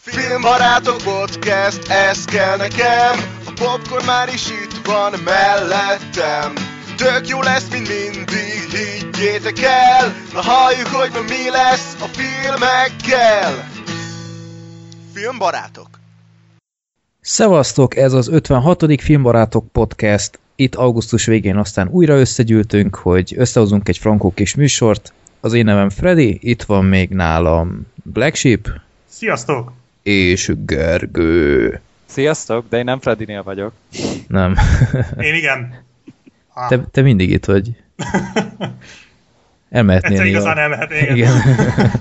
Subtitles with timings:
[0.00, 3.14] Filmbarátok podcast, ez kell nekem
[3.46, 6.52] A popcorn már is itt van mellettem
[6.96, 13.68] Tök jó lesz, mint mindig, higgyétek el Na halljuk, hogy ma mi lesz a filmekkel
[15.14, 15.88] Filmbarátok
[17.20, 19.00] Szevasztok, ez az 56.
[19.00, 20.38] Filmbarátok podcast.
[20.56, 25.12] Itt augusztus végén aztán újra összegyűltünk, hogy összehozunk egy frankó kis műsort.
[25.40, 28.68] Az én nevem Freddy, itt van még nálam Black Sheep
[29.08, 29.75] Sziasztok!
[30.06, 31.80] És Gergő.
[32.06, 33.72] Sziasztok, de én nem Freddynél vagyok.
[34.28, 34.56] Nem.
[35.20, 35.84] Én igen.
[36.52, 37.70] Ah, Te, te mindig itt vagy.
[39.70, 41.14] Elmehetnél egyszer igazán elmehetnél.
[41.14, 41.42] Igen.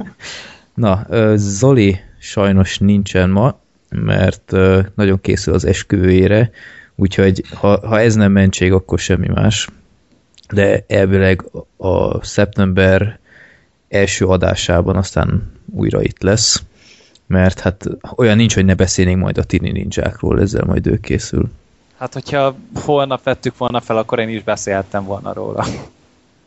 [0.74, 1.06] Na,
[1.36, 4.52] Zoli sajnos nincsen ma, mert
[4.96, 6.52] nagyon készül az esküvőjére,
[6.96, 9.70] úgyhogy ha, ha ez nem mentség, akkor semmi más.
[10.54, 11.44] De elvileg
[11.78, 13.20] a szeptember
[13.90, 16.64] első adásában aztán újra itt lesz,
[17.28, 21.50] mert hát olyan nincs, hogy ne beszélnénk majd a tini ninjákról, ezzel majd ő készül.
[21.98, 25.66] Hát, hogyha holnap vettük volna fel, akkor én is beszélhettem volna róla.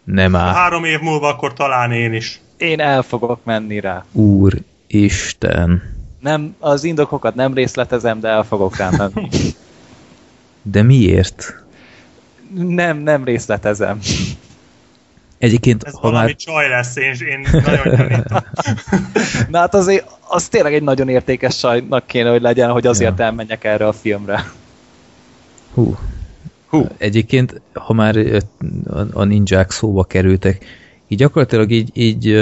[0.05, 0.55] Nem áll.
[0.55, 2.41] Három év múlva akkor talán én is.
[2.57, 4.05] Én el fogok menni rá.
[4.13, 5.97] Úr Isten.
[6.21, 9.29] Nem, az indokokat nem részletezem, de el fogok rá menni.
[10.63, 11.65] De miért?
[12.55, 13.99] Nem, nem részletezem.
[15.39, 18.39] Egyébként, Ez ha valami már csaj lesz, én, én nagyon gyanítom.
[19.51, 23.25] Na hát azért, az tényleg egy nagyon értékes sajnak kéne, hogy legyen, hogy azért Ja.
[23.25, 24.45] elmenjek erre a filmre.
[25.75, 25.97] Hú.
[26.69, 26.87] Hú.
[26.97, 28.17] Egyébként, ha már
[29.13, 30.65] a, ninják szóba kerültek,
[31.09, 32.33] így gyakorlatilag így, így,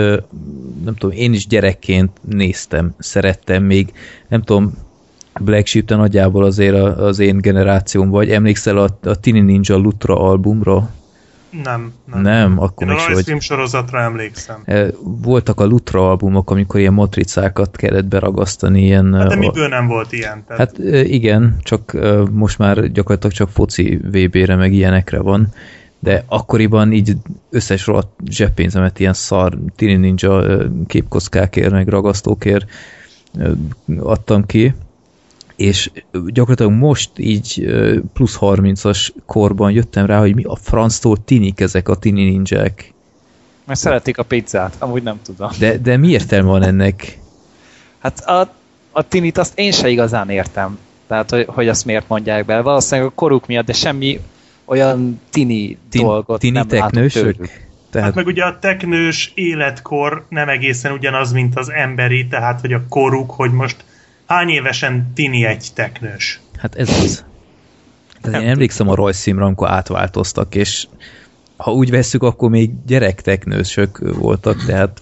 [0.84, 3.92] nem tudom, én is gyerekként néztem, szerettem még,
[4.28, 4.72] nem tudom,
[5.41, 10.20] Black Sheep, te nagyjából azért az én generációm vagy, emlékszel a, a Tini Ninja Lutra
[10.20, 10.91] albumra?
[11.50, 12.20] Nem, nem.
[12.20, 13.06] Nem, akkor Én a vagy.
[13.06, 14.62] rajzfilm sorozatra emlékszem.
[14.64, 19.14] Eh, Voltak a Lutra albumok, amikor ilyen matricákat kellett beragasztani, ilyen...
[19.14, 20.44] Hát de eh, miből nem volt ilyen?
[20.47, 21.97] Tehát, Hát ö, igen, csak
[22.30, 25.48] most már gyakorlatilag csak foci VB-re meg ilyenekre van,
[25.98, 27.16] de akkoriban így
[27.50, 32.70] összes rohadt zseppénzemet ilyen szar Tini Ninja képkockákért, meg ragasztókért
[33.99, 34.75] adtam ki,
[35.56, 35.91] és
[36.27, 37.67] gyakorlatilag most így
[38.12, 42.93] plusz 30-as korban jöttem rá, hogy mi a franctól tinik ezek a Tini Ninják.
[43.65, 45.50] Mert szeretik a pizzát, amúgy nem tudom.
[45.59, 47.19] De, de mi értelme van ennek?
[47.99, 48.55] Hát a,
[48.91, 50.78] a tinit azt én se igazán értem.
[51.06, 52.61] Tehát, hogy, hogy azt miért mondják be.
[52.61, 54.21] Valószínűleg a koruk miatt, de semmi
[54.65, 57.49] olyan tini Tin, dolgot tini nem teknősök?
[57.91, 62.73] Tehát hát meg ugye a teknős életkor nem egészen ugyanaz, mint az emberi, tehát hogy
[62.73, 63.84] a koruk, hogy most
[64.26, 66.41] hány évesen tini egy teknős.
[66.59, 67.25] Hát ez az.
[68.22, 70.87] Tehát én emlékszem a rajzszímra, amikor átváltoztak, és
[71.56, 75.00] ha úgy vesszük, akkor még gyerekteknősök voltak, tehát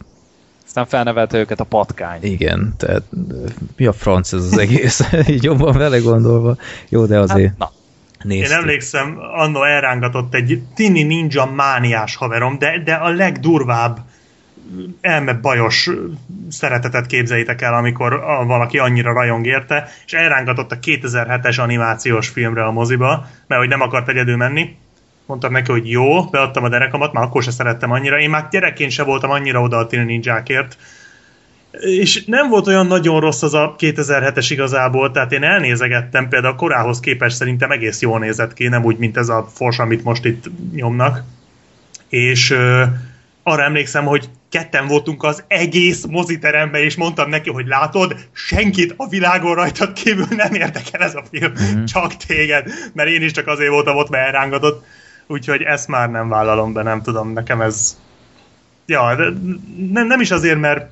[0.66, 2.18] Aztán felnevelte őket a patkány.
[2.22, 3.02] igen, tehát
[3.76, 6.56] mi a franc ez az egész, így jobban vele gondolva.
[6.88, 7.70] Jó, de azért Hát, na,
[8.24, 8.56] Én néztük.
[8.56, 13.98] emlékszem, annó elrángatott egy tini ninja mániás haverom, de, de a legdurvább
[15.00, 15.90] elmebajos
[16.48, 22.72] szeretetet képzeljétek el, amikor valaki annyira rajong érte, és elrángatott a 2007-es animációs filmre a
[22.72, 24.76] moziba, mert hogy nem akart egyedül menni.
[25.26, 28.18] Mondtam neki, hogy jó, beadtam a derekamat, már akkor se szerettem annyira.
[28.18, 30.76] Én már gyerekként se voltam annyira oda a Tini Ninjákért.
[31.80, 36.56] És nem volt olyan nagyon rossz az a 2007-es igazából, tehát én elnézegettem, például a
[36.56, 40.24] korához képest szerintem egész jól nézett ki, nem úgy, mint ez a fors, amit most
[40.24, 41.22] itt nyomnak.
[42.08, 42.84] És ö,
[43.42, 49.08] arra emlékszem, hogy ketten voltunk az egész moziteremben, és mondtam neki, hogy látod, senkit a
[49.08, 51.84] világon rajtad kívül nem érdekel ez a film, mm-hmm.
[51.84, 54.84] csak téged, mert én is csak azért voltam ott, mert elrángatott.
[55.26, 57.98] Úgyhogy ezt már nem vállalom be, nem tudom, nekem ez...
[58.86, 59.14] Ja,
[59.92, 60.90] nem, nem is azért, mert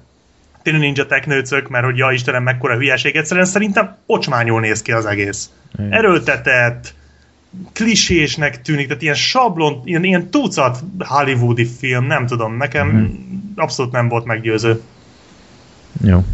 [0.62, 5.06] Tini Ninja teknőcök, mert hogy ja Istenem, mekkora hülyeség, egyszerűen szerintem ocsmányul néz ki az
[5.06, 5.50] egész.
[5.78, 5.92] Igen.
[5.92, 6.94] Erőltetett,
[7.72, 13.04] klisésnek tűnik, tehát ilyen sablon, ilyen, ilyen tucat hollywoodi film, nem tudom, nekem Mhm.
[13.56, 14.80] abszolút nem volt meggyőző.
[16.04, 16.24] Jó.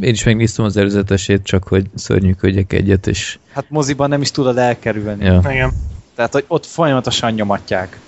[0.00, 4.58] Én is megnéztem az előzetesét, csak hogy szörnyűködjek egyet, és hát moziban nem is tudod
[4.58, 5.24] elkerülni.
[5.24, 5.72] ja, Igen.
[6.14, 7.98] Tehát, hogy ott folyamatosan nyomatják.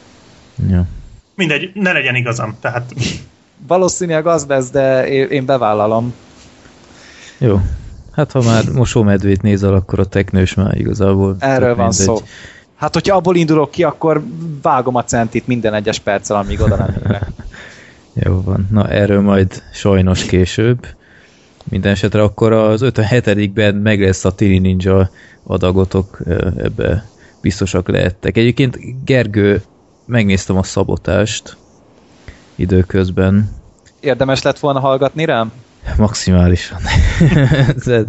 [0.68, 0.86] ja.
[1.34, 2.94] Mindegy, ne legyen igazam, tehát
[3.66, 6.14] Valószínűleg az lesz, de én bevállalom.
[7.38, 7.60] Jó.
[8.12, 11.36] Hát ha már mosómedvét nézel, akkor a teknős már igazából...
[11.38, 12.06] Erről van mindegy.
[12.06, 12.16] szó.
[12.76, 14.22] Hát, hogyha abból indulok ki, akkor
[14.62, 16.94] vágom a centit minden egyes perccel, amíg oda nem.
[18.24, 18.68] Jó van.
[18.70, 20.86] Na, erről majd sajnos később.
[21.64, 25.10] Minden esetre akkor az 57-ben meg lesz a Tini Ninja
[25.42, 26.18] adagotok,
[26.56, 27.04] ebbe
[27.40, 28.36] biztosak lehettek.
[28.36, 29.62] Egyébként Gergő,
[30.04, 31.56] megnéztem a szabotást
[32.54, 33.50] időközben.
[34.00, 35.52] Érdemes lett volna hallgatni rám?
[35.96, 36.80] Maximálisan.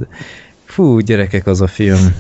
[0.65, 2.15] Fú, gyerekek, az a film.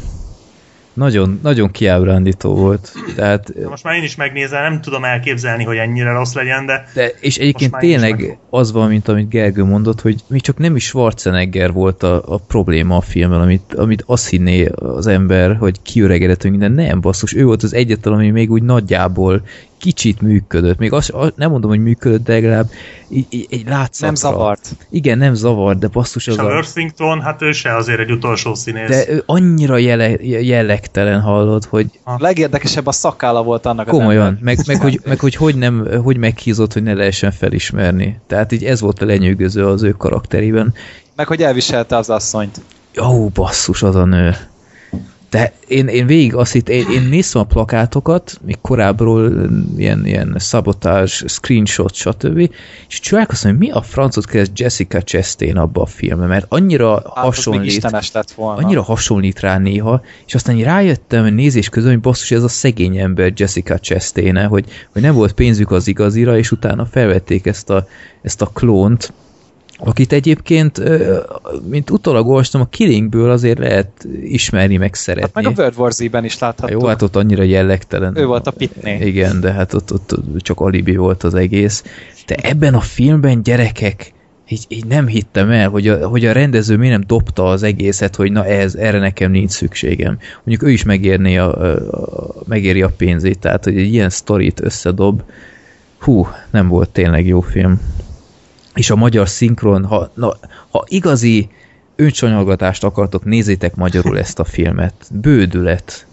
[0.93, 2.93] Nagyon, nagyon kiábrándító volt.
[3.15, 6.87] Tehát, Na most már én is megnézem, nem tudom elképzelni, hogy ennyire rossz legyen, de...
[6.93, 10.85] de és egyébként tényleg az van, mint amit Gergő mondott, hogy még csak nem is
[10.85, 16.43] Schwarzenegger volt a, a probléma a filmben, amit, amit azt hinné az ember, hogy kiöregedett,
[16.43, 16.71] minden.
[16.71, 19.41] Nem, basszus, ő volt az egyetlen, ami még úgy nagyjából
[19.83, 20.77] kicsit működött.
[20.77, 22.69] Még azt, azt nem mondom, hogy működött, de legalább
[23.09, 24.05] így, így, egy látszatra.
[24.05, 24.75] Nem zavart.
[24.89, 26.43] Igen, nem zavart, de basszus az a.
[26.43, 28.89] Worthington, hát ő se azért egy utolsó színész.
[28.89, 34.25] De ő annyira jele, jellegtelen hallod, hogy A legérdekesebb a szakála volt annak az komolyan,
[34.25, 34.57] embernek.
[34.57, 38.19] meg, meg, hogy, meg hogy, hogy, nem, hogy meghízott, hogy ne lehessen felismerni.
[38.27, 40.73] Tehát így ez volt a lenyűgöző az ő karakterében.
[41.15, 42.61] Meg hogy elviselte az asszonyt.
[42.93, 44.35] Jó, basszus, az a nő.
[45.33, 50.35] De én, én végig azt itt, én, én néztem a plakátokat, még korábbról ilyen, ilyen
[50.37, 52.51] szabotás, screenshot, stb.
[52.89, 57.25] És csodálkoztam, hogy mi a francot keres Jessica Chastain abba a filmben, mert annyira Hát,
[57.25, 57.91] hasonlít.
[58.13, 58.65] lett volna.
[58.65, 62.97] annyira hasonlít rá néha, és aztán így rájöttem nézés közben, hogy basszus, ez a szegény
[62.97, 67.87] ember Jessica chastain hogy, hogy nem volt pénzük az igazira, és utána felvették ezt a,
[68.21, 69.13] ezt a klónt,
[69.85, 70.81] akit egyébként,
[71.69, 75.41] mint utólag olvastam, a Killingből azért lehet ismerni, meg Hát szeretni.
[75.43, 76.81] meg a World War Z-ben is Hát láthattuk.
[76.81, 78.17] jó, hát ott annyira jellegtelen.
[78.17, 79.07] Ő volt a Pitney.
[79.07, 81.83] Igen, de hát ott, ott csak alibi volt az egész.
[82.25, 84.13] De ebben a filmben gyerekek,
[84.49, 88.15] így, így nem hittem el, hogy a, hogy a rendező miért nem dobta az egészet,
[88.15, 90.17] hogy na ez, erre nekem nincs szükségem.
[90.43, 94.61] Mondjuk ő is megérné a, a, a, megéri a pénzét, tehát hogy egy ilyen sztorit
[94.63, 95.21] összedob,
[95.99, 97.81] hú, nem volt tényleg jó film.
[98.75, 100.33] És a magyar szinkron, ha, na,
[100.69, 101.49] ha igazi
[101.95, 104.93] öncsanyalgatást akartok, nézzétek magyarul ezt a filmet.
[105.11, 106.05] Bődület.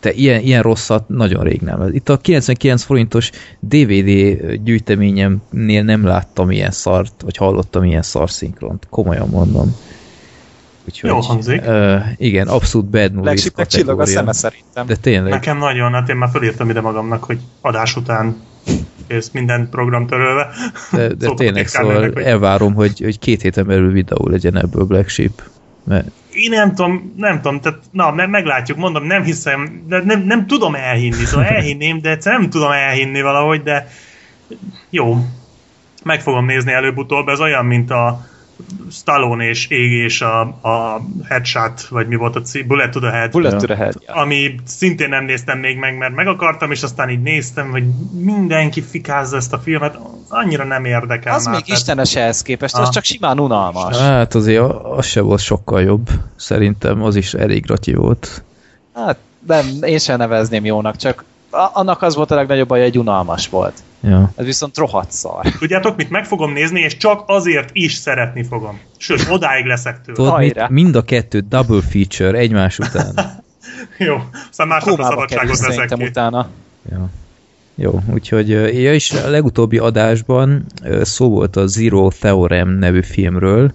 [0.00, 1.88] Te ilyen, ilyen rosszat nagyon rég nem.
[1.92, 3.30] Itt a 99 forintos
[3.60, 8.86] DVD gyűjteményemnél nem láttam ilyen szart, vagy hallottam ilyen szarszinkront.
[8.90, 9.76] Komolyan mondom.
[10.84, 11.62] Úgyhogy, Jó hangzik.
[11.66, 14.86] Uh, igen, abszolút bad movies Legsipnek csillog a szeme szerintem.
[14.86, 15.32] De tényleg.
[15.32, 18.36] Nekem nagyon, hát én már fölírtam ide magamnak, hogy adás után
[19.06, 20.50] kész minden program törölve.
[20.92, 24.56] De, de Szokott tényleg, szóval ennek, hogy- elvárom, hogy, hogy két héten belül videó legyen
[24.58, 25.42] ebből Black Sheep.
[25.84, 30.20] Mert Én nem tudom, nem tudom, tehát, na, me- meglátjuk, mondom, nem hiszem, de nem,
[30.22, 33.88] nem tudom elhinni, szóval elhinném, de egyszer nem tudom elhinni valahogy, de
[34.90, 35.16] jó,
[36.04, 38.26] meg fogom nézni előbb-utóbb, ez olyan, mint a
[38.90, 43.30] Stallone és égés a, a Headshot, vagy mi volt a cím, Bullet to the Head,
[43.30, 43.58] Bullet Ja.
[43.58, 43.94] to the head.
[44.06, 44.14] Ja.
[44.14, 47.84] ami szintén nem néztem még meg, mert meg akartam, és aztán így néztem, hogy
[48.20, 49.98] mindenki fikázza ezt a filmet,
[50.28, 51.54] annyira nem érdekel Az már.
[51.54, 52.92] még tehát- istenes ehhez képest, az Ah.
[52.92, 53.98] csak simán unalmas.
[53.98, 56.08] hát azért az se volt sokkal jobb.
[56.36, 58.42] Szerintem az is elég ratyi volt.
[58.94, 59.16] Hát
[59.46, 61.24] nem, én sem nevezném jónak, csak
[61.72, 63.82] annak az volt a legnagyobb baj, hogy unalmas volt.
[64.00, 64.30] Ja.
[64.36, 65.46] Ez viszont rohadt szar.
[65.58, 66.10] Tudjátok mit?
[66.10, 68.80] Meg fogom nézni, és csak azért is szeretni fogom.
[68.96, 70.16] Sőt, odáig leszek tőle.
[70.16, 70.68] Tudod mit?
[70.68, 73.14] Mind a kettő double feature egymás után.
[73.98, 74.16] Jó,
[74.50, 76.04] aztán másnapra szabadságot ki.
[76.04, 76.48] utána.
[76.90, 77.08] Ja.
[77.74, 80.64] Jó, úgyhogy ja, és a legutóbbi adásban
[81.02, 83.74] szó volt a Zero Theorem nevű filmről,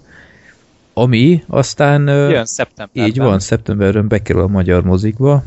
[0.94, 3.06] ami aztán Jön szeptemberben.
[3.10, 5.42] így van, szeptemberben bekerül a magyar mozikba,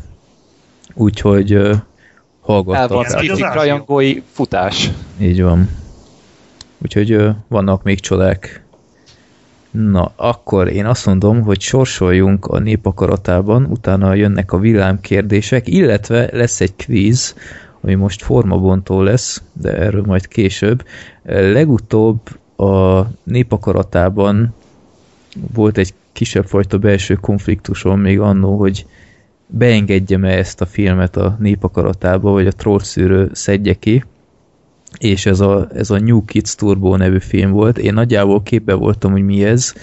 [0.94, 1.70] úgyhogy
[2.44, 3.36] hallgattak Ez ázsió.
[3.52, 4.90] rajongói futás.
[5.20, 5.68] Így van.
[6.78, 8.64] Úgyhogy vannak még csodák.
[9.70, 16.60] Na, akkor én azt mondom, hogy sorsoljunk a népakaratában, utána jönnek a villámkérdések, illetve lesz
[16.60, 17.34] egy kvíz,
[17.80, 20.84] ami most formabontó lesz, de erről majd később.
[21.24, 22.18] Legutóbb
[22.56, 24.54] a népakaratában
[25.54, 28.86] volt egy kisebb fajta belső konfliktusom még annó, hogy
[29.46, 34.04] beengedjem-e ezt a filmet a népakaratába, vagy a trollszűrő szedje ki,
[34.98, 37.78] és ez a, ez a New Kids Turbo nevű film volt.
[37.78, 39.74] Én nagyjából képbe voltam, hogy mi ez,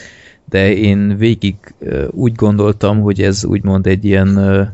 [0.50, 1.56] de én végig
[2.10, 4.70] úgy gondoltam, hogy ez úgymond egy ilyen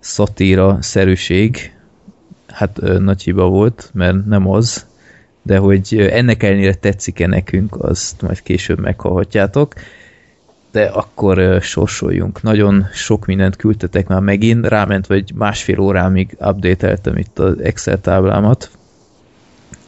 [0.00, 1.72] szatíra szerűség.
[2.46, 4.86] Hát nagy hiba volt, mert nem az,
[5.42, 9.74] de hogy ennek ellenére tetszik-e nekünk, azt majd később meghallhatjátok.
[10.74, 12.42] De akkor sorsoljunk.
[12.42, 18.70] Nagyon sok mindent küldtetek már megint, ráment vagy másfél órámig updateltem itt az Excel táblámat,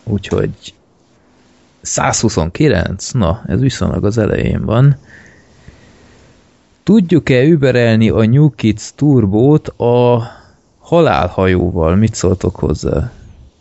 [0.09, 0.75] Úgyhogy
[1.81, 4.97] 129, na, ez viszonylag az elején van.
[6.83, 10.23] Tudjuk-e überelni a New Kids Turbót a
[10.79, 11.97] halálhajóval?
[11.97, 13.13] Mit szóltok hozzá?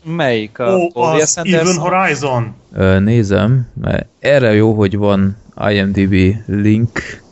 [0.05, 0.59] Melyik?
[0.59, 1.67] A Ó, Paul az Anderson?
[1.67, 2.53] Even Horizon.
[2.73, 5.37] Ö, Nézem, mert erre jó, hogy van
[5.69, 7.23] IMDb link.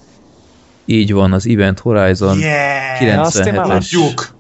[0.86, 3.22] Így van, az Event Horizon Yeah!
[3.22, 3.90] azt én már 97-es.
[3.92, 4.36] Tudjuk.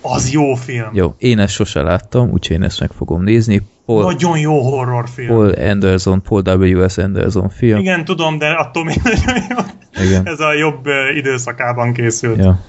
[0.00, 0.90] Az jó film.
[0.92, 3.62] Jó, én ezt sose láttam, úgyhogy én ezt meg fogom nézni.
[3.86, 5.28] Paul, Nagyon jó horrorfilm.
[5.28, 6.98] Paul Anderson, Paul W.S.
[6.98, 7.78] Anderson film.
[7.78, 9.56] Igen, tudom, de attól még nagyon jó.
[10.04, 10.26] Igen.
[10.26, 12.38] Ez a jobb időszakában készült.
[12.38, 12.60] Ja.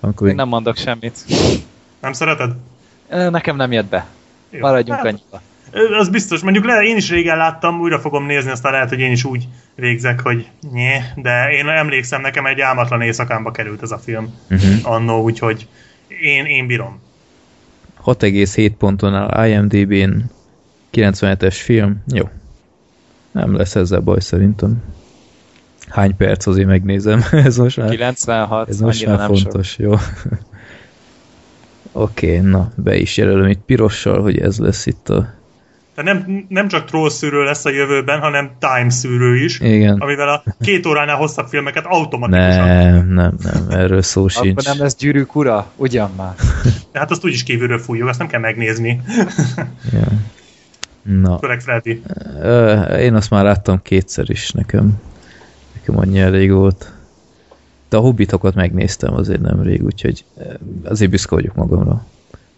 [0.00, 1.18] Amikor Én nem mondok semmit.
[2.00, 2.52] Nem szereted?
[3.30, 4.06] Nekem nem jött be.
[4.52, 4.60] Jó.
[4.60, 5.42] Maradjunk Hát, annyiba.
[5.98, 9.10] Az biztos, mondjuk le, én is régen láttam, újra fogom nézni, aztán lehet, hogy én
[9.10, 13.98] is úgy végzek, hogy nyé, de én emlékszem, nekem egy álmatlan éjszakámba került ez a
[13.98, 14.92] film uh-huh.
[14.92, 15.68] annó, úgyhogy
[16.20, 17.00] én, én bírom.
[18.04, 20.30] 6,7 ponton áll IMDb-n
[20.92, 22.02] 97-es film.
[22.06, 22.28] Jó.
[23.30, 24.82] Nem lesz ezzel baj szerintem.
[25.88, 27.24] Hány perc azért megnézem.
[27.44, 29.42] ez most már, 96, ez most már nem sok.
[29.42, 29.78] fontos.
[29.78, 29.94] Jó.
[31.92, 35.28] Oké, okay, na, be is jelölöm itt pirossal, hogy ez lesz itt a...
[35.94, 39.98] Tehát nem, nem csak troll szűrő lesz a jövőben, hanem time szűrő is, Igen.
[39.98, 42.66] amivel a két óránál hosszabb filmeket automatikusan.
[42.66, 44.50] Nem, nem, nem, erről szó sincs.
[44.50, 45.70] Akkor nem lesz gyűrűk ura?
[45.76, 46.34] Ugyan már.
[46.92, 49.00] De hát azt úgyis kívülről fújjuk, azt nem kell megnézni.
[49.92, 50.06] Ja.
[51.02, 52.02] Na, Főleg Freddy.
[52.40, 55.00] Ö, én azt már láttam kétszer is nekem.
[55.74, 56.92] Nekem annyi elég volt.
[57.92, 60.42] De a hobbitokat megnéztem azért nemrég, úgyhogy ö,
[60.84, 62.04] azért büszke vagyok magamra.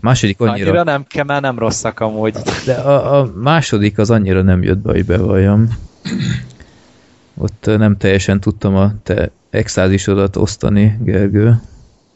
[0.00, 0.82] Második Annyira, annyira...
[0.82, 2.36] nem kell, mert nem rosszak amúgy.
[2.66, 5.78] De a, a második az annyira nem jött be, hogy bevalljam.
[7.36, 11.60] Ott ö, nem teljesen tudtam a te extázisodat osztani, Gergő.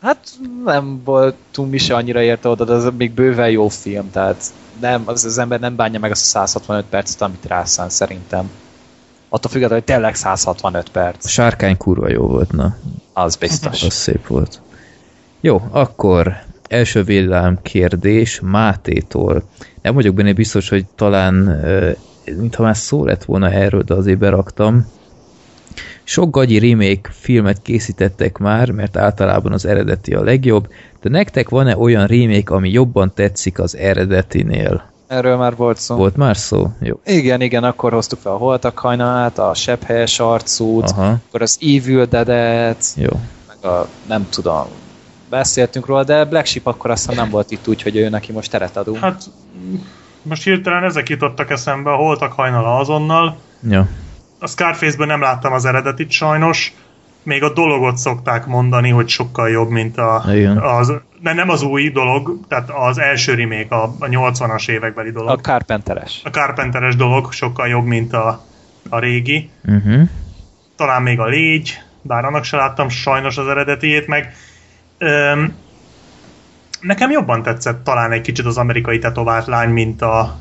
[0.01, 0.19] Hát
[0.65, 4.43] nem voltunk mi se annyira érte oda, de ez még bőven jó film, tehát
[4.81, 8.51] nem, az, az ember nem bánja meg azt a 165 percet, amit rászán szerintem.
[9.29, 11.29] Attól függetlenül, hogy tényleg 165 A perc.
[11.29, 12.77] sárkány kurva jó volt, na.
[13.13, 13.83] Az biztos.
[13.83, 14.61] Az szép volt.
[15.41, 16.33] Jó, akkor
[16.69, 19.43] első villám kérdés Mátétól.
[19.83, 21.35] Nem vagyok benne biztos, hogy talán,
[22.25, 24.87] mintha már szó lett volna erről, de azért beraktam.
[26.05, 30.69] Sok gagyi remake filmet készítettek már, mert általában az eredeti a legjobb,
[31.01, 34.91] de nektek van-e olyan remake, ami jobban tetszik az eredetinél?
[35.09, 35.97] Erről már volt szó.
[35.97, 36.71] Volt már szó?
[36.81, 37.01] Jó.
[37.05, 42.05] Igen, igen, akkor hoztuk fel a Holtak hajnalát, a Sebhelyes arcút, Aha, akkor az Evil
[42.05, 43.11] Dead-et, jó.
[43.49, 44.67] meg a, nem tudom,
[45.31, 48.51] beszéltünk róla, de Black Sheep akkor aztán nem volt itt úgy, hogy ő neki most
[48.51, 48.99] teret adunk.
[48.99, 49.23] Hát
[50.23, 53.37] most hirtelen ezek jutottak eszembe, a holtak hajnala azonnal.
[53.69, 53.89] Ja.
[54.39, 56.75] A Scarface-ben nem láttam az eredetit sajnos.
[57.23, 60.59] Még a dologot szokták mondani, hogy sokkal jobb, mint a, Igen.
[60.59, 65.31] az, de nem az új dolog, tehát az első remake, a, a 80-as évekbeli dolog.
[65.31, 66.21] A Carpenteres.
[66.25, 68.45] A Carpenteres dolog sokkal jobb, mint a,
[68.89, 69.51] a régi.
[69.65, 70.03] Uh-huh.
[70.77, 74.35] Talán még a légy, bár annak se láttam sajnos az eredetiét, meg
[74.99, 75.55] öm,
[76.81, 80.39] nekem jobban tetszett talán egy kicsit az amerikai tetovált lány, mint a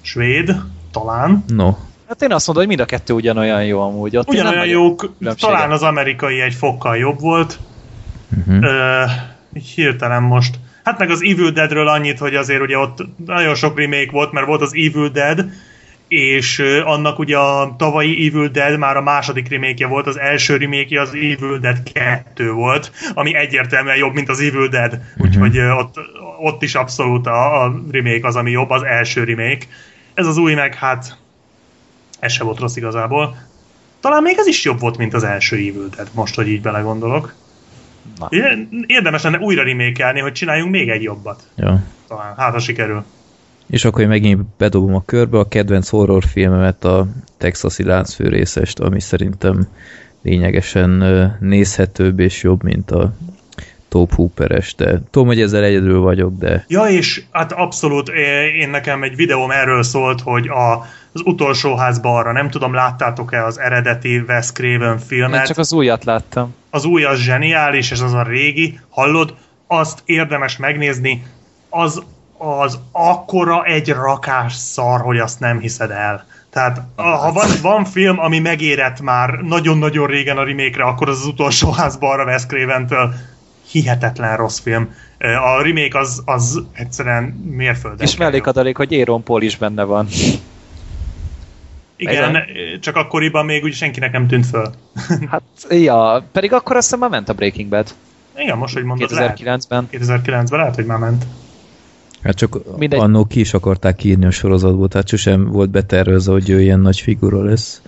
[0.00, 0.56] svéd,
[0.90, 1.44] talán.
[1.46, 1.76] No.
[2.08, 4.16] Hát én azt mondom, hogy mind a kettő ugyanolyan jó amúgy.
[4.16, 7.58] Ott Ugyanolyan jók, talán az amerikai egy fokkal jobb volt.
[8.38, 8.64] Uh-huh.
[8.64, 9.04] Ö,
[9.52, 10.58] így hirtelen most.
[10.84, 14.46] Hát meg az Evil Deadről annyit, hogy azért ugye ott nagyon sok remake volt, mert
[14.46, 15.44] volt az Evil Dead,
[16.08, 21.00] és annak ugye a tavalyi Evil Dead már a második remake volt, az első remake
[21.00, 25.00] az Evil Dead 2 volt, ami egyértelműen jobb, mint az Evil Dead.
[25.16, 25.94] Úgyhogy ö, ott,
[26.40, 29.66] ott is abszolút a, a remake az, ami jobb, az első remake.
[30.14, 31.18] Ez az új meg, hát
[32.18, 33.36] ez se volt rossz igazából.
[34.00, 37.34] Talán még ez is jobb volt, mint az első Evil Dead, most, hogy így belegondolok.
[38.18, 38.28] Na.
[38.86, 41.42] Érdemes lenne újra remékelni, hogy csináljunk még egy jobbat.
[41.56, 41.82] Ja.
[42.08, 43.04] Talán, hát ha sikerül.
[43.66, 47.06] És akkor én megint bedobom a körbe a kedvenc horrorfilmemet, a
[47.38, 49.68] Texasi láncfőrészest, ami szerintem
[50.22, 51.04] lényegesen
[51.40, 53.12] nézhetőbb és jobb, mint a
[53.88, 58.08] Top Hooperes, de tudom, hogy ezzel egyedül vagyok, de Ja, és hát abszolút
[58.58, 63.44] én nekem egy videóm erről szólt, hogy a, az utolsó ház balra, nem tudom, láttátok-e
[63.44, 65.46] az eredeti Wes Craven Én filmet?
[65.46, 66.54] csak az újat láttam.
[66.70, 69.34] az új az zseniális, és az a régi, hallod,
[69.66, 71.26] azt érdemes megnézni,
[71.68, 72.02] az,
[72.38, 76.26] az akkora egy rakás szar, hogy azt nem hiszed el.
[76.50, 81.26] Tehát ha van, van film, ami megérett már nagyon-nagyon régen a remake akkor az az
[81.26, 83.14] utolsó házba arra Wes Craven-től
[83.70, 84.94] hihetetlen rossz film.
[85.18, 88.10] A remake az, az egyszerűen mérföldes.
[88.10, 90.08] És mellékadalék, hogy Aaron Paul is benne van.
[91.98, 92.80] Igen, Igen.
[92.80, 94.70] csak akkoriban még úgy senkinek nem tűnt föl.
[95.30, 97.94] Hát, ja, pedig akkor azt hiszem már ment a Breaking Bad.
[98.36, 99.38] Igen, most, hogy mondod, lehet.
[99.42, 99.88] 2009-ben.
[99.92, 101.24] 2009-ben lehet, hogy már ment.
[102.22, 102.98] hát csak Mindegy.
[102.98, 107.00] Annó ki is akarták írni a sorozatból, tehát sosem volt betervezve, hogy ő ilyen nagy
[107.00, 107.82] figura lesz.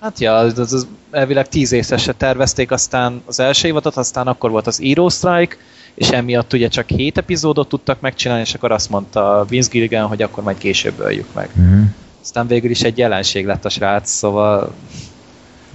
[0.00, 4.50] Hát ja, az, az, az elvileg tíz évesre tervezték, aztán az első évadot, aztán akkor
[4.50, 5.56] volt az Hero Strike,
[5.94, 10.22] és emiatt ugye csak hét epizódot tudtak megcsinálni, és akkor azt mondta Vince Gilligan, hogy
[10.22, 11.48] akkor majd később öljük meg.
[11.56, 11.84] Uh-huh.
[12.26, 14.72] Aztán végül is egy jelenség lett a srác, szóval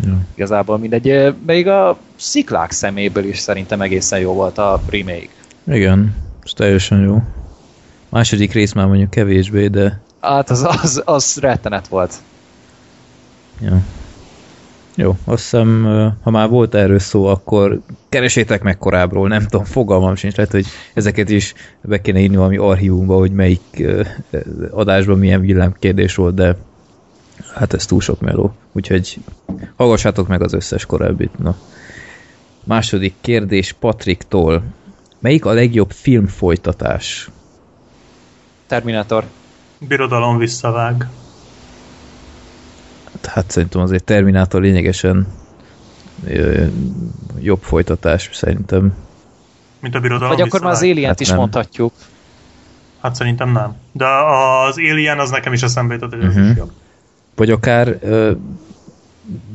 [0.06, 0.18] Ja.
[0.36, 1.36] igazából mindegy.
[1.46, 5.30] Még a sziklák szeméből is szerintem egészen jó volt a remake.
[5.68, 7.22] Igen, ez teljesen jó.
[8.10, 12.14] Második rész már mondjuk kevésbé, de Hát az, az, az rettenet volt.
[13.62, 13.82] Ja.
[15.02, 15.84] Jó, azt hiszem,
[16.22, 20.66] ha már volt erről szó, akkor keresétek meg korábbról, nem tudom, fogalmam sincs, lehet, hogy
[20.94, 23.84] ezeket is be kéne írni valami archívumba, hogy melyik
[24.72, 26.56] adásban milyen villámkérdés volt, de
[27.56, 28.54] hát ez túl sok meló.
[28.72, 29.18] Úgyhogy
[29.76, 31.38] hallgassátok meg az összes korábbit.
[31.38, 31.56] Na.
[32.64, 34.64] Második kérdés Patriktól.
[35.20, 37.30] Melyik a legjobb filmfolytatás?
[38.68, 39.26] Terminator.
[39.80, 41.10] Birodalom visszavág.
[43.26, 45.28] Hát szerintem azért Terminátor lényegesen
[46.28, 46.66] ö,
[47.40, 48.94] jobb folytatás szerintem.
[49.80, 50.80] Mint a birodalom Vagy akkor már az.
[50.82, 51.38] Alien-t Hát is nem.
[51.38, 51.94] mondhatjuk.
[53.02, 53.76] Hát szerintem nem.
[53.92, 54.06] De
[54.68, 56.50] az Alien az nekem is eszembe jutott, hogy ez Mhm.
[56.50, 56.72] is jobb.
[57.36, 58.32] Vagy akár ö,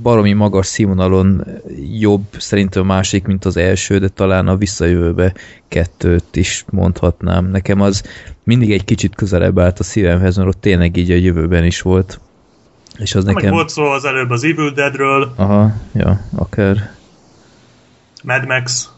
[0.02, 1.44] baromi magas színvonalon
[1.98, 5.34] jobb szerintem a másik, mint az első, de talán a visszajövőbe
[5.68, 7.50] kettőt is mondhatnám.
[7.50, 8.02] Nekem az
[8.44, 12.20] mindig egy kicsit közelebb állt a szívemhez, mert ott tényleg így a jövőben is volt.
[12.98, 13.34] És az Nekem...
[13.34, 13.48] nekem...
[13.50, 16.90] Meg volt szó az előbb az Evil Deadről, Aha, ja, akár.
[18.22, 18.90] Mad Max.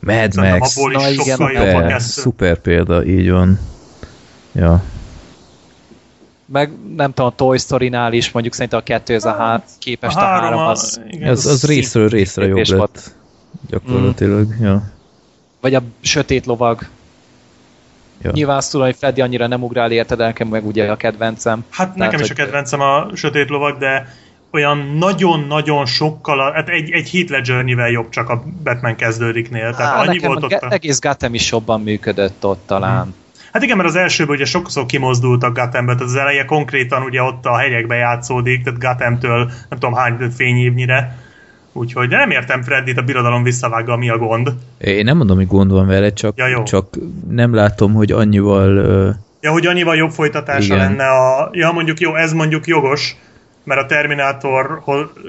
[0.00, 0.76] Mad Szerintem Max.
[0.76, 3.58] abból is Na igen, Szuper, szuper példa, így van.
[4.52, 4.82] Ja.
[6.52, 10.16] Meg nem tudom, a Toy Story-nál is mondjuk szerintem a kettő ez a há- képest
[10.16, 13.14] a, három, a- az, igen, Az, az részről részre jobb lett.
[13.68, 14.82] Gyakorlatilag, ja.
[15.60, 16.86] vagy a sötét lovag.
[18.22, 18.30] Ja.
[18.32, 21.64] Nyilván azt tudom, hogy Freddy annyira nem ugrál érted, de nekem meg ugye a kedvencem.
[21.70, 24.08] Hát nekem Tehát, is a kedvencem a Sötét Lovag, de
[24.50, 29.74] olyan nagyon-nagyon sokkal, hát egy, egy Heath Ledger-nyivel jobb csak a Batman kezdődiknél.
[29.74, 30.72] Tehát Á, annyi nekem volt ott ge- a...
[30.72, 33.14] egész Gotham is jobban működött ott talán.
[33.52, 37.44] Hát igen, mert az elsőből ugye sokszor kimozdultak Gothambe, tehát az eleje konkrétan ugye ott
[37.44, 41.18] a hegyekbe játszódik, tehát Gothamtől nem tudom hány fényévnyire.
[41.76, 44.52] Úgyhogy de nem értem Freddit a birodalom visszavágga, mi a gond.
[44.78, 46.62] Én nem mondom, hogy gond van vele, csak, Ja, jó.
[46.62, 46.94] csak
[47.30, 50.78] nem látom, hogy annyival ö, Ja, hogy annyival jobb folytatása Igen.
[50.78, 51.48] lenne a...
[51.52, 53.16] Ja, mondjuk jó, ez mondjuk jogos,
[53.64, 54.82] mert a Terminátor,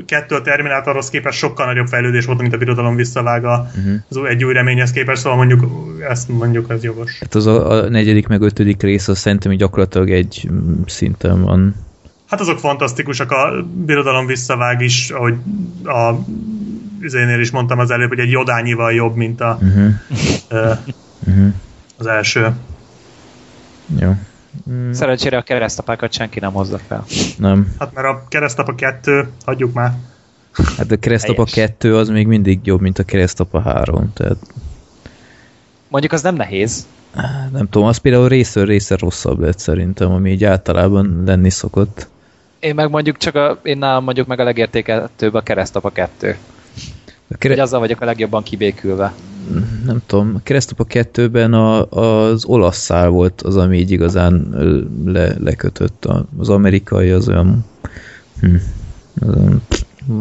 [0.05, 3.67] kettő a Terminátorhoz képest sokkal nagyobb fejlődés volt, mint a birodalom visszavág a,
[4.09, 5.63] az új- egy új reményhez képest, szóval mondjuk
[6.09, 7.19] ezt mondjuk ez jogos.
[7.19, 11.75] hát az a, a negyedik meg ötödik rész, az szerintem gyakorlatilag egy mm, szinten van.
[12.29, 15.35] Hát azok fantasztikusak, a birodalom visszavág is, ahogy
[15.83, 16.13] a
[16.99, 19.93] üzénél is mondtam az előbb, hogy egy jodányival jobb, mint a, Uh-huh.
[21.27, 21.53] Uh-huh.
[21.97, 22.51] az első.
[23.99, 24.13] Jó.
[24.91, 27.03] Szerencsére a keresztapákat senki nem hozza fel.
[27.37, 27.75] Nem.
[27.79, 29.93] Hát mert a keresztapa kettő, hagyjuk már.
[30.77, 31.43] Hát a keresztapa.
[31.43, 34.13] 2 az még mindig jobb, mint a keresztapa 3.
[34.13, 34.37] Tehát
[35.87, 36.87] Mondjuk az nem nehéz.
[37.51, 42.09] nem tudom, az például részről részre rosszabb lett szerintem, ami így általában lenni szokott.
[42.59, 46.37] Én meg mondjuk csak a, én nálam mondjuk meg a legértékeltőbb a keresztapa 2.
[47.07, 49.13] A Hogy kere- azzal vagyok a legjobban kibékülve.
[49.85, 54.47] nem tudom, a keresztapa 2-ben a, az olasz szál volt az, ami így igazán
[55.05, 56.05] le, lekötött.
[56.05, 57.65] A, az amerikai az olyan...
[58.39, 58.55] Hm,
[59.19, 59.61] az olyan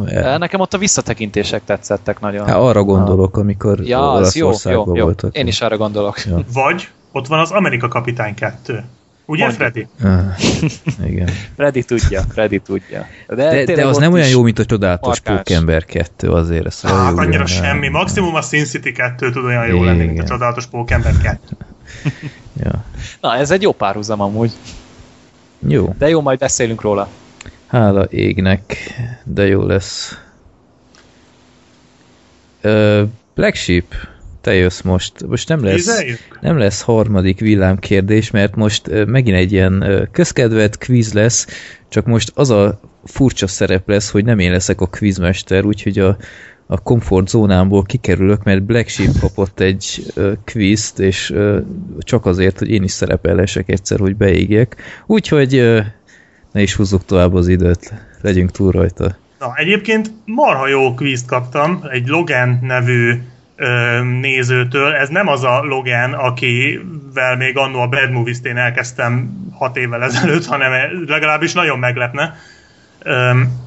[0.07, 0.39] El.
[0.39, 2.47] Nekem ott a visszatekintések tetszettek nagyon.
[2.47, 5.05] hát arra gondolok, amikor ja, az jó, Olaszországban jó, jó.
[5.05, 5.37] voltak.
[5.37, 6.25] Én is arra gondolok.
[6.25, 6.39] Ja.
[6.53, 8.85] Vagy ott van az Amerika Kapitány kettő.
[9.29, 9.61] Ugye, Mondjuk.
[9.61, 9.87] Freddy?
[10.03, 11.29] Ah, igen.
[11.57, 13.07] Freddy tudja, Freddy tudja.
[13.29, 15.21] De, tényleg de az nem olyan jó, mint a csodálatos.
[15.21, 16.67] Pókember 2 azért.
[16.67, 17.47] Ezt Hát halljuk, annyira nem.
[17.47, 17.89] semmi.
[17.89, 21.39] Maximum a Sin City 2 tud olyan jó lenni, mint a csodálatos Pókember 2.
[22.65, 22.85] Ja.
[23.21, 24.53] Na, ez egy jó párhuzam amúgy.
[25.69, 25.95] Jó.
[25.99, 27.09] De jó, majd beszélünk róla.
[27.67, 28.77] Hála égnek,
[29.25, 30.19] de jó lesz.
[32.61, 33.03] Ö,
[33.35, 33.85] Black Sheep,
[34.47, 35.27] te jössz most.
[35.27, 36.05] Most nem lesz,
[36.41, 41.47] nem lesz harmadik villámkérdés, mert most megint egy ilyen ö, közkedvelt quiz lesz,
[41.89, 46.17] csak most az a furcsa szerep lesz, hogy nem én leszek a quizmester, úgyhogy a,
[46.67, 51.35] a komfortzónámból kikerülök, mert Black Sheep kapott egy ö, quizt, és
[51.99, 54.77] csak azért, hogy én is szerepelhessek egyszer, hogy beégjek.
[55.07, 55.83] Úgyhogy
[56.53, 59.17] ne is húzzuk tovább az időt, legyünk túl rajta.
[59.39, 63.21] Na, egyébként marha jó kvízt kaptam, egy Logan nevű
[64.21, 64.93] nézőtől.
[64.93, 70.03] Ez nem az a Logan, akivel még annó a Bad Movies-t én elkezdtem hat évvel
[70.03, 70.73] ezelőtt, hanem
[71.07, 72.37] legalábbis nagyon meglepne.
[73.03, 73.65] Öm,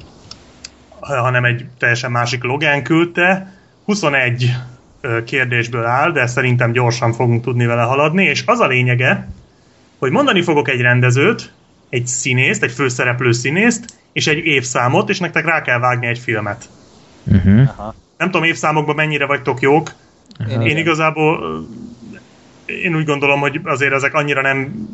[1.00, 3.54] hanem egy teljesen másik Logan küldte.
[3.84, 4.54] 21
[5.00, 9.28] ö, kérdésből áll, de szerintem gyorsan fogunk tudni vele haladni, és az a lényege,
[9.98, 11.52] hogy mondani fogok egy rendezőt,
[11.88, 16.68] egy színészt, egy főszereplő színészt, és egy évszámot, és nektek rá kell vágni egy filmet.
[17.24, 17.68] Uh-huh.
[17.76, 17.94] Aha.
[18.20, 19.92] Nem tudom évszámokban mennyire vagytok jók.
[20.50, 21.64] Én, Én igazából
[22.66, 24.88] én úgy gondolom, hogy azért ezek annyira nem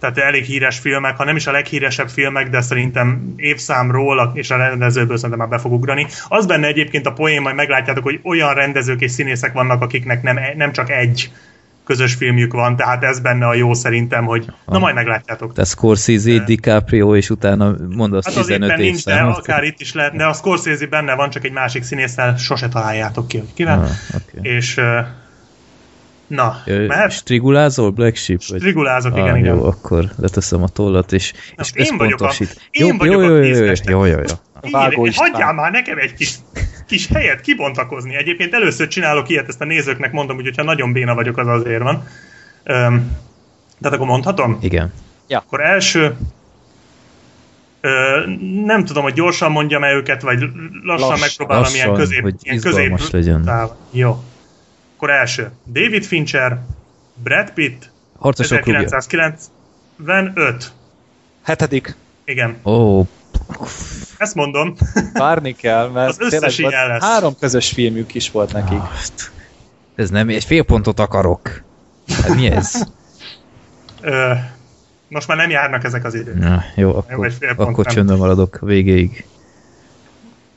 [0.00, 4.56] tehát elég híres filmek, ha nem is a leghíresebb filmek, de szerintem évszámról és a
[4.56, 6.06] rendezőből szerintem már be fog ugrani.
[6.28, 10.38] Az benne egyébként a poén, majd meglátjátok, hogy olyan rendezők és színészek vannak, akiknek nem,
[10.56, 11.30] nem csak egy
[11.84, 15.52] közös filmjük van, tehát ez benne a jó szerintem, hogy na majd meglátjátok.
[15.52, 19.92] Tehát Scorsese, DiCaprio, és utána mondasz Hát az 15 éppen nincs, de akár itt is
[19.92, 23.78] lehet, de a Scorsese benne van, csak egy másik színésszel sose találjátok ki, hogy kivel.
[23.78, 24.52] Ah, okay.
[24.52, 25.00] És ö,
[26.26, 27.12] na, mehet?
[27.12, 28.40] Strigulázol, Black Sheep?
[28.48, 28.58] Vagy?
[28.60, 29.54] Strigulázok, igen, ah, igen.
[29.54, 32.32] Jó, akkor leteszem a tollat, és, Na, és én vagyok a-
[32.70, 34.70] én jó, vagyok jó, a jó, jó, jó, jó, jó, jó.
[34.70, 35.30] Vágó Igen, István.
[35.30, 36.34] hagyjál már nekem egy kis,
[36.90, 38.14] kis helyet kibontakozni.
[38.14, 41.82] Egyébként először csinálok ilyet, ezt a nézőknek mondom, hogy ha nagyon béna vagyok, az azért
[41.82, 42.06] van.
[42.64, 43.16] Öm,
[43.80, 44.58] tehát akkor mondhatom?
[44.60, 44.92] Igen.
[45.28, 46.16] Akkor első,
[47.80, 48.22] ö,
[48.64, 50.40] nem tudom, hogy gyorsan mondjam-e őket, vagy
[50.82, 53.50] lassan, Lassan, megpróbálom lassan, ilyen közép, hogy ilyen közép legyen.
[53.90, 54.22] Jó.
[54.96, 55.50] Akkor első.
[55.72, 56.60] David Fincher,
[57.22, 58.82] Brad Pitt, Harcosok klubja.
[58.82, 60.72] 1995.
[61.42, 61.96] Hetedik.
[62.24, 63.04] Igen, Ó,
[64.18, 64.74] ezt mondom.
[65.12, 67.02] Várni kell, mert Az összes tényleg ilyen lesz.
[67.02, 68.78] három közös filmjük is volt nekik.
[68.78, 68.90] Ah,
[69.94, 71.62] ez nem, egy fél pontot akarok.
[72.22, 72.82] Hát mi ez?
[74.00, 74.32] Ö,
[75.08, 76.38] most már nem járnak ezek az idők.
[76.38, 77.94] Na, jó, akkor, pont akkor nem.
[77.94, 79.24] csöndben maradok végéig.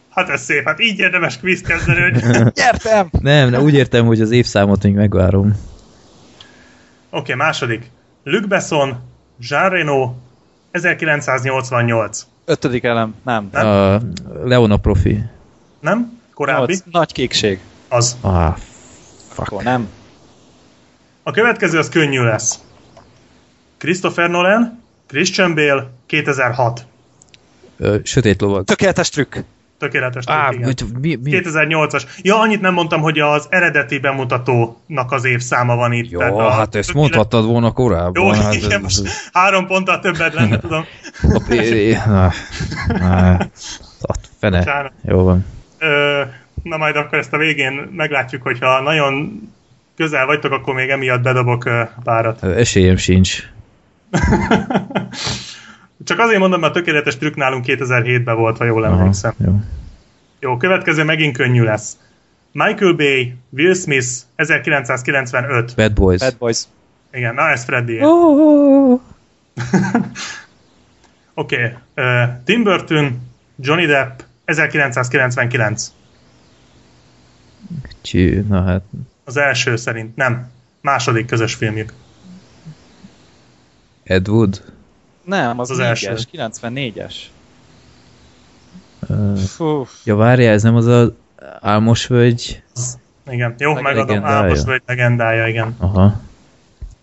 [0.09, 3.09] Hát ez szép, hát így érdemes quiz kezdeni, hogy Oké, Nyertem!
[3.19, 5.55] Nem, de úgy értem, hogy az évszámot még megvárom.
[7.09, 7.91] okay, második.
[8.23, 9.01] Luc Besson,
[9.39, 10.13] Jean Reno,
[10.71, 12.25] 1988.
[12.45, 13.15] Ötödik elem.
[13.25, 13.49] Nem.
[13.51, 13.65] Nem?
[13.67, 13.99] A
[14.43, 15.23] Leona Profi.
[15.79, 16.19] Nem?
[16.33, 16.71] Korábbi?
[16.73, 16.83] Nyolc.
[16.91, 17.59] Nagy kékség.
[17.87, 18.17] Az.
[18.21, 18.55] Ah,
[19.35, 19.87] Akkor nem.
[21.23, 22.59] A következő az könnyű lesz.
[23.77, 26.85] Christopher Nolan, Christian Bale, 2006.
[27.77, 28.63] ö, sötét lovag.
[28.65, 29.35] Tökéletes trükk.
[29.83, 30.23] Tökéletes.
[30.27, 30.99] Á, trükk, igen.
[31.01, 31.41] mi, mi?
[31.43, 32.03] 2008-as.
[32.21, 36.17] Ja, annyit nem mondtam, hogy az eredeti bemutatónak az évszáma van itt.
[36.17, 38.23] tehát Jó, a hát ezt mondhattad volna korábban.
[38.23, 40.85] Jó, hát igen, most három ponttal többet lenne, tudom.
[44.01, 44.91] A fene.
[45.01, 45.45] Jó van.
[46.63, 49.41] Na majd akkor ezt a végén meglátjuk, hogyha nagyon
[49.95, 51.69] közel vagytok, akkor még emiatt bedobok
[52.03, 52.43] párat.
[52.43, 53.43] Esélyem sincs.
[56.03, 59.33] Csak azért mondom, mert a tökéletes trükk nálunk 2007-ben volt, ha jól Aha, emlékszem.
[59.45, 59.59] jó.
[60.39, 61.97] Jó, következő megint könnyű lesz.
[62.51, 65.75] Michael Bay, Will Smith, 1995.
[65.75, 66.19] Bad Boys.
[66.19, 66.63] Bad Boys.
[67.11, 67.99] Igen, na ez Freddy.
[68.01, 68.91] Oh,
[71.33, 71.73] Oké, okay.
[71.95, 73.21] uh, Tim Burton,
[73.55, 75.91] Johnny Depp, 1999.
[78.01, 78.83] Csí, na hát.
[79.23, 80.51] Az első szerint, nem.
[80.81, 81.93] Második közös filmjük.
[84.03, 84.72] Ed Wood.
[85.23, 86.13] Nem, az, Az az első.
[86.15, 87.15] 4-es, 94-es.
[89.09, 91.15] Uh, Fú, ja, várjál, ez nem az a
[91.61, 92.63] Álmos völgy?
[93.29, 94.07] Igen, jó, Leg- megadom.
[94.07, 94.37] legendája.
[94.37, 95.75] Álmos vagy legendája, igen.
[95.79, 96.21] Aha,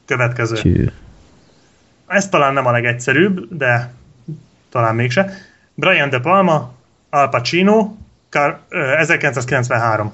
[0.04, 0.56] Következő.
[0.56, 0.90] csű.
[2.06, 3.92] Ez talán nem a legegyszerűbb, de
[4.70, 5.33] talán mégse.
[5.74, 6.72] Brian De Palma,
[7.11, 7.94] Al Pacino,
[8.28, 10.12] Car- ö, 1993.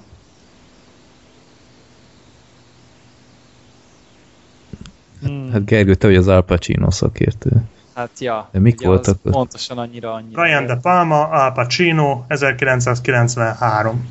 [5.23, 7.51] hmm, Hát Gergő, te vagy az Al Pacino szakértő.
[7.97, 8.49] Hát ja.
[8.53, 9.33] De mik voltak az ott?
[9.33, 10.43] Pontosan annyira, annyira.
[10.43, 14.09] Brian De Palma, Al Pacino, 1993.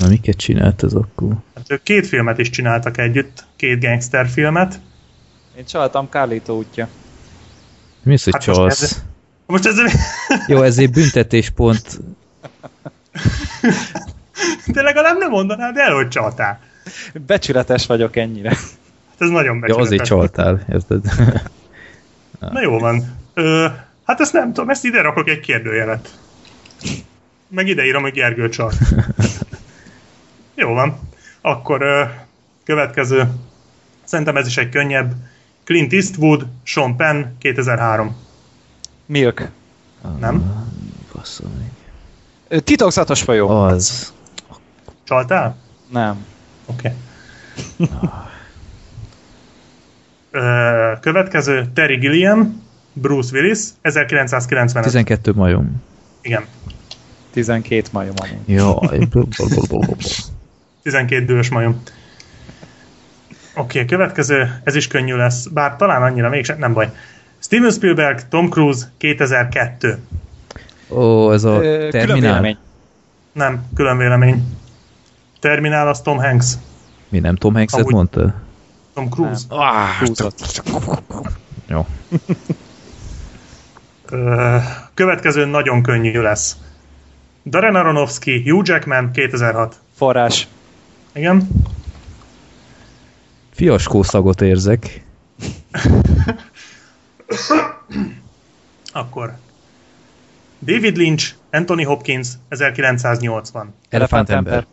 [0.00, 1.34] Na, miket csinált ez akkor?
[1.54, 4.80] Hát ők két filmet is csináltak együtt, két gangster filmet.
[5.58, 6.88] Én csaltam Carlito útja.
[8.02, 8.82] Mi az, hogy Hát most csalsz?
[8.82, 9.02] ez-
[9.46, 9.76] Most ez...
[10.46, 12.00] Jó, ezért büntetéspont.
[14.66, 16.60] De legalább nem mondanád el, hogy csaltál.
[17.26, 18.48] Becsületes vagyok ennyire.
[18.48, 18.58] Hát
[19.18, 19.86] ez nagyon Ja, becsületes.
[19.86, 21.04] azért csaltál, érted?
[22.38, 23.16] Na jó van.
[23.34, 23.66] Ö,
[24.04, 26.18] hát ezt nem tudom, ezt ide rakok egy kérdőjelet.
[27.48, 28.72] Meg ide írom, hogy Gergő csal.
[30.54, 30.98] jó van.
[31.40, 32.04] Akkor ö,
[32.64, 33.28] következő.
[34.04, 35.12] Szerintem ez is egy könnyebb.
[35.64, 38.16] Clint Eastwood, Sean Penn, 2003.
[39.06, 39.50] Milk.
[40.18, 40.66] Nem?
[41.12, 41.72] Meg.
[42.48, 43.48] Ö, Titokzatos folyó.
[43.48, 44.12] Az.
[45.04, 45.56] Csaltál?
[45.90, 46.26] Nem.
[46.66, 46.92] Oké.
[47.78, 47.84] Ö,
[51.00, 51.66] következő.
[51.74, 54.84] Terry Gilliam, Bruce Willis, 1995.
[54.92, 55.82] 12 majom.
[56.22, 56.44] Igen.
[57.30, 58.38] 12 majom amúgy.
[58.46, 58.98] Jaj.
[59.36, 59.96] blablabla.
[60.82, 61.82] 12 dühös majom.
[63.54, 66.90] Oké, okay, következő, ez is könnyű lesz, bár talán annyira mégsem, nem baj.
[67.38, 69.98] Steven Spielberg, Tom Cruise, 2002.
[70.88, 72.20] Ó, ez a Ö, Külön Terminál.
[72.20, 72.56] vélemény.
[73.32, 74.42] Nem, külön vélemény.
[75.40, 76.52] Terminál az Tom Hanks.
[77.08, 78.34] Mi nem Tom Hanks-et Amúgy- mondta?
[78.98, 79.44] Tom Cruise.
[79.48, 80.62] Ah, Húzott.
[81.66, 81.86] jó.
[84.94, 86.56] Következő nagyon könnyű lesz.
[87.46, 89.76] Darren Aronofsky, Hugh Jackman, 2006.
[89.96, 90.48] Forrás.
[91.12, 91.48] Igen?
[93.50, 95.04] Fiaskó szagot érzek.
[98.92, 99.36] Akkor.
[100.60, 103.74] David Lynch, Anthony Hopkins, 1980.
[103.88, 104.66] Elefántember.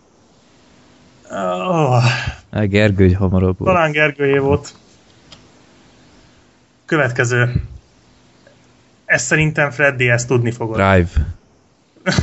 [1.32, 2.04] Oh,
[2.52, 3.74] Gergő, hamarabb volt.
[3.74, 4.74] Talán Gergőjé volt.
[6.86, 7.64] Következő.
[9.06, 10.76] Ezt szerintem Freddy ezt tudni fogod.
[10.76, 11.10] Drive.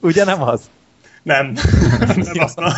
[0.00, 0.60] Ugye nem az?
[1.22, 1.52] Nem.
[2.16, 2.72] nem azt a...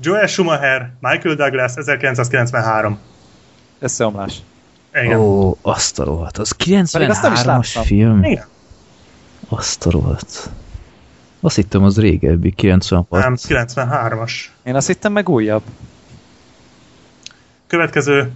[0.00, 2.98] Joel Schumacher, Michael Douglas, 1993.
[3.78, 4.34] Összeomlás.
[4.94, 5.18] Igen.
[5.18, 6.38] Ó, azt a rohadt.
[6.38, 7.82] Az Pedig azt nem is 93-as láttam.
[7.82, 8.24] film?
[8.24, 8.44] Igen.
[9.48, 10.50] Azt a rohadt.
[11.44, 13.10] Azt hittem, az régebbi, 96.
[13.10, 14.32] Nem, 93-as.
[14.62, 15.62] Én azt hittem meg újabb.
[17.66, 18.32] Következő.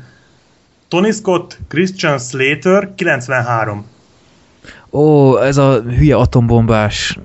[0.89, 3.87] Tony Scott, Christian Slater, 93.
[4.91, 7.19] Ó, ez a hülye atombombás.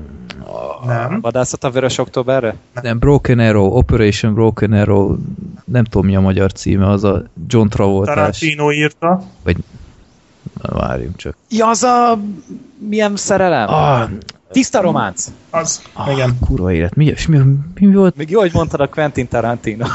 [0.85, 1.21] Nem.
[1.21, 2.55] Vadászat a Vörös Októberre?
[2.81, 5.15] Nem, Broken Arrow, Operation Broken Arrow,
[5.65, 8.15] nem tudom mi a magyar címe, az a John Travoltás.
[8.15, 9.23] Tarantino írta.
[9.43, 9.57] Vagy,
[10.61, 11.35] na, várjunk csak.
[11.49, 12.19] Ja, az a...
[12.87, 13.69] Milyen szerelem?
[13.69, 14.09] Ah,
[14.53, 15.31] Tiszta románc.
[15.49, 15.81] Az.
[15.93, 16.37] ah Igen.
[16.45, 16.95] kurva élet.
[16.95, 18.15] Mi, mi, mi, mi volt?
[18.15, 19.85] Még jó, hogy mondtad a Quentin Tarantino.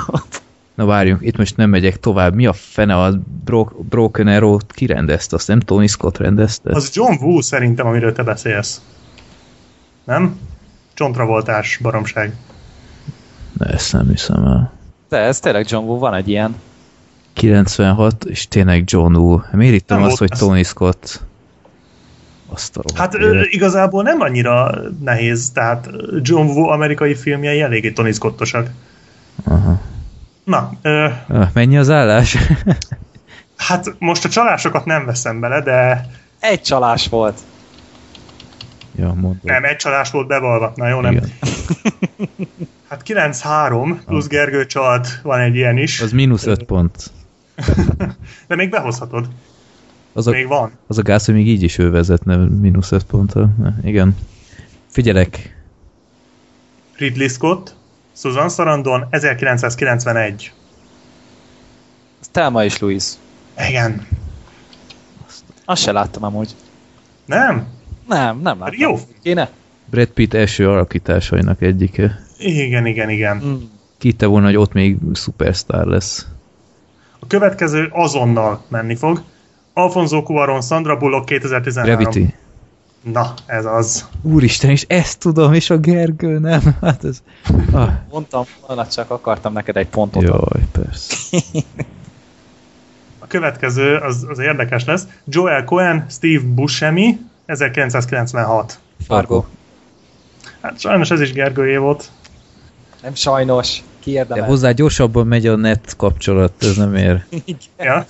[0.75, 2.35] Na várjunk, itt most nem megyek tovább.
[2.35, 5.37] Mi a fene a Bro- Broken Arrow-t kirendezte?
[5.37, 6.71] Azt nem Tony Scott rendezte?
[6.75, 8.81] Az John Woo szerintem, amiről te beszélsz.
[10.05, 10.39] Nem?
[10.97, 12.35] John Travoltás baromság.
[13.59, 14.73] Ne, ezt nem hiszem el.
[15.09, 16.55] De ez tényleg John Woo, van egy ilyen.
[17.33, 19.41] 96, és tényleg John Woo.
[19.53, 20.31] Miért itt Nem azt, hogy.
[20.39, 21.21] Tony Scott?
[22.53, 23.47] Azt a Hát ö, élet.
[23.47, 25.89] igazából nem annyira nehéz, tehát
[26.23, 28.71] John Woo amerikai filmjei eléggé Tony Scottosak.
[29.45, 29.81] Aha.
[30.45, 32.37] Na, ö, Ah, Mennyi az állás?
[33.57, 36.07] hát most a csalásokat nem veszem bele, de
[36.41, 37.39] Egy csalás volt.
[38.97, 40.73] ja, nem, egy csalás volt bevalva.
[40.75, 41.13] Na jó, nem.
[41.13, 41.33] Igen.
[42.89, 47.11] Hát 9-3 plusz Gergő csalt, van egy ilyen is, Az mínusz 5 pont.
[48.49, 49.29] de még behozhatod.
[50.19, 50.71] Az a, Még van.
[50.87, 53.51] az a gáz, hogy még így is ő vezetne mínusz 5 ponttal.
[53.83, 54.17] Igen.
[54.87, 55.57] Figyelek.
[56.97, 57.75] Ridley Scott,
[58.17, 60.53] Susan Sarandon, 1991.
[62.21, 63.15] Ez Telma és Louise.
[63.69, 64.07] Igen.
[65.65, 66.55] Azt se láttam amúgy.
[67.25, 67.67] Nem?
[68.09, 68.79] Nem, nem láttam.
[68.79, 68.99] Jó.
[69.23, 69.51] Kéne?
[69.85, 72.21] Brad Pitt első alakításainak egyike.
[72.39, 73.43] Igen, igen, igen.
[73.45, 73.55] Mm.
[73.99, 76.27] Kitte volna, hogy ott még szupersztár lesz.
[77.19, 79.23] A következő azonnal menni fog.
[79.79, 81.97] Alfonso Cuarón, Sandra Bullock 2013.
[81.97, 82.35] Gravity.
[83.13, 84.09] Na, ez az.
[84.23, 86.77] Úristen, és ezt tudom, és a Gergő nem.
[86.81, 87.23] Hát ez...
[87.73, 91.15] Ah, Mondtam volna, csak akartam neked egy pontot jaj, persze.
[93.19, 95.07] A következő az, az érdekes lesz.
[95.25, 98.79] Joel Cohen, Steve Buscemi, 1996.
[99.07, 99.45] Fargo.
[100.61, 102.11] Hát sajnos ez is Gergőjé volt.
[103.03, 103.77] Nem sajnos.
[103.77, 104.45] De Kiérdemel.
[104.45, 107.25] hozzá gyorsabban megy a net kapcsolat, ez nem ér.
[107.79, 108.07] Ja.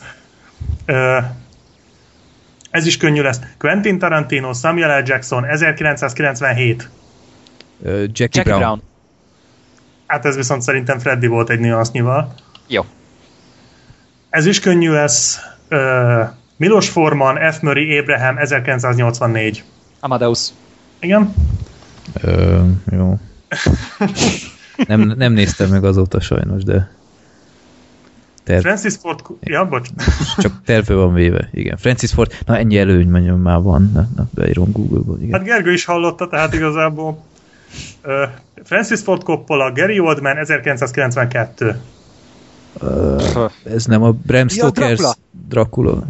[0.85, 1.19] Ö,
[2.71, 3.41] ez is könnyű lesz.
[3.59, 5.03] Quentin Tarantino, Samuel L.
[5.07, 6.89] Jackson, 1997.
[7.83, 8.61] Ö, Jackie, Jackie Brown.
[8.61, 8.83] Brown.
[10.07, 12.35] Hát ez viszont szerintem Freddy volt egy nüansznyival.
[12.67, 12.85] Jó.
[14.31, 15.41] Ez is könnyű lesz.
[15.69, 16.23] Ö,
[16.57, 17.61] Milos Forman, F.
[17.61, 19.65] Murray Abraham, 1984.
[20.01, 20.49] Amadeus.
[21.01, 21.35] Igen?
[22.23, 23.19] Ö, jó.
[24.87, 26.91] Nem, nem néztem meg azóta sajnos, de
[28.49, 29.21] terv, Francis Ford...
[29.41, 29.89] Ja, bocs.
[30.43, 31.49] csak terve van véve.
[31.53, 31.77] Igen.
[31.77, 33.91] Francis Ford, na ennyi előny mondjam már van.
[33.95, 35.17] Na, na beírom Google-ba.
[35.21, 35.33] Igen.
[35.33, 37.25] Hát Gergő is hallotta, tehát igazából.
[38.03, 38.25] Ö,
[38.65, 41.81] Francis Ford Coppola, Gary Oldman, 1992.
[43.65, 45.15] Ez nem a Bram Ja, Stoker's Dracula.
[45.49, 46.03] Dracula.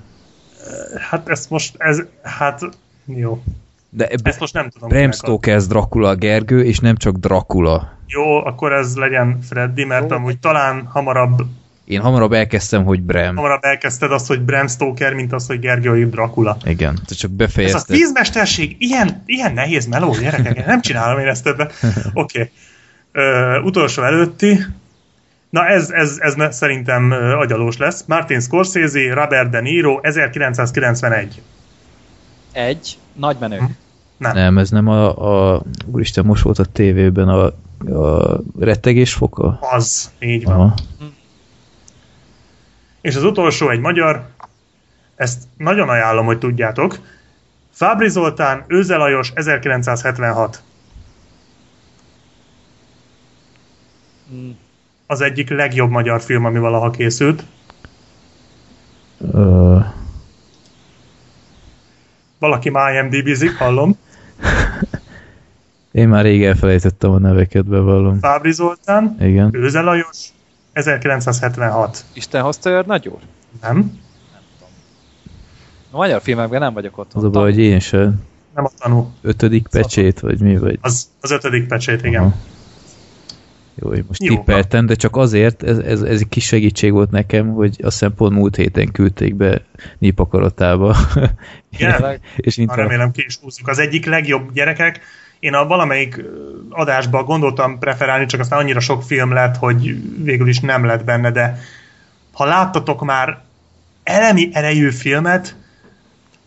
[1.10, 2.60] Hát ezt most, ez, hát,
[3.04, 3.42] jó.
[3.90, 4.88] De Ezt most nem tudom.
[4.88, 7.96] Bram Stoker's Dracula Gergő, és nem csak Dracula.
[8.06, 10.16] Jó, akkor ez legyen Freddy, mert Jó.
[10.16, 11.42] amúgy talán hamarabb,
[11.88, 13.36] Én hamarabb elkezdtem, hogy Bram.
[13.36, 16.56] hamarabb elkezdted azt, hogy Bram Stoker, mint az, hogy Gergely Dracula.
[16.64, 17.96] Igen, te csak Ez a befejezted.
[17.96, 21.72] vízmesterség, ilyen, ilyen nehéz meló, gyerekek, nem csinálom én ezt többet.
[22.12, 22.50] Oké.
[23.12, 23.58] Okay.
[23.62, 24.64] Utolsó előtti.
[25.50, 28.04] Na ez, ez, ez szerintem agyalós lesz.
[28.06, 31.42] Martin Scorsese, Robert De Niro, 1991.
[32.52, 32.98] Egy.
[33.12, 33.58] Nagy menő.
[34.16, 34.32] Nem.
[34.34, 37.44] Nem, ez nem a, a úristen, most volt a tévében a,
[38.00, 39.58] a rettegés foka.
[39.60, 40.54] Az, így van.
[40.54, 40.74] Aha.
[43.08, 44.26] És az utolsó egy magyar,
[45.16, 46.98] ezt nagyon ajánlom, hogy tudjátok.
[47.70, 50.62] Fábri Zoltán, Őze Lajos, 1976.
[54.32, 54.50] Mm.
[55.06, 57.42] Az egyik legjobb magyar film, ami valaha készült.
[59.32, 59.78] Ö,
[62.38, 63.98] Valaki már IMDb-zik, hallom.
[65.92, 68.18] én már rég elfelejtettem a neveket, bevallom.
[68.18, 69.50] Fábri Zoltán, Igen.
[69.52, 70.28] Őze Lajos,
[70.78, 72.04] 1976.
[72.12, 73.18] Isten hozta őr nagy úr?
[73.62, 74.00] Nem?
[75.90, 77.12] A magyar filmekben nem vagyok ott.
[77.14, 78.22] Az a baj, hogy én sem.
[78.54, 79.12] Nem a tanú.
[79.22, 80.78] Ötödik pecsét, vagy mi, vagy...
[80.80, 82.22] Az, az ötödik pecsét, igen.
[82.22, 82.34] Aha.
[83.80, 84.34] Jó, hogy most Jó.
[84.34, 88.14] tippeltem, de csak azért, ez, ez, ez egy kis segítség volt nekem, hogy azt hiszem
[88.14, 89.62] pont múlt héten küldték be
[89.98, 90.96] népakaratába.
[91.70, 92.20] Igen?
[92.36, 93.68] és remélem ki is húzzuk.
[93.68, 95.00] Az egyik legjobb gyerekek.
[95.40, 96.20] Én a valamelyik
[96.70, 101.30] adásban gondoltam preferálni, csak aztán annyira sok film lett, hogy végül is nem lett benne,
[101.30, 101.58] de
[102.32, 103.38] ha láttatok már
[104.04, 105.56] elemi erejű filmet,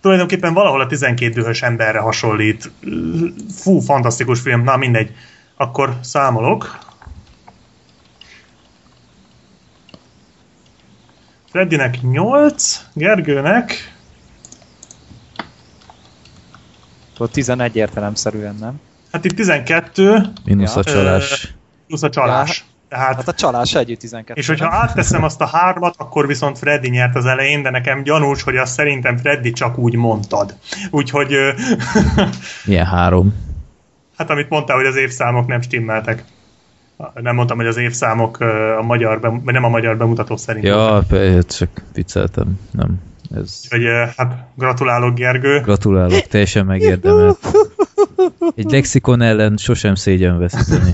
[0.02, 2.72] tulajdonképpen valahol a 12 dühös emberre hasonlít.
[3.56, 5.16] Fú, fantasztikus film, na mindegy.
[5.56, 6.80] Akkor számolok.
[11.50, 13.94] Freddynek 8, Gergőnek
[17.22, 18.80] Ott 11 értelemszerűen, nem?
[19.12, 20.80] Hát itt 12 mínusz Ja.
[20.80, 21.54] a csalás.
[21.88, 22.66] plusz a csalás.
[22.90, 24.40] Tehát, Hát a csalás együtt 12.
[24.40, 28.44] és hogyha átteszem azt a hármat, akkor viszont Freddy nyert az elején, de nekem gyanús,
[28.44, 30.56] hogy azt szerintem Freddy csak úgy mondtad.
[30.90, 31.36] Úgyhogy,
[32.66, 33.34] Milyen három.
[34.18, 36.24] hát amit mondtál, hogy az évszámok nem stimmeltek.
[37.14, 38.40] Nem mondtam, hogy az évszámok
[38.80, 40.66] a magyar, bem- nem a magyar bemutató szerint.
[40.66, 41.04] Ja,
[41.48, 42.60] csak vicceltem.
[42.72, 43.02] Nem.
[43.36, 43.60] Ez...
[43.64, 45.60] Úgyhogy ö, hát gratulálok Gergő.
[45.60, 47.38] Gratulálok, teljesen megérdemelt.
[48.56, 50.92] Egy lexikon ellen sosem szégyen veszteni.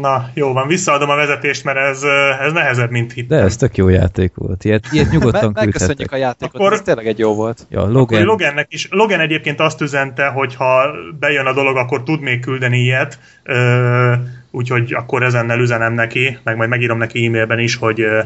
[0.00, 3.44] Na, jó van, visszaadom a vezetést, mert ez, ö, ez nehezebb, mint De hittem.
[3.44, 4.64] ez tök jó játék volt.
[4.64, 7.66] Ilyet, ilyet nyugodtan Me- megköszönjük a játékot, Akkor- ez tényleg egy jó volt.
[7.70, 8.88] Ja, Akkor Logan, Logannek is.
[8.90, 14.12] Logan egyébként azt üzente, hogy ha bejön a dolog, akkor tud még küldeni ilyet, ö,
[14.50, 18.20] úgyhogy akkor ezennel üzenem neki, meg majd megírom neki e-mailben is, hogy ö,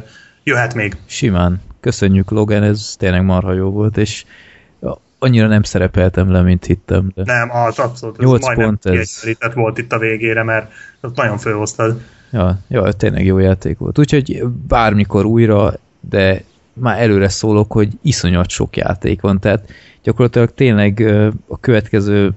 [0.49, 0.97] jöhet még.
[1.07, 1.61] simán.
[1.81, 4.25] Köszönjük Logan, ez tényleg marha jó volt, és
[5.19, 7.11] annyira nem szerepeltem le, mint hittem.
[7.15, 7.23] De...
[7.25, 9.25] Nem, az abszolút, ez Nyolc majdnem pont ez.
[9.55, 12.01] volt itt a végére, mert ott nagyon főhoztad.
[12.31, 13.99] Ja, ja, tényleg jó játék volt.
[13.99, 19.71] Úgyhogy bármikor újra, de már előre szólok, hogy iszonyat sok játék van, tehát
[20.03, 21.01] gyakorlatilag tényleg
[21.47, 22.31] a következő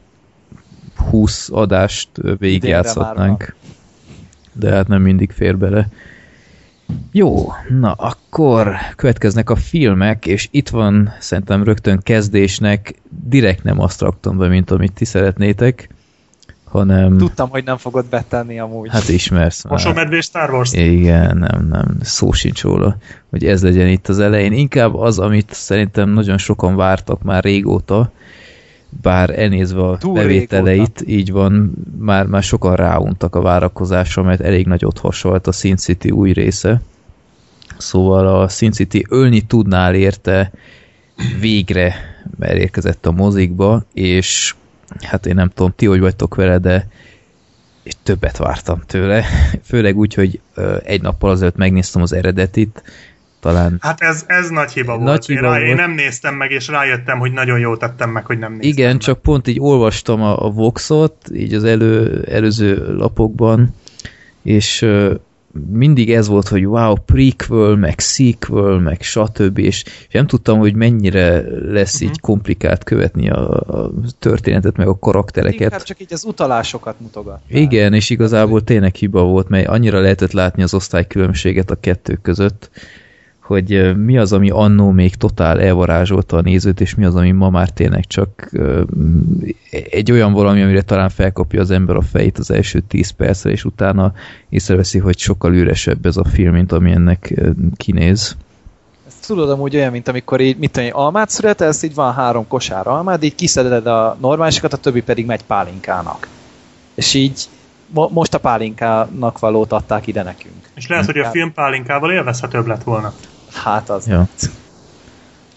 [1.09, 3.55] 20 adást végigjátszhatnánk.
[4.53, 5.87] De hát nem mindig fér bele.
[7.11, 12.95] Jó, na akkor következnek a filmek, és itt van szerintem rögtön kezdésnek,
[13.27, 15.89] direkt nem azt raktam be, mint amit ti szeretnétek,
[16.71, 18.89] hanem Tudtam, hogy nem fogod betenni amúgy.
[18.91, 19.73] hát ismersz már.
[19.73, 20.73] Mosómedvés Star Wars?
[20.73, 22.97] Igen, nem, nem, szó sincs róla,
[23.29, 24.53] hogy ez legyen itt az elején.
[24.53, 28.11] Inkább az, amit szerintem nagyon sokan vártak már régóta,
[29.01, 34.65] bár elnézve a Túl bevételeit, így van, már, már sokan ráuntak a várakozásra, mert elég
[34.65, 36.81] nagyot hasonlt a Sin City új része.
[37.77, 40.51] Szóval a Sin City ölni tudnál érte
[41.39, 41.95] végre
[42.39, 44.55] elérkezett a mozikba, és
[44.99, 46.87] hát én nem tudom, ti hogy vagytok vele, de
[47.83, 49.25] és többet vártam tőle,
[49.69, 50.39] főleg úgy, hogy
[50.83, 52.83] egy nappal azelőtt megnéztem az eredetit,
[53.41, 55.03] talán Hát ez, ez nagy hiba volt.
[55.09, 55.77] Nagy én, hiba rá, én volt.
[55.77, 58.97] nem néztem meg, és rájöttem, hogy nagyon jól tettem meg, hogy nem néztem igen, meg.
[59.01, 63.75] csak pont így olvastam a, a Voxot, így az elő, előző lapokban,
[64.41, 64.85] és
[65.71, 69.57] mindig ez volt, hogy wow, prequel, meg sequel, meg stb.
[69.57, 72.09] És, és nem tudtam, hogy mennyire lesz Mhm.
[72.09, 75.59] így komplikált követni a, a történetet, meg a karaktereket.
[75.61, 77.39] Inkább csak így az utalásokat mutogat.
[77.47, 82.69] Igen, és igazából tényleg hiba volt, mert annyira lehetett látni az osztálykülönbséget a kettő között,
[83.41, 87.49] hogy mi az, ami annó még totál elvarázsolta a nézőt, és mi az, ami ma
[87.49, 88.51] már tényleg csak
[89.89, 93.65] egy olyan valami, amire talán felkapja az ember a fejét az első 10 percre, és
[93.65, 94.13] utána
[94.49, 97.41] észreveszi, hogy sokkal üresebb ez a film, mint ami ennek
[97.75, 98.35] kinéz.
[99.07, 102.87] Ezt tudod amúgy olyan, mint amikor így, mit tudom, almát születelsz, így van három kosár
[102.87, 106.27] almád, így kiszeded a normálisokat, a többi pedig megy pálinkának.
[106.93, 107.39] És így
[107.93, 110.69] mo- most a pálinkának valót adták ide nekünk.
[110.75, 113.13] És lehet, hogy a film pálinkával élvezhetőbb lett volna.
[113.53, 114.07] Hát az.
[114.07, 114.27] Ja.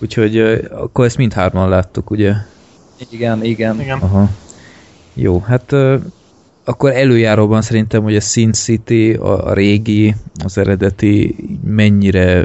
[0.00, 0.38] Úgyhogy
[0.70, 2.32] akkor ezt mindhárman láttuk, ugye?
[3.10, 3.80] Igen, igen.
[3.80, 3.98] Igen.
[3.98, 4.28] Aha.
[5.14, 5.72] Jó, hát
[6.64, 12.44] akkor előjáróban szerintem, hogy a Sin City, a, a régi, az eredeti mennyire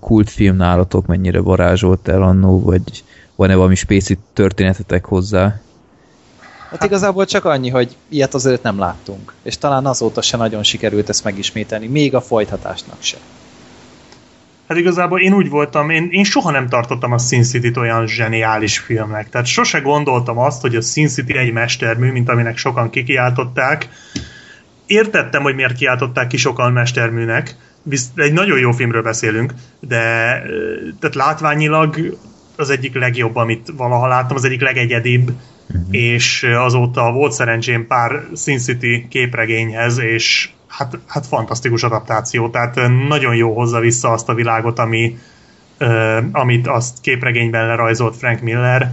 [0.00, 5.60] kultfilm nálatok, mennyire varázsolt el annó, vagy van-e valami spéci történetetek hozzá?
[6.70, 9.32] Hát igazából csak annyi, hogy ilyet azért nem láttunk.
[9.42, 13.16] És talán azóta se nagyon sikerült ezt megismételni, még a folytatásnak se.
[14.68, 18.78] Hát igazából én úgy voltam, én, én soha nem tartottam a Sin City-t olyan zseniális
[18.78, 19.28] filmnek.
[19.28, 23.88] Tehát sose gondoltam azt, hogy a Sin City egy mestermű, mint aminek sokan kikiáltották.
[24.86, 27.56] Értettem, hogy miért kiáltották ki sokan mesterműnek.
[28.14, 29.98] Egy nagyon jó filmről beszélünk, de
[31.00, 32.18] tehát látványilag
[32.56, 35.30] az egyik legjobb, amit valaha láttam, az egyik legegyedibb,
[35.68, 35.86] uh-huh.
[35.90, 42.74] és azóta volt szerencsém pár Sin City képregényhez, és hát, hát fantasztikus adaptáció, tehát
[43.08, 45.18] nagyon jó hozza vissza azt a világot, ami,
[45.78, 48.92] ö, amit azt képregényben lerajzolt Frank Miller,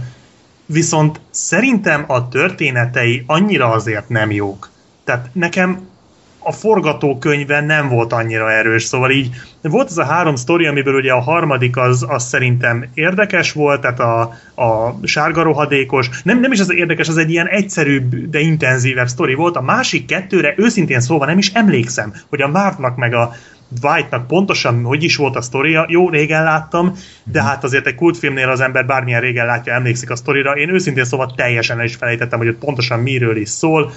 [0.66, 4.70] viszont szerintem a történetei annyira azért nem jók.
[5.04, 5.85] Tehát nekem
[6.46, 9.30] a forgatókönyve nem volt annyira erős, szóval így
[9.62, 14.00] volt ez a három sztori, amiből ugye a harmadik az, az szerintem érdekes volt, tehát
[14.00, 14.20] a,
[14.62, 19.34] a sárga rohadékos, nem, nem is az érdekes, az egy ilyen egyszerűbb, de intenzívebb sztori
[19.34, 23.32] volt, a másik kettőre őszintén szóval nem is emlékszem, hogy a Mártnak meg a
[23.68, 26.92] Dwightnak pontosan hogy is volt a sztoria, jó, régen láttam,
[27.24, 30.56] de hát azért egy kultfilmnél az ember bármilyen régen látja, emlékszik a sztorira.
[30.56, 33.92] Én őszintén szóval teljesen el is felejtettem, hogy ott pontosan miről is szól.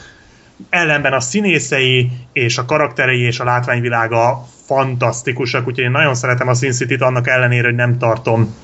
[0.70, 6.54] Ellenben a színészei és a karakterei és a látványvilága fantasztikusak, úgyhogy én nagyon szeretem a
[6.54, 8.56] Sin City-t, annak ellenére, hogy nem tartom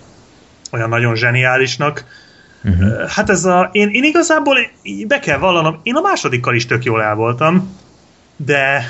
[0.72, 2.06] olyan nagyon zseniálisnak.
[2.64, 3.10] Uh-huh.
[3.10, 3.70] Hát ez a...
[3.72, 4.58] Én, én igazából
[5.08, 7.78] be kell vallanom, én a másodikkal is tök jól el voltam,
[8.36, 8.84] de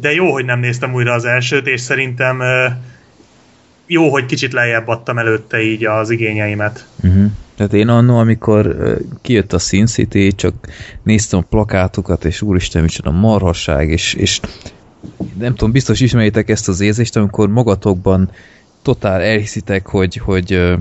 [0.00, 2.42] de jó, hogy nem néztem újra az elsőt, és szerintem
[3.92, 6.86] jó, hogy kicsit lejjebb adtam előtte így az igényeimet.
[7.02, 7.30] Uh-huh.
[7.56, 8.76] Tehát én annó, amikor
[9.22, 10.54] kijött a Sin City, csak
[11.02, 14.40] néztem a plakátokat, és úristen, micsoda marhasság, és, és
[15.38, 18.30] nem tudom, biztos ismeritek ezt az érzést, amikor magatokban
[18.82, 20.76] totál elhiszitek, hogy, hogy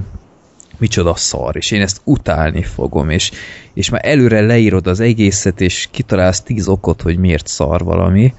[0.78, 3.32] micsoda szar, és én ezt utálni fogom, és,
[3.74, 8.34] és már előre leírod az egészet, és kitalálsz tíz okot, hogy miért szar valami,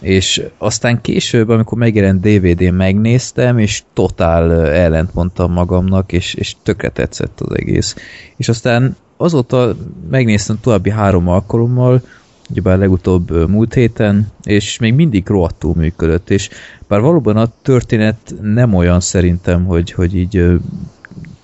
[0.00, 6.88] és aztán később, amikor megjelent DVD-n megnéztem, és totál ellent mondtam magamnak, és, és tökre
[6.88, 7.94] tetszett az egész.
[8.36, 9.76] És aztán azóta
[10.10, 12.02] megnéztem további három alkalommal,
[12.50, 16.48] ugyebár legutóbb múlt héten, és még mindig rohadtul működött, és
[16.88, 20.58] bár valóban a történet nem olyan szerintem, hogy, hogy így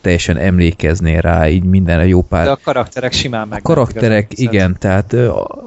[0.02, 2.44] teljesen emlékeznél rá, így minden jó pár...
[2.44, 3.58] De a karakterek simán meg.
[3.58, 5.16] A karakterek, igen, tehát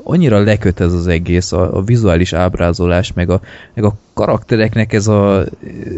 [0.04, 3.42] annyira leköt ez az egész, a, a vizuális ábrázolás, meg a,
[3.74, 5.46] meg a karaktereknek ez a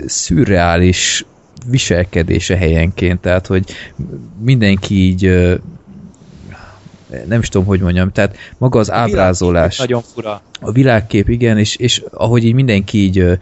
[0.05, 1.25] szürreális
[1.69, 3.63] viselkedése helyenként, tehát hogy
[4.41, 5.49] mindenki így
[7.27, 9.77] nem is tudom, hogy mondjam, tehát maga az a ábrázolás.
[9.77, 10.41] Nagyon fura.
[10.59, 13.37] A világkép, igen, és, és ahogy így mindenki így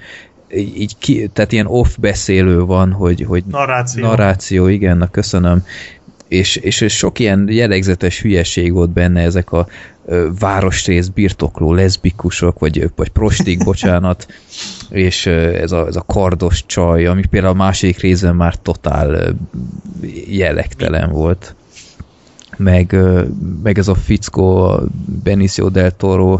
[0.53, 4.05] így ki, tehát ilyen off beszélő van, hogy, hogy narráció.
[4.05, 5.63] narráció, igen, na köszönöm.
[6.27, 9.67] És, és sok ilyen jellegzetes hülyeség volt benne, ezek a
[10.05, 14.27] ö, városrész birtokló leszbikusok, vagy, vagy prostik, bocsánat,
[14.89, 19.13] és ö, ez, a, ez a kardos csaj, ami például a másik részben már totál
[19.13, 19.29] ö,
[20.27, 21.55] jellegtelen volt
[22.57, 22.95] meg,
[23.63, 24.83] meg ez a fickó, a
[25.23, 26.39] Benicio del Toro.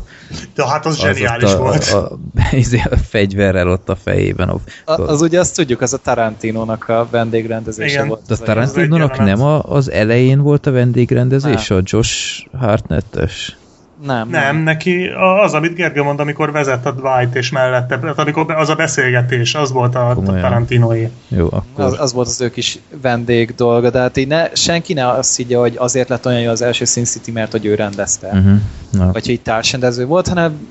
[0.55, 1.84] De hát az, az zseniális a, volt.
[1.84, 2.18] A, a,
[2.89, 4.49] a, fegyverrel ott a fejében.
[4.49, 8.07] A, a, az ugye azt tudjuk, az a Tarantino-nak a vendégrendezése Igen.
[8.07, 8.22] volt.
[8.28, 11.78] De a Tarantino-nak nem a, az elején volt a vendégrendezés, nem.
[11.78, 13.57] a Josh Hartnettes?
[14.04, 14.41] Nem, nem.
[14.41, 15.08] Nem, neki
[15.43, 19.56] az, amit Gergő mond, amikor vezet a Dwight, és mellette, tehát amikor az a beszélgetés,
[19.56, 21.10] az volt a, a Tarantinoé.
[21.28, 21.86] Jó, akkor...
[21.86, 25.36] Az, az, volt az ő kis vendég dolga, de hát így ne, senki ne azt
[25.36, 28.28] higgye, hogy azért lett olyan jó az első Sin City, mert hogy ő rendezte.
[28.28, 28.60] Uh-huh.
[28.91, 29.06] No.
[29.12, 30.68] Vagy hogy így társrendező volt, hanem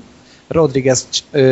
[0.47, 1.07] Rodriguez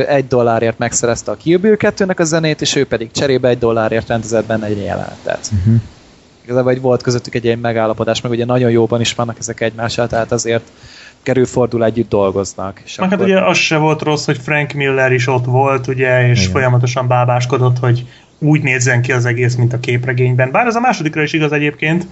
[0.07, 4.07] egy dollárért megszerezte a Kill Bill 2-nek a zenét, és ő pedig cserébe egy dollárért
[4.07, 5.51] rendezett benne egy jelenetet.
[5.57, 5.81] Uh-huh.
[6.43, 10.07] Igazából egy volt közöttük egy ilyen megállapodás, meg ugye nagyon jóban is vannak ezek egymással,
[10.07, 10.71] tehát azért
[11.23, 12.81] kerülfordul együtt dolgoznak.
[12.85, 13.31] És Meg hát akkor...
[13.31, 16.51] hát ugye az se volt rossz, hogy Frank Miller is ott volt, ugye, és Igen.
[16.51, 18.05] folyamatosan bábáskodott, hogy
[18.39, 20.51] úgy nézzen ki az egész, mint a képregényben.
[20.51, 22.05] Bár ez a másodikra is igaz egyébként.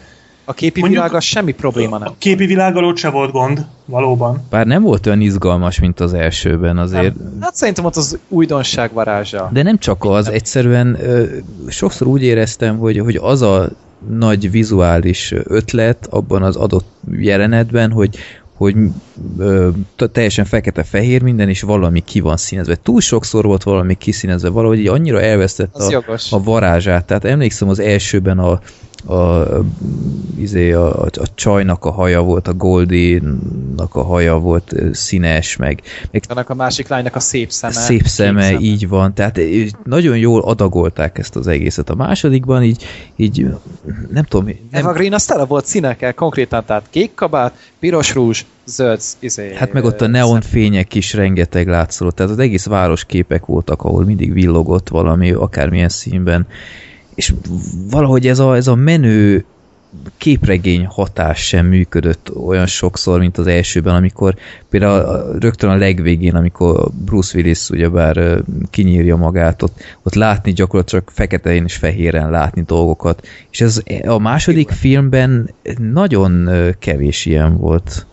[0.45, 2.07] A képi Mondjuk, világa semmi probléma nem.
[2.07, 4.45] A képi világgal ott se volt gond, valóban.
[4.49, 7.15] Bár nem volt olyan izgalmas, mint az elsőben azért.
[7.17, 7.37] Nem.
[7.41, 9.49] Hát szerintem ott az újdonság varázsa.
[9.53, 11.25] De nem csak az, egyszerűen ö,
[11.67, 13.69] sokszor úgy éreztem, hogy, hogy az a
[14.09, 18.17] nagy vizuális ötlet abban az adott jelenetben, hogy,
[18.61, 18.75] hogy
[19.37, 19.69] ö,
[20.11, 22.75] teljesen fekete-fehér minden, és valami ki van színezve.
[22.75, 27.05] Túl sokszor volt valami kiszínezve, valahogy így annyira elvesztett a, a varázsát.
[27.05, 28.59] Tehát emlékszem az elsőben a,
[29.05, 29.47] a,
[30.37, 35.81] izé, a, a, a csajnak a haja volt, a Goldie-nak a haja volt színes, meg,
[36.11, 37.73] meg annak a másik lánynak a szép szeme.
[37.73, 39.13] Szép szeme, szeme, így van.
[39.13, 39.39] Tehát
[39.83, 41.89] nagyon jól adagolták ezt az egészet.
[41.89, 42.85] A másodikban így,
[43.15, 43.47] így
[44.09, 44.45] nem tudom.
[44.45, 44.55] Nem...
[44.71, 49.73] Eva Green az tele volt színekkel, konkrétan, tehát kék kabát, piros rúzs, zöld izé, Hát
[49.73, 54.89] meg ott a neonfények is rengeteg látszódott, tehát az egész városképek voltak, ahol mindig villogott
[54.89, 56.47] valami, akármilyen színben
[57.21, 57.33] és
[57.89, 59.45] valahogy ez a, ez a menő
[60.17, 64.35] képregény hatás sem működött olyan sokszor, mint az elsőben, amikor
[64.69, 71.63] például rögtön a legvégén, amikor Bruce Willis ugyebár kinyírja magát, ott, ott látni gyakorlatilag feketén
[71.63, 76.49] és fehéren látni dolgokat, és ez a második filmben nagyon
[76.79, 78.05] kevés ilyen volt.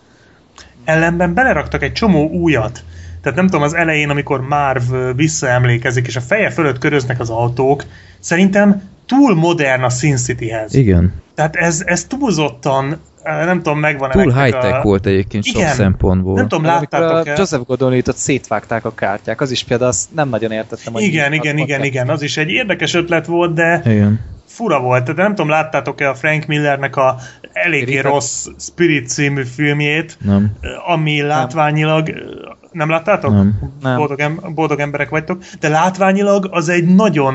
[0.83, 2.83] Ellenben beleraktak egy csomó újat.
[3.21, 7.83] Tehát nem tudom, az elején, amikor Marv visszaemlékezik, és a feje fölött köröznek az autók,
[8.19, 10.73] szerintem túl modern a Sin Cityhez.
[10.73, 11.13] Igen.
[11.35, 14.81] Tehát ez, ez túlzottan nem tudom, megvan Túl high-tech a...
[14.81, 15.73] volt egyébként sok Igen.
[15.73, 16.33] szempontból.
[16.33, 17.33] Nem tudom, láttátok -e?
[17.37, 20.93] Joseph Gordon-Levitt szétvágták a kártyák, az is például azt nem nagyon értettem.
[20.93, 24.19] Hogy igen, igen, igen, igen, az is egy érdekes ötlet volt, de igen.
[24.45, 25.03] fura volt.
[25.03, 27.15] De nem tudom, láttátok-e a Frank Millernek a
[27.53, 30.51] eléggé Spirit rossz Spirit című filmjét, nem.
[30.87, 33.31] ami látványilag nem láttátok?
[33.31, 33.97] Nem.
[33.97, 35.43] Boldog, em- boldog emberek vagytok.
[35.59, 37.33] De látványilag az egy nagyon,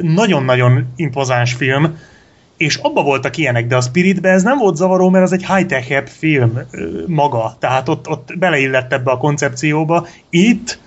[0.00, 1.98] nagyon-nagyon impozáns film,
[2.56, 6.06] és abba voltak ilyenek, de a Spiritbe ez nem volt zavaró, mert az egy high-tech
[6.06, 6.60] film
[7.06, 10.06] maga, tehát ott, ott beleillett ebbe a koncepcióba.
[10.30, 10.78] Itt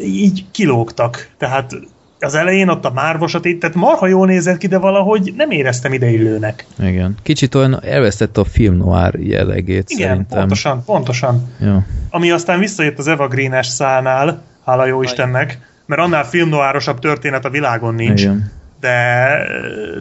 [0.00, 1.76] így kilógtak, tehát
[2.20, 5.92] az elején ott a márvosat itt, tehát marha jól nézett ki, de valahogy nem éreztem
[5.92, 6.66] ideillőnek.
[6.78, 7.14] Igen.
[7.22, 10.38] Kicsit olyan elvesztette a film noir jellegét Igen, szerintem.
[10.38, 11.52] pontosan, pontosan.
[11.60, 11.86] Ja.
[12.10, 17.50] Ami aztán visszajött az Eva Green-es szálnál, hála jó Istennek, mert annál filmnoárosabb történet a
[17.50, 18.20] világon nincs.
[18.20, 18.50] Igen.
[18.80, 18.88] De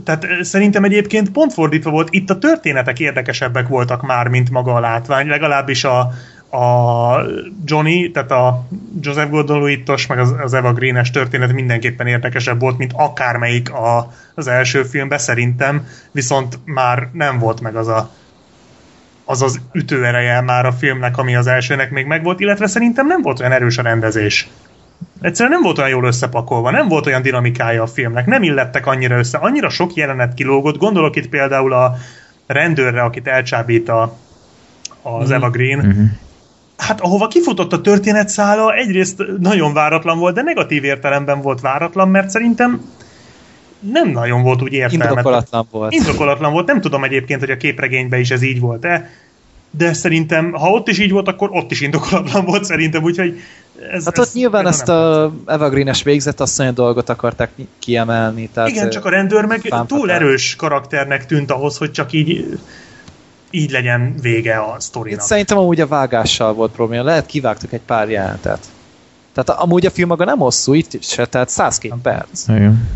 [0.04, 4.80] tehát szerintem egyébként pont fordítva volt, itt a történetek érdekesebbek voltak már, mint maga a
[4.80, 6.12] látvány, legalábbis a,
[6.56, 7.26] a
[7.66, 8.68] Johnny, tehát a
[9.02, 14.48] Joseph Gordon-Levitt-os, meg az, az Eva Green-es történet mindenképpen érdekesebb volt, mint akármelyik a, az
[14.48, 18.10] első filmben szerintem, viszont már nem volt meg az a
[19.28, 23.40] az az ütőereje már a filmnek, ami az elsőnek még megvolt, illetve szerintem nem volt
[23.40, 24.48] olyan erős a rendezés.
[25.22, 29.18] Egyszerűen nem volt olyan jól összepakolva, nem volt olyan dinamikája a filmnek, nem illettek annyira
[29.18, 31.96] össze, annyira sok jelenet kilógott, gondolok itt például a
[32.48, 34.18] rendőrre, akit elcsábít a,
[35.02, 36.04] az Eva Green, Mhm.
[36.78, 42.30] Hát ahova kifutott a történetszála, egyrészt nagyon váratlan volt, de negatív értelemben volt váratlan, mert
[42.30, 42.94] szerintem
[43.80, 45.10] nem nagyon volt úgy értelme.
[45.10, 45.94] Indokolatlan volt.
[45.94, 49.10] Indokolatlan volt, nem tudom egyébként, hogy a képregényben is ez így volt-e,
[49.78, 53.40] de szerintem, ha ott is így volt, akkor ott is indokolatlan volt szerintem, úgyhogy
[53.92, 57.50] ez, Hát ez ott nyilván ez ezt nem a Evergreen-es végzett asszony dolgot akarták
[57.80, 58.50] kiemelni.
[58.54, 62.60] Tehát Igen, csak a rendőr meg túl erős karakternek tűnt ahhoz, hogy csak így
[63.52, 65.22] így legyen vége a Itt sztorinak.
[65.22, 67.04] szerintem amúgy a vágással volt probléma.
[67.04, 68.60] Lehet kivágtak egy pár jelenetet.
[69.34, 72.48] Tehát amúgy a film maga nem hosszú, itt se, tehát 102 perc.
[72.48, 72.90] Igen.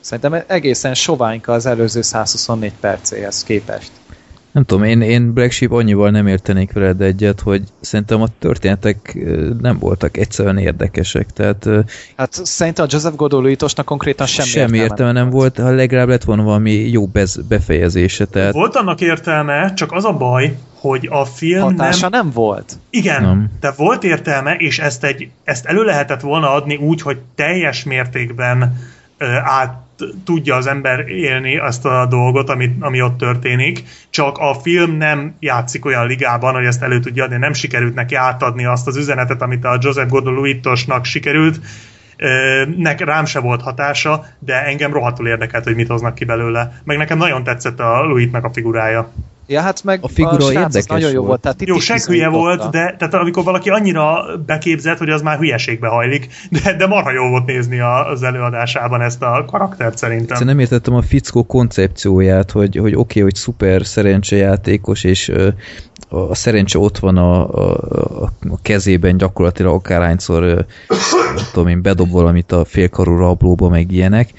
[0.00, 3.90] Szerintem egészen soványka az előző 124 percéhez képest.
[4.56, 9.18] Nem tudom, én, én Black Sheep annyival nem értenék veled egyet, hogy szerintem a történetek
[9.60, 11.68] nem voltak egyszerűen érdekesek, tehát
[12.16, 16.42] Hát szerintem a Joseph Gordon-Levittosnak konkrétan semmi, semmi értelme nem volt, ha legalább lett volna
[16.42, 21.62] valami jó bez, befejezése, tehát Volt annak értelme, csak az a baj, hogy a film
[21.62, 22.20] Hatása nem...
[22.20, 22.78] nem volt.
[22.90, 23.50] Igen, Nem.
[23.60, 28.76] de volt értelme, és ezt, egy, ezt elő lehetett volna adni úgy, hogy teljes mértékben
[29.44, 29.85] át
[30.24, 35.36] tudja az ember élni azt a dolgot, ami, ami ott történik, csak a film nem
[35.40, 39.42] játszik olyan ligában, hogy ezt elő tudja adni, nem sikerült neki átadni azt az üzenetet,
[39.42, 41.60] amit a Joseph Gordon-Levittosnak sikerült,
[42.76, 46.80] nek, rám se volt hatása, de engem rohadtul érdekelt, hogy mit hoznak ki belőle.
[46.84, 49.12] Meg nekem nagyon tetszett a Louis-nak a figurája.
[49.48, 51.26] Ja, hát meg A figura érdekes nagyon jó volt.
[51.26, 51.40] volt.
[51.40, 55.38] Tehát itt Jó, is hülye volt, de tehát amikor valaki annyira beképzett, hogy az már
[55.38, 56.28] hülyeségbe hajlik,
[56.62, 60.28] de, de marha jó volt nézni a, az előadásában ezt a karaktert szerintem.
[60.28, 65.32] Egyszerűen nem értettem a fickó koncepcióját, hogy, hogy oké, okay, hogy szuper szerencsejátékos, és
[66.08, 67.72] a, szerencse ott van a, a,
[68.22, 70.66] a, kezében gyakorlatilag akárhányszor
[71.52, 74.32] tudom én, bedob valamit a félkarú rablóba, meg ilyenek.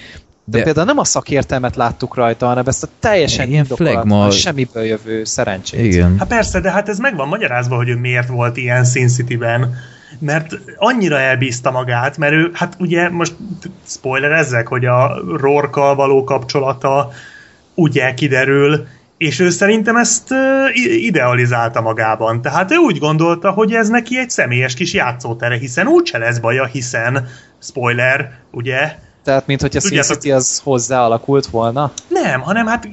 [0.49, 4.83] De De, például nem a szakértelmet láttuk rajta, hanem ezt a teljesen Ilyen flagma- semmiből
[4.83, 5.79] jövő szerencsét.
[5.79, 6.15] igen.
[6.19, 9.75] Hát persze, de hát ez meg van magyarázva, hogy ő miért volt ilyen Sin City-ben.
[10.19, 13.35] Mert annyira elbízta magát, mert ő, hát ugye most
[13.87, 17.11] spoilerezzek, hogy a Rorkkal való kapcsolata
[17.73, 18.87] ugye kiderül,
[19.17, 20.33] és ő szerintem ezt
[21.01, 22.41] idealizálta magában.
[22.41, 26.65] Tehát ő úgy gondolta, hogy ez neki egy személyes kis játszótere, hiszen úgyse lesz baja,
[26.65, 27.27] hiszen,
[27.61, 28.95] spoiler, ugye,
[29.27, 31.91] Tehát, mint hogy a Sin Tudjátok- City az hozzá alakult volna.
[32.07, 32.87] nem, hanem hát,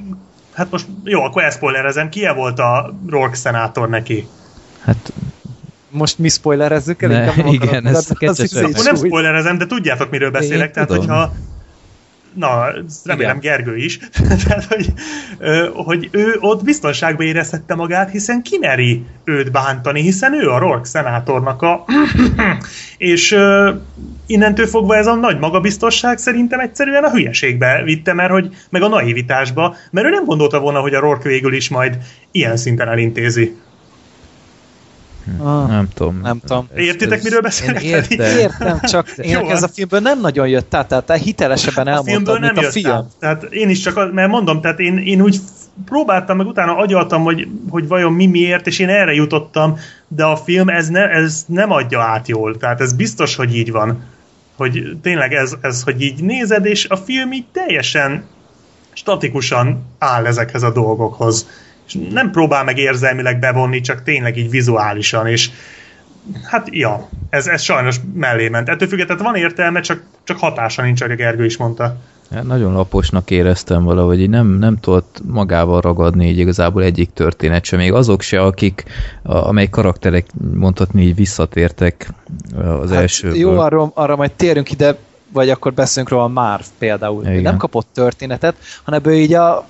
[0.53, 4.27] hát most jó, akkor elszpoilerezem, ki volt a Rourke szenátor neki?
[4.85, 5.13] Hát
[5.89, 7.09] Most mi spoilerezzük el?
[7.09, 10.67] Ne, igen, akarok ez az Akkor nem spoilerezem, de tudjátok, miről beszélek.
[10.67, 11.05] Én Tehát, tudom.
[11.07, 11.33] hogyha
[12.35, 12.65] Na,
[13.03, 13.39] remélem Igen.
[13.39, 13.99] Gergő is.
[14.47, 14.93] Tehát, hogy,
[15.73, 21.61] hogy ő ott biztonságba érezhette magát, hiszen kimeri őt bántani, hiszen ő a Rourke szenátornak
[21.61, 21.85] a...
[22.97, 23.37] és
[24.25, 28.87] innentől fogva ez a nagy magabiztosság szerintem egyszerűen a hülyeségbe vitte, mert hogy, meg a
[28.87, 31.97] naivitásba, mert ő nem gondolta volna, hogy a Rourke végül is majd
[32.31, 33.55] ilyen szinten elintézi.
[35.39, 36.19] Ah, nem tudom.
[36.21, 36.67] Nem tudom.
[36.75, 37.83] Értitek, ez- miről beszélek?
[37.83, 38.37] Én értem.
[38.37, 42.35] Értem, csak én ez a filmből nem nagyon jött át, tehát te hitelesebben a filmből
[42.35, 42.91] elmondtad, nem mint a film.
[42.93, 43.05] át.
[43.19, 45.37] Tehát én is csak, mert mondom, tehát én, én úgy
[45.85, 50.35] próbáltam, meg utána agyaltam, hogy, hogy vajon mi miért, és én erre jutottam, de a
[50.37, 52.57] film ez, ne, ez nem adja át jól.
[52.57, 54.03] Tehát ez biztos, hogy így van.
[54.55, 58.25] Hogy tényleg ez, ez, hogy így nézed, és a film így teljesen
[58.93, 61.47] statikusan áll ezekhez a dolgokhoz.
[61.87, 65.49] És nem próbál meg érzelmileg bevonni, csak tényleg így vizuálisan, és
[66.43, 68.69] hát ja, ez, ez sajnos mellé ment.
[68.69, 71.97] Ettől függetlenül van értelme, csak, csak hatása nincs, ahogy a Gergő is mondta.
[72.31, 77.63] Hát nagyon laposnak éreztem valahogy, így nem, nem tudott magával ragadni így igazából egyik történet
[77.63, 78.83] sem, még azok se, akik,
[79.23, 82.09] a, amely karakterek mondhatni így visszatértek
[82.81, 83.35] az hát első.
[83.35, 84.97] Jó, arra, arra majd térünk ide,
[85.31, 87.25] vagy akkor beszélünk róla Marv például.
[87.25, 87.41] Igen.
[87.41, 89.67] Nem kapott történetet, hanem ebből így a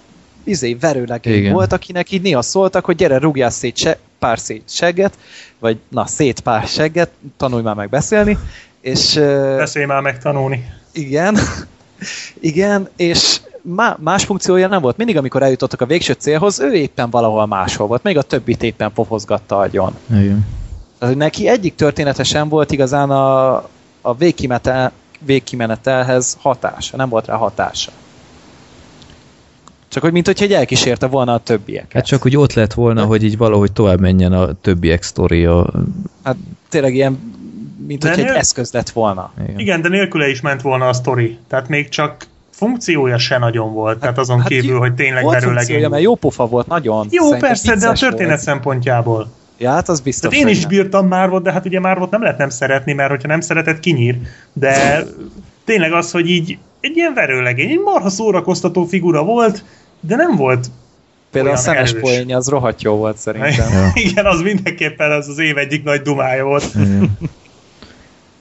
[0.48, 5.18] izé, verőlegény volt, akinek így néha szóltak, hogy gyere, rúgjál szét se, pár szét segget,
[5.60, 8.38] vagy na, szét pár segget, tanulj már meg beszélni,
[8.82, 9.14] és...
[9.58, 10.70] Beszélj már meg tanulni.
[10.94, 11.38] Igen,
[12.40, 13.40] igen, és
[13.98, 14.98] más funkciója nem volt.
[14.98, 18.94] Mindig, amikor eljutottak a végső célhoz, ő éppen valahol máshol volt, még a többit éppen
[18.94, 19.96] pofozgatta agyon.
[20.10, 20.48] Igen.
[21.00, 23.54] Tehát, neki egyik története sem volt igazán a,
[24.02, 27.92] a végkimenetel, végkimenetelhez hatása, nem volt rá hatása.
[29.88, 31.94] Csak hogy mint hogyha egy elkísérte volna a többieket.
[31.94, 33.08] Hát csak hogy ott lett volna, de...
[33.08, 35.70] hogy így valahogy tovább menjen a többiek sztoria.
[36.24, 36.36] Hát
[36.70, 37.34] tényleg ilyen,
[37.88, 39.32] mint hogy egy eszköz lett volna.
[39.44, 39.60] Igen.
[39.60, 41.38] Igen, de nélküle is ment volna a sztori.
[41.48, 45.44] Tehát még csak funkciója se nagyon volt, hát, tehát azon hát kívül, hogy tényleg volt
[45.44, 47.08] funkciója, mert jó pofa volt, nagyon.
[47.10, 48.42] Jó, persze, de a történet volt.
[48.42, 49.32] szempontjából.
[49.58, 50.32] Ja, hát az biztos.
[50.32, 52.94] Tehát én is bírtam már volt, de hát ugye már volt nem lehet nem szeretni,
[52.94, 54.18] mert hogyha nem szeretett, kinyír.
[54.54, 55.04] De
[55.66, 59.64] tényleg az, hogy így egy ilyen verőlegény, egy marha szórakoztató figura volt,
[60.00, 60.68] de nem volt
[61.32, 63.72] Például a szemes poénja az rohadt jó volt szerintem.
[63.72, 63.92] Ja.
[64.10, 66.72] Igen, az mindenképpen az az év egyik nagy dumája volt.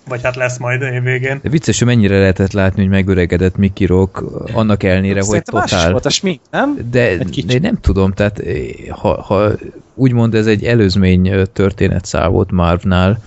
[0.08, 1.38] Vagy hát lesz majd a év végén.
[1.42, 4.22] De vicces, hogy mennyire lehetett látni, hogy megöregedett Mickey Rock,
[4.52, 5.90] annak ellenére, hogy totál...
[5.90, 6.78] volt a smink, nem?
[6.90, 7.16] De,
[7.46, 8.54] de nem tudom, tehát eh,
[8.88, 9.50] ha, ha
[9.94, 13.20] úgymond ez egy előzmény történetszál volt Marvnál,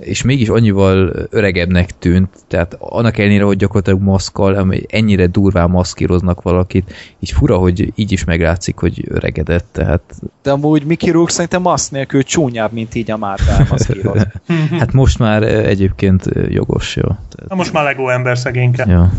[0.00, 6.94] és mégis annyival öregebbnek tűnt, tehát annak ellenére, hogy gyakorlatilag maszkal, ennyire durván maszkíroznak valakit,
[7.20, 10.14] így fura, hogy így is meglátszik, hogy öregedett, tehát...
[10.42, 14.26] De amúgy Mickey Rourke szerintem maszk nélkül csúnyább, mint így a Marvel maszkíroz.
[14.80, 17.02] hát most már egyébként jogos, jó.
[17.02, 17.48] Tehát...
[17.48, 18.84] Na most már Lego ember szegényke.
[18.88, 19.12] Ja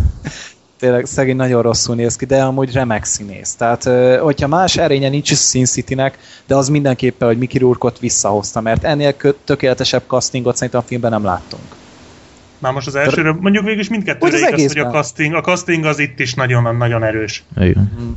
[0.80, 3.56] tényleg szegény nagyon rosszul néz ki, de amúgy remek színész.
[3.56, 3.84] Tehát,
[4.22, 6.18] hogyha más erénye nincs Sin City-nek,
[6.48, 11.24] de az mindenképpen, hogy Mickey Rourke-ot visszahozta, mert ennél tökéletesebb castingot szerintem a filmben nem
[11.24, 11.64] láttunk.
[12.58, 15.86] Már most az elsőről, mondjuk végül is mindkettőre az igaz, hogy a casting, a casting
[15.86, 17.44] az itt is nagyon-nagyon erős.
[17.58, 17.92] Igen.
[18.02, 18.12] Mm.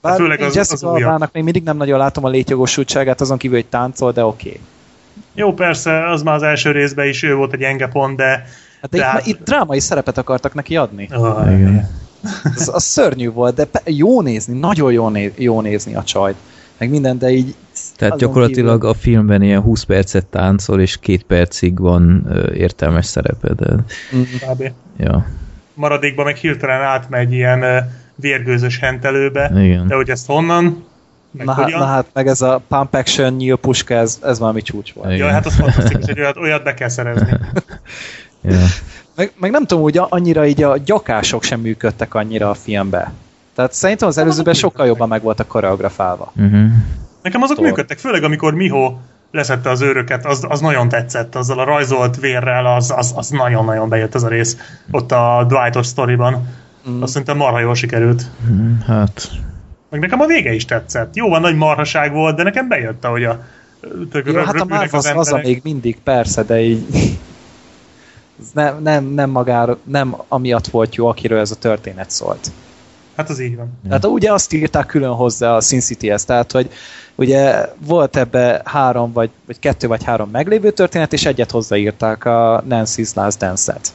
[0.00, 3.56] Bár főleg az, Jessica az Alba-nak még mindig nem nagyon látom a létjogosultságát, azon kívül,
[3.56, 4.48] hogy táncol, de oké.
[4.48, 4.60] Okay.
[5.34, 8.46] Jó, persze, az már az első részben is ő volt egy gyenge pont, de...
[8.80, 9.26] Hát de hát...
[9.26, 11.08] itt, itt drámai szerepet akartak neki adni.
[11.12, 12.01] Oh, igen.
[12.56, 16.36] Az, az szörnyű volt, de jó nézni, nagyon jó, néz, jó nézni a csajt.
[16.78, 17.54] Meg minden, de így...
[17.96, 18.88] Tehát gyakorlatilag kívül...
[18.88, 23.74] a filmben ilyen 20 percet táncol, és két percig van ö, értelmes szerepe, de...
[24.16, 24.22] Mm.
[24.96, 25.26] Ja.
[25.74, 27.78] Maradékban meg hirtelen átmegy ilyen ö,
[28.14, 29.86] vérgőzös hentelőbe, Igen.
[29.86, 30.84] de hogy ezt honnan,
[31.30, 34.92] meg na, hát, na hát, meg ez a pump action nyílpuska, ez, ez valami csúcs
[34.92, 35.12] volt.
[35.12, 35.26] Igen.
[35.26, 37.28] Ja, hát az fantasztikus, hogy olyat, olyat be kell szerezni.
[38.42, 38.58] ja.
[39.22, 43.12] Meg, meg nem tudom, hogy annyira így a gyakások sem működtek annyira a filmbe.
[43.54, 46.32] Tehát szerintem az előzőben sokkal jobban meg voltak koreografálva.
[46.36, 46.70] Uh-huh.
[47.22, 47.66] Nekem azok Tor.
[47.66, 48.94] működtek, főleg amikor Miho
[49.30, 53.88] leszette az őröket, az, az nagyon tetszett, azzal a rajzolt vérrel, az, az, az nagyon-nagyon
[53.88, 54.56] bejött ez a rész
[54.90, 56.48] ott a Dwight sztoriban.
[56.90, 57.02] Mm.
[57.02, 58.24] Azt szerintem marha jól sikerült.
[58.50, 59.30] Mm, hát...
[59.90, 61.16] Meg nekem a vége is tetszett.
[61.16, 63.44] Jó van, nagy marhaság volt, de nekem bejött, ahogy a
[64.10, 66.86] tök ja, hát a Marv az, az, az még mindig, persze, de így
[68.52, 72.50] nem, nem, nem magára, nem amiatt volt jó, akiről ez a történet szólt.
[73.16, 73.78] Hát az így van.
[73.88, 76.70] Tehát ugye azt írták külön hozzá a Sin City-hez, tehát hogy
[77.14, 82.64] ugye volt ebbe három, vagy, vagy kettő vagy három meglévő történet, és egyet hozzáírták a
[82.68, 83.92] Nancy's Last Dance-et.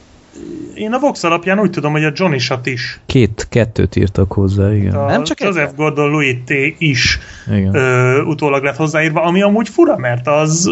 [0.74, 3.00] Én a Vox alapján úgy tudom, hogy a Johnny Shot is.
[3.06, 4.94] Két, kettőt írtak hozzá, igen.
[4.94, 6.50] A Nem csak Joseph Gordon Louis T.
[6.78, 7.74] is igen.
[7.74, 10.70] Ö, utólag lett hozzáírva, ami amúgy fura, mert az,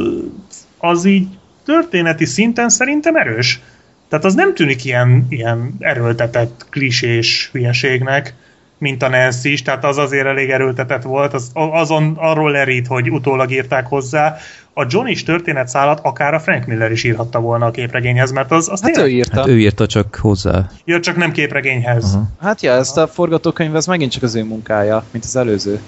[0.78, 1.26] az így
[1.66, 3.60] történeti szinten szerintem erős.
[4.08, 8.34] Tehát az nem tűnik ilyen, ilyen erőltetett, klisés hülyeségnek,
[8.78, 13.10] mint a Nancy is, tehát az azért elég erőltetett volt, az, azon arról lerít, hogy
[13.10, 14.36] utólag írták hozzá.
[14.72, 18.68] A John is történetszálat akár a Frank Miller is írhatta volna a képregényhez, mert az,
[18.68, 19.12] az hát tényleg...
[19.12, 19.38] ő írta.
[19.38, 20.70] Hát ő írta csak hozzá.
[20.84, 22.04] Ja, csak nem képregényhez.
[22.04, 22.22] Uh-huh.
[22.40, 25.80] Hát ja, ezt a forgatókönyv, ez megint csak az ő munkája, mint az előző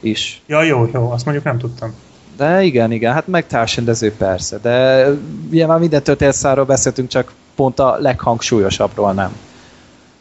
[0.00, 0.42] is.
[0.46, 1.94] Ja, jó, jó, azt mondjuk nem tudtam.
[2.36, 5.06] De igen, igen, hát meg társrendező persze, de
[5.50, 9.36] ugye már minden történetszáról beszéltünk, csak pont a leghangsúlyosabbról nem.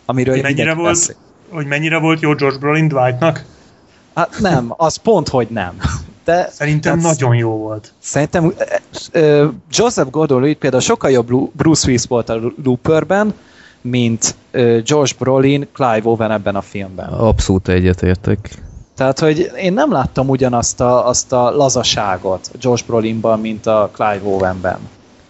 [0.06, 1.16] Amiről mennyire volt, beszél.
[1.50, 3.46] hogy mennyire volt jó George Brolin Dwightnak?
[4.16, 5.74] Hát nem, az pont, hogy nem.
[6.24, 7.94] De, szerintem tehát, nagyon jó volt.
[8.00, 8.46] Szerintem
[9.14, 13.34] uh, Joseph Gordon-Levitt például sokkal jobb Bruce Willis volt a Looperben,
[13.82, 17.08] mint uh, George Brolin Clive Owen ebben a filmben.
[17.08, 18.50] Abszolút egyetértek.
[18.96, 24.22] Tehát, hogy én nem láttam ugyanazt a, azt a lazaságot Josh Brolinban, mint a Clive
[24.24, 24.78] Owenben.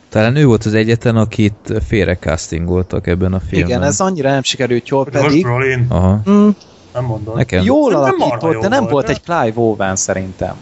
[0.10, 3.70] Talán ő volt az egyetlen, akit félre castingoltak ebben a filmben.
[3.70, 6.22] Igen, ez annyira nem sikerült jól, Josh pedig Brolin, Aha.
[6.30, 6.50] mm,
[6.94, 7.36] nem mondod.
[7.36, 10.56] Nekem jól marha alakított, jó de nem volt, egy Clive Owen szerintem.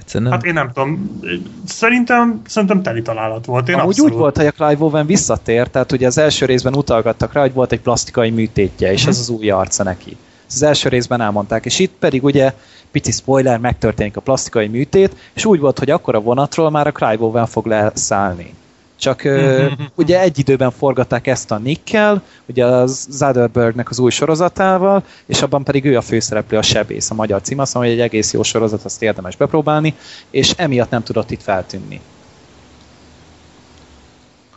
[0.00, 0.38] egyszerűen nem.
[0.38, 1.20] Hát én nem tudom,
[1.66, 3.68] szerintem, szerintem teli találat volt.
[3.68, 4.12] Én Amúgy abszolút.
[4.12, 7.52] úgy volt, hogy a Clive Owen visszatért, tehát ugye az első részben utalgattak rá, hogy
[7.52, 10.16] volt egy plastikai műtétje, és ez az új arca neki.
[10.48, 12.52] Az első részben elmondták, és itt pedig ugye,
[12.90, 16.92] pici spoiler, megtörténik a plastikai műtét, és úgy volt, hogy akkor a vonatról már a
[16.92, 18.54] Clive Owen fog leszállni.
[18.96, 25.04] Csak ö, ugye egy időben forgatták ezt a Nickkel, ugye az Zuckerbergnek az új sorozatával,
[25.26, 28.06] és abban pedig ő a főszereplő, a Sebész, a magyar cím, azt mondom, hogy egy
[28.06, 29.94] egész jó sorozat, azt érdemes bepróbálni,
[30.30, 32.00] és emiatt nem tudott itt feltűnni.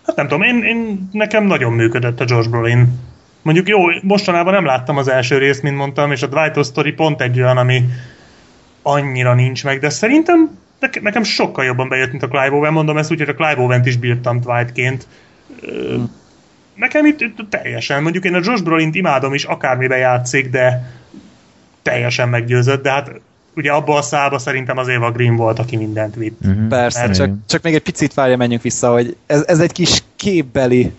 [0.05, 3.10] Hát nem tudom, én, én, nekem nagyon működött a Josh Brolin.
[3.41, 7.21] Mondjuk jó, mostanában nem láttam az első részt, mint mondtam, és a Dwight Story pont
[7.21, 7.83] egy olyan, ami
[8.81, 12.97] annyira nincs meg, de szerintem neke- nekem sokkal jobban bejött, mint a Clive Owen, mondom
[12.97, 15.07] ezt úgy, hogy a Clive Owen-t is bírtam Dwightként.
[16.75, 20.91] Nekem itt, itt teljesen, mondjuk én a Josh Brolin-t imádom is, akármiben játszik, de
[21.81, 23.11] teljesen meggyőzött, de hát
[23.55, 26.41] ugye abban a szába szerintem az Eva Green volt, aki mindent vitt.
[26.41, 26.67] Mhm.
[26.67, 30.03] Persze, Mert- csak, csak még egy picit várja, menjünk vissza, hogy ez, ez egy kis
[30.15, 30.89] képbeli ö,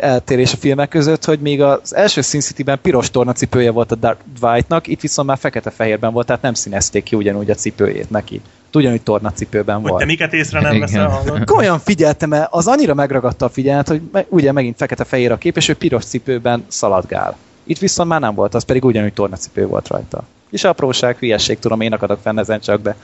[0.00, 4.20] eltérés a filmek között, hogy még az első Sin City-ben piros tornacipője volt a Dark
[4.40, 8.40] Dwightnak, itt viszont már fekete-fehérben volt, tehát nem színezték ki ugyanúgy a cipőjét neki.
[8.74, 10.04] Ugyanúgy tornacipőben Hogy te volt.
[10.04, 11.44] miket észre nem veszel, hallod?
[11.44, 15.56] Komolyan figyeltem, mert az annyira megragadta a figyelmet, hogy me, ugye megint fekete-fehér a kép,
[15.56, 17.36] és ő piros cipőben szaladgál.
[17.64, 20.24] Itt viszont már nem volt, az pedig ugyanúgy tornacipő volt rajta.
[20.50, 22.96] És apróság, hülyeség, tudom, én akadok fenn ezen csak, de...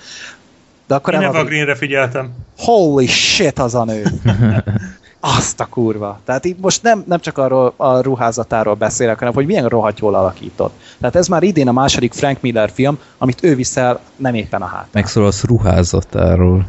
[0.86, 2.30] De akkor Én nem az, Greenre figyeltem.
[2.58, 4.02] holy shit az a nő.
[5.24, 6.20] Azt a kurva.
[6.24, 10.14] Tehát itt most nem, nem csak arról a ruházatáról beszélek, hanem hogy milyen rohadt jól
[10.14, 10.80] alakított.
[11.00, 14.66] Tehát ez már idén a második Frank Miller film, amit ő viszel nem éppen a
[14.66, 14.88] hát.
[14.92, 16.66] Megszólalsz ruházatáról.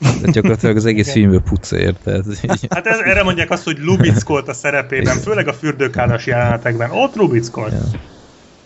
[0.00, 1.94] Tehát gyakorlatilag az egész filmből pucér.
[2.04, 2.24] Tehát,
[2.68, 6.90] Hát ez, erre mondják azt, hogy lubickolt a szerepében, főleg a fürdőkádas jelenetekben.
[6.90, 7.72] Ott lubickolt.
[7.72, 8.00] Ja.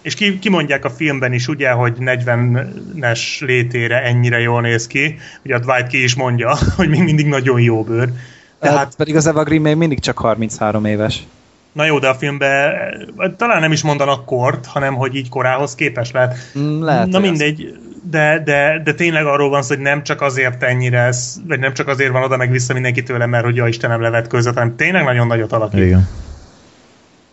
[0.02, 5.18] És ki, kimondják a filmben is, ugye, hogy 40-es létére ennyire jól néz ki.
[5.44, 8.08] Ugye a Dwight ki is mondja, hogy még mindig nagyon jó bőr.
[8.60, 11.26] Tehát Tehát, pedig az Eva Green még mindig csak 33 éves.
[11.72, 12.72] na jó, de a filmben
[13.16, 16.34] eh, talán nem is mondanak kort, hanem hogy így korához képes lehet.
[16.58, 17.78] Mm, Lehet, Na mindegy,
[18.10, 21.74] de, de, de tényleg arról van szó, hogy nem csak azért ennyire, ez, vagy nem
[21.74, 24.76] csak azért van oda meg vissza mindenki tőle, mert hogy ja Istenem levet között, hanem
[24.76, 25.80] tényleg nagyon nagyot alakít.
[25.84, 26.08] Igen.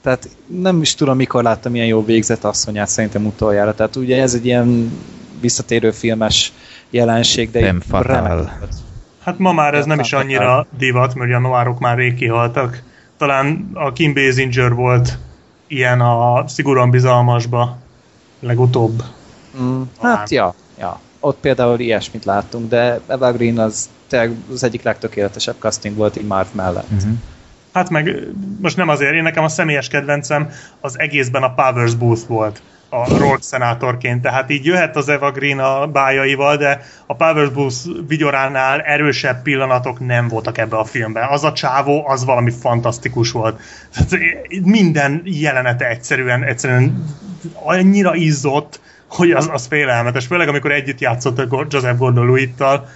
[0.01, 0.29] Tehát
[0.61, 3.73] nem is tudom, mikor láttam ilyen jó végzett asszonyát szerintem utoljára.
[3.73, 4.91] Tehát ugye ez egy ilyen
[5.41, 6.53] visszatérő filmes
[6.89, 7.59] jelenség, de
[7.89, 8.73] remek volt.
[9.27, 12.83] Hát ma már ez nem is annyira divat, mert ugye a noárok már rég kihaltak.
[13.17, 15.17] Talán a Kim Basinger volt
[15.67, 17.77] ilyen a szigorúan bizalmasba
[18.39, 19.03] legutóbb.
[19.61, 23.89] Mm, hát ja, ja, ott például ilyesmit láttunk, de Eva Green az
[24.51, 26.91] az egyik legtökéletesebb casting volt így Marv mellett.
[26.95, 27.11] Uh-huh.
[27.73, 28.27] Hát meg
[28.61, 30.49] most nem azért, én nekem a személyes kedvencem
[30.81, 35.59] az egészben a Powers Booth volt a Rourke szenátorként, tehát így jöhet az Eva Green
[35.59, 37.75] a bájaival, de a Powers Booth
[38.07, 41.29] vigyoránál erősebb pillanatok nem voltak ebbe a filmben.
[41.29, 43.59] Az a csávó, az valami fantasztikus volt.
[43.93, 44.25] Tehát
[44.63, 47.05] minden jelenete egyszerűen, egyszerűen
[47.53, 50.25] annyira izzott, hogy az, az félelmetes.
[50.25, 52.87] Főleg amikor együtt játszott a Joseph Gordon-Lewitt-tal,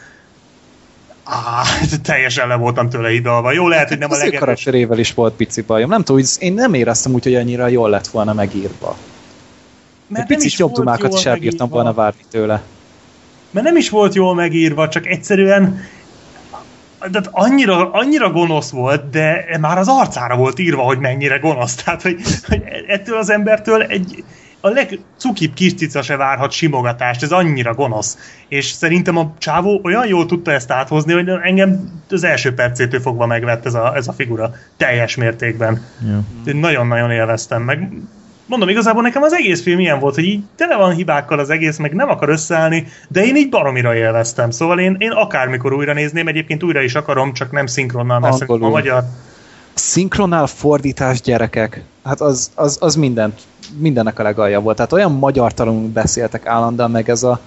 [1.24, 1.64] Á,
[2.04, 3.52] teljesen le voltam tőle hidalva.
[3.52, 4.40] Jó, lehet, hogy nem a az ő legerős.
[4.40, 5.90] karakterével is volt pici bajom.
[5.90, 8.98] Nem tudom, én nem éreztem úgy, hogy annyira jól lett volna megírva.
[10.12, 12.62] Egy Mert nem picit is jobb dumákat is elbírtam volna várni tőle.
[13.52, 15.80] Mert nem is volt jól megírva, csak egyszerűen
[17.12, 21.76] de annyira, annyira gonosz volt, de már az arcára volt írva, hogy mennyire gonosz.
[21.76, 24.24] Tehát, hogy, hogy ettől az embertől egy
[24.62, 28.18] a legcukibb kis cica se várhat simogatást, ez annyira gonosz.
[28.48, 33.26] És szerintem a csávó olyan jól tudta ezt áthozni, hogy engem az első percétől fogva
[33.26, 35.86] megvett ez a, ez a figura teljes mértékben.
[36.46, 37.90] Én nagyon-nagyon élveztem meg.
[38.52, 41.78] Mondom, igazából nekem az egész film ilyen volt, hogy így tele van hibákkal az egész,
[41.78, 44.52] meg nem akar összeállni, de én így baromira élveztem.
[44.52, 48.62] Szóval én, én akármikor újra nézném, egyébként újra is akarom, csak nem szinkronnal, mert szerintem
[48.62, 48.78] a Angolul.
[48.80, 49.04] magyar...
[49.74, 53.42] Szinkronál fordítás gyerekek, hát az, az, az mindent,
[53.78, 54.76] mindennek a legalja volt.
[54.76, 57.40] Tehát olyan magyar talunk beszéltek állandóan, meg ez a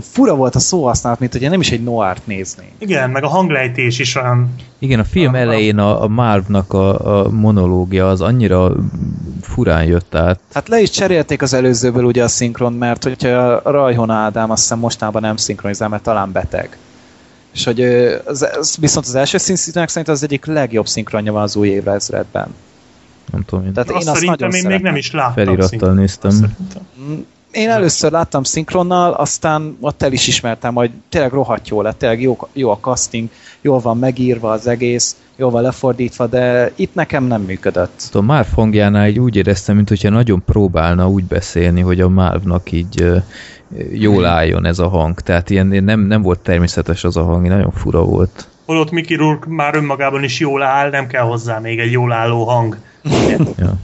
[0.00, 2.70] fura volt a szóhasználat, mint hogy nem is egy noárt néznénk.
[2.78, 4.54] Igen, meg a hanglejtés is olyan...
[4.78, 8.72] Igen, a film elején a, a Marvnak a, a monológia az annyira
[9.42, 10.40] furán jött át.
[10.54, 14.78] Hát le is cserélték az előzőből ugye a szinkron, mert hogyha Rajhon Ádám azt hiszem
[14.78, 16.76] mostában nem szinkronizál, mert talán beteg.
[17.54, 17.80] És hogy
[18.24, 22.54] az, az, viszont az első színszínek szerint az egyik legjobb szinkronja van az új évezredben.
[23.32, 25.32] Nem tudom, én Tehát Azt én azt szerintem nagyon én még nem is láttam.
[25.32, 25.94] felirattal szinkron.
[25.94, 26.30] néztem.
[26.30, 27.26] Azt szerintem.
[27.52, 32.20] Én először láttam szinkronnal, aztán ott el is ismertem, hogy tényleg rohadt jó lett, tényleg
[32.20, 33.28] jó, jó a casting,
[33.60, 38.08] jól van megírva az egész, jól van lefordítva, de itt nekem nem működött.
[38.12, 43.22] A Marv hangjánál így úgy éreztem, mintha nagyon próbálna úgy beszélni, hogy a Marvnak így
[43.92, 45.20] jól álljon ez a hang.
[45.20, 48.46] Tehát ilyen nem, nem volt természetes az a hang, nagyon fura volt.
[48.66, 52.44] Holott Mickey Rourke már önmagában is jól áll, nem kell hozzá még egy jól álló
[52.44, 52.76] hang.
[53.56, 53.78] ja.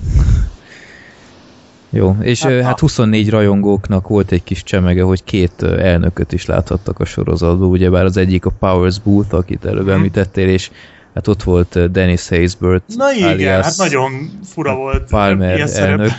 [1.91, 7.01] Jó, és hát, hát 24 rajongóknak volt egy kis csemege, hogy két elnököt is láthattak
[7.01, 9.93] a sorozatban, ugyebár az egyik a Powers Booth, akit előbb hmm.
[9.93, 10.71] említettél, és
[11.19, 12.83] hát ott volt Dennis Haysbert.
[12.97, 15.09] Na igen, hát nagyon fura volt.
[15.09, 16.13] Palmer ilyen elnök,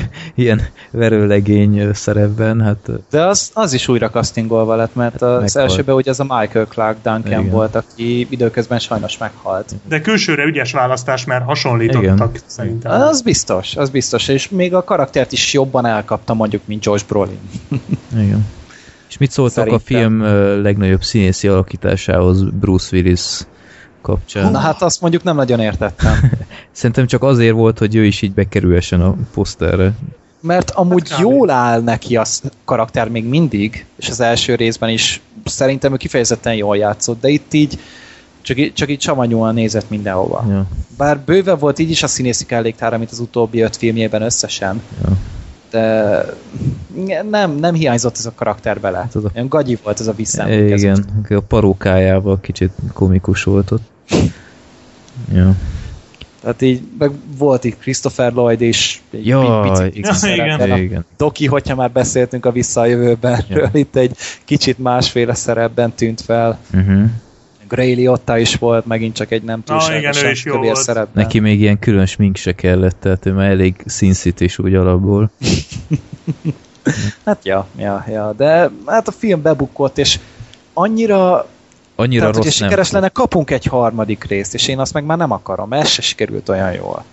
[0.34, 2.60] ilyen verőlegény szerepben.
[2.60, 5.56] Hát, De az, az is újra castingolva lett, mert az meghalt.
[5.56, 7.50] elsőben ugye ez a Michael Clark Duncan igen.
[7.50, 9.74] volt, aki időközben sajnos meghalt.
[9.88, 12.42] De külsőre ügyes választás, mert hasonlítottak igen.
[12.46, 13.00] szerintem.
[13.00, 17.38] Az biztos, az biztos, és még a karaktert is jobban elkapta mondjuk, mint Josh Brolin.
[18.24, 18.46] igen.
[19.08, 19.80] És mit szóltak Szerintem.
[19.80, 20.22] a film
[20.62, 23.20] legnagyobb színészi alakításához Bruce Willis
[24.06, 24.50] kapcsán.
[24.50, 26.32] Na hát azt mondjuk nem nagyon értettem.
[26.72, 29.92] Szerintem csak azért volt, hogy ő is így bekerülhessen a poszterre.
[30.40, 32.24] Mert amúgy hát jól áll neki a
[32.64, 37.52] karakter még mindig, és az első részben is szerintem ő kifejezetten jól játszott, de itt
[37.52, 37.78] így
[38.42, 40.44] csak, csak így savanyúan nézett mindenhova.
[40.48, 40.66] Ja.
[40.96, 44.82] Bár bőve volt így is a színészi kelléktára, mint az utóbbi öt filmjében összesen.
[45.02, 45.16] Ja.
[45.70, 46.24] De
[47.30, 48.98] nem, nem hiányzott ez a karakter bele.
[48.98, 49.30] Hát az a...
[49.34, 50.80] Olyan gagyi volt ez a visszaemlékezés.
[50.80, 53.82] Igen, a parókájával kicsit komikus volt ott.
[55.32, 55.54] Ja.
[56.40, 60.78] Tehát így, meg volt itt Christopher Lloyd is, egy ja, pici, pici igen.
[60.78, 61.04] igen.
[61.16, 63.70] Doki, hogyha már beszéltünk a Vissza a jövőben, ja.
[63.72, 66.58] itt egy kicsit másféle szerepben tűnt fel.
[66.74, 67.04] Uh-huh.
[67.68, 71.24] Gray Liotta is volt, megint csak egy nem túlságosan ah, kövér szerepben.
[71.24, 73.74] Neki még ilyen külön smink se kellett, tehát ő már elég
[74.38, 75.30] is úgy alapból.
[77.24, 80.18] hát ja, ja, ja, de hát a film bebukott, és
[80.72, 81.46] annyira
[81.96, 85.18] Annyira Tehát, rossz hogyha sikeres lenne, kapunk egy harmadik részt, és én azt meg már
[85.18, 87.04] nem akarom, ez se sikerült olyan jól.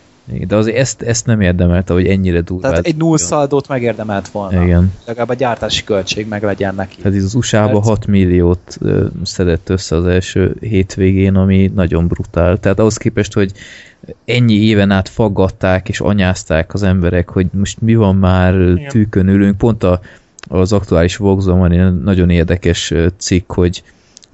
[0.47, 2.71] De azért ezt, ezt nem érdemelte, hogy ennyire durvát.
[2.71, 4.63] Tehát egy null szaldót megérdemelt volna.
[4.63, 4.93] Igen.
[5.05, 7.01] Legalább a gyártási költség meg legyen neki.
[7.01, 8.77] Tehát az USA-ba 6 milliót
[9.23, 12.57] szedett össze az első hétvégén, ami nagyon brutál.
[12.57, 13.51] Tehát ahhoz képest, hogy
[14.25, 18.87] ennyi éven át faggatták és anyázták az emberek, hogy most mi van már, Igen.
[18.87, 19.57] tűkön ülünk.
[19.57, 19.99] Pont a,
[20.49, 23.83] az aktuális Voxon van egy nagyon érdekes cikk, hogy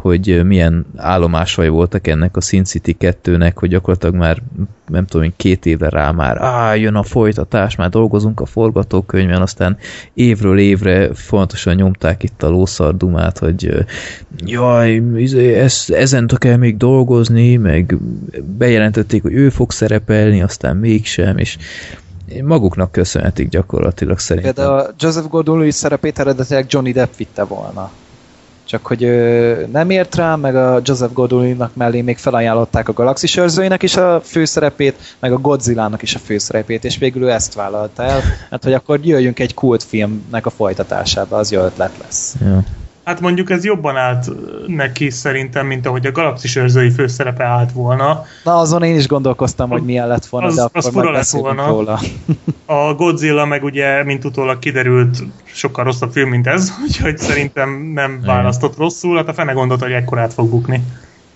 [0.01, 4.41] hogy milyen állomásai voltak ennek a Sin City 2-nek, hogy gyakorlatilag már
[4.87, 9.41] nem tudom, én két éve rá már á, jön a folytatás, már dolgozunk a forgatókönyvben,
[9.41, 9.77] aztán
[10.13, 13.85] évről évre fontosan nyomták itt a lószardumát, hogy
[14.45, 17.97] jaj, izé, ez, ezen kell még dolgozni, meg
[18.57, 21.57] bejelentették, hogy ő fog szerepelni, aztán mégsem, és
[22.43, 24.53] maguknak köszönhetik gyakorlatilag szerintem.
[24.53, 27.91] De a Joseph Gordon-Lewis szerepét eredetileg Johnny Depp vitte volna.
[28.69, 33.37] Csak hogy ö, nem ért rá, meg a Joseph Gordon-nak mellé még felajánlották a Galaxis
[33.37, 38.03] őrzőinek is a főszerepét, meg a Godzilla-nak is a főszerepét, és végül ő ezt vállalta
[38.03, 42.35] el, hát hogy akkor jöjjünk egy kultfilmnek a folytatásába, az jó ötlet lesz.
[42.41, 42.63] Ja.
[43.09, 44.31] Hát mondjuk ez jobban állt
[44.67, 48.25] neki szerintem, mint ahogy a Galaxis őrzői főszerepe állt volna.
[48.43, 51.29] Na azon én is gondolkoztam, hogy milyen lett volna, az, de akkor az majd lett
[51.29, 51.67] volna.
[51.67, 51.99] róla.
[52.65, 58.21] A Godzilla meg ugye, mint utólag kiderült, sokkal rosszabb film, mint ez, úgyhogy szerintem nem
[58.25, 60.83] választott rosszul, hát a fene gondolta, hogy ekkorát fog bukni.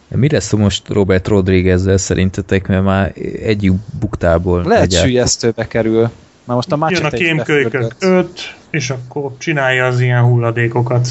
[0.08, 3.14] Mi lesz most Robert Rodriguezzel szerintetek, mert már
[3.44, 6.10] egyik buktából Lehet sülyeztőbe kerül.
[6.44, 11.08] Na most a Jön a kémkölykök 5, és akkor csinálja az ilyen hulladékokat.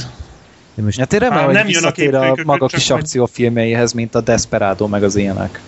[0.75, 4.20] De most hát én remélem, hogy nem visszatér a, a maga kis akciófilmjeihez, mint a
[4.20, 5.61] Desperado meg az ilyenek.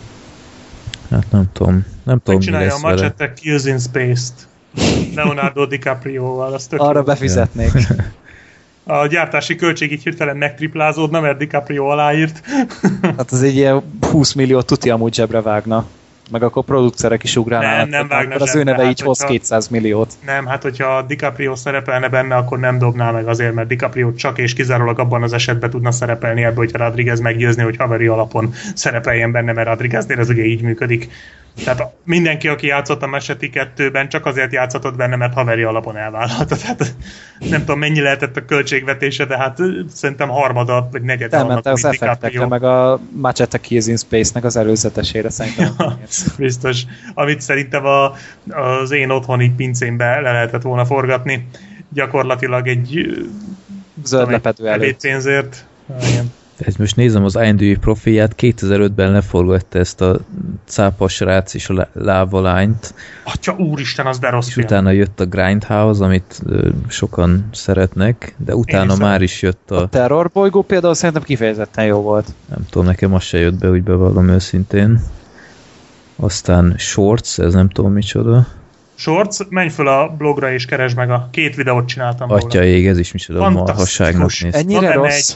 [1.11, 1.87] Hát nem tudom.
[2.03, 4.49] Nem tudom, mi lesz a Machete Kills in Space-t.
[5.15, 6.59] Leonardo DiCaprio-val.
[6.71, 7.73] Arra befizetnék.
[8.85, 12.43] a gyártási költség így hirtelen megtriplázódna, mert DiCaprio aláírt.
[13.17, 15.87] hát az egy ilyen 20 millió tuti amúgy zsebre vágna
[16.31, 17.89] meg akkor producerek is ugrálnának.
[17.89, 20.12] Nem, nem vágna Az ő neve hát, így hoz 200 milliót.
[20.25, 24.53] Nem, hát hogyha DiCaprio szerepelne benne, akkor nem dobná meg azért, mert DiCaprio csak és
[24.53, 29.53] kizárólag abban az esetben tudna szerepelni ebbe, hogyha Rodriguez meggyőzni, hogy haveri alapon szerepeljen benne,
[29.53, 31.11] mert Rodrigueznél ez ugye így működik.
[31.65, 36.57] Tehát mindenki, aki játszott a Meseti 2-ben, csak azért játszhatott benne, mert haveri alapon elvállalta.
[36.57, 36.95] Tehát
[37.39, 39.59] nem tudom, mennyi lehetett a költségvetése, de hát
[39.93, 45.31] szerintem harmada, vagy negyed Elmente az effektekre, meg a Machete Keys in Space-nek az előzetesére
[45.31, 45.75] szerintem.
[45.79, 45.99] Ja,
[46.37, 46.83] biztos.
[47.15, 48.15] Amit szerintem a,
[48.49, 51.49] az én otthoni pincémbe le lehetett volna forgatni.
[51.93, 53.17] Gyakorlatilag egy
[54.05, 55.01] zöld lepedő előtt.
[55.01, 55.67] pénzért.
[56.09, 56.33] Igen.
[56.59, 60.21] Ez most nézem az IMDb profilját, 2005-ben leforgatta ezt a
[60.65, 62.95] cápas rác és a lá- lávalányt,
[63.25, 64.67] Atya úristen, az de rossz és film.
[64.67, 69.77] utána jött a Grindhouse, amit ö, sokan szeretnek, de utána is már is jött a,
[69.81, 72.29] A Terror bolygó például szerintem kifejezetten jó volt.
[72.49, 75.01] nem tudom, nekem az se jött be, úgy bevallom őszintén.
[76.17, 78.47] Aztán Shorts, ez nem tudom micsoda.
[78.95, 82.65] Shorts, menj fel a blogra és keresd meg a két videót csináltam Atya róla.
[82.65, 83.69] ég, ez is micsoda Fantasztikus.
[83.99, 84.55] marhasságnak néz.
[84.55, 85.35] Ennyire rossz?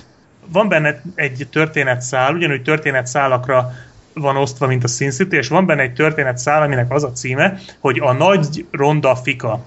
[0.53, 3.73] Van benne egy történetszál, ugyanúgy történetszálakra
[4.15, 7.59] van osztva, mint a Sin City, és van benne egy történetszál, aminek az a címe,
[7.79, 9.65] hogy a nagy ronda fika.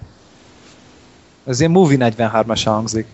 [1.48, 3.06] Ez ilyen Movie 43-as hangzik.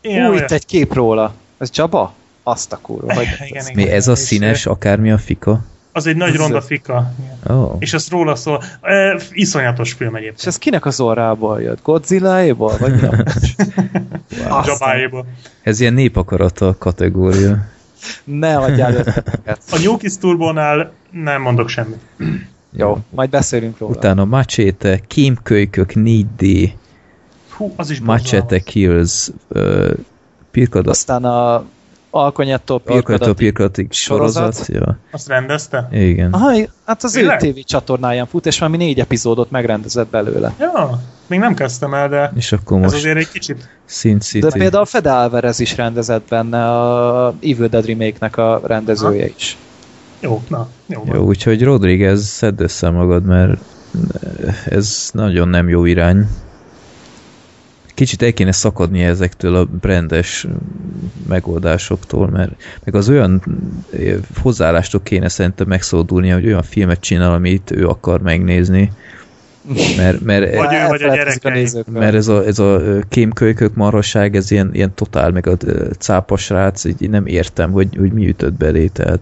[0.00, 1.34] Ilyen Ú, olyan- itt egy kép róla.
[1.58, 2.14] Ez Csaba?
[2.42, 3.14] Azt a kurva.
[3.14, 5.64] Hogy Igen, igen, Mi ez a színes, akármi a fika?
[5.96, 7.12] Az egy nagy Ez- ronda fika.
[7.46, 7.76] Oh.
[7.78, 8.62] És az róla szól.
[8.80, 10.46] E, iszonyatos film És egyébként.
[10.46, 11.82] ez kinek az orrából jött?
[11.82, 12.76] Godzilla-éból?
[12.78, 12.94] Vagy.
[14.62, 15.26] Dzsabájéból.
[15.62, 17.66] Ez ilyen népakarata kategória.
[18.24, 19.60] Ne adjál ötleteket.
[19.70, 21.98] A New Kids Turbónál nem mondok semmit.
[22.72, 23.94] Jó, majd beszélünk róla.
[23.96, 26.70] Utána Machete, Kémkölykök 4D,
[27.56, 28.58] Hú, az is Machete.
[28.58, 29.90] Kills, uh,
[30.50, 31.64] Pirkadat, Aztán a
[32.16, 33.36] Alkonyettól Pirkató Pirkadatig.
[33.36, 34.42] Pirkatik sorozat.
[34.42, 34.86] sorozat.
[34.86, 35.88] Ja, Azt rendezte?
[35.92, 36.32] igen.
[36.32, 36.52] Aha,
[36.84, 37.38] hát az ő Tényleg?
[37.38, 40.52] TV csatornáján fut, és valami négy epizódot megrendezett belőle.
[40.60, 43.68] Ja, még nem kezdtem el, de És akkor ez most azért egy kicsit...
[43.86, 44.46] Sin City.
[44.46, 49.56] De például Fede Alvarez is rendezett benne a Evil Dead remake-nek a rendezője is.
[50.20, 51.02] Jó, na, jó.
[51.06, 51.26] Jó, van.
[51.26, 53.60] úgyhogy Rodriguez, szedd össze magad, mert
[54.64, 56.28] ez nagyon nem jó irány.
[57.94, 60.46] Kicsit el kéne szakadni ezektől a brandes
[61.28, 63.42] megoldásoktól, mert meg az olyan
[63.92, 68.92] eh, hozzáállástól kéne szerintem megszódulnia, hogy olyan filmet csinál, amit ő akar megnézni.
[69.96, 71.68] Mert, mert, Vagy ő, vagy a gyerekei.
[71.90, 75.90] mert ez a, ez a ö, kémkölykök marhaság, ez ilyen, ilyen totál, meg a ö,
[75.98, 79.20] cápas rác, így nem értem, hogy, hogy mi ütött belé, tehát,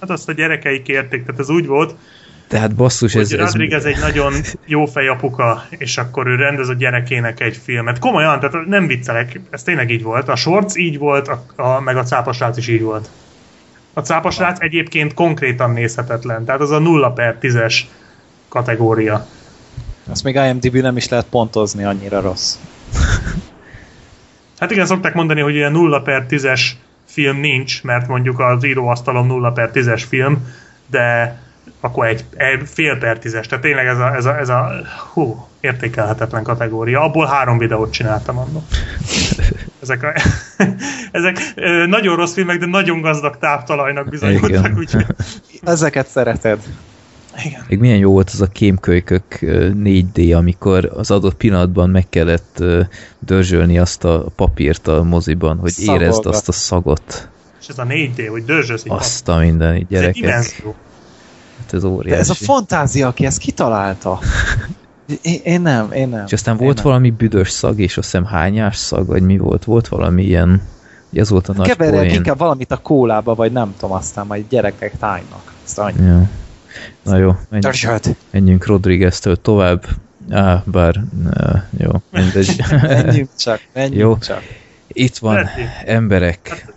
[0.00, 1.94] Hát azt a gyerekeik kérték, tehát ez úgy volt,
[2.48, 4.32] tehát basszus, hogy ez, ez, Rodriguez egy nagyon
[4.66, 7.98] jó fej apuka, és akkor ő rendez a gyerekének egy filmet.
[7.98, 10.28] Komolyan, tehát nem viccelek, ez tényleg így volt.
[10.28, 13.08] A Shorts így volt, a, a, meg a cápasrác is így volt.
[13.92, 17.80] A cápasrác egyébként konkrétan nézhetetlen, tehát az a 0 per 10-es
[18.48, 19.26] kategória.
[20.10, 22.56] Azt még IMDb nem is lehet pontozni, annyira rossz.
[24.58, 26.60] Hát igen, szokták mondani, hogy ilyen 0 per 10-es
[27.04, 30.46] film nincs, mert mondjuk az íróasztalom 0 per 10-es film,
[30.86, 31.36] de
[31.80, 33.46] akkor egy, egy fél per 10-es.
[33.46, 34.70] Tehát tényleg ez a, ez a, ez a
[35.12, 37.02] hú, értékelhetetlen kategória.
[37.02, 38.62] Abból három videót csináltam annól.
[39.82, 40.12] Ezek, a,
[41.18, 41.38] ezek
[41.86, 45.06] nagyon rossz filmek, de nagyon gazdag táptalajnak bizonyultak, úgyhogy
[45.64, 46.58] Ezeket szereted.
[47.44, 47.64] igen.
[47.68, 52.64] Még milyen jó volt az a kémkölykök ö, 4D, amikor az adott pillanatban meg kellett
[53.18, 56.02] dörzsölni azt a papírt a moziban, hogy Szagolgat.
[56.02, 57.28] érezd azt a szagot.
[57.60, 60.62] És ez a 4D, hogy dörzsölsz Azt a minden, így Ez egy gyerekek.
[61.68, 62.20] Hát ez De óriási.
[62.20, 64.18] ez a fantázia, aki ezt kitalálta.
[65.22, 66.24] Én, én nem, én nem.
[66.26, 66.84] És aztán én volt nem.
[66.84, 69.64] valami büdös szag, és azt hiszem hányás szag, vagy mi volt?
[69.64, 70.62] Volt valami ilyen,
[71.10, 72.14] hogy ez volt a nagy Keverjek poén.
[72.14, 75.52] inkább valamit a kólába, vagy nem tudom, aztán majd gyerekek tájnak.
[75.64, 76.04] Ezt annyi.
[76.06, 76.28] Ja.
[77.02, 78.16] Na jó, menjünk, Törzsöd!
[78.30, 79.84] menjünk Rodriguez-től tovább.
[80.30, 80.94] Á, bár,
[81.34, 82.62] á, jó, mindegy.
[82.82, 84.18] Menjünk csak, menjünk Jó.
[84.18, 84.42] csak.
[84.88, 85.66] Itt van, Szeretnék.
[85.84, 86.72] emberek,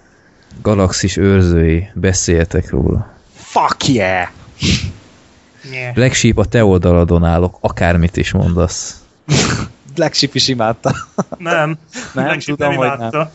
[0.62, 3.10] galaxis őrzői, beszéljetek róla.
[3.34, 4.28] Fuck yeah!
[5.72, 5.92] Nye.
[5.94, 8.96] Black Sheep, a te oldaladon állok, akármit is mondasz.
[9.96, 10.96] Black Sheep is imádta.
[11.38, 11.54] Nem,
[12.14, 12.98] Nem, Black Sheep tudom, hogy nem.
[12.98, 13.32] imádta.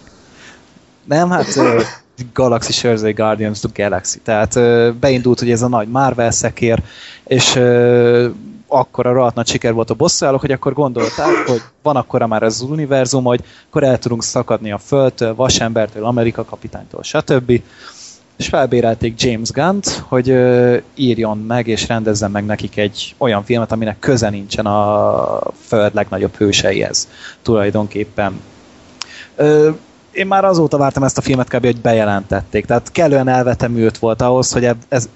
[1.04, 1.82] Nem, hát uh,
[2.32, 4.20] Galaxy Sörzői Guardians of the Galaxy.
[4.20, 6.82] Tehát uh, beindult ugye ez a nagy Marvel szekér,
[7.24, 8.30] és uh,
[8.66, 12.42] akkor a rohadt nagy siker volt a bosszúállók, hogy akkor gondolták, hogy van akkora már
[12.42, 17.62] ez az univerzum, hogy akkor el tudunk szakadni a Földtől, Vasembertől, Amerika kapitánytól, stb.
[18.36, 23.72] És felbérelték James Gunn-t, hogy uh, írjon meg és rendezzen meg nekik egy olyan filmet,
[23.72, 27.08] aminek köze nincsen a Föld legnagyobb hőseihez
[27.42, 28.40] tulajdonképpen.
[29.36, 29.70] Ö,
[30.10, 31.64] én már azóta vártam ezt a filmet kb.
[31.64, 32.64] hogy bejelentették.
[32.64, 35.08] Tehát kellően elvetemült volt ahhoz, hogy ez,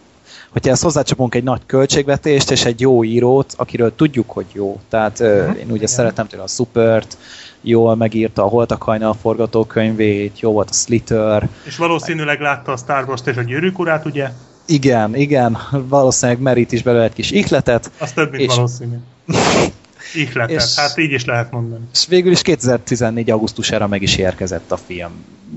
[0.51, 4.81] hogyha ezt hozzácsapunk egy nagy költségvetést és egy jó írót, akiről tudjuk, hogy jó.
[4.89, 5.87] Tehát ö, én ugye igen.
[5.87, 7.17] szeretem tőle a Supert,
[7.61, 11.49] jól megírta a Holtak hajnal forgatókönyvét, jó volt a Slither.
[11.65, 14.29] És valószínűleg látta a Star Wars-t és a gyűrűk urát, ugye?
[14.67, 18.97] Igen, igen, valószínűleg merít is belőle egy kis ihletet, Az több, mint És- valószínű.
[20.15, 21.85] Ihletet, És- hát így is lehet mondani.
[21.93, 23.31] és végül is 2014.
[23.31, 25.11] augusztusára meg is érkezett a film.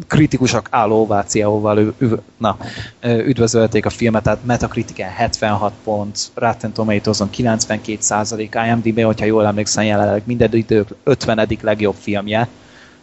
[0.08, 1.94] Kritikusok álló ovációval
[2.38, 2.58] na,
[3.02, 9.46] ö, üdvözölték a filmet, tehát Metacritiken 76 pont, Rotten Tomatoes-on 92 százalék, IMDb, hogyha jól
[9.46, 11.48] emlékszem, jelenleg minden idők 50.
[11.62, 12.48] legjobb filmje,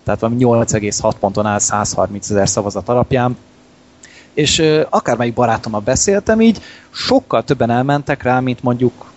[0.04, 3.36] tehát valami 8,6 ponton áll 130 ezer szavazat alapján.
[4.34, 6.58] És akármelyik barátommal beszéltem így,
[6.90, 9.09] sokkal többen elmentek rá, mint mondjuk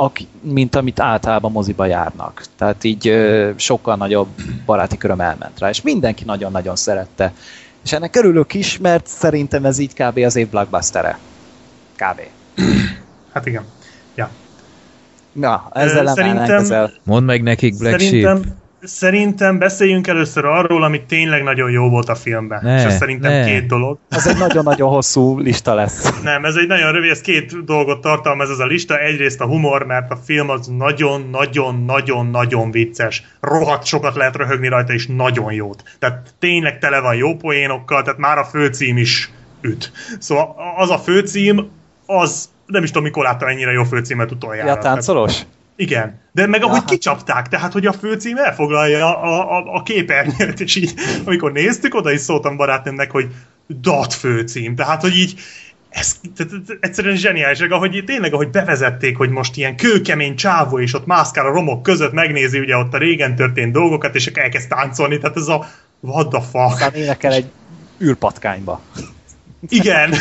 [0.00, 2.42] aki, mint amit általában moziba járnak.
[2.56, 4.28] Tehát így ö, sokkal nagyobb
[4.66, 7.32] baráti köröm elment rá, és mindenki nagyon-nagyon szerette.
[7.84, 10.18] És ennek örülök is, mert szerintem ez így kb.
[10.18, 11.18] az év blockbustere.
[11.96, 12.20] Kb.
[13.32, 13.64] Hát igen.
[14.14, 14.30] Ja.
[15.40, 16.90] Ja, ezzel Ö, emelnénk szerintem-.
[17.02, 18.44] Mondd meg nekik, Black Sheep.
[18.82, 22.60] Szerintem, beszéljünk először arról, ami tényleg nagyon jó volt a filmben.
[22.62, 23.44] Ne, és ez szerintem ne.
[23.44, 23.98] két dolog.
[24.08, 26.12] Ez egy nagyon-nagyon hosszú lista lesz.
[26.22, 28.98] Nem, ez egy nagyon rövid, ez két dolgot tartalmaz ez a lista.
[28.98, 33.22] Egyrészt a humor, mert a film az nagyon-nagyon-nagyon-nagyon vicces.
[33.40, 35.82] Rohadt sokat lehet röhögni rajta, és nagyon jót.
[35.98, 39.92] Tehát tényleg tele van jó poénokkal, tehát már a főcím is üt.
[40.18, 41.70] Szóval az a főcím,
[42.06, 44.68] az nem is tudom, mikor láttam ennyire jó főcímet utoljára.
[44.68, 45.42] Ja, táncolos?
[45.80, 46.86] Igen, de meg ahogy Aha.
[46.86, 52.12] kicsapták, tehát hogy a főcím elfoglalja a, a, a képernyőt, és így amikor néztük, oda
[52.12, 53.26] is szóltam barátnőmnek, hogy
[53.66, 55.40] dat főcím, tehát hogy így
[55.88, 56.20] ez
[56.80, 61.52] egyszerűen zseniális, ahogy tényleg, ahogy bevezették, hogy most ilyen kőkemény csávó, és ott mászkál a
[61.52, 65.66] romok között, megnézi ugye ott a régen történt dolgokat, és elkezd táncolni, tehát ez a
[66.00, 66.72] what the fuck.
[66.72, 67.50] Aztán énekel egy
[68.02, 68.80] űrpatkányba.
[69.68, 70.14] Igen,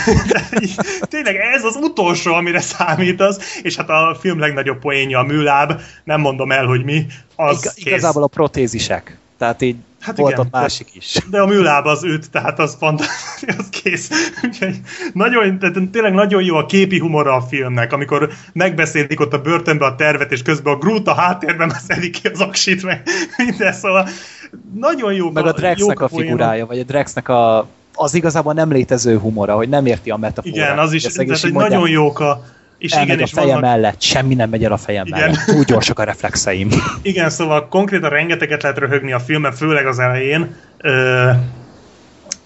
[1.10, 5.82] tényleg ez az utolsó, amire számít az, és hát a film legnagyobb poénja a műláb,
[6.04, 7.86] nem mondom el, hogy mi, az Ig- kész.
[7.86, 9.18] igazából a protézisek.
[9.38, 10.46] Tehát így Hát volt igen.
[10.46, 11.18] ott másik is.
[11.30, 14.10] De a műláb az üt, tehát az fantasztikus, az kész.
[14.44, 14.80] Úgyhogy
[15.14, 19.86] nagyon, tehát tényleg nagyon jó a képi humora a filmnek, amikor megbeszélik ott a börtönbe
[19.86, 23.04] a tervet, és közben a Groot a háttérben szedik ki az aksit, meg
[23.38, 24.10] minden, szóval
[24.74, 25.32] nagyon jó.
[25.32, 27.68] Meg a Drexnek a figurája, vagy a Drexnek a
[28.02, 30.56] az igazából nem létező humora, hogy nem érti a metaforát.
[30.56, 32.44] Igen, az is, tehát, hogy mondják, nagyon jók a...
[32.78, 35.20] És igen, a és fejem vannak, mellett, semmi nem megy el a fejem Igen.
[35.20, 35.58] mellett.
[35.58, 36.70] Úgy gyorsak a reflexeim.
[37.02, 41.30] Igen, szóval konkrétan rengeteget lehet röhögni a filmben, főleg az elején, ö,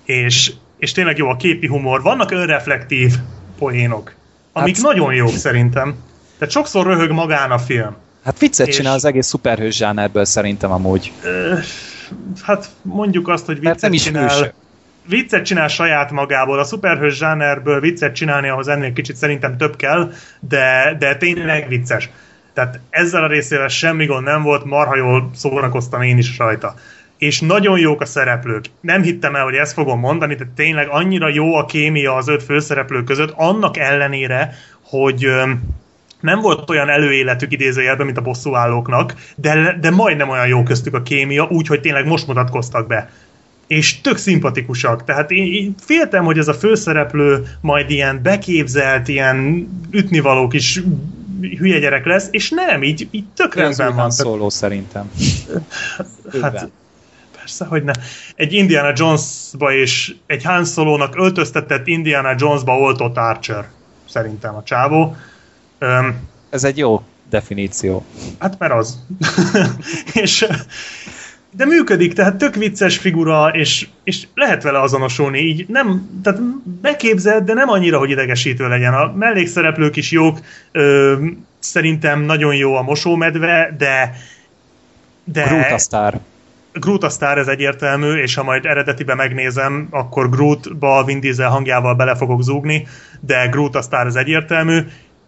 [0.06, 2.02] és, és tényleg jó a képi humor.
[2.02, 3.14] Vannak önreflektív
[3.58, 4.14] poénok,
[4.54, 5.96] amik Hát- nagyon jók szerintem.
[6.38, 7.96] Tehát sokszor röhög magán a film.
[8.26, 11.12] Hát viccet És- csinál az egész szuperhős zsánerből szerintem amúgy.
[11.24, 11.54] Ö,
[12.42, 14.54] hát mondjuk azt, hogy Mert viccet nem is csinál, hősök.
[15.06, 16.60] Viccet csinál saját magából.
[16.60, 22.10] A szuperhős zsánerből viccet csinálni, ahhoz ennél kicsit szerintem több kell, de, de tényleg vicces.
[22.54, 26.76] Tehát ezzel a részével semmi gond nem volt, marha jól szórakoztam én is rajta.
[27.18, 28.66] És nagyon jók a szereplők.
[28.82, 32.44] Nem hittem el, hogy ezt fogom mondani, de tényleg annyira jó a kémia az öt
[32.44, 35.28] főszereplő között, annak ellenére, hogy
[36.20, 41.02] nem volt olyan előéletük idézőjelben, mint a bosszúállóknak, de, de majdnem olyan jó köztük a
[41.02, 43.10] kémia, úgyhogy tényleg most mutatkoztak be.
[43.68, 45.04] És tök szimpatikusak.
[45.04, 50.82] Tehát én, én féltem, hogy ez a főszereplő majd ilyen beképzelt, ilyen ütnivaló kis
[51.42, 54.12] hülye gyerek lesz, és nem, így, így tök rendben van.
[54.12, 55.12] Szóló szerintem.
[56.42, 56.70] Hát,
[57.38, 57.92] persze, hogy ne.
[58.36, 63.70] Egy Indiana Jonesba és egy Han Solo-nak öltöztetett Indiana Jonesba oltott Archer,
[64.10, 65.16] szerintem a csávó.
[65.80, 66.16] Öm,
[66.50, 68.06] Ez egy jó definíció.
[68.40, 69.00] Hát mert az.
[70.24, 70.46] és,
[71.56, 76.42] de működik, tehát tök vicces figura, és, és lehet vele azonosulni, így nem, tehát
[76.82, 78.94] beképzelt, de nem annyira, hogy idegesítő legyen.
[78.94, 80.40] A mellékszereplők is jók,
[80.72, 81.16] ö,
[81.60, 84.16] szerintem nagyon jó a mosómedve, de
[85.24, 86.20] de Groot a sztár.
[86.74, 91.96] Groot a sztár, ez egyértelmű, és ha majd eredetiben megnézem, akkor Grootba Vin Diesel hangjával
[91.96, 92.88] bele fogok zúgni,
[93.20, 94.80] de Groot a sztár, ez egyértelmű,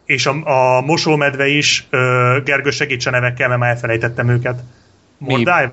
[0.06, 0.32] és a,
[0.78, 4.64] a mosómedve is, ö, Gergő segítse nevekkel, mert már elfelejtettem őket.
[5.18, 5.72] Mordály?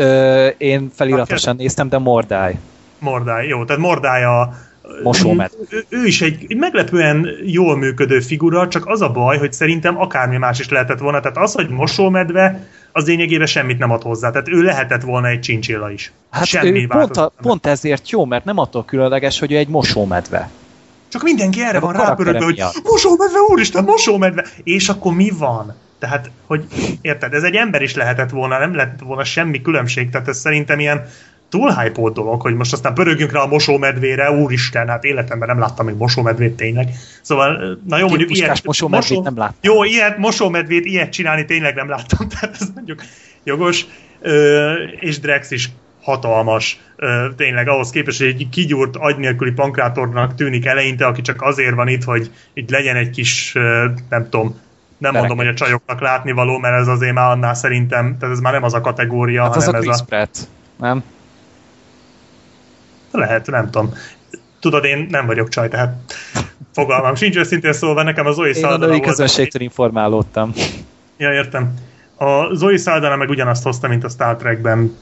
[0.00, 2.58] Ö, én feliratosan néztem, de Mordály.
[2.98, 4.54] Mordály, jó, tehát Mordály a
[5.02, 5.56] Mosómedve.
[5.68, 10.36] ő, ő is egy, meglepően jól működő figura, csak az a baj, hogy szerintem akármi
[10.36, 11.20] más is lehetett volna.
[11.20, 14.30] Tehát az, hogy mosómedve, az lényegében semmit nem ad hozzá.
[14.30, 16.12] Tehát ő lehetett volna egy csincsilla is.
[16.30, 19.68] Hát Semmi ő pont, a, pont ezért jó, mert nem attól különleges, hogy ő egy
[19.68, 20.50] mosómedve.
[21.10, 24.46] Csak mindenki erre van rápörögve, hogy mosómedve, úristen, mosómedve!
[24.62, 25.74] És akkor mi van?
[25.98, 26.64] Tehát, hogy
[27.00, 30.78] érted, ez egy ember is lehetett volna, nem lett volna semmi különbség, tehát ez szerintem
[30.78, 31.06] ilyen
[31.48, 35.86] túl hype dolog, hogy most aztán pörögjünk rá a mosómedvére, úristen, hát életemben nem láttam
[35.86, 36.88] még mosómedvét tényleg.
[37.22, 39.56] Szóval, na jó, mondjuk Kétpuskás mosómedvét nem láttam.
[39.60, 43.02] Jó, ilyet, mosómedvét, ilyet csinálni tényleg nem láttam, tehát ez mondjuk
[43.44, 43.86] jogos.
[44.20, 45.70] Ö, és Drex is
[46.02, 46.80] hatalmas,
[47.36, 51.88] tényleg ahhoz képest, hogy egy kigyúrt agy nélküli pankrátornak tűnik eleinte, aki csak azért van
[51.88, 53.52] itt, hogy itt legyen egy kis,
[54.08, 54.60] nem tudom,
[54.98, 58.52] nem mondom, hogy a csajoknak látnivaló, mert ez azért már annál szerintem, tehát ez már
[58.52, 60.04] nem az a kategória, Hát az a hanem Chris ez a...
[60.04, 60.38] Pratt,
[60.78, 61.02] nem?
[63.10, 63.92] Lehet, nem tudom.
[64.60, 65.94] Tudod, én nem vagyok csaj, tehát
[66.72, 70.52] fogalmam sincs őszintén szólva, nekem az Zoe Én a Saldana női közönségtől informálódtam.
[71.16, 71.74] Ja, értem.
[72.16, 74.96] A Zoe Saldana meg ugyanazt hozta, mint a Star Trekben.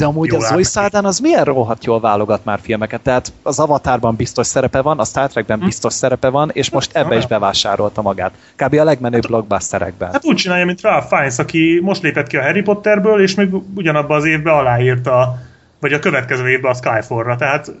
[0.00, 4.16] De amúgy a Zoe Saldana az milyen rohadt jól válogat már filmeket, tehát az Avatarban
[4.16, 5.64] biztos szerepe van, a Star Trekben hm.
[5.64, 8.32] biztos szerepe van, és most ebbe is bevásárolta magát.
[8.56, 8.74] Kb.
[8.74, 10.12] a legmenőbb hát, blockbusterekben.
[10.12, 13.54] Hát úgy csinálja, mint Ralph Fiennes, aki most lépett ki a Harry Potterből, és még
[13.74, 15.38] ugyanabban az évben aláírta,
[15.80, 17.72] vagy a következő évben a Skyfall-ra, tehát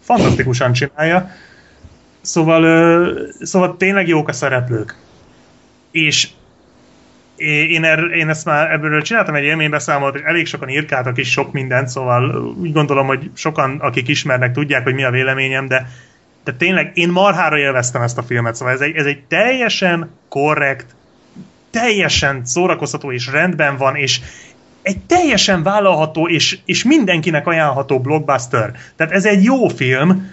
[0.00, 1.30] fantasztikusan csinálja.
[2.20, 2.62] Szóval,
[3.40, 4.96] szóval tényleg jók a szereplők.
[5.90, 6.28] És
[7.36, 11.52] én, er, én ezt már ebből csináltam egy élménybeszámolót, és elég sokan írkáltak is sok
[11.52, 15.88] mindent, szóval úgy gondolom, hogy sokan, akik ismernek, tudják, hogy mi a véleményem, de,
[16.44, 20.86] de tényleg én marhára élveztem ezt a filmet, szóval ez egy, ez egy teljesen korrekt,
[21.70, 24.20] teljesen szórakoztató és rendben van, és
[24.82, 28.72] egy teljesen vállalható és, és mindenkinek ajánlható blockbuster.
[28.96, 30.30] Tehát ez egy jó film,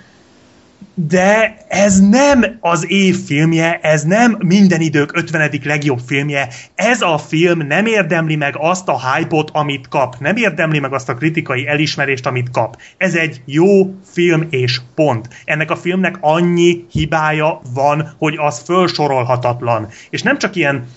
[0.93, 5.51] de ez nem az év filmje, ez nem minden idők 50.
[5.63, 6.47] legjobb filmje.
[6.75, 10.15] Ez a film nem érdemli meg azt a hype amit kap.
[10.19, 12.77] Nem érdemli meg azt a kritikai elismerést, amit kap.
[12.97, 15.27] Ez egy jó film és pont.
[15.45, 19.87] Ennek a filmnek annyi hibája van, hogy az felsorolhatatlan.
[20.09, 20.87] És nem csak ilyen,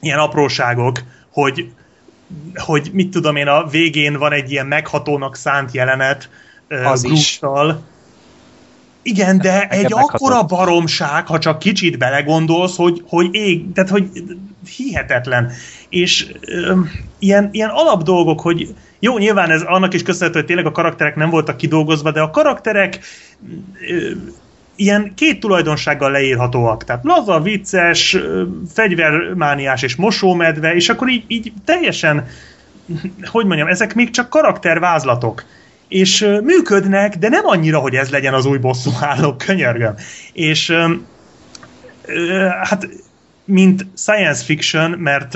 [0.00, 1.70] ilyen apróságok, hogy,
[2.54, 6.28] hogy mit tudom én, a végén van egy ilyen meghatónak szánt jelenet,
[6.84, 7.38] az uh, is.
[9.06, 14.08] Igen, de Nekem egy akkora baromság, ha csak kicsit belegondolsz, hogy, hogy ég, tehát hogy
[14.76, 15.52] hihetetlen.
[15.88, 16.80] És ö,
[17.18, 21.16] ilyen, ilyen alap dolgok, hogy jó, nyilván ez annak is köszönhető, hogy tényleg a karakterek
[21.16, 23.00] nem voltak kidolgozva, de a karakterek
[23.90, 24.10] ö,
[24.76, 26.84] ilyen két tulajdonsággal leírhatóak.
[26.84, 28.16] Tehát laza, vicces,
[28.72, 32.26] fegyvermániás és mosómedve, és akkor így, így teljesen,
[33.24, 35.44] hogy mondjam, ezek még csak karaktervázlatok
[35.88, 39.94] és működnek, de nem annyira, hogy ez legyen az új bosszúálló, könyörgöm.
[40.32, 40.72] És
[42.62, 42.88] hát
[43.44, 45.34] mint science fiction, mert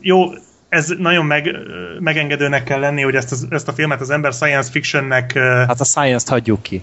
[0.00, 0.30] jó,
[0.68, 1.56] ez nagyon meg,
[2.00, 5.32] megengedőnek kell lenni, hogy ezt, ezt a filmet az ember science fictionnek...
[5.38, 6.82] Hát a science-t hagyjuk ki.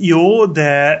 [0.00, 1.00] Jó, de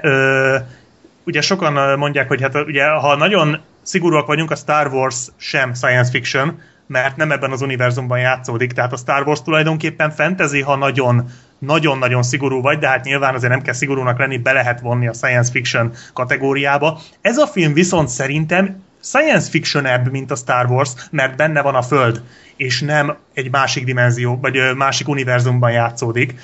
[1.24, 6.10] ugye sokan mondják, hogy hát ugye ha nagyon szigorúak vagyunk, a Star Wars sem science
[6.10, 6.60] fiction,
[6.90, 12.22] mert nem ebben az univerzumban játszódik, tehát a Star Wars tulajdonképpen fantasy, ha nagyon nagyon-nagyon
[12.22, 15.50] szigorú vagy, de hát nyilván azért nem kell szigorúnak lenni, be lehet vonni a science
[15.50, 17.00] fiction kategóriába.
[17.20, 21.82] Ez a film viszont szerintem science fiction mint a Star Wars, mert benne van a
[21.82, 22.22] Föld,
[22.56, 26.34] és nem egy másik dimenzió, vagy másik univerzumban játszódik.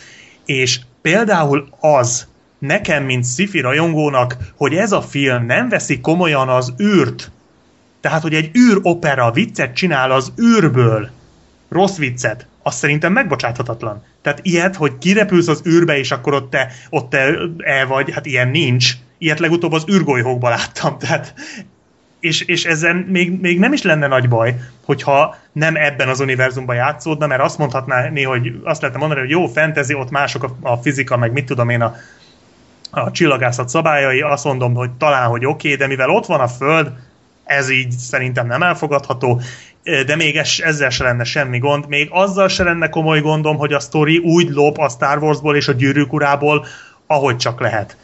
[0.45, 2.27] És például az,
[2.59, 7.31] nekem, mint sci rajongónak, hogy ez a film nem veszi komolyan az űrt,
[8.07, 11.11] tehát, hogy egy űropera viccet csinál az űrből,
[11.69, 14.05] rossz viccet, az szerintem megbocsáthatatlan.
[14.23, 18.27] Tehát ilyet, hogy kirepülsz az űrbe, és akkor ott te, ott te el vagy, hát
[18.27, 18.93] ilyen nincs.
[19.19, 20.99] Ilyet legutóbb az űrgolyhókban láttam.
[21.03, 21.35] Tehát,
[22.21, 26.77] és, és ezen még, még nem is lenne nagy baj, hogyha nem ebben az univerzumban
[26.77, 30.77] játszódna, mert azt mondhatná hogy azt lehetne mondani, hogy jó, fantasy, ott mások a, a
[30.77, 31.95] fizika, meg mit tudom én, a,
[32.91, 36.49] a csillagászat szabályai, azt mondom, hogy talán, hogy oké, okay, de mivel ott van a
[36.49, 36.93] Föld,
[37.47, 39.41] ez így szerintem nem elfogadható,
[40.07, 41.89] de még ez, ezzel se lenne semmi gond.
[41.89, 45.69] Még azzal se lenne komoly gondom, hogy a sztori úgy lop a Star Warsból és
[45.69, 46.67] a gyűrűk urából,
[47.07, 47.97] ahogy csak lehet.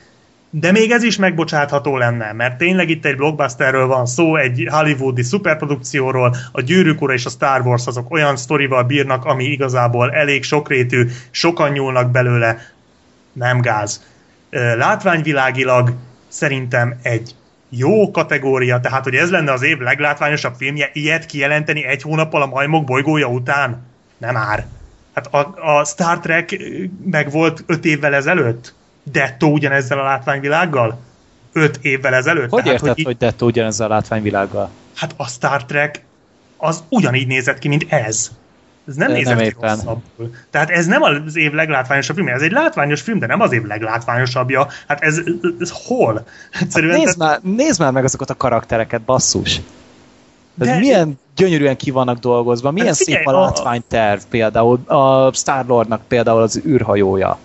[0.51, 5.23] De még ez is megbocsátható lenne, mert tényleg itt egy blockbusterről van szó, egy hollywoodi
[5.23, 10.45] szuperprodukcióról, a Gyűrűk Ura és a Star Wars azok olyan sztorival bírnak, ami igazából elég
[10.45, 12.59] sokrétű, sokan nyúlnak belőle,
[13.33, 14.05] nem gáz.
[14.77, 15.93] Látványvilágilag
[16.29, 17.35] szerintem egy
[17.75, 22.47] jó kategória, tehát hogy ez lenne az év leglátványosabb filmje, ilyet kijelenteni egy hónappal a
[22.47, 23.87] majmok bolygója után?
[24.19, 24.67] Nem már.
[25.15, 26.63] Hát a, a Star Trek
[27.05, 28.75] meg volt öt évvel ezelőtt?
[29.03, 31.01] Detto ugyanezzel a látványvilággal?
[31.53, 32.51] Öt évvel ezelőtt?
[32.51, 34.71] Hogy tehát, érted, hogy, hogy Detto ugyanezzel a látványvilággal?
[34.95, 36.05] Hát a Star Trek
[36.57, 38.31] az ugyanígy nézett ki, mint ez.
[38.89, 40.35] Ez nem nézett ki rosszabbul.
[40.51, 43.63] Tehát ez nem az év leglátványosabb film, ez egy látványos film, de nem az év
[43.63, 44.69] leglátványosabbja.
[44.89, 45.21] Hát ez,
[45.61, 46.25] ez, hol?
[46.61, 47.43] Egyszerűen hát nézd, tehát...
[47.43, 49.61] már, nézd már meg azokat a karaktereket, basszus.
[50.59, 50.79] Ez de...
[50.79, 56.61] milyen gyönyörűen ki vannak dolgozva, milyen hát szép a látványterv például, a Star-Lordnak például az
[56.67, 57.39] űrhajója.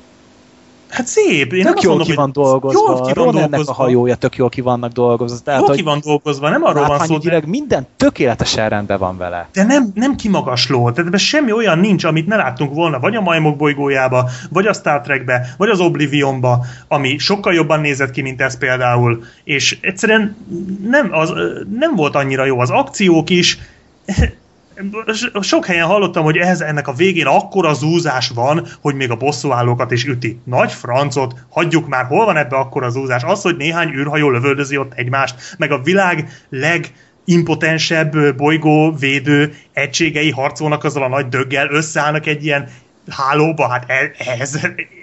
[0.89, 1.53] Hát szép.
[1.53, 2.79] Én tök jól mondom, ki van dolgozva.
[2.79, 3.71] Jól ki van dolgozva.
[3.71, 5.37] a hajója tök jól ki vannak dolgozva.
[5.43, 7.17] Tehát, jól ki van dolgozva, nem arról van szó.
[7.17, 7.41] De...
[7.45, 9.49] minden tökéletesen rendben van vele.
[9.53, 10.89] De nem, nem kimagasló.
[10.89, 14.73] Tehát ebben semmi olyan nincs, amit ne láttunk volna, vagy a Majmok bolygójába, vagy a
[14.73, 19.23] Star Trekbe, vagy az Oblivionba, ami sokkal jobban nézett ki, mint ez például.
[19.43, 20.35] És egyszerűen
[20.83, 21.33] nem, az,
[21.79, 22.59] nem volt annyira jó.
[22.59, 23.59] Az akciók is
[25.41, 29.91] sok helyen hallottam, hogy ehhez ennek a végén akkora zúzás van, hogy még a bosszúállókat
[29.91, 30.39] is üti.
[30.43, 33.23] Nagy francot, hagyjuk már, hol van ebbe akkora zúzás?
[33.23, 36.93] Az, hogy néhány űrhajó lövöldözi ott egymást, meg a világ leg
[37.25, 42.69] impotensebb bolygó védő egységei harcolnak azzal a nagy döggel, összeállnak egy ilyen
[43.09, 43.85] hálóba, hát
[44.39, 44.59] ez,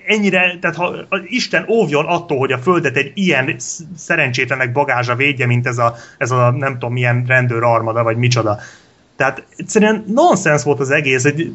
[0.06, 3.56] ennyire, tehát ha Isten óvjon attól, hogy a Földet egy ilyen
[3.96, 8.58] szerencsétlenek bagázsa védje, mint ez a, ez a nem tudom milyen rendőr armada, vagy micsoda.
[9.16, 11.52] Tehát egyszerűen nonsens volt az egész, egy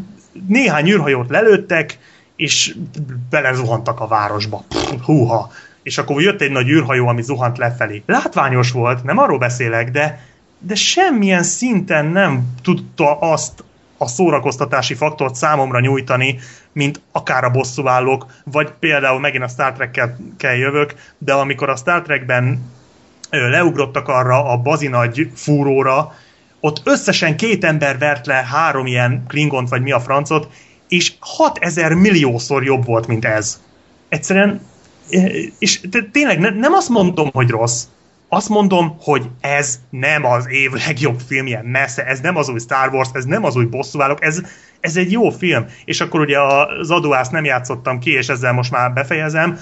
[0.47, 1.97] néhány űrhajót lelőttek,
[2.35, 2.75] és
[3.29, 4.63] belezuhantak a városba.
[4.67, 5.51] Pff, húha.
[5.83, 8.03] És akkor jött egy nagy űrhajó, ami zuhant lefelé.
[8.05, 10.25] Látványos volt, nem arról beszélek, de,
[10.59, 13.63] de semmilyen szinten nem tudta azt
[13.97, 16.39] a szórakoztatási faktort számomra nyújtani,
[16.71, 22.01] mint akár a bosszúállók, vagy például megint a Star Trek-kel jövök, de amikor a Star
[22.01, 22.71] Trekben
[23.29, 26.13] leugrottak arra a bazinagy fúróra,
[26.59, 30.47] ott összesen két ember vert le három ilyen klingont, vagy mi a francot,
[30.87, 33.61] és 6000 milliószor jobb volt, mint ez.
[34.09, 34.61] Egyszerűen,
[35.59, 35.81] és
[36.11, 37.83] tényleg nem azt mondom, hogy rossz,
[38.29, 42.93] azt mondom, hogy ez nem az év legjobb filmje, messze, ez nem az új Star
[42.93, 44.41] Wars, ez nem az új bosszúállók, ez,
[44.79, 45.65] ez egy jó film.
[45.85, 49.59] És akkor ugye az adóász nem játszottam ki, és ezzel most már befejezem,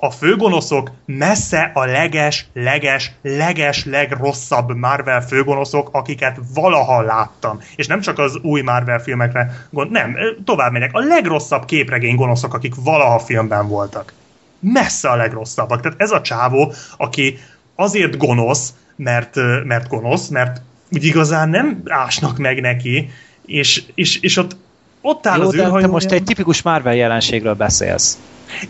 [0.00, 7.60] a főgonoszok messze a leges, leges, leges, legrosszabb Marvel főgonoszok, akiket valaha láttam.
[7.76, 10.90] És nem csak az új Marvel filmekre gond, nem, tovább megyek.
[10.92, 14.12] A legrosszabb képregény gonoszok, akik valaha filmben voltak.
[14.58, 15.80] Messze a legrosszabbak.
[15.80, 17.38] Tehát ez a csávó, aki
[17.74, 23.10] azért gonosz, mert, mert gonosz, mert úgy igazán nem ásnak meg neki,
[23.46, 24.56] és, és, és ott,
[25.00, 28.18] ott áll Jó, az de te most egy tipikus Marvel jelenségről beszélsz.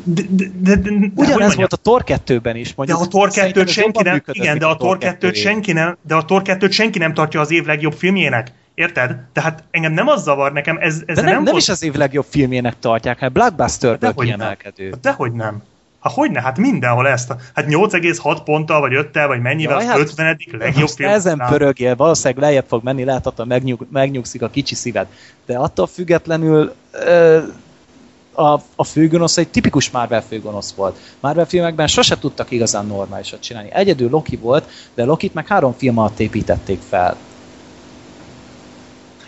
[0.05, 2.75] De, de, de, de, Ugyanez volt a Tor 2-ben is.
[2.75, 6.15] Mondjuk, de a Tor 2 senki nem, igen, de a Tor 2 senki nem, de
[6.15, 8.53] a Tor 2 senki nem tartja az év legjobb filmjének.
[8.75, 9.17] Érted?
[9.33, 11.63] Tehát engem nem az zavar, nekem ez, ez de nem, nem, nem volt...
[11.63, 14.89] is az év legjobb filmjének tartják, hát Blockbuster-ből kiemelkedő.
[14.89, 14.99] Nem.
[15.03, 15.63] Dehogy nem.
[16.01, 17.35] Hát hogyne, hát mindenhol ezt.
[17.55, 21.11] Hát 8,6 ponttal, vagy 5-tel, vagy mennyivel, Jaj, az hát 50 legjobb film.
[21.11, 25.07] Ezen pörögél, valószínűleg lejjebb fog menni, attól megnyug, megnyugszik a kicsi szíved.
[25.47, 27.39] De attól függetlenül ö,
[28.33, 30.99] a, a főgonosz egy tipikus Marvel főgonosz volt.
[31.21, 33.69] Marvel filmekben sose tudtak igazán normálisat csinálni.
[33.73, 37.17] Egyedül Loki volt, de Lokit meg három film alatt építették fel.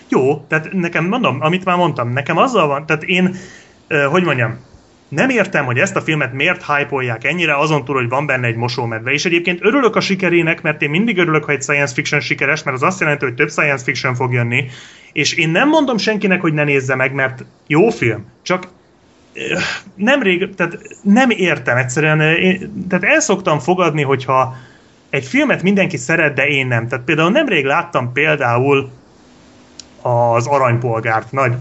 [0.08, 3.36] Jó, tehát nekem mondom, amit már mondtam, nekem azzal van, tehát én,
[4.10, 4.58] hogy mondjam,
[5.08, 8.56] nem értem, hogy ezt a filmet miért hype ennyire, azon túl, hogy van benne egy
[8.56, 9.10] mosómedve.
[9.10, 12.76] És egyébként örülök a sikerének, mert én mindig örülök, ha egy science fiction sikeres, mert
[12.76, 14.64] az azt jelenti, hogy több science fiction fog jönni.
[15.12, 18.24] És én nem mondom senkinek, hogy ne nézze meg, mert jó film.
[18.42, 18.68] Csak
[19.94, 24.56] nemrég, tehát nem értem egyszerűen, én, tehát el szoktam fogadni, hogyha
[25.10, 26.88] egy filmet mindenki szeret, de én nem.
[26.88, 28.90] Tehát például nemrég láttam például
[30.02, 31.52] az Aranypolgárt, nagy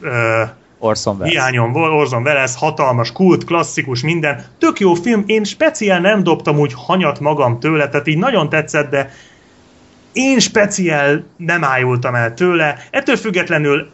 [0.00, 0.42] ö,
[0.78, 1.32] Orson Welles.
[1.32, 4.44] Hiányom volt, Orson Welles, hatalmas, kult, klasszikus, minden.
[4.58, 8.90] Tök jó film, én speciál nem dobtam úgy hanyat magam tőle, tehát így nagyon tetszett,
[8.90, 9.10] de
[10.12, 12.76] én speciál nem ájultam el tőle.
[12.90, 13.90] Ettől függetlenül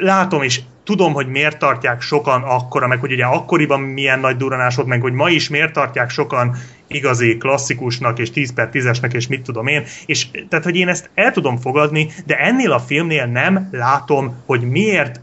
[0.00, 4.74] látom és tudom, hogy miért tartják sokan akkora, meg hogy ugye akkoriban milyen nagy duranás
[4.76, 6.56] volt, meg hogy ma is miért tartják sokan
[6.86, 11.10] igazi klasszikusnak, és 10 per 10-esnek, és mit tudom én, és tehát, hogy én ezt
[11.14, 15.20] el tudom fogadni, de ennél a filmnél nem látom, hogy miért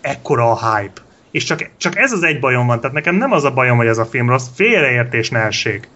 [0.00, 1.00] ekkora a hype.
[1.30, 3.86] És csak, csak ez az egy bajom van, tehát nekem nem az a bajom, hogy
[3.86, 5.88] ez a film rossz, félreértés ne essék.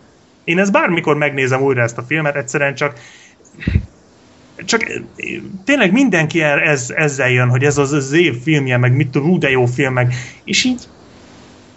[0.44, 2.98] Én ezt bármikor megnézem újra ezt a filmet, egyszerűen csak
[4.64, 4.84] csak
[5.64, 9.50] tényleg mindenki ez, ezzel jön, hogy ez az, az év filmje, meg mit tudom, de
[9.50, 10.14] jó film, meg,
[10.44, 10.80] és így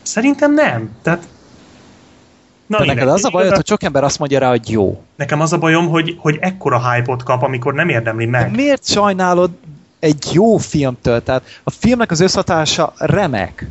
[0.01, 0.89] szerintem nem.
[1.01, 1.27] Tehát
[2.71, 5.03] Na, De neked az a bajod, hogy sok ember azt mondja rá, hogy jó.
[5.15, 8.51] Nekem az a bajom, hogy, hogy ekkora hype-ot kap, amikor nem érdemli meg.
[8.51, 9.51] De miért sajnálod
[9.99, 11.23] egy jó filmtől.
[11.23, 13.67] Tehát a filmnek az összhatása remek.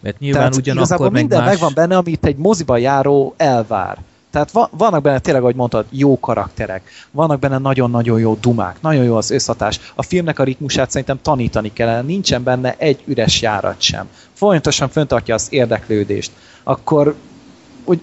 [0.00, 1.48] Mert nyilván Tehát ugyanakkor meg minden más...
[1.48, 3.98] megvan benne, amit egy moziba járó elvár.
[4.30, 9.04] Tehát va- vannak benne tényleg, ahogy mondtad, jó karakterek, vannak benne nagyon-nagyon jó dumák, nagyon
[9.04, 9.80] jó az összhatás.
[9.94, 14.08] A filmnek a ritmusát szerintem tanítani kellene, nincsen benne egy üres járat sem.
[14.32, 16.30] Folyamatosan föntartja az érdeklődést.
[16.62, 17.14] Akkor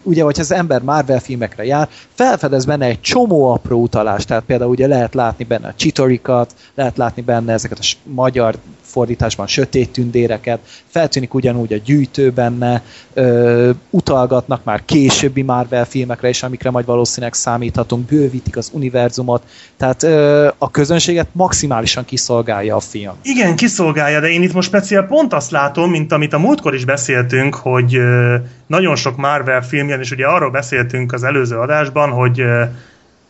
[0.03, 4.69] ugye, hogy az ember Marvel filmekre jár, felfedez benne egy csomó apró utalást, tehát például
[4.69, 8.55] ugye lehet látni benne a csitorikat, lehet látni benne ezeket a magyar
[8.97, 12.81] fordításban sötét tündéreket, feltűnik ugyanúgy a gyűjtő benne,
[13.13, 19.43] ö, utalgatnak már későbbi Marvel filmekre is, amikre majd valószínűleg számíthatunk, bővítik az univerzumot,
[19.77, 23.13] tehát ö, a közönséget maximálisan kiszolgálja a film.
[23.21, 26.85] Igen, kiszolgálja, de én itt most speciál pont azt látom, mint amit a múltkor is
[26.85, 28.35] beszéltünk, hogy ö,
[28.67, 32.63] nagyon sok Marvel filmjen, és ugye arról beszéltünk az előző adásban, hogy, ö,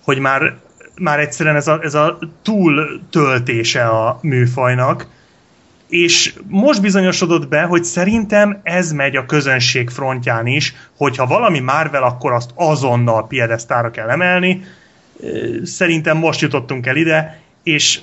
[0.03, 0.55] hogy már
[0.99, 5.07] már egyszerűen ez a, ez a túl töltése a műfajnak,
[5.89, 12.03] és most bizonyosodott be, hogy szerintem ez megy a közönség frontján is, hogyha valami Marvel,
[12.03, 14.63] akkor azt azonnal piedesztára kell emelni.
[15.63, 17.99] Szerintem most jutottunk el ide, és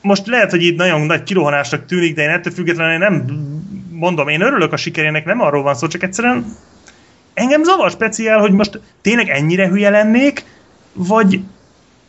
[0.00, 3.24] most lehet, hogy itt nagyon nagy kirohanásnak tűnik, de én ettől függetlenül nem
[3.90, 6.44] mondom, én örülök a sikerének, nem arról van szó, csak egyszerűen
[7.34, 10.44] engem zavar speciál, hogy most tényleg ennyire hülye lennék,
[10.92, 11.40] vagy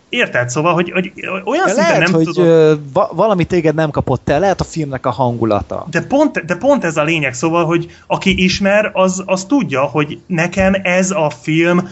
[0.10, 0.50] Érted?
[0.50, 1.12] Szóval, hogy, hogy
[1.46, 2.90] olyan de szinten lehet, nem hogy tudom...
[2.94, 5.86] va- valami téged nem kapott el, lehet a filmnek a hangulata.
[5.92, 10.20] De pont, de pont ez a lényeg, szóval, hogy aki ismer, az, az tudja, hogy
[10.26, 11.90] nekem ez a film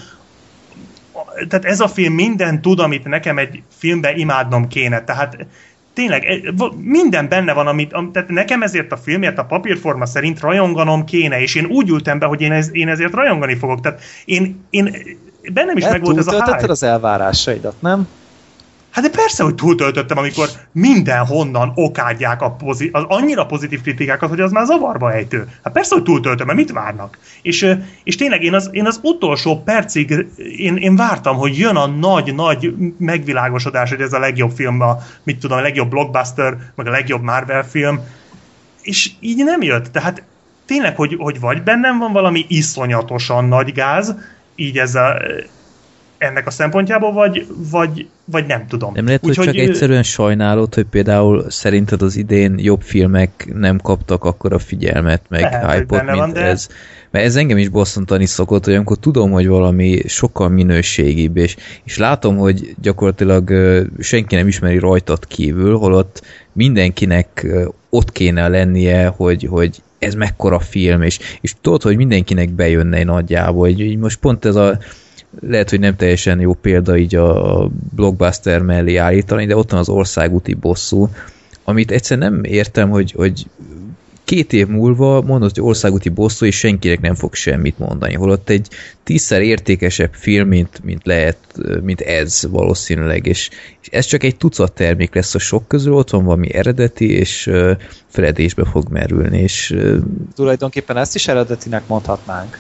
[1.48, 5.04] tehát ez a film minden tud, amit nekem egy filmben imádnom kéne.
[5.04, 5.38] Tehát
[5.94, 11.06] tényleg minden benne van, amit, am, tehát nekem ezért a filmért a papírforma szerint rajonganom
[11.06, 13.82] kéne, és én úgy ültem be, hogy én, ez, én ezért rajongani fogok.
[13.82, 14.96] Tehát én, én
[15.54, 16.72] bennem is Hát megvolt ez a hype.
[16.72, 18.08] az elvárásaidat, nem?
[18.96, 24.40] Hát de persze, hogy túltöltöttem, amikor mindenhonnan okádják a pozi- az annyira pozitív kritikákat, hogy
[24.40, 25.48] az már zavarba ejtő.
[25.64, 27.18] Hát persze, hogy túltöltöm, mert mit várnak?
[27.42, 30.26] És, és tényleg én az, én az utolsó percig
[30.58, 35.40] én, én vártam, hogy jön a nagy-nagy megvilágosodás, hogy ez a legjobb film, a, mit
[35.40, 38.00] tudom, a legjobb blockbuster, meg a legjobb Marvel film,
[38.82, 39.92] és így nem jött.
[39.92, 40.24] Tehát
[40.66, 44.16] tényleg, hogy, hogy vagy bennem van valami iszonyatosan nagy gáz,
[44.56, 45.18] így ez a,
[46.18, 48.92] ennek a szempontjából, vagy, vagy, vagy nem tudom.
[48.94, 54.24] Nem lehet, hogy csak egyszerűen sajnálod, hogy például szerinted az idén jobb filmek nem kaptak
[54.24, 56.42] akkor a figyelmet, meg hype mint van, de...
[56.42, 56.68] ez.
[57.12, 61.98] Mert ez engem is bosszantani szokott, hogy amikor tudom, hogy valami sokkal minőségibb, és, és
[61.98, 63.54] látom, hogy gyakorlatilag
[64.00, 66.22] senki nem ismeri rajtad kívül, holott
[66.52, 67.48] mindenkinek
[67.90, 73.74] ott kéne lennie, hogy, hogy ez mekkora film, és, és tudod, hogy mindenkinek bejönne nagyjából,
[73.74, 74.78] hogy most pont ez a
[75.42, 79.90] lehet, hogy nem teljesen jó példa így a blockbuster mellé állítani, de ott van az
[79.90, 81.10] országúti bosszú,
[81.64, 83.46] amit egyszer nem értem, hogy, hogy
[84.26, 88.14] két év múlva mondod, hogy országúti bosszú, és senkinek nem fog semmit mondani.
[88.14, 88.68] Holott egy
[89.04, 91.38] tízszer értékesebb film, mint, mint lehet,
[91.82, 93.50] mint ez valószínűleg, és,
[93.82, 97.48] és ez csak egy tucat termék lesz a sok közül, ott van valami eredeti, és
[97.48, 97.72] uh,
[98.08, 99.72] feledésbe fog merülni, és...
[99.72, 99.98] Uh,
[100.36, 102.60] Tulajdonképpen ezt is eredetinek mondhatnánk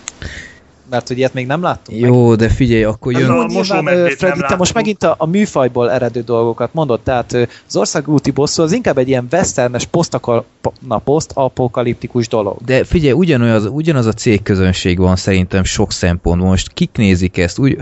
[0.89, 1.99] mert hogy ilyet még nem láttunk.
[1.99, 2.37] Jó, meg.
[2.37, 3.27] de figyelj, akkor jön...
[3.27, 7.33] No, nyilván, Freddy, te most megint a, a műfajból eredő dolgokat mondod, tehát
[7.67, 9.87] az országúti bosszú az inkább egy ilyen westernes
[11.03, 12.57] posztapokaliptikus dolog.
[12.65, 16.41] De figyelj, ugyanaz, ugyanaz a cégközönség van szerintem sok szempont.
[16.41, 17.59] Most kik nézik ezt?
[17.59, 17.77] Úgy,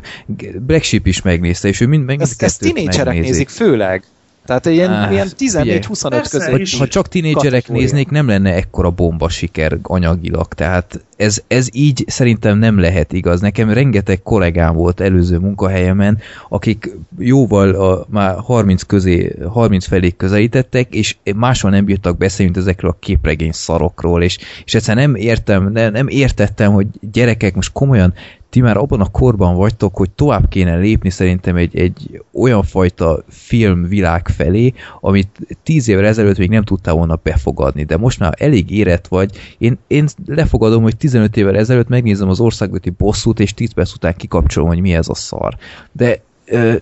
[0.66, 4.04] Black Sheep is megnézte, és ő mind, mind ezt, ezt tinédzserek nézik főleg.
[4.46, 6.70] Tehát ilyen, ah, ilyen 14-25 között.
[6.70, 10.54] Ha, ha csak tinédzserek néznék, nem lenne ekkora bomba siker anyagilag.
[10.54, 13.42] Tehát ez, ez így szerintem nem lehet igaz.
[13.42, 16.18] Nekem rengeteg kollégám volt előző munkahelyemen,
[16.50, 22.66] akik jóval a, már 30 közé, 30 felé közelítettek, és máshol nem bírtak beszélni, mint
[22.66, 27.72] ezekről a képregény szarokról, és, és egyszerűen nem értem, nem, nem értettem, hogy gyerekek most
[27.72, 28.14] komolyan
[28.54, 33.24] ti már abban a korban vagytok, hogy tovább kéne lépni szerintem egy, egy olyan fajta
[33.28, 38.72] filmvilág felé, amit tíz évvel ezelőtt még nem tudtál volna befogadni, de most már elég
[38.72, 39.56] érett vagy.
[39.58, 44.16] Én, én lefogadom, hogy 15 évvel ezelőtt megnézem az országúti bosszút, és 10 perc után
[44.16, 45.58] kikapcsolom, hogy mi ez a szar.
[45.92, 46.76] De ö,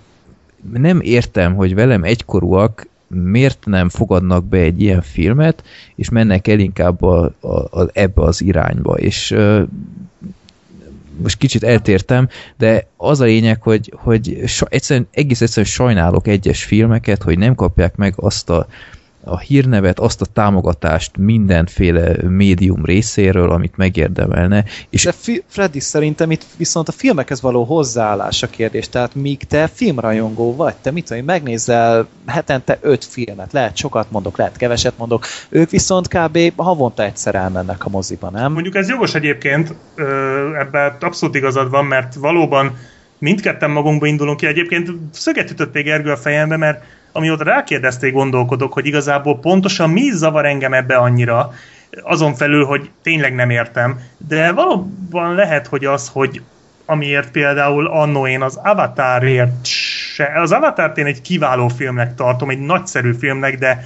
[0.73, 5.63] nem értem, hogy velem egykorúak miért nem fogadnak be egy ilyen filmet,
[5.95, 8.97] és mennek el inkább a, a, a, ebbe az irányba.
[8.97, 9.63] És ö,
[11.21, 12.27] most kicsit eltértem,
[12.57, 17.95] de az a lényeg, hogy, hogy egyszerűen, egész egyszerűen sajnálok egyes filmeket, hogy nem kapják
[17.95, 18.67] meg azt a,
[19.23, 24.65] a hírnevet, azt a támogatást mindenféle médium részéről, amit megérdemelne.
[24.89, 28.89] És De fi- Freddy, szerintem itt viszont a filmekhez való hozzáállás a kérdés.
[28.89, 34.37] Tehát míg te filmrajongó vagy, te mit tudom, megnézel hetente öt filmet, lehet sokat mondok,
[34.37, 36.39] lehet keveset mondok, ők viszont kb.
[36.55, 38.53] havonta egyszer elmennek a moziba, nem?
[38.53, 39.75] Mondjuk ez jogos egyébként,
[40.59, 42.77] ebben abszolút igazad van, mert valóban
[43.17, 44.45] mindketten magunkba indulunk ki.
[44.45, 50.11] Egyébként szöget ütött még Ergő a fejembe, mert amióta rákérdezték, gondolkodok, hogy igazából pontosan mi
[50.11, 51.53] zavar engem ebbe annyira,
[52.01, 53.99] azon felül, hogy tényleg nem értem.
[54.27, 56.41] De valóban lehet, hogy az, hogy
[56.85, 62.59] amiért például annó én az Avatarért se, az Avatar én egy kiváló filmnek tartom, egy
[62.59, 63.83] nagyszerű filmnek, de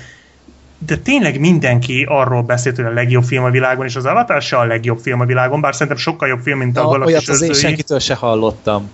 [0.78, 4.58] de tényleg mindenki arról beszélt, hogy a legjobb film a világon, és az Avatar se
[4.58, 7.42] a legjobb film a világon, bár szerintem sokkal jobb film, mint a Galaxis Olyat az
[7.42, 8.90] én senkitől se hallottam.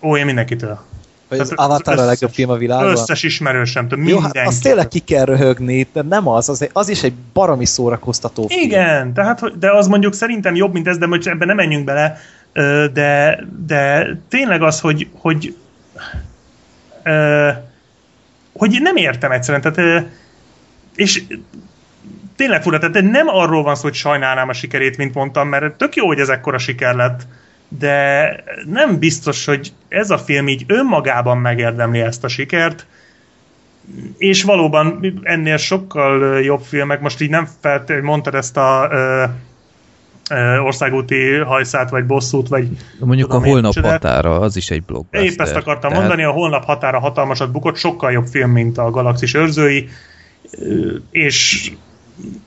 [0.00, 0.80] Ó, én mindenkitől.
[1.38, 2.90] Hogy az Avatar a legjobb film a világon?
[2.90, 6.88] Összes ismerősem, tudom, Jó, hát azt tényleg ki kell röhögni, de nem az, az, az
[6.88, 8.60] is egy baromi szórakoztató film.
[8.60, 12.18] Igen, tehát, de az mondjuk szerintem jobb, mint ez, de most ebben nem menjünk bele,
[12.92, 15.54] de, de tényleg az, hogy, hogy
[18.52, 20.04] hogy nem értem egyszerűen, tehát
[20.94, 21.22] és
[22.36, 25.96] tényleg fura, tehát nem arról van szó, hogy sajnálnám a sikerét, mint mondtam, mert tök
[25.96, 27.26] jó, hogy ez ekkora siker lett,
[27.78, 28.36] de
[28.66, 32.86] nem biztos, hogy ez a film így önmagában megérdemli ezt a sikert,
[34.18, 39.24] és valóban ennél sokkal jobb filmek, most így nem feltétlenül mondtad ezt a ö,
[40.30, 42.68] ö, országúti hajszát, vagy bosszút, vagy
[43.00, 43.90] Mondjuk tudom a én, holnap csodát.
[43.90, 45.30] határa, az is egy blockbuster.
[45.30, 48.90] Épp ezt akartam Tehát- mondani, a holnap határa hatalmasat bukott, sokkal jobb film, mint a
[48.90, 49.88] Galaxis őrzői,
[51.10, 51.70] és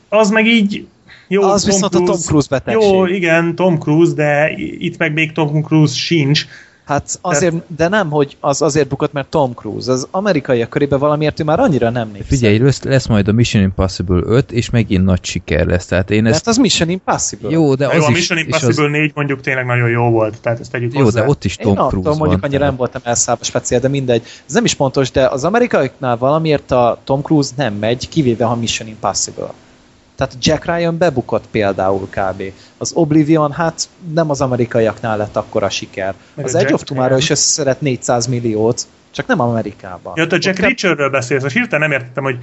[0.09, 0.87] az meg így
[1.27, 2.91] jó, Az viszont a Tom Cruise betegség.
[2.93, 6.45] Jó, igen, Tom Cruise, de itt meg még Tom Cruise sincs.
[6.85, 9.91] Hát azért, de nem, hogy az azért bukott, mert Tom Cruise.
[9.91, 12.35] Az amerikaiak körében valamiért ő már annyira nem népszerű.
[12.35, 15.85] Figyelj, lesz, lesz majd a Mission Impossible 5, és megint nagy siker lesz.
[15.85, 16.33] Tehát én ezt...
[16.33, 17.49] Mert az Mission Impossible.
[17.51, 18.15] Jó, de De az jó, a is...
[18.15, 21.21] Mission és Impossible az, 4 mondjuk tényleg nagyon jó volt, tehát ezt tegyük jó, hozzá.
[21.21, 22.49] de ott is Én Tom attól Cruise mondjuk van.
[22.49, 24.21] annyira nem tehát- voltam elszállva speciál, de mindegy.
[24.47, 28.55] Ez nem is pontos, de az amerikaiaknál valamiért a Tom Cruise nem megy, kivéve a
[28.55, 29.53] Mission Impossible.
[30.15, 32.43] Tehát Jack Ryan bebukott például kb.
[32.77, 36.13] Az Oblivion, hát nem az amerikaiaknál lett akkora siker.
[36.33, 40.13] Meg az Edge of Tomorrow is összeszedett 400 milliót, csak nem Amerikában.
[40.15, 42.37] Ja, te Jack Ott Reacherről beszélsz, most hirtelen nem értettem, hogy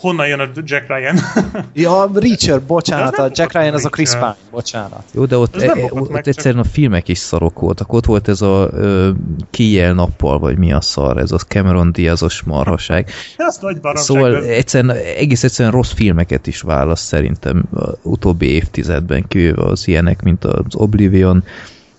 [0.00, 1.16] honnan jön a Jack Ryan.
[1.72, 4.10] Ja, Reacher, bocsánat, a Jack Ryan az a Chris.
[4.10, 5.02] Pine, bocsánat.
[5.12, 7.92] Jó, de ott, e, ott meg, csak- egyszerűen a filmek is szarok voltak.
[7.92, 9.10] Ott volt ez a ö,
[9.50, 13.08] kijel nappal, vagy mi a szar, ez a Cameron Diazos marhaság.
[13.36, 14.04] Ez nagy baromság.
[14.04, 19.88] Szóval ez- egyszerűen, egész egyszerűen rossz filmeket is választ szerintem a utóbbi évtizedben, kivéve az
[19.88, 21.44] ilyenek, mint az Oblivion,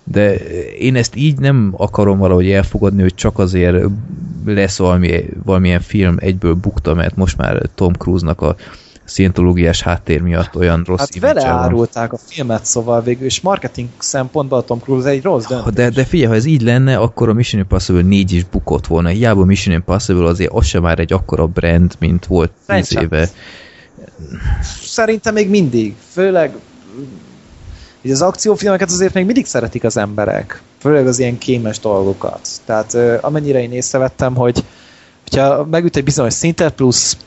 [0.03, 0.35] de
[0.79, 3.83] én ezt így nem akarom valahogy elfogadni, hogy csak azért
[4.45, 8.55] lesz valami, valamilyen film egyből bukta, mert most már Tom Cruise-nak a
[9.03, 11.49] szientológiás háttér miatt olyan rossz Hát vele van.
[11.59, 15.73] árulták a filmet, szóval végül is marketing szempontból a Tom Cruise egy rossz döntés.
[15.73, 19.09] De, de figyelj, ha ez így lenne, akkor a Mission Impossible 4 is bukott volna.
[19.09, 23.01] Hiába Mission Impossible azért az sem már egy akkora brand, mint volt 10 Franchise.
[23.01, 23.29] éve.
[24.83, 26.53] Szerintem még mindig, főleg
[28.01, 30.61] így az akciófilmeket azért még mindig szeretik az emberek.
[30.79, 32.47] Főleg az ilyen kémes dolgokat.
[32.65, 34.63] Tehát amennyire én észrevettem, hogy
[35.21, 37.17] hogyha megüt egy bizonyos szintet, plusz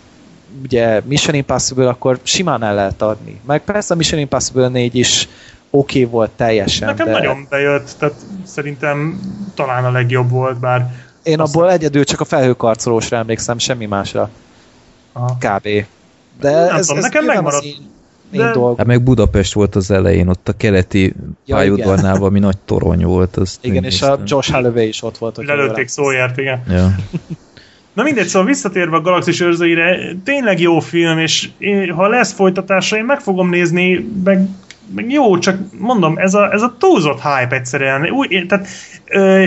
[0.62, 3.40] ugye Mission Impossible, akkor simán el lehet adni.
[3.46, 5.28] Meg persze a Mission Impossible 4 is
[5.70, 8.14] oké okay volt teljesen, Nekem de nagyon bejött, tehát
[8.46, 9.20] szerintem
[9.54, 14.30] talán a legjobb volt, bár én azt- abból egyedül csak a felhőkarcolósra emlékszem, semmi másra.
[15.12, 15.36] Aha.
[15.40, 15.68] kb.
[16.40, 17.62] De Nem ez, tudom, ez nekem megmaradt.
[17.62, 17.92] az én
[18.36, 18.76] De- dolgom.
[18.76, 21.14] Hát meg Budapest volt az elején, ott a keleti
[21.46, 23.36] Ja, pályaudvarnál valami nagy torony volt.
[23.36, 24.18] Azt Igen, és a.
[24.24, 25.36] Josh Holloway is ott volt.
[25.46, 26.62] lelőtték szóját, igen.
[26.68, 26.94] Ja.
[27.92, 32.96] Na mindegy, szóval visszatérve a Galaxis őrzőire, tényleg jó film, és én, ha lesz folytatása,
[32.96, 34.48] én meg fogom nézni, meg,
[34.94, 38.10] meg jó, csak mondom, ez a, ez a túlzott hype egyszerűen.
[38.10, 38.66] Úgy, én- tehát,
[39.06, 39.46] ö,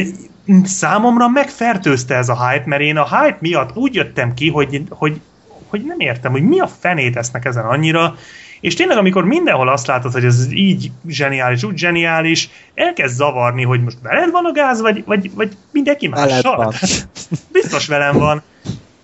[0.63, 5.19] számomra megfertőzte ez a hype, mert én a hype miatt úgy jöttem ki, hogy, hogy,
[5.67, 8.15] hogy nem értem, hogy mi a fenét esznek ezen annyira,
[8.59, 13.83] és tényleg, amikor mindenhol azt látod, hogy ez így zseniális, úgy zseniális, elkezd zavarni, hogy
[13.83, 16.73] most veled van a gáz, vagy, vagy, vagy mindenki mással.
[17.51, 18.41] Biztos velem van.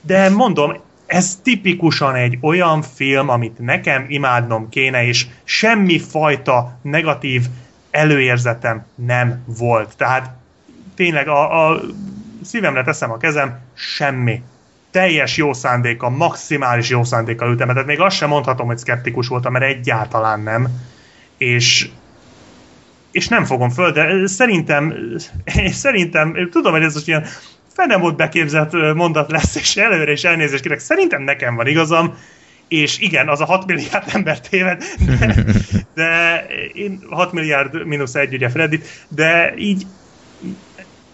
[0.01, 0.73] De mondom,
[1.05, 7.45] ez tipikusan egy olyan film, amit nekem imádnom kéne, és semmi fajta negatív
[7.91, 9.97] előérzetem nem volt.
[9.97, 10.29] Tehát
[10.95, 11.81] tényleg a, a
[12.41, 14.41] szívemre teszem a kezem, semmi.
[14.93, 19.51] Teljes jó szándéka, maximális jó szándékkal ültem, tehát még azt sem mondhatom, hogy szkeptikus voltam,
[19.51, 20.67] mert egyáltalán nem.
[21.37, 21.89] És
[23.11, 24.93] és nem fogom föl, de szerintem,
[25.85, 27.25] szerintem, tudom, hogy ez most ilyen
[27.73, 32.17] fenem volt beképzett ö, mondat lesz, és előre is elnézést kérek, szerintem nekem van igazam,
[32.67, 34.83] és igen, az a 6 milliárd ember téved,
[35.17, 35.43] de,
[35.95, 39.85] de én 6 milliárd mínusz egy, ugye Freddy, de így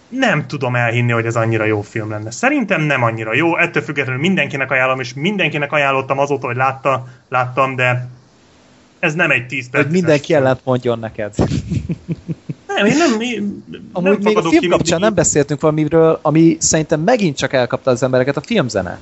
[0.10, 2.32] nem tudom elhinni, hogy ez annyira jó film lenne.
[2.32, 7.76] Szerintem nem annyira jó, ettől függetlenül mindenkinek ajánlom, és mindenkinek ajánlottam azóta, hogy látta, láttam,
[7.76, 8.08] de
[9.00, 9.84] ez nem egy 10 perc.
[9.84, 11.34] Hogy mindenki ellent mondjon neked.
[12.68, 15.00] Nem, én nem, én Amúgy nem még a film ki kapcsán mindig.
[15.00, 19.00] nem beszéltünk valamiről, ami szerintem megint csak elkapta az embereket, a filmzene.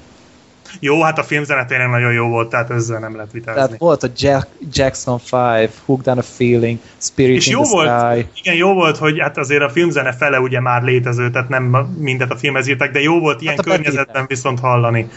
[0.80, 3.62] Jó, hát a filmzene tényleg nagyon jó volt, tehát ezzel nem lehet vitázni.
[3.62, 7.72] Tehát volt a Jack, Jackson 5, Hooked on a Feeling, Spirit és in jó the
[7.72, 8.28] volt, Sky.
[8.40, 11.64] igen, jó volt, hogy hát azért a filmzene fele ugye már létező, tehát nem
[11.98, 15.10] mindet a filmhez írtak, de jó volt ilyen Hát környezetben viszont hallani,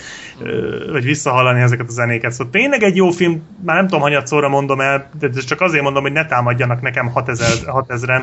[0.93, 2.33] vagy visszahallani ezeket a zenéket.
[2.33, 5.83] Szóval tényleg egy jó film, már nem tudom, hanyatszóra mondom el, de de csak azért
[5.83, 8.23] mondom, hogy ne támadjanak nekem 6000, 6000-en.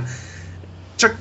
[0.95, 1.16] Csak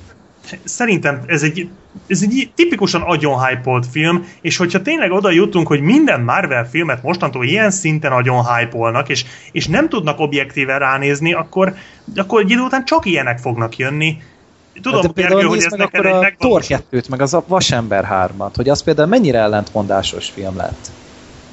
[0.64, 1.68] szerintem ez egy,
[2.06, 7.02] ez egy tipikusan agyon hype film, és hogyha tényleg oda jutunk, hogy minden Marvel filmet
[7.02, 11.74] mostantól ilyen szinten agyon hype és, és nem tudnak objektíven ránézni, akkor,
[12.16, 14.16] akkor egy idő után csak ilyenek fognak jönni.
[14.82, 17.08] Tudom, Hát de Gergő, például hogy nézd ez meg neked akkor a Thor megvalósult- 2-t,
[17.08, 20.90] meg az a Vasember 3-at, hogy az például mennyire ellentmondásos film lett.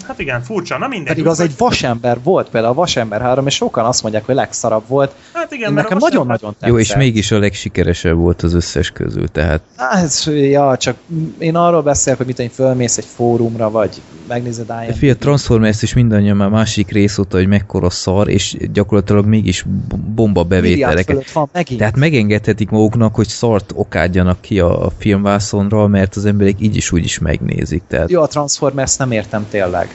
[0.07, 1.07] Hát igen, furcsa, na mindegy.
[1.07, 4.83] Pedig az egy vasember volt, például a Vasember 3, és sokan azt mondják, hogy legszarabb
[4.87, 5.15] volt.
[5.33, 6.69] Hát igen, Én mert nekem a Vasember- nagyon-nagyon tetszett.
[6.69, 9.61] Jó, és mégis a legsikeresebb volt az összes közül, tehát
[10.03, 10.95] ez, ja, csak
[11.37, 14.97] én arról beszélek, hogy mit én, fölmész egy fórumra, vagy megnézed De IMDb.
[14.97, 19.65] Fia, Transformers is mindannyian már másik rész óta, hogy mekkora szar, és gyakorlatilag mégis
[20.15, 21.31] bomba bevételeket.
[21.31, 21.79] van megint.
[21.79, 26.91] Tehát megengedhetik maguknak, hogy szart okádjanak ki a, a filmvászonra, mert az emberek így is
[26.91, 27.83] úgy is megnézik.
[27.87, 29.92] Tehát Jó, a Transformers nem értem tényleg.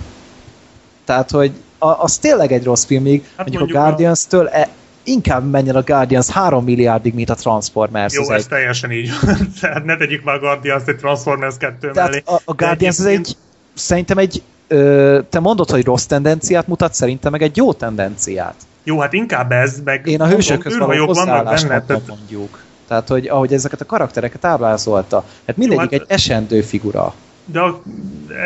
[1.09, 4.69] Tehát, hogy a, az tényleg egy rossz film, míg Hát mondjuk, mondjuk a Guardians-től e,
[5.05, 8.15] inkább menjen a Guardians 3 milliárdig, mint a Transformers.
[8.15, 8.49] Jó, ez egy.
[8.49, 9.11] teljesen így.
[9.61, 12.23] Tehát ne tegyük már a Guardians egy Transformers 2 Tehát mellé.
[12.27, 13.37] a, a Guardians egyébként- egy,
[13.75, 18.57] szerintem egy, ö, te mondod, hogy rossz tendenciát mutat, szerintem meg egy jó tendenciát.
[18.85, 22.63] Jó, hát inkább ez, meg Én a hősökhöz való Tehát, mondjuk.
[22.89, 25.25] Tehát, hogy ahogy ezeket a karaktereket ábrázolta.
[25.47, 27.15] Hát mindegyik hát- egy esendő figura.
[27.53, 27.61] De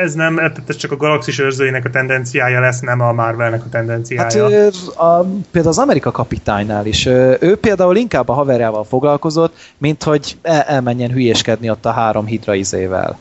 [0.03, 3.73] ez nem, ez csak a galaxis őrzőinek a tendenciája lesz, nem a Marvelnek a Hát
[3.73, 4.51] tendenciája.
[4.51, 10.37] ő, a, például az Amerika kapitánynál is, ő, például inkább a haverjával foglalkozott, mint hogy
[10.43, 13.19] el, elmenjen hülyéskedni ott a három hidra izével,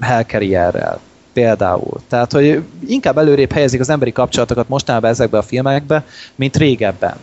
[0.00, 1.00] Hellcarrierrel
[1.32, 2.00] például.
[2.08, 7.16] Tehát, hogy inkább előrébb helyezik az emberi kapcsolatokat mostanában ezekbe a filmekbe, mint régebben.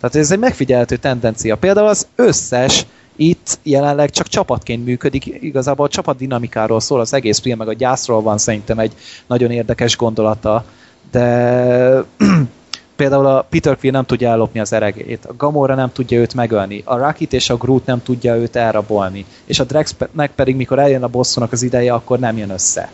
[0.00, 1.56] Tehát ez egy megfigyelhető tendencia.
[1.56, 2.86] Például az összes
[3.16, 7.72] itt jelenleg csak csapatként működik, igazából a csapat dinamikáról szól az egész film, meg a
[7.72, 8.92] gyászról van szerintem egy
[9.26, 10.64] nagyon érdekes gondolata,
[11.10, 12.04] de
[12.96, 16.82] például a Peter Quill nem tudja ellopni az eregét, a Gamora nem tudja őt megölni,
[16.84, 21.02] a Rocket és a Groot nem tudja őt elrabolni, és a Drexnek pedig, mikor eljön
[21.02, 22.90] a bosszúnak az ideje, akkor nem jön össze.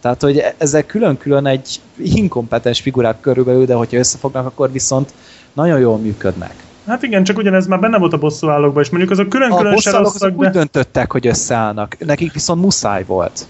[0.00, 5.12] Tehát, hogy ezek külön-külön egy inkompetens figurák körülbelül, de hogyha összefognak, akkor viszont
[5.52, 6.54] nagyon jól működnek.
[6.86, 10.02] Hát igen, csak ugyanez már benne volt a bosszúállókban, és mondjuk azok A külön-külön bosszálók
[10.02, 10.50] rosszak, azok úgy de...
[10.50, 11.96] döntöttek, hogy összeállnak.
[11.98, 13.46] Nekik viszont muszáj volt.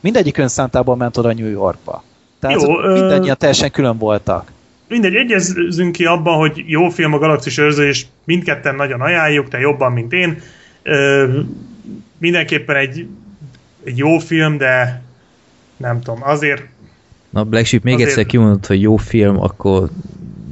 [0.00, 2.02] Mindegyik önszántából ment oda New Yorkba.
[2.40, 4.52] Tehát Jó, Jó, ö- mindannyian teljesen külön voltak.
[4.88, 9.58] Mindegy, egyezünk ki abban, hogy jó film a Galaxis őrző, és mindketten nagyon ajánljuk, te
[9.58, 10.40] jobban, mint én.
[10.82, 11.28] Ö,
[12.18, 13.06] mindenképpen egy,
[13.84, 15.02] egy jó film, de
[15.76, 16.62] nem tudom, azért
[17.30, 19.88] Na, Black Sheep még Azért- egyszer kimondott, hogy jó film, akkor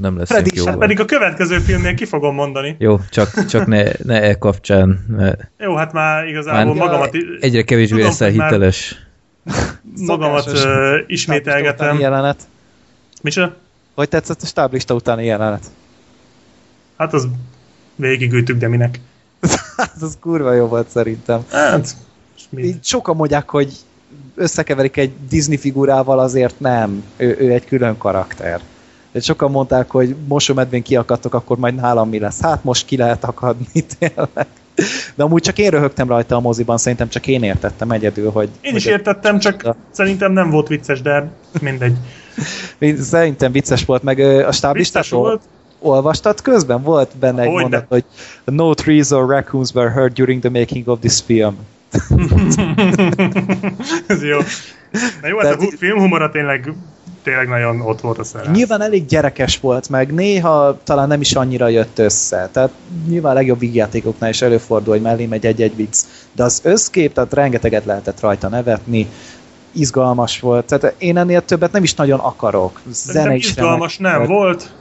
[0.02, 0.66] nem lesz Freddy, jó.
[0.66, 2.76] hát pedig a következő filmnél ki fogom mondani.
[2.78, 7.62] Jó, csak, csak ne, ne e kapcsán, mert Jó, hát már igazából már magamat, egyre
[7.62, 8.96] kevésbé Tudom, leszel hiteles.
[10.06, 11.98] magamat utáni ismételgetem.
[11.98, 12.40] Jelenet.
[13.22, 13.56] Micsoda?
[13.94, 15.64] Hogy tetszett a stáblista utáni jelenet?
[16.96, 17.28] Hát az
[17.94, 19.00] végigültük, de minek?
[19.76, 21.44] Hát az kurva jó volt szerintem.
[21.50, 21.96] Hát?
[22.56, 23.72] Így sokan mondják, hogy
[24.34, 27.04] összekeverik egy Disney figurával, azért nem.
[27.16, 28.60] Ő, ő egy külön karakter.
[29.20, 32.40] Sokan mondták, hogy mosómedvén kiakadtok, akkor majd nálam mi lesz.
[32.40, 33.66] Hát most ki lehet akadni
[33.98, 34.46] tényleg.
[35.14, 38.48] De amúgy csak én röhögtem rajta a moziban, szerintem csak én értettem egyedül, hogy...
[38.60, 39.76] Én is hogy értettem, csak Ja.
[39.90, 41.30] szerintem nem volt vicces, de
[41.60, 41.94] mindegy.
[43.00, 45.40] Szerintem vicces volt, meg a Vicces stáblistát volt.
[45.78, 46.82] olvastad közben?
[46.82, 47.60] Volt benne egy Hogyne.
[47.62, 48.04] mondat, hogy
[48.44, 51.56] no trees or raccoons were heard during the making of this film.
[54.06, 54.38] Ez jó.
[55.22, 56.72] Na jó, Tehát a hu- filmhumora tényleg,
[57.22, 58.52] tényleg nagyon ott volt a szerelem.
[58.52, 62.48] Nyilván elég gyerekes volt, meg néha talán nem is annyira jött össze.
[62.52, 62.70] Tehát
[63.08, 65.98] nyilván a legjobb vígjátékoknál is előfordul, hogy mellé megy egy-egy vicc.
[66.32, 69.08] De az összkép, tehát rengeteget lehetett rajta nevetni,
[69.72, 70.64] izgalmas volt.
[70.66, 72.80] Tehát én ennél többet nem is nagyon akarok.
[72.90, 74.72] Zene is izgalmas remek nem volt.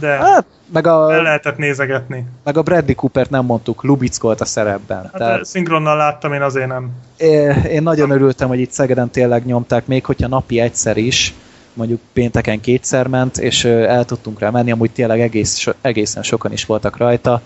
[0.00, 2.24] de Hát, meg el a, lehetett nézegetni.
[2.44, 5.02] meg a Bradley Coopert nem mondtuk, lubickolt a szerepben.
[5.02, 6.90] Hát Tehát szinkronnal láttam, én azért nem.
[7.16, 11.34] É- Én nagyon örültem, hogy itt Szegeden tényleg nyomták, még hogyha napi egyszer is,
[11.74, 16.64] mondjuk pénteken kétszer ment, és el tudtunk rá menni, amúgy tényleg egész, egészen sokan is
[16.64, 17.42] voltak rajta.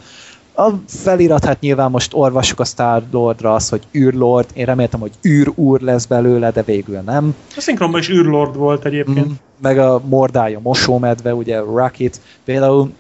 [0.59, 5.13] A felirat, hát nyilván most olvassuk a Star Lordra az, hogy űrlord, én reméltem, hogy
[5.29, 7.35] űrúr lesz belőle, de végül nem.
[7.57, 9.29] A szinkronban is űrlord volt egyébként.
[9.29, 12.93] Mm, meg a mordája mosómedve, ugye Rocket, például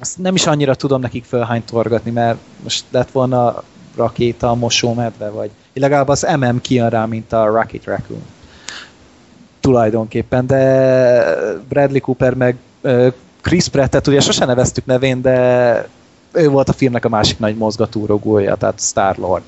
[0.00, 3.62] azt nem is annyira tudom nekik fölhánytorgatni, mert most lett volna
[3.96, 8.22] rakéta a mosómedve, vagy legalább az MM kijön rá, mint a Rocket Raccoon.
[9.60, 12.56] Tulajdonképpen, de Bradley Cooper meg
[13.40, 15.88] Chris Prattet ugye sose neveztük nevén, de
[16.32, 19.44] ő volt a filmnek a másik nagy mozgatórugója, tehát Star-Lord.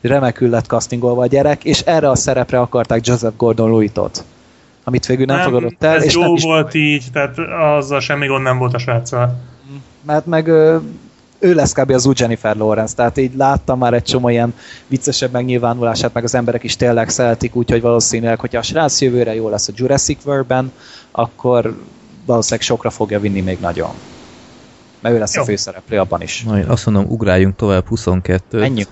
[0.00, 4.24] Remekül lett castingolva a gyerek, és erre a szerepre akarták Joseph Gordon-Lewitt-ot
[4.88, 7.38] amit végül nem, fogadott el, ez és jó nem is volt így, tehát
[7.78, 9.36] azzal semmi gond nem volt a sráccal.
[10.02, 10.50] mert meg
[11.38, 11.90] ő lesz kb.
[11.90, 14.54] az új Jennifer Lawrence, tehát így láttam már egy csomó ilyen
[14.86, 19.48] viccesebb megnyilvánulását, meg az emberek is tényleg szeretik, úgyhogy valószínűleg, hogyha a srác jövőre jó
[19.48, 20.72] lesz a Jurassic World-ben,
[21.10, 21.76] akkor
[22.26, 23.90] valószínűleg sokra fogja vinni még nagyon.
[25.00, 25.42] Mert ő lesz Jó.
[25.42, 26.42] a főszereplő abban is.
[26.42, 28.88] Na, én azt mondom, ugráljunk tovább 22 Menjünk.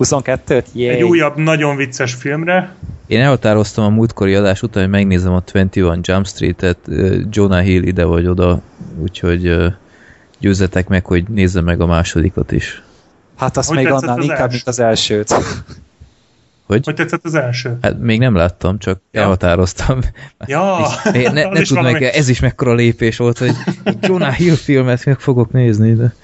[0.00, 0.64] 22-t?
[0.72, 0.88] Yay.
[0.88, 2.74] Egy újabb, nagyon vicces filmre.
[3.06, 7.82] Én elhatároztam a múltkori adás után, hogy megnézem a 21 Jump Street-et, ö, Jonah Hill
[7.82, 8.60] ide vagy oda,
[9.00, 9.68] úgyhogy ö,
[10.38, 12.82] győzzetek meg, hogy nézzem meg a másodikat is.
[13.36, 14.52] Hát azt Hogy még annál az inkább, első?
[14.52, 15.32] mint az elsőt.
[16.66, 16.84] Hogy?
[16.84, 17.78] Hogy tetszett az első?
[17.82, 19.20] Hát még nem láttam, csak Ja.
[19.20, 20.00] elhatároztam.
[20.46, 20.78] Ja,
[21.12, 22.00] Én ne, is tudom, valami.
[22.04, 23.52] meg, ez is mekkora lépés volt, hogy
[24.00, 26.14] Jonah Hill filmet meg fogok nézni, de...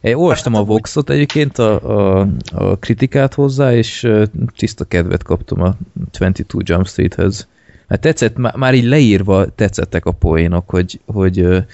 [0.00, 4.08] Én olvastam a Voxot egyébként, a, a, a kritikát hozzá, és
[4.56, 5.76] tiszta kedvet kaptam a
[6.10, 7.48] 22 Jump Streethez.
[7.88, 11.64] Hát tetszett, má- már így leírva tetszettek a poénok, hogy, hogy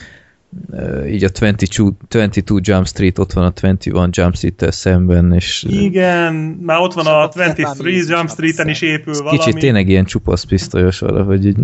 [1.08, 6.34] így a 22, 22 Jump Street ott van a 21 Jump Street-tel szemben, és Igen,
[6.34, 9.38] már ott van a a 23 Vietnamese Jump Street-en is épül valami.
[9.38, 11.56] kicsit tényleg ilyen csupasz pisztolyos arra, hogy így,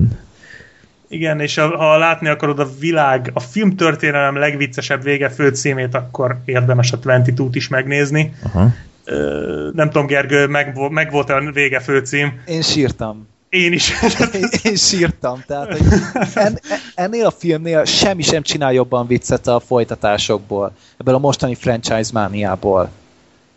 [1.09, 6.92] Igen, és ha, ha látni akarod a világ, a filmtörténelem legviccesebb vége főcímét, akkor érdemes
[6.92, 8.34] a 22-t is megnézni.
[8.42, 8.68] aha.
[9.04, 12.40] Ö, nem tudom, Gergő, meg, meg volt a vége főcím.
[12.46, 13.26] Én sírtam.
[13.52, 13.92] Én is.
[14.62, 15.44] Én, sírtam.
[15.46, 15.86] Tehát, hogy
[16.34, 16.60] en,
[16.94, 20.72] ennél a filmnél semmi sem csinál jobban viccet a folytatásokból.
[20.98, 22.90] Ebből a mostani franchise mániából.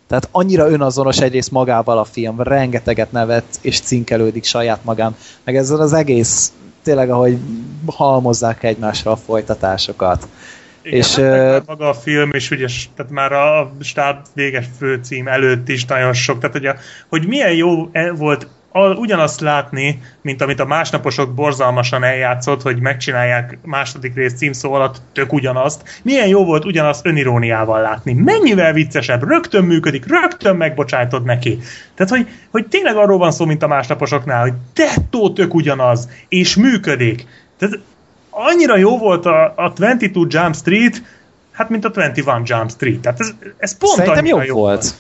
[0.08, 5.80] Tehát annyira önazonos egyrészt magával a film, rengeteget nevet és cinkelődik saját magán, meg ezzel
[5.80, 6.54] az egész
[6.84, 7.38] tényleg, ahogy
[7.86, 10.28] halmozzák egymásra a folytatásokat.
[10.82, 15.70] Igen, És, hát maga a film is, ugye, tehát már a stáb véges főcím előtt
[15.70, 16.76] is nagyon sok, tehát hogy, a,
[17.10, 22.80] hogy milyen jó e- volt a, ugyanazt látni, mint amit a másnaposok borzalmasan eljátszott, hogy
[22.80, 26.00] megcsinálják második rész címszó alatt tök ugyanazt.
[26.04, 28.14] Milyen jó volt ugyanazt öniróniával látni.
[28.14, 31.60] Mennyivel viccesebb, rögtön működik, rögtön megbocsájtod neki.
[31.94, 36.56] Tehát, hogy, hogy tényleg arról van szó, mint a másnaposoknál, hogy dettó tök ugyanaz, és
[36.56, 37.28] működik.
[37.58, 37.80] Tehát
[38.30, 41.02] annyira jó volt a, a 22 Jump Street,
[41.52, 43.00] hát mint a 21 Jump Street.
[43.00, 44.94] Tehát ez, ez pont Szerintem annyira jó volt.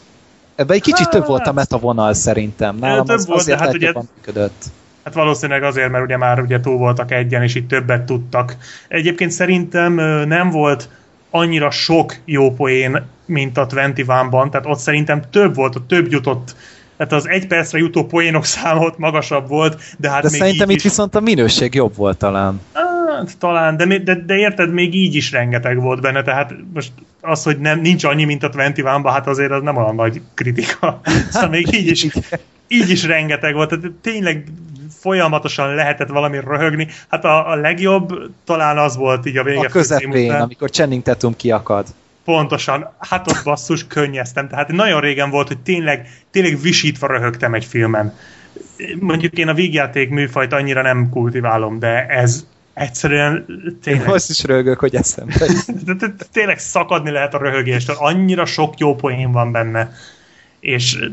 [0.55, 2.77] Ebben egy kicsit több volt a metavonal szerintem.
[2.79, 4.63] Nálam több az, volt, azért de hát ugye- működött.
[5.03, 8.55] Hát valószínűleg azért, mert ugye már ugye túl voltak egyen, és itt többet tudtak.
[8.87, 9.93] Egyébként szerintem
[10.27, 10.89] nem volt
[11.29, 16.55] annyira sok jó poén, mint a 21-ban, tehát ott szerintem több volt, ott több jutott,
[16.97, 20.69] tehát az egy percre jutó poénok száma ott magasabb volt, de hát De még szerintem
[20.69, 22.61] itt is, viszont a minőség jobb volt talán.
[23.15, 27.43] Hát, talán, de, de, de érted, még így is rengeteg volt benne, tehát most az,
[27.43, 31.01] hogy nem, nincs annyi, mint a 21 ban hát azért az nem olyan nagy kritika.
[31.31, 32.07] Szóval még így is,
[32.67, 34.43] így is rengeteg volt, tehát tényleg
[34.99, 36.87] folyamatosan lehetett valami röhögni.
[37.09, 41.35] Hát a, a legjobb talán az volt így a vége A közepén, amikor Channing Tatum
[41.35, 41.87] kiakad.
[42.23, 44.47] Pontosan, hát ott basszus könnyeztem.
[44.47, 48.13] Tehát nagyon régen volt, hogy tényleg, tényleg visítva röhögtem egy filmen.
[48.99, 54.43] Mondjuk én a vígjáték műfajt annyira nem kultiválom, de ez egyszerűen Én tényleg, most is
[54.43, 55.45] rögök, hogy eszembe.
[56.31, 57.95] tényleg szakadni lehet a röhögéstől.
[57.99, 59.91] Annyira sok jó poén van benne.
[60.59, 61.09] És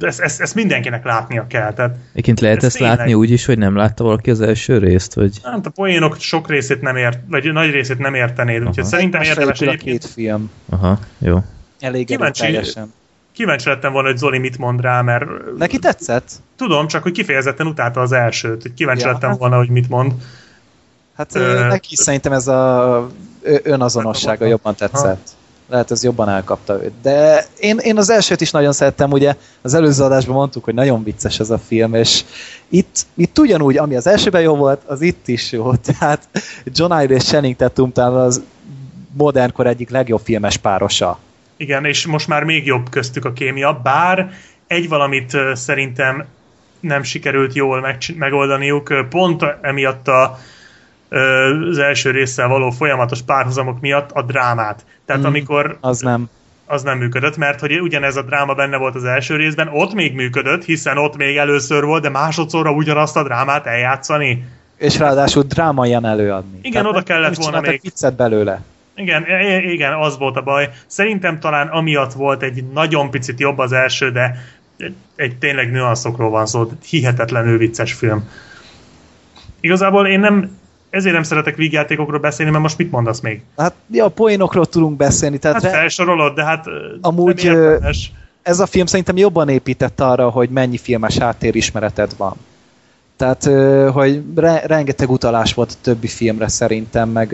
[0.00, 1.72] ezt, ezt, ezt mindenkinek látnia kell.
[1.72, 2.96] Tehát Egyébként lehet Ez ezt tényleg.
[2.96, 5.40] látni úgy is, hogy nem látta valaki az első részt, vagy...
[5.42, 8.88] hát a poénok sok részét nem ért, vagy nagy részét nem értenéd, úgyhogy Aha.
[8.88, 10.00] szerintem Másra érdemes épül a egyébként.
[10.00, 10.50] két film.
[10.68, 11.38] Aha, jó.
[11.80, 12.78] Elég Kíváncsi-.
[13.32, 15.24] Kíváncsi lettem volna, hogy Zoli mit mond rá, mert
[15.58, 16.30] Neki tetszett?
[16.56, 20.12] tudom, csak hogy kifejezetten utálta az elsőt, hogy kíváncsi Ja, lettem volna, hogy mit mond.
[21.20, 23.08] Hát ö, neki szerintem ez a
[23.62, 25.28] önazonossága jobban tetszett.
[25.68, 26.92] Lehet, ez jobban elkapta őt.
[27.02, 31.04] De én, én az elsőt is nagyon szerettem, ugye az előző adásban mondtuk, hogy nagyon
[31.04, 32.24] vicces ez a film, és
[32.68, 35.74] itt, itt ugyanúgy, ami az elsőben jó volt, az itt is jó.
[35.98, 36.28] Tehát
[36.64, 38.42] John Eyre és Channing Tatum talán az
[39.12, 41.18] modernkor egyik legjobb filmes párosa.
[41.56, 44.32] Igen, és most már még jobb köztük a kémia, bár
[44.66, 46.24] egy valamit szerintem
[46.80, 50.38] nem sikerült jól megcsin- megoldaniuk, pont emiatt a,
[51.70, 54.84] az első résszel való folyamatos párhuzamok miatt a drámát.
[55.06, 55.24] Tehát Mm.
[55.24, 56.28] amikor Az nem.
[56.66, 60.14] az nem működött, mert hogy ugyanez a dráma benne volt az első részben, ott még
[60.14, 64.44] működött, hiszen ott még először volt, de másodszorra ugyanazt a drámát eljátszani.
[64.76, 66.58] És ráadásul dráma ilyen előadni.
[66.62, 67.80] Igen, oda nem- kellett volna még.
[67.82, 68.62] viccet belőle.
[68.94, 70.70] Igen, i- i- igen, az volt a baj.
[70.86, 74.36] Szerintem talán amiatt volt egy nagyon picit jobb az első, de
[75.16, 78.28] egy tényleg nüanszokról van szó, hihetetlenül vicces film.
[79.60, 80.58] Igazából én nem,
[80.90, 83.40] ezért nem szeretek vígjátékokról beszélni, mert most mit mondasz még?
[83.56, 86.66] Hát ja, a poénokról tudunk beszélni, tehát Hát felsorolod, de hát
[87.00, 87.90] Amúgy, nem
[88.42, 92.36] ez a film szerintem jobban épített arra, hogy mennyi filmes háttérismereted van.
[93.16, 93.44] Tehát,
[93.92, 97.28] hogy re- rengeteg utalás volt a többi filmre szerintem, meg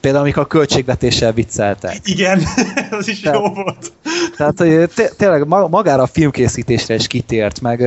[0.00, 1.96] például amikor a költségvetéssel vicceltek.
[2.04, 2.42] Igen,
[2.90, 3.92] az is Tehát- jó volt.
[4.36, 7.78] Tehát hogy té- tényleg ma- magára a filmkészítésre is kitért, meg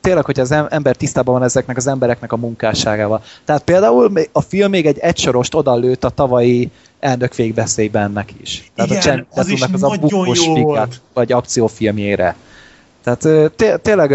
[0.00, 3.22] tényleg, hogy az em- ember tisztában van ezeknek az embereknek a munkásságával.
[3.44, 6.70] Tehát például a film még egy egysorost odalőtt a tavalyi
[7.00, 8.70] elnök végbeszélyben ennek is.
[8.74, 12.36] Tehát Igen, a az is az a jó figát, vagy akciófilmjére.
[13.04, 14.14] Tehát té- tényleg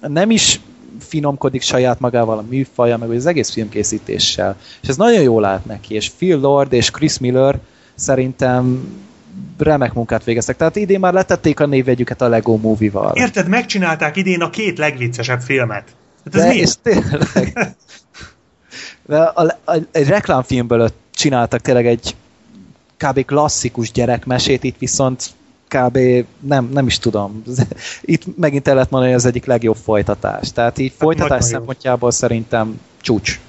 [0.00, 0.60] nem is
[0.98, 4.56] finomkodik saját magával a műfaja, meg az egész filmkészítéssel.
[4.82, 7.58] És ez nagyon jól állt neki, és Phil Lord és Chris Miller
[7.94, 8.88] szerintem
[9.58, 10.56] remek munkát végeztek.
[10.56, 13.12] Tehát idén már letették a névjegyüket a Lego Movie-val.
[13.14, 15.84] Érted, megcsinálták idén a két legviccesebb filmet.
[16.24, 16.56] Hát ez De, mi?
[16.56, 17.76] és tényleg.
[19.06, 22.16] De a, a, egy reklámfilmből csináltak tényleg egy
[22.96, 23.24] kb.
[23.24, 25.30] klasszikus gyerekmesét, itt viszont
[25.70, 25.98] kb.
[26.40, 27.42] nem, nem is tudom.
[28.00, 30.52] Itt megint el lehet mondani, hogy az egyik legjobb folytatás.
[30.52, 31.56] Tehát így folytatás nagyon jó.
[31.56, 33.40] szempontjából szerintem csúcs.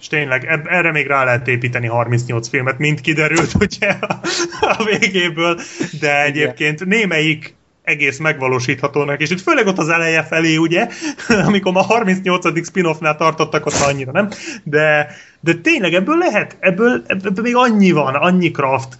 [0.00, 4.20] És tényleg, erre még rá lehet építeni 38 filmet, mint kiderült ugye a,
[4.60, 5.60] a végéből,
[6.00, 10.88] de egyébként némelyik egész megvalósíthatónak, és itt főleg ott az eleje felé, ugye,
[11.46, 12.66] amikor ma 38.
[12.66, 14.28] spin-offnál tartottak, ott annyira nem,
[14.62, 18.96] de, de tényleg ebből lehet, ebből, ebből még annyi van, annyi craft,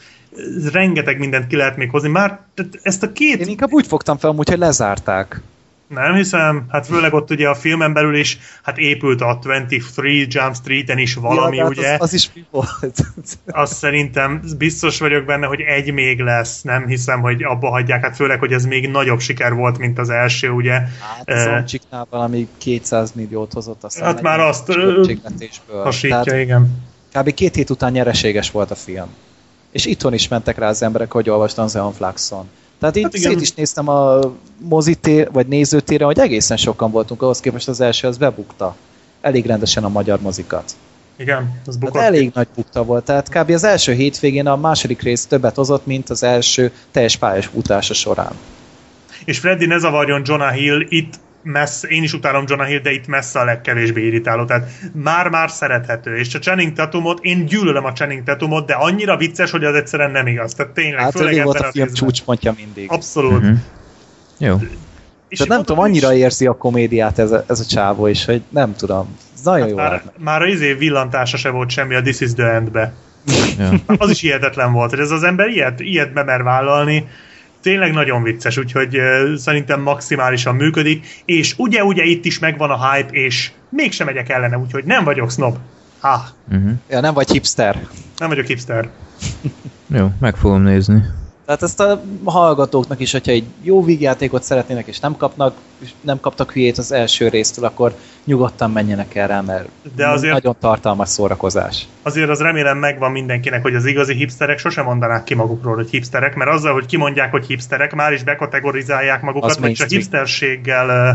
[0.72, 2.40] rengeteg mindent ki lehet még hozni, már
[2.82, 5.40] ezt a két Én inkább úgy fogtam fel, hogy lezárták.
[5.88, 10.54] nem hiszem, hát főleg ott ugye a filmen belül is, hát épült a 23 Jump
[10.54, 13.00] Street-en is valami, ja, hát ugye, Az, az is mi volt?
[13.46, 18.16] azt szerintem biztos vagyok benne, hogy egy még lesz, nem hiszem, hogy abba hagyják, hát
[18.16, 20.72] főleg, hogy ez még nagyobb siker volt, mint az első, ugye.
[20.72, 24.72] Hát az Eh, Oncsiknál valami 200 milliót hozott aztán Hát már azt.
[25.82, 26.82] Hasítja, Tehát igen.
[27.12, 27.34] kb.
[27.34, 29.09] két hét után nyereséges volt a film.
[29.72, 32.48] És itthon is mentek rá az emberek, hogy olvastam Zeon Flaxon.
[32.78, 33.32] Tehát így Hát hát igen.
[33.32, 34.20] szét is néztem a
[34.58, 38.76] mozitér, vagy nézőtére, hogy egészen sokan voltunk, ahhoz képest az első az bebukta.
[39.20, 40.72] Elég rendesen a magyar mozikat.
[41.16, 41.94] Igen, az bukott.
[41.94, 43.04] Tehát elég nagy bukta volt.
[43.04, 43.50] Tehát kb.
[43.50, 48.32] az első hétvégén a második rész többet hozott, mint az első teljes pályás futása során.
[49.24, 53.06] És Freddy ne zavarjon Jonah Hill, itt messze, én is utálom Jonah Hill, de itt
[53.06, 58.23] messze a legkevésbé irritáló, tehát már-már szerethető, és a Channing Tatumot, én gyűlölöm a Channing
[58.23, 61.69] Tatumot, de annyira vicces, hogy az egyszerűen nem igaz, tehát tényleg, Hát főleg volt ebben
[61.69, 62.90] a film csúcspontja mindig.
[62.90, 63.43] Abszolút.
[63.43, 63.52] Mhm.
[64.39, 64.56] Jó.
[65.28, 68.24] És Tehát nem tudom, is- annyira érzi a komédiát ez a, ez a csávó is,
[68.24, 69.16] hogy nem tudom.
[69.35, 72.44] Ez nagyon jó már, már az izé villantása se volt semmi a This is the
[72.55, 72.93] End-be.
[73.59, 73.70] Ja.
[73.97, 77.06] Az is hihetetlen volt, hogy ez az ember ilyet, ilyet bemer vállalni.
[77.62, 78.98] Tényleg nagyon vicces, úgyhogy
[79.36, 84.84] szerintem maximálisan működik, és ugye-ugye itt is megvan a hype, és mégsem megyek ellene, úgyhogy
[84.84, 85.56] nem vagyok snob.
[86.01, 86.22] Ha,
[86.52, 86.70] Uh-huh.
[86.90, 87.86] Ja, nem vagy hipster.
[88.18, 88.89] nem vagyok hipster.
[89.86, 91.02] Jó, meg fogom nézni.
[91.52, 96.20] Tehát ezt a hallgatóknak is, hogyha egy jó vígjátékot szeretnének, és nem kapnak, és nem
[96.20, 101.08] kaptak hülyét az első résztől, akkor nyugodtan menjenek el rá, mert De azért- nagyon tartalmas
[101.08, 101.86] szórakozás.
[102.02, 106.34] Azért az remélem megvan mindenkinek, hogy az igazi hipsterek sosem mondanák ki magukról, hogy hipsterek,
[106.34, 111.10] mert azzal, hogy kimondják, hogy hipsterek, már is bekategorizálják magukat, Az vagy csak hipsterséggel ö,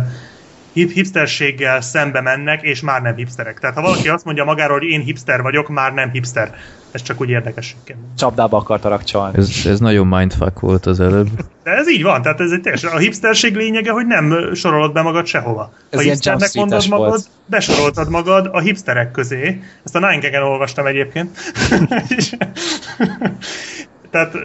[0.78, 3.60] hip hipsterséggel szembe mennek, és már nem hipsterek.
[3.60, 6.56] Tehát ha valaki azt mondja magáról, hogy én hipster vagyok, már nem hipster.
[6.91, 7.99] Ez csak úgy érdekességként.
[8.18, 9.38] Csapdába akartalak csalni.
[9.38, 11.30] Ez, ez nagyon mindfuck volt az előbb.
[11.64, 15.02] De ez így van, tehát ez egy teljesen, a hipsterség lényege, hogy nem sorolod be
[15.02, 15.74] magad sehova.
[15.90, 17.30] Ez ha hipsternek mondod magad, volt.
[17.45, 19.62] besoroltad magad a hipsterek közé.
[19.84, 21.38] Ezt a Nine Gag-en olvastam egyébként.
[24.12, 24.36] Tehát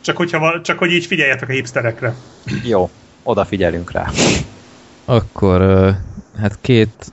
[0.00, 2.14] csak, hogyha, csak hogy így figyeljetek a hipsterekre.
[2.64, 2.90] Jó,
[3.22, 4.06] odafigyelünk rá.
[5.10, 5.60] Akkor
[6.38, 7.12] hát két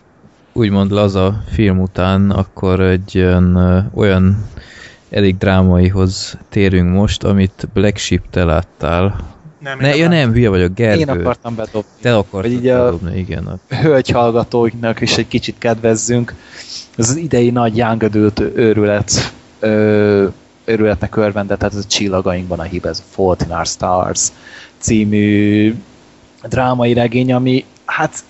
[0.54, 3.58] úgymond laza film után, akkor egy olyan,
[3.94, 4.46] olyan
[5.10, 9.16] elég drámaihoz térünk most, amit Black Sheep te láttál.
[9.60, 11.00] Nem, Ne, én ja nem- nem, hülye vagyok, Gergő.
[11.00, 11.90] Én akartam bedobni.
[12.02, 13.46] Te akartad így a- bedobni, igen.
[13.46, 16.34] a- hölgy hallgatóinknak is egy kicsit kedvezzünk.
[16.98, 20.28] Ez az idei nagy young adult őrület, ö,
[20.66, 24.28] őrületnek örvende, tehát ez a csillagainkban a hív, ez a Fault in Our Stars
[24.78, 25.76] című
[26.50, 28.24] drámai regény, ami hát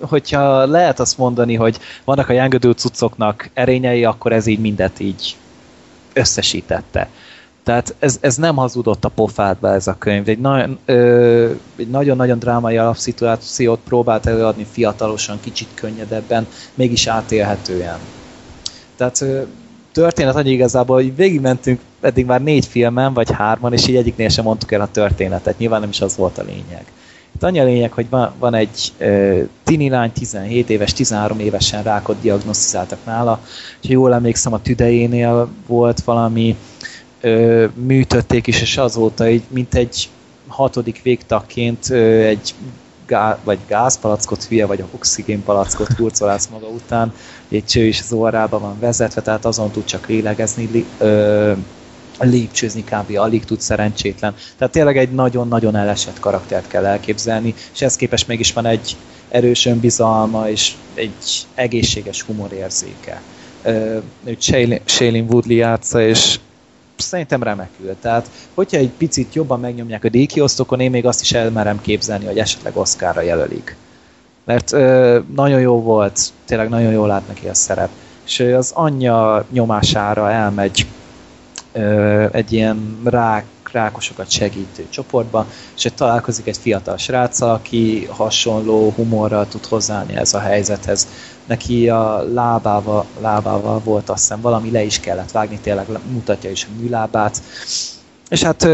[0.00, 5.36] hogyha lehet azt mondani, hogy vannak a adult cuccoknak erényei, akkor ez így mindet így
[6.12, 7.08] összesítette.
[7.62, 10.28] Tehát ez, ez nem hazudott a pofádba ez a könyv.
[10.28, 17.98] Egy, nagyon, ö, egy nagyon-nagyon drámai alapszituációt próbált előadni fiatalosan, kicsit könnyedebben, mégis átélhetően.
[18.96, 19.42] Tehát ö,
[19.92, 24.44] történet annyi igazából, hogy végigmentünk eddig már négy filmen, vagy hárman, és így egyiknél sem
[24.44, 25.58] mondtuk el a történetet.
[25.58, 26.84] Nyilván nem is az volt a lényeg.
[27.40, 31.82] Itt annyi a lényeg, hogy van, van egy ö, tini lány, 17 éves, 13 évesen
[31.82, 33.40] rákot diagnosztizáltak nála,
[33.82, 36.56] és jól emlékszem, a tüdejénél volt valami,
[37.20, 40.08] ö, műtötték is, és azóta így, mint egy
[40.46, 42.54] hatodik végtagként ö, egy
[43.06, 47.14] gá, vagy gázpalackot hülye, vagy oxigénpalackot hurcolálsz maga után,
[47.48, 51.52] egy cső is az orrába van vezetve, tehát azon tud csak lélegezni, ö,
[52.24, 53.18] lépcsőzni kb.
[53.18, 54.34] alig tud szerencsétlen.
[54.58, 58.96] Tehát tényleg egy nagyon-nagyon elesett karaktert kell elképzelni, és ez képest mégis van egy
[59.28, 63.22] erős önbizalma és egy egészséges humorérzéke.
[64.24, 64.42] Őt
[64.84, 66.38] Shailene Woodley játsza, és
[66.96, 67.96] szerintem remekül.
[68.00, 72.38] Tehát, hogyha egy picit jobban megnyomják a díjkiosztókon, én még azt is elmerem képzelni, hogy
[72.38, 73.76] esetleg Oscarra jelölik.
[74.44, 77.90] Mert ö, nagyon jó volt, tényleg nagyon jól lát neki a szerep.
[78.24, 80.86] És az anyja nyomására elmegy
[82.32, 89.48] egy ilyen rák, rákosokat segítő csoportba, és ott találkozik egy fiatal srác, aki hasonló humorral
[89.48, 91.08] tud hozzáállni ez a helyzethez.
[91.46, 96.64] Neki a lábával, lábával volt azt hiszem valami le is kellett vágni, tényleg mutatja is
[96.64, 97.42] a műlábát.
[98.28, 98.68] És hát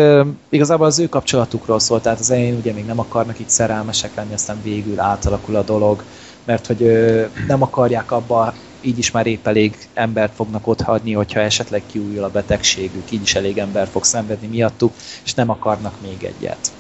[0.49, 4.33] igazából az ő kapcsolatukról szólt, tehát az elején ugye még nem akarnak itt szerelmesek lenni,
[4.33, 6.03] aztán végül átalakul a dolog,
[6.45, 6.91] mert hogy
[7.47, 8.55] nem akarják abba
[8.87, 13.23] így is már épp elég embert fognak ott hagyni, hogyha esetleg kiújul a betegségük, így
[13.23, 14.93] is elég ember fog szenvedni miattuk,
[15.25, 16.73] és nem akarnak még egyet.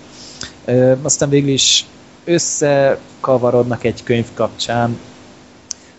[0.64, 1.84] Ö, aztán végül is
[2.24, 4.98] összekavarodnak egy könyv kapcsán,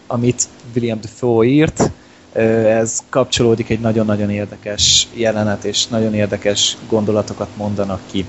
[0.08, 1.92] amit William Defoe írt,
[2.34, 8.26] ez kapcsolódik egy nagyon-nagyon érdekes jelenet, és nagyon érdekes gondolatokat mondanak ki.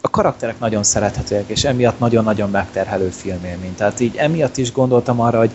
[0.00, 3.74] A karakterek nagyon szerethetőek, és emiatt nagyon-nagyon megterhelő filmélmény.
[3.74, 5.50] Tehát így emiatt is gondoltam arra, hogy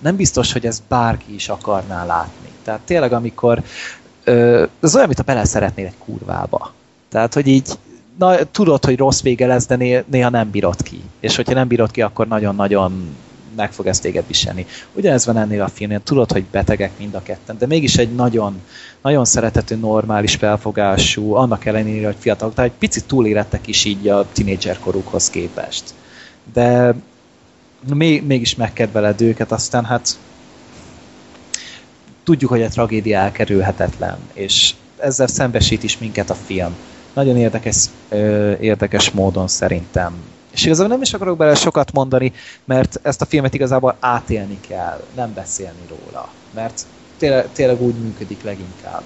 [0.00, 2.48] nem biztos, hogy ez bárki is akarná látni.
[2.64, 3.62] Tehát tényleg, amikor
[4.24, 6.72] ö, ez olyan, mint bele szeretnél egy kurvába.
[7.08, 7.68] Tehát, hogy így
[8.18, 11.02] na, tudod, hogy rossz vége lesz, de néha nem bírod ki.
[11.20, 13.16] És hogyha nem bírod ki, akkor nagyon-nagyon
[13.56, 14.66] meg fog ezt téged viselni.
[14.92, 18.60] Ugyanez van ennél a filmnél, tudod, hogy betegek mind a ketten, de mégis egy nagyon,
[19.02, 24.26] nagyon szeretető, normális felfogású, annak ellenére, hogy fiatalok, tehát egy picit túlérettek is így a
[24.32, 25.84] tinédzserkorukhoz képest.
[26.52, 26.94] De
[27.94, 30.18] még, mégis megkedveled őket, aztán hát
[32.24, 36.76] tudjuk, hogy a tragédia elkerülhetetlen, és ezzel szembesít is minket a film.
[37.12, 40.14] Nagyon érdekes, ö, érdekes módon szerintem.
[40.50, 42.32] És igazából nem is akarok bele sokat mondani,
[42.64, 46.28] mert ezt a filmet igazából átélni kell, nem beszélni róla.
[46.54, 46.86] Mert
[47.18, 49.02] tényleg, tényleg úgy működik leginkább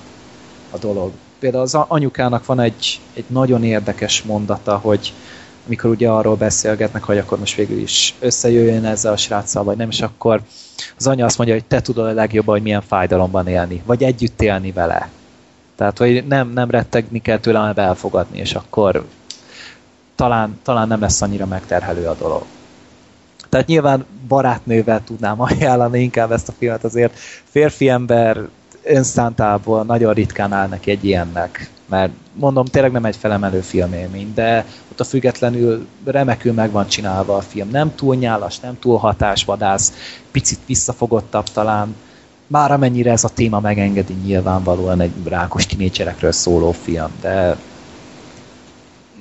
[0.70, 1.12] a dolog.
[1.38, 5.12] Például az anyukának van egy, egy nagyon érdekes mondata, hogy
[5.66, 9.90] amikor ugye arról beszélgetnek, hogy akkor most végül is összejöjjön ezzel a sráccal, vagy nem,
[9.90, 10.40] és akkor
[10.96, 14.42] az anya azt mondja, hogy te tudod a legjobban, hogy milyen fájdalomban élni, vagy együtt
[14.42, 15.08] élni vele.
[15.76, 19.04] Tehát, hogy nem, nem rettegni kell tőle, hanem elfogadni, és akkor
[20.14, 22.44] talán, talán nem lesz annyira megterhelő a dolog.
[23.48, 27.18] Tehát nyilván barátnővel tudnám ajánlani inkább ezt a filmet, azért
[27.50, 28.48] férfi ember
[28.82, 31.70] önszántából nagyon ritkán áll neki egy ilyennek.
[31.88, 34.66] Mert mondom, tényleg nem egy felemelő filmélmény, de
[35.00, 37.68] a függetlenül remekül meg van csinálva a film.
[37.70, 39.92] Nem túl nyálas, nem túl hatásvadász,
[40.30, 41.94] picit visszafogottabb talán,
[42.46, 47.56] már amennyire ez a téma megengedi nyilvánvalóan egy rákos tinédzserekről szóló film, de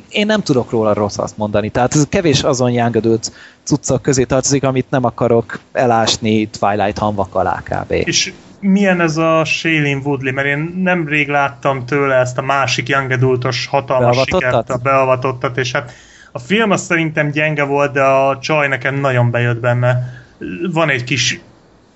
[0.09, 1.69] én nem tudok róla rosszat mondani.
[1.69, 3.31] Tehát ez kevés azon jángödött
[3.63, 7.91] cuccok közé tartozik, amit nem akarok elásni Twilight hanvak alá kb.
[7.91, 8.33] És
[8.63, 13.65] milyen ez a Shailene Woodley, mert én nemrég láttam tőle ezt a másik young adultos
[13.65, 15.91] hatalmas sikert, a beavatottat, és hát
[16.31, 19.97] a film az szerintem gyenge volt, de a csaj nekem nagyon bejött benne.
[20.71, 21.41] Van egy kis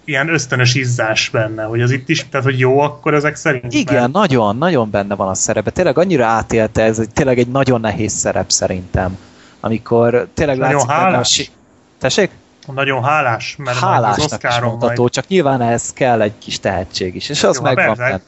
[0.05, 3.73] ilyen ösztönös izzás benne, hogy az itt is, tehát hogy jó akkor ezek szerint.
[3.73, 4.11] Igen, mert...
[4.11, 5.69] nagyon, nagyon benne van a szerepe.
[5.69, 9.17] Tényleg annyira átélte ez, hogy tényleg egy nagyon nehéz szerep szerintem.
[9.59, 11.37] Amikor tényleg nagyon látszik hálás.
[11.37, 11.99] benne a...
[11.99, 12.29] Tessék?
[12.73, 15.11] Nagyon hálás, mert Hálásnak az is mondható, majd.
[15.11, 17.97] csak nyilván ehhez kell egy kis tehetség is, és az megvan.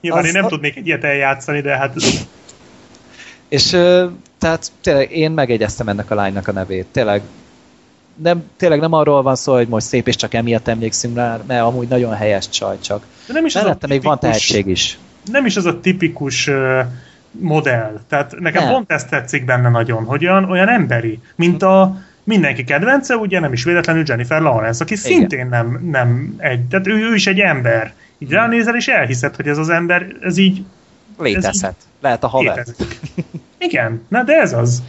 [0.00, 0.48] nyilván az én nem a...
[0.48, 1.94] tudnék egy ilyet eljátszani, de hát...
[3.48, 3.68] És
[4.38, 6.86] tehát tényleg én megegyeztem ennek a lánynak a nevét.
[6.86, 7.22] Tényleg
[8.22, 11.62] nem, tényleg nem arról van szó, hogy most szép és csak emiatt emlékszünk rá, mert
[11.62, 13.04] amúgy nagyon helyes csaj csak.
[13.26, 14.98] De nem is Mellette tipikus, még van tehetség is.
[15.30, 16.80] Nem is az a tipikus uh,
[17.30, 18.00] modell.
[18.08, 18.72] Tehát nekem nem.
[18.72, 21.96] pont ezt tetszik benne nagyon, hogy olyan, olyan emberi, mint a
[22.30, 25.04] mindenki kedvence, ugye nem is véletlenül Jennifer Lawrence, aki Igen.
[25.04, 27.92] szintén nem, nem egy, tehát ő, ő is egy ember.
[28.18, 30.62] Így ránézel, és elhiszed, hogy ez az ember, ez így...
[31.18, 31.70] Létezhet.
[31.70, 32.56] Ez így Lehet a haver.
[32.56, 33.00] Létezik.
[33.58, 34.82] Igen, na de ez az.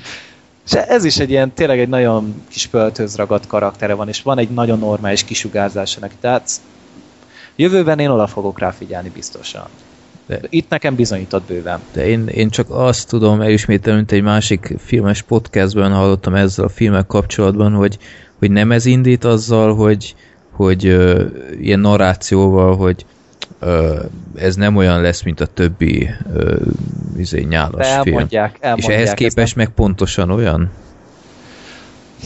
[0.65, 4.37] És ez is egy ilyen, tényleg egy nagyon kis pöltöz ragadt karaktere van, és van
[4.37, 6.15] egy nagyon normális kisugárzása neki.
[6.19, 6.49] Tehát
[7.55, 9.67] jövőben én oda fogok rá figyelni biztosan.
[10.25, 11.79] De itt nekem bizonyított bőven.
[11.93, 16.69] De én, én csak azt tudom elismételni, mint egy másik filmes podcastben hallottam ezzel a
[16.69, 17.97] filmek kapcsolatban, hogy,
[18.39, 20.15] hogy nem ez indít azzal, hogy,
[20.51, 21.21] hogy uh,
[21.61, 23.05] ilyen narrációval, hogy
[23.61, 23.99] uh,
[24.35, 26.61] ez nem olyan lesz, mint a többi uh,
[27.17, 28.61] izé, nyálas elmondják, film.
[28.61, 30.69] Elmondják, És ehhez képest meg pontosan olyan?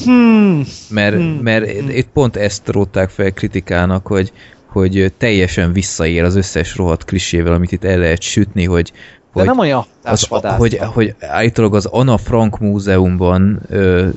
[0.04, 0.64] Hmm.
[0.90, 1.40] Mert, hmm.
[1.42, 1.90] mert hmm.
[1.90, 4.32] itt pont ezt rótták fel kritikának, hogy,
[4.82, 9.46] hogy teljesen visszaér az összes rohadt klisével, amit itt el lehet sütni, hogy, de hogy
[9.46, 10.28] nem olyan az,
[10.58, 14.08] hogy, hogy állítólag az Anna Frank múzeumban ö,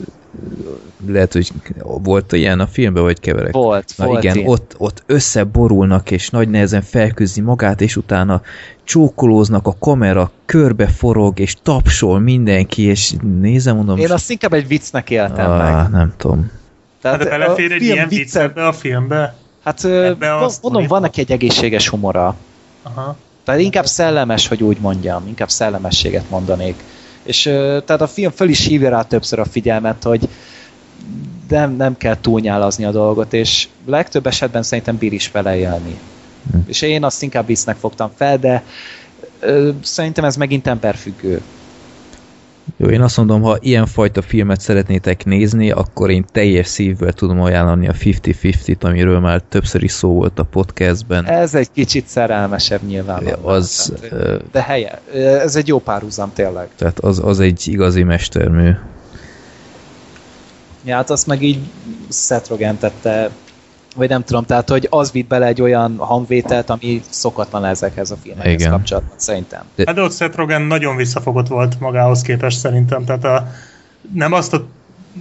[1.06, 1.52] lehet, hogy
[1.82, 3.52] volt ilyen a filmben, vagy keverek?
[3.52, 8.42] Volt, Na volt igen, ott, ott összeborulnak, és nagy nehezen felküzdi magát, és utána
[8.84, 14.68] csókolóznak, a kamera körbe forog, és tapsol mindenki, és nézem, mondom, Én azt inkább egy
[14.68, 15.90] viccnek éltem ah, meg.
[15.90, 16.50] nem tudom.
[17.02, 19.34] Hát de belefér egy film ilyen vicc vicce- ebbe a filmbe?
[19.64, 19.82] Hát
[20.62, 22.36] mondom, van neki egy egészséges humora.
[22.82, 23.16] Aha.
[23.44, 26.82] Tehát inkább szellemes, hogy úgy mondjam, inkább szellemességet mondanék.
[27.22, 27.42] És
[27.84, 30.28] tehát a film föl is hívja rá többször a figyelmet, hogy
[31.48, 35.98] nem, nem kell túlnyálazni a dolgot, és legtöbb esetben szerintem bír is vele élni.
[36.50, 36.58] Hm.
[36.66, 38.62] És én azt inkább visznek fogtam fel, de
[39.40, 41.42] ö, szerintem ez megint emberfüggő.
[42.76, 47.88] Jó, én azt mondom, ha ilyenfajta filmet szeretnétek nézni, akkor én teljes szívvel tudom ajánlani
[47.88, 51.24] a 50-50-t, amiről már többször is szó volt a podcastben.
[51.24, 53.54] Ez egy kicsit szerelmesebb nyilvánvalóan.
[53.56, 55.00] Az, Tehát, de helye.
[55.42, 56.68] Ez egy jó párhuzam tényleg.
[56.76, 58.70] tehát az, az egy igazi mestermű.
[60.84, 61.58] Ja, hát azt meg így
[62.10, 63.30] Seth Rogen tette,
[63.98, 68.16] vagy nem tudom, tehát hogy az vitt bele egy olyan hangvételt, ami szokatlan ezekhez a
[68.22, 68.70] filmekhez Igen.
[68.70, 69.62] kapcsolatban, szerintem.
[69.86, 73.46] Hát de ott Seth Rogen nagyon visszafogott volt magához képest szerintem, tehát a,
[74.14, 74.66] nem azt a,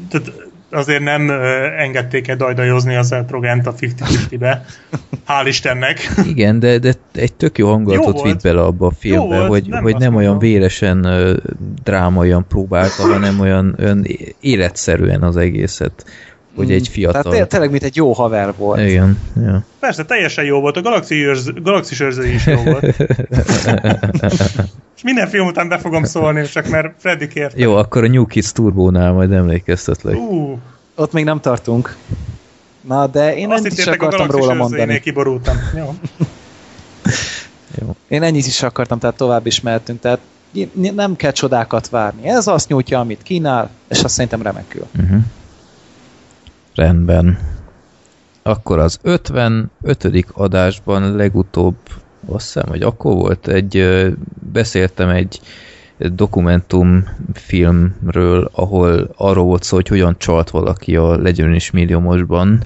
[0.10, 0.32] tehát
[0.72, 4.66] azért nem ö, engedték el dajdajozni a Seth Rogent a 50-50-be,
[5.28, 6.10] hál' Istennek.
[6.26, 9.84] Igen, de, de egy tök jó hangulatot vitt bele abba a filmbe, volt, hogy nem
[9.84, 10.50] hogy nem olyan mondom.
[10.50, 11.38] véresen ö,
[11.84, 14.06] drámaian próbálta, hanem olyan, olyan
[14.40, 16.06] életszerűen az egészet,
[16.58, 17.48] hogy egy Tehát té- fiatal...
[17.48, 18.80] tényleg, mint egy jó haver volt.
[18.80, 19.64] Igen, ja.
[19.80, 22.84] Persze, teljesen jó volt, a őrz, Galaxis őrző is jó volt.
[24.98, 27.60] És minden film után be fogom szólni, csak mert Freddy kért.
[27.60, 30.16] Jó, akkor a New Kids Turbónál majd emlékeztetlek.
[30.16, 30.60] Ú,
[30.96, 31.96] Ott még nem tartunk.
[32.82, 35.00] Na, de én azt ennyit is akartam róla mondani.
[35.00, 35.58] kiborultam.
[35.76, 35.96] Jó.
[37.82, 37.96] Jó.
[38.08, 40.00] Én ennyit is akartam, tehát tovább is mehetünk.
[40.00, 40.20] Tehát
[40.96, 42.28] nem kell csodákat várni.
[42.28, 44.86] Ez azt nyújtja, amit kínál, és azt szerintem remekül.
[45.00, 45.20] Uh-huh.
[46.78, 47.38] Rendben.
[48.42, 49.70] Akkor az 55.
[50.34, 51.76] adásban legutóbb,
[52.26, 53.88] azt hiszem, hogy akkor volt, egy,
[54.52, 55.40] beszéltem egy
[55.98, 62.64] dokumentumfilmről, ahol arról volt szó, hogy hogyan csalt valaki a Legyen is milliómosban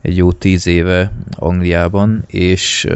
[0.00, 2.88] egy jó tíz éve Angliában, és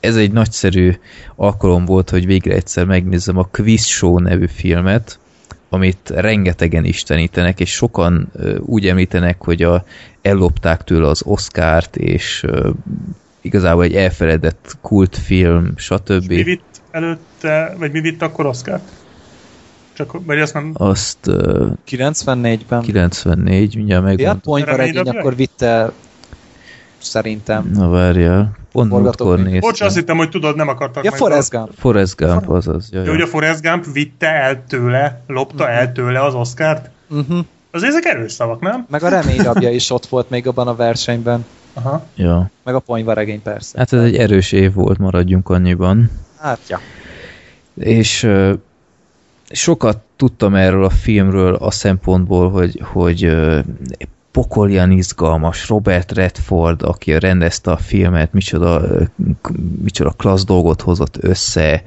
[0.00, 0.92] ez egy nagyszerű
[1.36, 5.18] alkalom volt, hogy végre egyszer megnézzem a Quiz Show nevű filmet,
[5.68, 9.84] amit rengetegen istenítenek, és sokan úgy említenek, hogy a,
[10.22, 12.44] ellopták tőle az Oscárt, és
[13.40, 16.28] igazából egy elfeledett kultfilm, stb.
[16.28, 18.88] Mi vitt előtte, vagy mi vitt akkor Oscárt?
[19.92, 20.70] Csak, vagy azt nem...
[20.74, 22.80] Azt ö, 94-ben.
[22.82, 24.40] 94, mindjárt Ja, megmondom.
[24.40, 25.92] ponyvaregény akkor vitte
[27.06, 27.70] szerintem.
[27.74, 29.60] Na várjál, pont múltkor néztem.
[29.60, 31.70] Bocs, azt hittem, hogy tudod, nem akartak Ja, meg- Forrest Gump.
[31.78, 32.88] Forrest Gump, azaz.
[32.92, 36.90] Jaj, Jó, hogy a Forrest Gump vitte el tőle, lopta el tőle az Oscárt.
[37.08, 37.38] Uh-huh.
[37.70, 38.86] Azért ezek erős szavak, nem?
[38.90, 41.44] Meg a reményrabja is ott volt még abban a versenyben.
[41.72, 42.06] Aha.
[42.14, 42.50] ja.
[42.64, 43.78] Meg a ponyvaregény persze.
[43.78, 46.10] Hát ez egy erős év volt, maradjunk annyiban.
[46.40, 46.80] Hát, ja.
[47.74, 48.52] és ö,
[49.50, 53.60] sokat tudtam erről a filmről a szempontból, hogy, hogy ö,
[54.36, 58.82] pokoljan izgalmas, Robert Redford, aki rendezte a filmet, micsoda,
[59.82, 61.82] micsoda klassz dolgot hozott össze,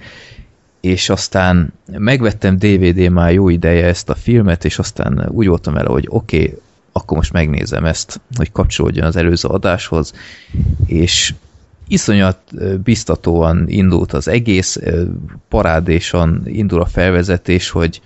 [0.82, 5.90] és aztán megvettem DVD már jó ideje ezt a filmet, és aztán úgy voltam vele,
[5.90, 6.58] hogy oké, okay,
[6.92, 10.14] akkor most megnézem ezt, hogy kapcsolódjon az előző adáshoz,
[10.86, 11.34] és
[11.88, 12.40] iszonyat
[12.84, 14.80] biztatóan indult az egész,
[15.50, 18.02] parádésan indul a felvezetés, hogy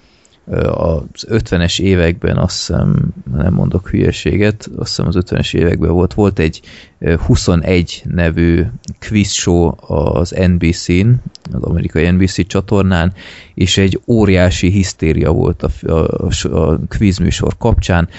[0.73, 6.39] az 50-es években, azt hiszem, nem mondok hülyeséget, azt hiszem az 50-es években volt, volt
[6.39, 6.61] egy
[6.99, 8.63] ö, 21 nevű
[9.07, 11.09] quiz show az NBC-n,
[11.51, 13.13] az amerikai NBC csatornán,
[13.53, 18.09] és egy óriási hisztéria volt a, a, a quiz műsor kapcsán,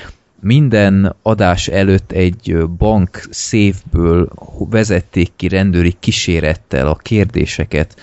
[0.44, 4.28] minden adás előtt egy bank széfből
[4.70, 7.96] vezették ki rendőri kísérettel a kérdéseket,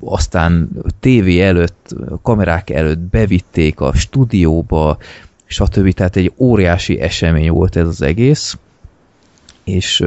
[0.00, 0.70] aztán
[1.00, 4.98] tévé előtt, kamerák előtt bevitték a stúdióba,
[5.46, 5.92] stb.
[5.92, 8.58] Tehát egy óriási esemény volt ez az egész,
[9.64, 10.04] és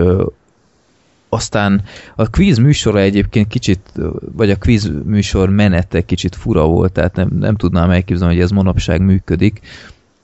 [1.30, 1.82] aztán
[2.16, 3.92] a quiz műsora egyébként kicsit,
[4.36, 8.52] vagy a quiz műsor menete kicsit fura volt, tehát nem, nem tudnám elképzelni, hogy ez
[8.52, 9.62] manapság működik,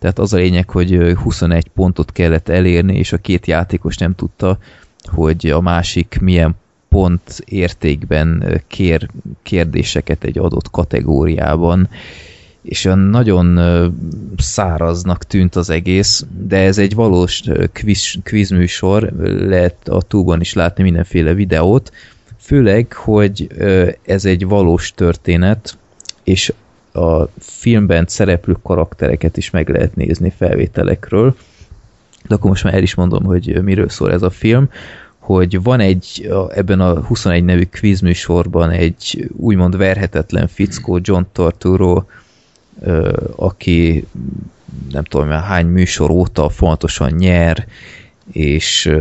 [0.04, 4.16] tehát az a lényeg, hogy ö, 21 pontot kellett elérni, és a két játékos nem
[4.16, 4.58] tudta,
[5.04, 6.56] hogy a másik milyen
[6.90, 9.10] pont értékben kér
[9.44, 11.90] kérdéseket egy adott kategóriában,
[12.62, 13.60] és olyan nagyon
[14.38, 17.44] száraznak tűnt az egész, de ez egy valós
[17.74, 19.12] quiz, quiz műsor,
[19.48, 21.92] lehet a túlban is látni mindenféle videót,
[22.38, 23.48] főleg, hogy
[24.06, 25.78] ez egy valós történet,
[26.24, 26.54] és
[26.94, 31.36] a filmben szereplő karaktereket is meg lehet nézni felvételekről.
[32.28, 34.70] De akkor most már el is mondom, hogy miről szól ez a film
[35.24, 37.68] hogy van egy, ebben a 21 nevű
[38.02, 42.04] műsorban egy úgymond verhetetlen fickó, John Torturo,
[43.36, 44.08] aki
[44.92, 47.68] nem tudom hány műsor óta fontosan nyer,
[48.32, 48.92] és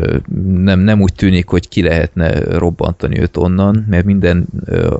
[0.55, 4.47] nem, nem úgy tűnik, hogy ki lehetne robbantani őt onnan, mert minden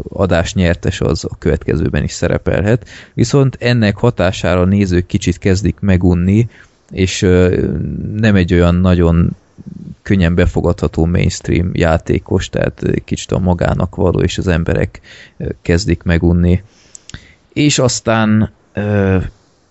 [0.09, 2.89] adás nyertes az a következőben is szerepelhet.
[3.15, 6.49] Viszont ennek hatására a nézők kicsit kezdik megunni,
[6.91, 7.21] és
[8.17, 9.37] nem egy olyan nagyon
[10.03, 15.01] könnyen befogadható mainstream játékos, tehát kicsit a magának való, és az emberek
[15.63, 16.63] kezdik megunni.
[17.53, 18.51] És aztán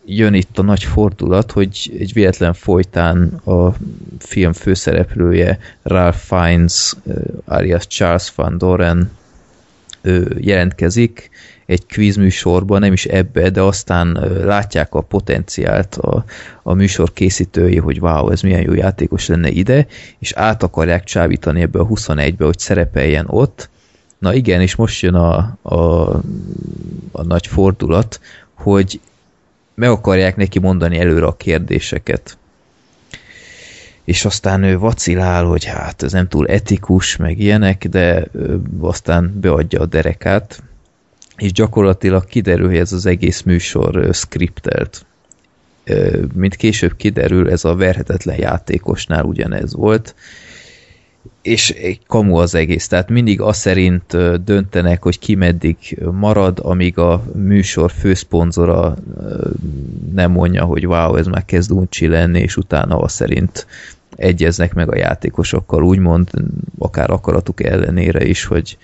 [0.06, 3.74] jön itt a nagy fordulat, hogy egy véletlen folytán a
[4.20, 6.94] film főszereplője Ralph Fiennes
[7.46, 9.12] alias Charles Van Doren
[10.38, 11.30] jelentkezik
[11.66, 14.12] egy kvízműsorban, nem is ebbe, de aztán
[14.44, 16.26] látják a potenciált a,
[16.64, 19.88] a műsor készítői, hogy wow, ez milyen jó játékos lenne ide,
[20.20, 23.70] és át akarják csábítani ebbe a 21-be, hogy szerepeljen ott.
[24.20, 26.10] Na igen, és most jön a, a,
[27.12, 28.20] a nagy fordulat,
[28.54, 29.00] hogy
[29.82, 32.38] meg akarják neki mondani előre a kérdéseket.
[34.04, 38.28] És aztán ő vacilál, hogy hát ez nem túl etikus, meg ilyenek, de
[38.80, 40.64] aztán beadja a derekát,
[41.38, 45.06] és gyakorlatilag kiderül, hogy ez az egész műsor skriptelt.
[46.34, 50.16] Mint később kiderül, ez a verhetetlen játékosnál ugyanez volt,
[51.42, 56.98] és egy kamu az egész, tehát mindig az szerint döntenek, hogy ki meddig marad, amíg
[56.98, 58.96] a műsor főszponzora
[60.14, 63.68] nem mondja, hogy wow, ez már kezd uncsi lenni, és utána az szerint
[64.16, 66.30] egyeznek meg a játékosokkal, úgymond
[66.78, 68.78] akár akaratuk ellenére is, hogy,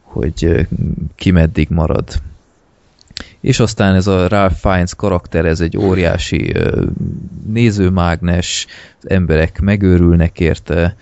[0.00, 0.66] hogy
[1.14, 2.20] ki meddig marad.
[3.40, 6.54] És aztán ez a Ralph Fiennes karakter, ez egy óriási
[7.46, 8.66] nézőmágnes,
[9.02, 10.96] az emberek megőrülnek érte,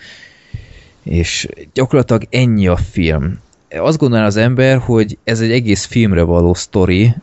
[1.02, 3.39] és gyakorlatilag ennyi a film.
[3.70, 7.14] Azt gondolná az ember, hogy ez egy egész filmre való sztori,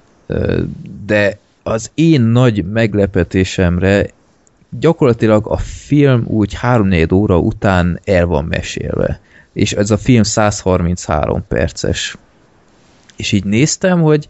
[1.06, 4.10] de az én nagy meglepetésemre
[4.70, 9.20] gyakorlatilag a film úgy 3-4 óra után el van mesélve.
[9.54, 12.18] És ez a film 133 perces.
[13.16, 14.30] És így néztem, hogy,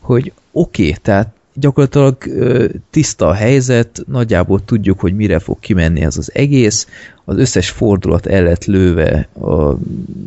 [0.00, 2.16] hogy oké, okay, tehát gyakorlatilag
[2.90, 6.86] tiszta a helyzet, nagyjából tudjuk, hogy mire fog kimenni ez az egész,
[7.24, 9.74] az összes fordulat el lett lőve a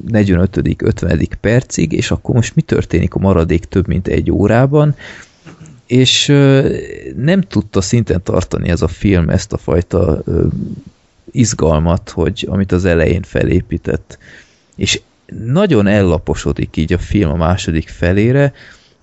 [0.07, 4.95] 45 50 percig, és akkor most mi történik a maradék több mint egy órában,
[5.85, 6.25] és
[7.15, 10.23] nem tudta szinten tartani ez a film ezt a fajta
[11.31, 14.17] izgalmat, hogy amit az elején felépített.
[14.75, 15.01] És
[15.45, 18.53] nagyon ellaposodik így a film a második felére,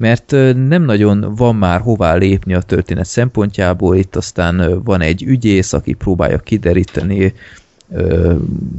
[0.02, 0.30] mert
[0.68, 5.92] nem nagyon van már hová lépni a történet szempontjából, itt aztán van egy ügyész, aki
[5.92, 7.34] próbálja kideríteni,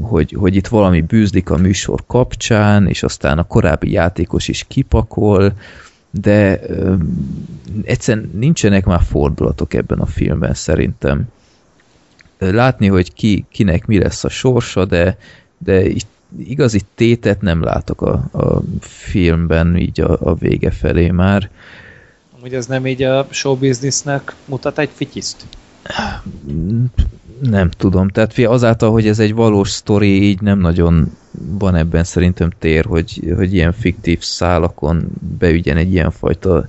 [0.02, 5.54] hogy, hogy itt valami bűzlik a műsor kapcsán, és aztán a korábbi játékos is kipakol,
[6.12, 6.60] de
[7.84, 11.24] egyszerűen nincsenek már fordulatok ebben a filmben szerintem.
[12.38, 15.18] Látni, hogy ki, kinek mi lesz a sorsa, de,
[15.58, 16.08] de itt
[16.38, 21.50] igazi tétet nem látok a, a filmben így a, a vége felé már.
[22.38, 25.46] Amúgy ez nem így a showbiznisznek mutat egy fityiszt?
[27.42, 31.12] Nem tudom, tehát azáltal, hogy ez egy valós sztori, így nem nagyon
[31.60, 36.68] van ebben szerintem tér, hogy, hogy ilyen fiktív szálakon beügyen egy ilyenfajta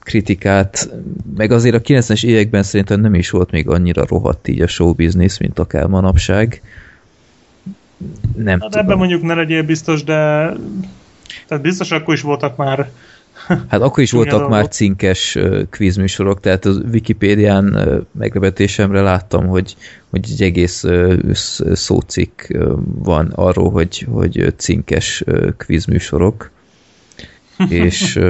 [0.00, 0.90] kritikát,
[1.36, 5.38] meg azért a 90-es években szerintem nem is volt még annyira rohadt így a showbiznisz,
[5.38, 6.62] mint akár manapság
[8.36, 8.84] nem hát tudom.
[8.84, 10.14] Ebben mondjuk ne legyél biztos, de
[11.46, 12.90] tehát biztos akkor is voltak már
[13.68, 14.50] Hát akkor is voltak dolgok.
[14.50, 15.38] már cinkes
[15.70, 17.78] kvízműsorok, tehát a Wikipédián
[18.12, 19.76] meglepetésemre láttam, hogy,
[20.10, 20.84] hogy egy egész
[21.72, 22.42] szócikk
[22.84, 25.24] van arról, hogy, hogy cinkes
[25.56, 26.50] kvízműsorok,
[27.68, 28.20] és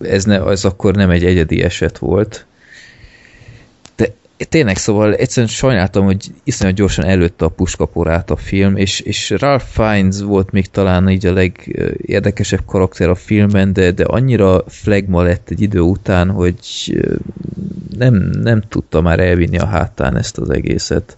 [0.00, 2.46] ez, ne, ez akkor nem egy egyedi eset volt,
[4.44, 9.64] tényleg szóval egyszerűen sajnáltam, hogy iszonyat gyorsan előtte a puskaporát a film, és, és Ralph
[9.64, 15.50] Fiennes volt még talán így a legérdekesebb karakter a filmben, de, de annyira flagma lett
[15.50, 16.58] egy idő után, hogy
[17.98, 21.16] nem, nem tudta már elvinni a hátán ezt az egészet.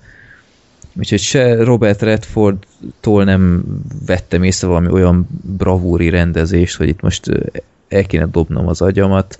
[0.98, 3.64] Úgyhogy se Robert Redford-tól nem
[4.06, 7.26] vettem észre valami olyan bravúri rendezést, hogy itt most
[7.88, 9.38] el kéne dobnom az agyamat.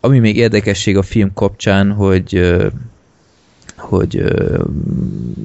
[0.00, 2.56] Ami még érdekesség a film kapcsán, hogy
[3.82, 4.58] hogy uh,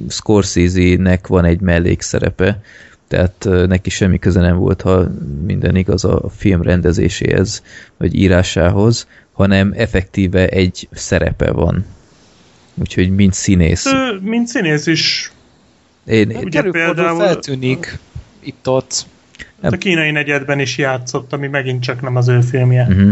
[0.08, 2.60] Scorsese-nek van egy mellékszerepe
[3.08, 5.10] tehát ö, neki semmi köze nem volt, ha
[5.46, 7.62] minden igaz a film rendezéséhez,
[7.96, 11.84] vagy írásához, hanem effektíve egy szerepe van.
[12.74, 13.86] Úgyhogy mint színész.
[13.86, 15.32] Ő, mint színész is
[16.04, 17.98] Én, Ugye Ugye például például- feltűnik
[18.40, 19.06] itt-ott.
[19.60, 22.86] a kínai negyedben is játszott, ami megint csak nem az ő filmje.
[22.88, 23.10] Uh-huh.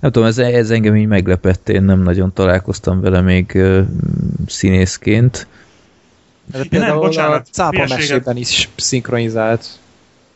[0.00, 3.80] Nem tudom, ez, ez engem így meglepett, én nem nagyon találkoztam vele még uh,
[4.46, 5.46] színészként.
[6.52, 7.98] De nem, például a bocsánat, cápa hülyeséget.
[7.98, 9.66] mesében is szinkronizált.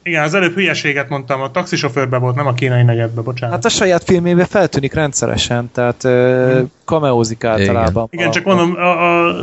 [0.04, 3.54] Igen, az előbb hülyeséget mondtam, a taxisofőrbe volt, nem a kínai negyedbe, bocsánat.
[3.54, 8.08] Hát a saját filmében feltűnik rendszeresen, tehát uh, kameózik általában.
[8.10, 9.34] Igen, a- csak mondom, a, a,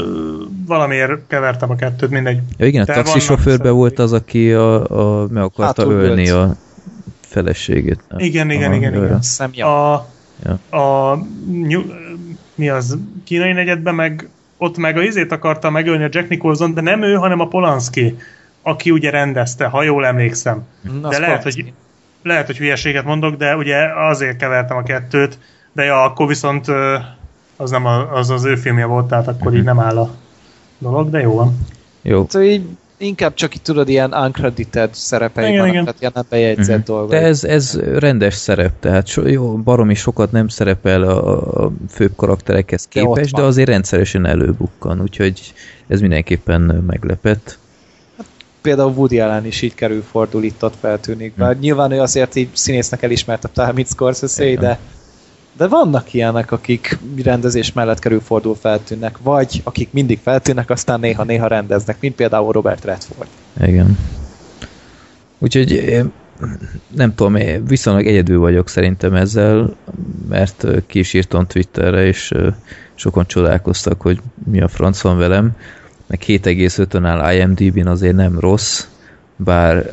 [0.65, 2.39] valamiért kevertem a kettőt, mindegy.
[2.57, 6.55] Ja igen, a vannak volt az, aki a, a, meg akarta Hátul ölni a
[7.29, 7.99] feleségét.
[8.17, 9.17] Igen, igen, igen, jaj, igen.
[9.17, 9.93] Azt hiszem, ja.
[9.93, 11.17] A, a
[11.51, 11.85] nyug,
[12.55, 16.81] mi az, kínai negyedben meg ott meg a izét akarta megölni a Jack Nicholson, de
[16.81, 18.17] nem ő, hanem a Polanski,
[18.61, 20.63] aki ugye rendezte, ha jól emlékszem.
[21.01, 21.61] Na, De lehet, Polanski.
[21.61, 21.73] hogy,
[22.23, 23.77] lehet, hogy hülyeséget mondok, de ugye
[24.09, 25.39] azért kevertem a kettőt,
[25.71, 26.65] de ja, akkor viszont
[27.55, 30.09] az nem a, az, az ő filmje volt, tehát akkor így nem áll a
[30.77, 31.57] dolog, de jó van.
[32.01, 32.65] Jó, Hát, így
[32.99, 35.83] inkább csak itt tudod, ilyen uncredited szerepei Igen, vannak, igen.
[35.83, 36.85] tehát ilyen nem bejegyzett Mhm.
[36.85, 37.09] dolgok.
[37.09, 42.11] De ez, ez rendes szerep, tehát so, jó, baromi sokat nem szerepel a, a főbb
[42.15, 43.49] karakterekhez De képest, de, van.
[43.49, 45.53] azért rendszeresen előbukkan, úgyhogy
[45.87, 47.57] ez mindenképpen meglepett.
[48.61, 51.33] Például Woody Allen is így kerül fordul itt ott feltűnik.
[51.35, 54.79] Bár nyilván ő azért így színésznek elismertebb, mint Scorsese, de
[55.59, 61.47] de vannak ilyenek, akik rendezés mellett kerül fordul feltűnnek, vagy akik mindig feltűnnek, aztán néha-néha
[61.47, 63.29] rendeznek, mint például Robert Redford.
[63.61, 63.97] Igen.
[65.37, 66.01] Úgyhogy
[66.95, 69.75] nem tudom, én viszonylag egyedül vagyok szerintem ezzel,
[70.29, 72.33] mert ki is írtam Twitterre, és
[72.95, 74.19] sokan csodálkoztak, hogy
[74.51, 75.51] mi a franc van velem.
[76.07, 78.85] Meg 7,5-ön áll IMDb-n azért nem rossz,
[79.35, 79.91] bár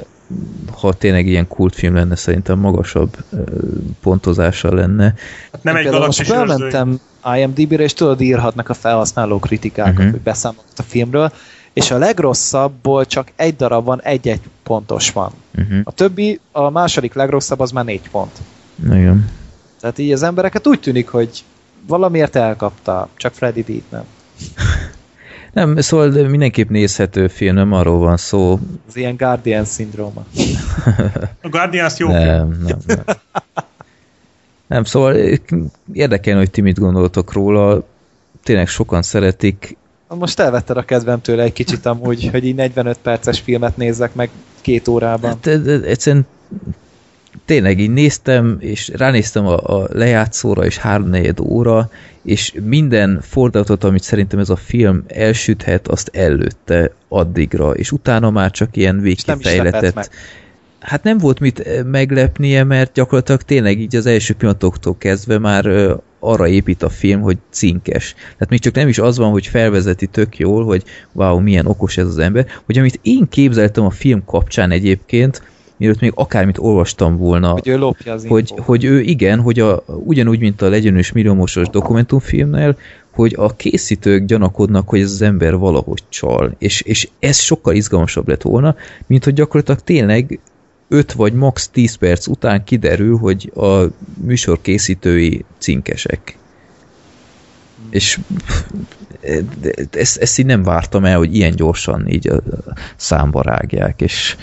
[0.72, 3.42] ha tényleg ilyen kultfilm lenne, szerintem magasabb ö,
[4.02, 5.14] pontozással lenne.
[5.52, 7.00] Hát nem Én egy galaxis felmentem
[7.36, 10.10] IMDb-re, és tudod, írhatnak a felhasználó kritikákat, uh-huh.
[10.10, 11.32] hogy beszámolnak a filmről,
[11.72, 15.30] és a legrosszabbból csak egy darab van, egy-egy pontos van.
[15.58, 15.80] Uh-huh.
[15.84, 18.38] A többi, a második legrosszabb az már négy pont.
[18.84, 19.30] Igen.
[19.80, 21.44] Tehát így az embereket úgy tűnik, hogy
[21.86, 24.04] valamiért elkapta, csak Freddy Beat nem.
[25.56, 28.58] Nem, szóval de mindenképp nézhető film, nem arról van szó.
[28.88, 30.24] Az ilyen Guardian szindróma.
[31.42, 32.08] A Guardians jó.
[32.08, 33.04] Nem, nem, nem.
[34.66, 35.16] Nem, szóval
[35.92, 37.82] érdekelne, hogy ti mit gondoltok róla.
[38.42, 39.76] Tényleg sokan szeretik.
[40.08, 44.30] Most elvetted a kedvem tőle egy kicsit amúgy, hogy így 45 perces filmet nézzek meg
[44.60, 45.30] két órában.
[45.30, 45.46] Hát,
[45.84, 46.26] egyszerűen
[47.44, 51.90] tényleg így néztem, és ránéztem a, a lejátszóra, és háromnegyed óra,
[52.22, 58.50] és minden fordulatot, amit szerintem ez a film elsüthet, azt előtte addigra, és utána már
[58.50, 60.08] csak ilyen És nem is lepett végkifejletet meg.
[60.80, 65.66] hát nem volt mit eh, meglepnie, mert gyakorlatilag tényleg így az első pillanatoktól kezdve már
[65.66, 68.14] ö, arra épít a film, hogy cinkes.
[68.14, 71.96] Tehát még csak nem is az van, hogy felvezeti tök jól, hogy wow, milyen okos
[71.96, 75.42] ez az ember, hogy amit én képzeltem a film kapcsán egyébként,
[75.76, 78.66] mielőtt még akármit olvastam volna, Hogy ő lopja az hogy, infót.
[78.66, 82.76] hogy ő igen, hogy a, ugyanúgy, mint a Legyenős milliómosos dokumentumfilmnél,
[83.10, 86.54] hogy a készítők gyanakodnak, hogy ez az ember valahogy csal.
[86.58, 88.76] És, és ez sokkal izgalmasabb lett volna,
[89.06, 90.40] mint hogy gyakorlatilag tényleg
[90.88, 93.84] 5 vagy max 10 perc után kiderül, hogy a
[94.24, 96.36] műsor készítői cinkesek.
[97.90, 98.18] És
[99.90, 102.42] ezt, ezt így nem vártam el, hogy ilyen gyorsan így a
[102.96, 104.36] számba rágják, és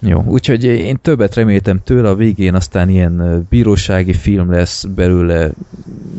[0.00, 5.50] jó, úgyhogy én többet reméltem tőle, a végén aztán ilyen bírósági film lesz belőle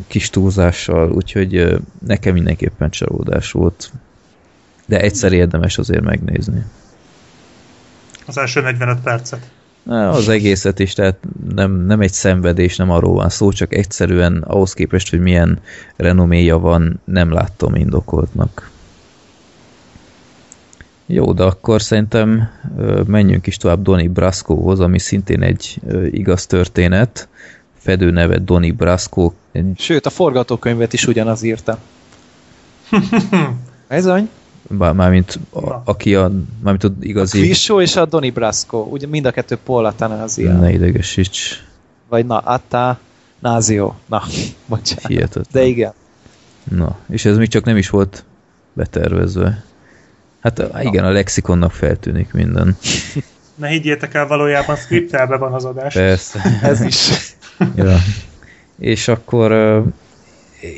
[0.07, 3.91] kis túlzással, úgyhogy nekem mindenképpen csalódás volt.
[4.85, 6.63] De egyszer érdemes azért megnézni.
[8.25, 9.51] Az első 45 percet.
[9.85, 11.17] Az egészet is, tehát
[11.55, 15.59] nem, nem egy szenvedés, nem arról van szó, csak egyszerűen ahhoz képest, hogy milyen
[15.95, 18.69] renoméja van, nem láttam indokoltnak.
[21.11, 22.49] Jó, de akkor szerintem
[23.05, 25.81] menjünk is tovább Donnie Brascohoz, ami szintén egy
[26.11, 27.27] igaz történet.
[27.77, 29.31] Fedő neve Donnie Brasco.
[29.77, 31.77] Sőt, a forgatókönyvet is ugyanaz írta.
[33.89, 34.29] Bizony.
[34.69, 36.31] bár- mármint a, aki a,
[36.61, 37.39] mármint az igazi...
[37.39, 38.77] Quiz Show és a Donnie Brasco.
[38.77, 40.51] Ugye mind a kettő Paul Atanasio.
[40.51, 41.63] Ne idegesíts,
[42.09, 42.99] Vagy na, Atta
[43.39, 43.93] Nazio.
[44.05, 44.23] Na,
[44.65, 45.07] bocsánat.
[45.07, 45.45] hihetetlen.
[45.51, 45.93] De igen.
[46.63, 48.23] Na, és ez még csak nem is volt
[48.73, 49.63] betervezve.
[50.41, 52.77] Hát a, igen, a lexikonnak feltűnik minden.
[53.55, 55.93] Ne higgyétek el, valójában skriptelve van az adás.
[55.93, 56.41] Persze.
[56.61, 57.09] Ez is.
[57.75, 57.97] ja.
[58.79, 59.51] És akkor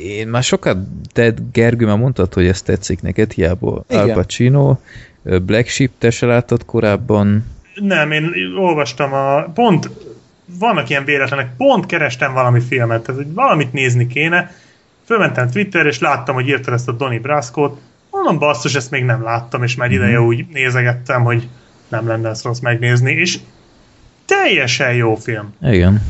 [0.02, 0.78] én már sokat,
[1.12, 4.08] te Gergő már mondtad, hogy ez tetszik neked, hiába Igen.
[4.08, 4.78] Al Pacino,
[5.22, 7.44] Black Sheep, te se láttad korábban?
[7.74, 9.42] Nem, én olvastam a...
[9.42, 9.90] Pont
[10.58, 14.54] vannak ilyen véletlenek, pont kerestem valami filmet, tehát hogy valamit nézni kéne,
[15.04, 17.80] fölmentem Twitter, és láttam, hogy írta ezt a Donny Brasco-t,
[18.22, 19.96] mondom, basszus, ezt még nem láttam, és már mm-hmm.
[19.96, 21.48] ideje úgy nézegettem, hogy
[21.88, 23.38] nem lenne ezt rossz megnézni, és
[24.24, 25.54] teljesen jó film.
[25.62, 26.02] Igen.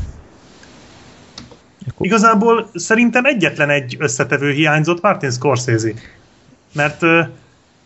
[1.87, 2.05] Akkor...
[2.05, 5.91] Igazából szerintem egyetlen egy összetevő hiányzott Martin Scorsese.
[6.73, 7.01] Mert,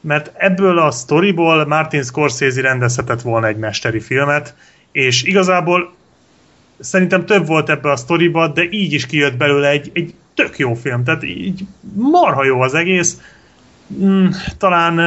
[0.01, 4.55] mert ebből a storyból Martin Scorsese rendezhetett volna egy mesteri filmet,
[4.91, 5.95] és igazából
[6.79, 10.73] szerintem több volt ebbe a sztoriba, de így is kijött belőle egy, egy tök jó
[10.73, 13.21] film, tehát így marha jó az egész.
[13.93, 14.27] Mm,
[14.57, 14.99] talán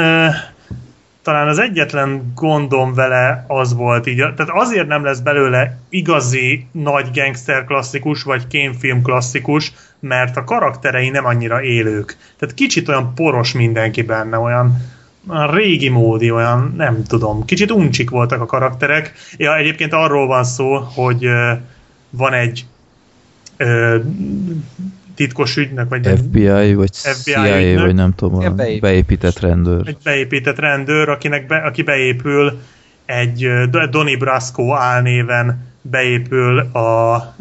[1.23, 7.09] talán az egyetlen gondom vele az volt így, tehát azért nem lesz belőle igazi nagy
[7.15, 12.17] gangster klasszikus, vagy kémfilm klasszikus, mert a karakterei nem annyira élők.
[12.39, 14.77] Tehát kicsit olyan poros mindenki benne, olyan,
[15.29, 19.13] olyan régi módi, olyan nem tudom, kicsit uncsik voltak a karakterek.
[19.37, 21.29] Ja, egyébként arról van szó, hogy
[22.11, 22.65] van egy
[25.21, 28.81] titkos ügynek, vagy FBI, vagy FBI CIA, ügynek, vagy nem tudom, ja, beépített.
[28.81, 29.89] beépített rendőr.
[29.89, 32.59] Egy beépített rendőr, akinek be, aki beépül
[33.05, 33.51] egy
[33.91, 37.35] Donny Brasco álnéven beépül a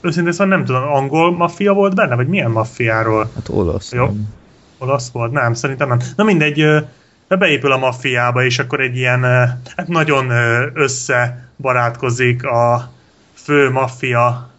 [0.00, 3.30] őszintén szóval nem tudom, angol maffia volt benne, vagy milyen maffiáról?
[3.34, 3.92] Hát olasz.
[3.92, 4.04] Jó?
[4.04, 4.28] Nem.
[4.78, 5.32] Olasz volt?
[5.32, 5.98] Nem, szerintem nem.
[6.16, 6.66] Na mindegy,
[7.28, 9.22] beépül a maffiába, és akkor egy ilyen,
[9.76, 10.30] hát nagyon
[10.74, 12.92] összebarátkozik a
[13.34, 14.50] fő maffia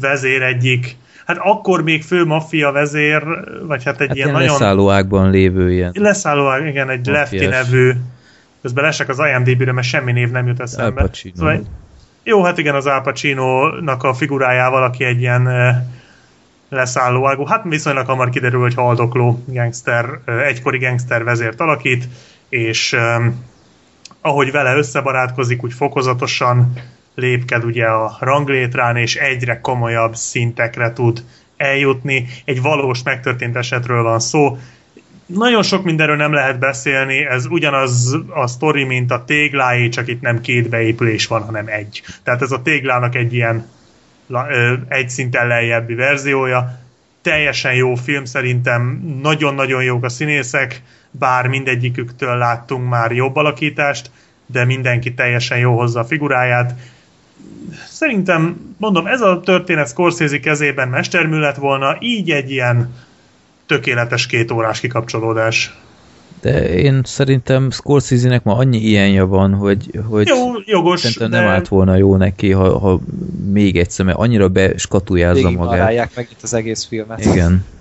[0.00, 0.96] vezér egyik
[1.28, 3.22] hát akkor még fő maffia vezér,
[3.66, 4.52] vagy hát egy hát ilyen, ilyen nagyon...
[4.52, 5.92] leszállóákban lévő ilyen.
[5.94, 7.30] Leszállóág, igen, egy Maffiás.
[7.30, 7.92] Lefty nevű,
[8.62, 11.00] közben lesek az IMDb-re, mert semmi név nem jut eszembe.
[11.00, 11.60] Al Szóval,
[12.22, 15.48] jó, hát igen, az Al Pacino-nak a figurájával, aki egy ilyen
[16.68, 22.08] leszállóágú, hát viszonylag hamar kiderül, hogy haldokló gangster, egykori gangster vezért alakít,
[22.48, 22.96] és
[24.20, 26.72] ahogy vele összebarátkozik, úgy fokozatosan
[27.18, 31.24] lépked ugye a ranglétrán, és egyre komolyabb szintekre tud
[31.56, 32.26] eljutni.
[32.44, 34.58] Egy valós megtörtént esetről van szó.
[35.26, 40.20] Nagyon sok mindenről nem lehet beszélni, ez ugyanaz a sztori, mint a téglái, csak itt
[40.20, 42.02] nem két beépülés van, hanem egy.
[42.22, 43.66] Tehát ez a téglának egy ilyen
[44.88, 46.78] egy szinten lejjebbi verziója.
[47.22, 54.10] Teljesen jó film, szerintem nagyon-nagyon jók a színészek, bár mindegyiküktől láttunk már jobb alakítást,
[54.46, 56.74] de mindenki teljesen jó hozza a figuráját
[57.88, 62.94] szerintem, mondom, ez a történet Scorsese kezében mestermű lett volna, így egy ilyen
[63.66, 65.76] tökéletes két órás kikapcsolódás.
[66.40, 71.38] De én szerintem Scorsese-nek ma annyi ilyenje van, hogy, hogy Jó, jogos, szerintem de...
[71.38, 73.00] nem állt volna jó neki, ha, ha
[73.52, 76.14] még egyszer, mert annyira beskatujázza magát.
[76.14, 77.24] meg itt az egész filmet.
[77.24, 77.64] Igen.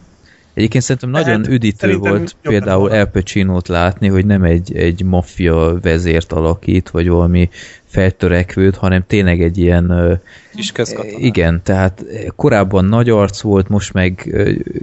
[0.57, 5.77] Egyébként szerintem nagyon hát, üdítő volt például El Pacino-t látni, hogy nem egy, egy maffia
[5.81, 7.49] vezért alakít, vagy valami
[7.85, 10.19] feltörekvőt, hanem tényleg egy ilyen...
[10.55, 11.17] Kis közkatona.
[11.17, 12.03] Igen, tehát
[12.35, 14.35] korábban nagy arc volt, most meg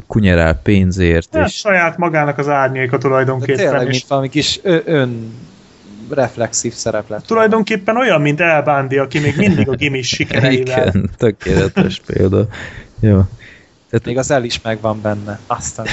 [0.07, 1.29] kunyerál pénzért.
[1.37, 1.55] Hát, és...
[1.55, 3.57] saját magának az árnyéka tulajdonképpen.
[3.57, 5.33] De tényleg, mint valami kis ön
[6.11, 7.27] reflexív szereplet.
[7.27, 10.89] Tulajdonképpen olyan, mint Elbándi, aki még mindig a gimis sikereivel.
[10.89, 12.47] Igen, tökéletes példa.
[13.01, 13.21] Jó.
[13.95, 14.09] Tehát...
[14.09, 15.41] Még az el is megvan benne.
[15.47, 15.87] Aztán...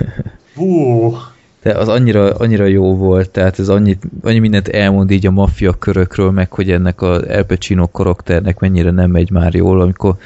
[0.54, 1.16] Hú,
[1.62, 5.72] de az annyira, annyira jó volt, tehát ez annyit, annyi mindent elmond így a maffia
[5.72, 10.16] körökről, meg hogy ennek a El Pacino karakternek mennyire nem megy már jól, amikor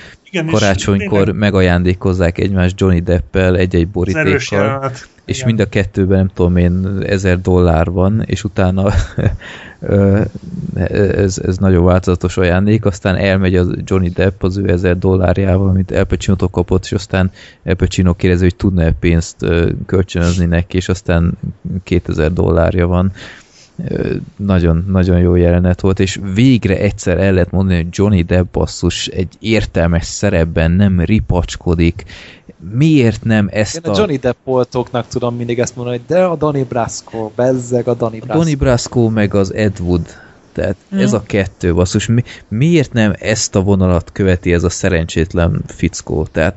[0.42, 4.92] Igen, karácsonykor megajándékozzák egymást Johnny Deppel egy-egy borítékkal.
[5.24, 5.46] és Igen.
[5.46, 8.92] mind a kettőben nem tudom én ezer dollár van, és utána
[11.14, 15.90] ez, ez nagyon változatos ajándék, aztán elmegy a Johnny Depp az ő ezer dollárjával, amit
[15.90, 17.30] El pacino kapott, és aztán
[17.62, 19.36] El Pacino kérdezi, hogy tudna-e pénzt
[19.86, 21.38] kölcsönözni neki, és aztán
[21.82, 23.12] 2000 dollárja van
[24.36, 29.06] nagyon, nagyon jó jelenet volt, és végre egyszer el lehet mondani, hogy Johnny Depp basszus
[29.06, 32.04] egy értelmes szerepben nem ripacskodik,
[32.72, 33.94] miért nem ezt Én a...
[33.94, 37.94] a Johnny Depp voltóknak tudom mindig ezt mondani, hogy de a Donny Brasco, bezzeg a
[37.94, 38.32] Donny Brasco.
[38.32, 40.06] A Donny Brasco meg az Ed Wood.
[40.52, 40.98] Tehát mm.
[40.98, 42.06] ez a kettő basszus.
[42.06, 46.26] Mi, miért nem ezt a vonalat követi ez a szerencsétlen fickó?
[46.32, 46.54] Tehát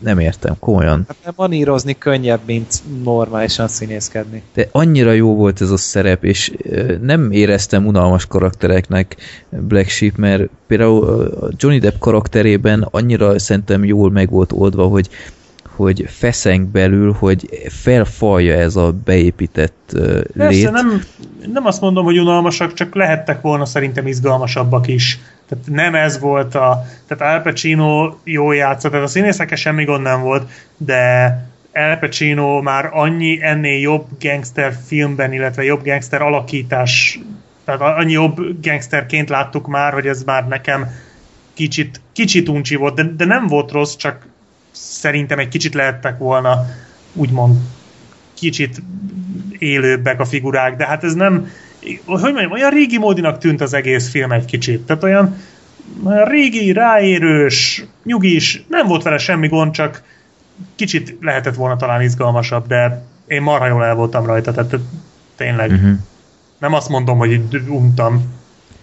[0.00, 1.04] nem értem, komolyan.
[1.08, 4.42] Hát nem manírozni könnyebb, mint normálisan színészkedni.
[4.54, 6.52] De annyira jó volt ez a szerep, és
[7.00, 9.16] nem éreztem unalmas karaktereknek
[9.48, 15.08] Black Sheep, mert például Johnny Depp karakterében annyira szerintem jól meg volt oldva, hogy
[15.80, 20.70] hogy feszeng belül, hogy felfalja ez a beépített uh, Persze, lét.
[20.70, 21.02] nem,
[21.52, 25.20] nem azt mondom, hogy unalmasak, csak lehettek volna szerintem izgalmasabbak is.
[25.50, 26.86] Tehát nem ez volt a...
[27.06, 31.36] Tehát Al Pacino jó játszott, tehát a színészekkel semmi gond nem volt, de
[31.72, 37.18] El Pacino már annyi ennél jobb gangster filmben, illetve jobb gangster alakítás,
[37.64, 40.86] tehát annyi jobb gangsterként láttuk már, hogy ez már nekem
[41.54, 44.26] kicsit, kicsit uncsi volt, de, de nem volt rossz, csak
[44.70, 46.66] szerintem egy kicsit lehettek volna
[47.12, 47.56] úgymond
[48.34, 48.82] kicsit
[49.58, 51.50] élőbbek a figurák, de hát ez nem,
[52.06, 54.80] hogy mondjam, olyan régi módinak tűnt az egész film egy kicsit.
[54.80, 55.36] Tehát olyan,
[56.04, 60.02] olyan régi, ráérős, nyugis, nem volt vele semmi gond, csak
[60.76, 64.76] kicsit lehetett volna talán izgalmasabb, de én marha jól el voltam rajta, tehát
[65.36, 65.70] tényleg.
[65.70, 65.90] Uh-huh.
[66.58, 68.38] Nem azt mondom, hogy untam.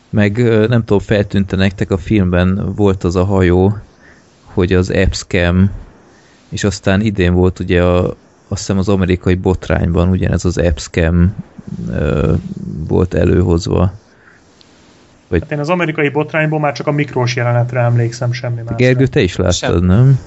[0.09, 0.37] Meg
[0.67, 3.77] nem tudom, feltűnte nektek a filmben volt az a hajó,
[4.43, 5.71] hogy az Epscam,
[6.49, 8.15] és aztán idén volt ugye a,
[8.47, 11.35] azt hiszem az amerikai botrányban ugyanez az Epscam
[12.87, 13.93] volt előhozva.
[15.27, 15.41] Vagy...
[15.41, 18.75] Hát én az amerikai botrányból már csak a mikrós jelenetre emlékszem, semmi más.
[18.77, 19.83] Gergő, te is láttad, Sem.
[19.83, 20.19] nem?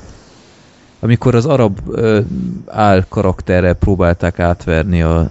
[1.00, 2.20] Amikor az arab ö,
[2.66, 5.30] áll karakterrel próbálták átverni a,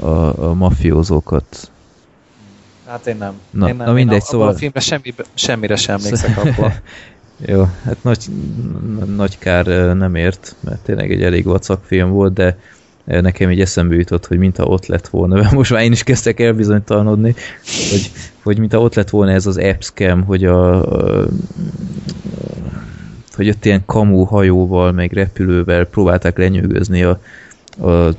[0.00, 1.70] a, a mafiózókat.
[2.86, 3.40] Hát én nem.
[3.50, 3.86] Na, én nem.
[3.86, 4.48] na mindegy, én szóval...
[4.48, 6.72] A filmre semmi, semmire sem emlékszek abból.
[7.46, 8.26] Jó, hát nagy,
[9.16, 9.66] nagy kár
[9.96, 12.56] nem ért, mert tényleg egy elég vacak film volt, de
[13.04, 16.40] nekem így eszembe jutott, hogy mintha ott lett volna, mert most már én is kezdtek
[16.40, 17.34] elbizonytalanodni,
[17.90, 18.10] hogy,
[18.42, 20.74] hogy mintha ott lett volna ez az appscam, hogy a,
[21.20, 21.26] a
[23.34, 27.20] hogy ott ilyen kamu hajóval, meg repülővel próbálták lenyűgözni a,
[27.80, 28.14] a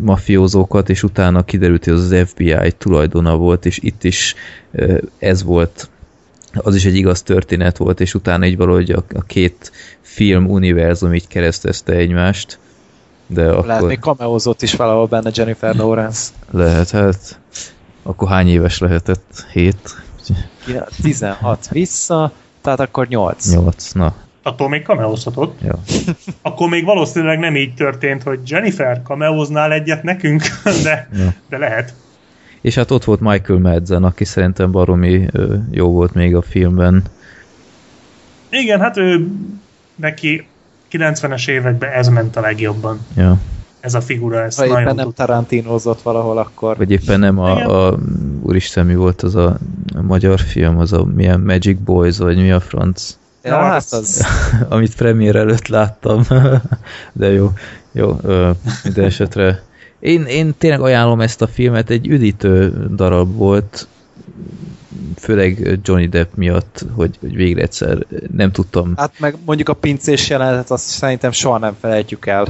[0.00, 4.34] mafiózókat, és utána kiderült, hogy az FBI tulajdona volt, és itt is
[5.18, 5.88] ez volt,
[6.56, 11.14] az is egy igaz történet volt, és utána így valahogy a, a két film univerzum
[11.14, 12.58] így keresztezte egymást.
[13.26, 13.88] De Lehet akkor...
[13.88, 16.30] még kameózott is valahol benne Jennifer Lawrence.
[16.50, 17.40] Lehet, hát
[18.02, 19.46] akkor hány éves lehetett?
[19.52, 19.76] 7?
[21.02, 23.50] 16 vissza, tehát akkor 8.
[23.50, 24.14] 8, na.
[24.42, 25.60] Attól még kameózhatott.
[25.62, 25.78] Ja.
[26.42, 30.42] Akkor még valószínűleg nem így történt, hogy Jennifer kameóznál egyet nekünk,
[30.82, 31.34] de, ja.
[31.48, 31.94] de lehet.
[32.66, 35.26] És hát ott volt Michael Madsen, aki szerintem baromi
[35.70, 37.02] jó volt még a filmben.
[38.48, 39.28] Igen, hát ő
[39.94, 40.46] neki
[40.92, 43.06] 90-es években ez ment a legjobban.
[43.16, 43.38] Ja.
[43.80, 46.76] Ez a figura, ez ha nagyon éppen nem Tarantinozott valahol akkor.
[46.76, 47.98] Vagy éppen nem a, a
[48.42, 49.58] úristen mi volt az a,
[49.94, 53.16] a magyar film, az a milyen Magic Boys, vagy mi a franc?
[53.42, 54.26] Ja, hát az...
[54.68, 56.22] Amit premier előtt láttam.
[57.12, 57.52] De jó,
[57.92, 58.20] jó,
[58.84, 59.62] minden esetre.
[59.98, 63.88] Én, én tényleg ajánlom ezt a filmet, egy üdítő darab volt,
[65.18, 68.92] főleg Johnny Depp miatt, hogy, hogy végre egyszer nem tudtam.
[68.96, 72.46] Hát meg mondjuk a pincés jelenetet azt szerintem soha nem felejtjük el.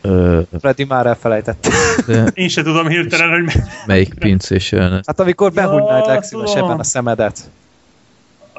[0.00, 0.40] Ö...
[0.60, 1.68] Freddy már elfelejtett.
[2.06, 2.24] De...
[2.34, 3.62] Én se tudom hirtelen, hogy...
[3.86, 5.06] Melyik pincés jelenet?
[5.06, 7.50] Hát amikor behúgynád ja, legszívesebben a szemedet.
[8.54, 8.58] A,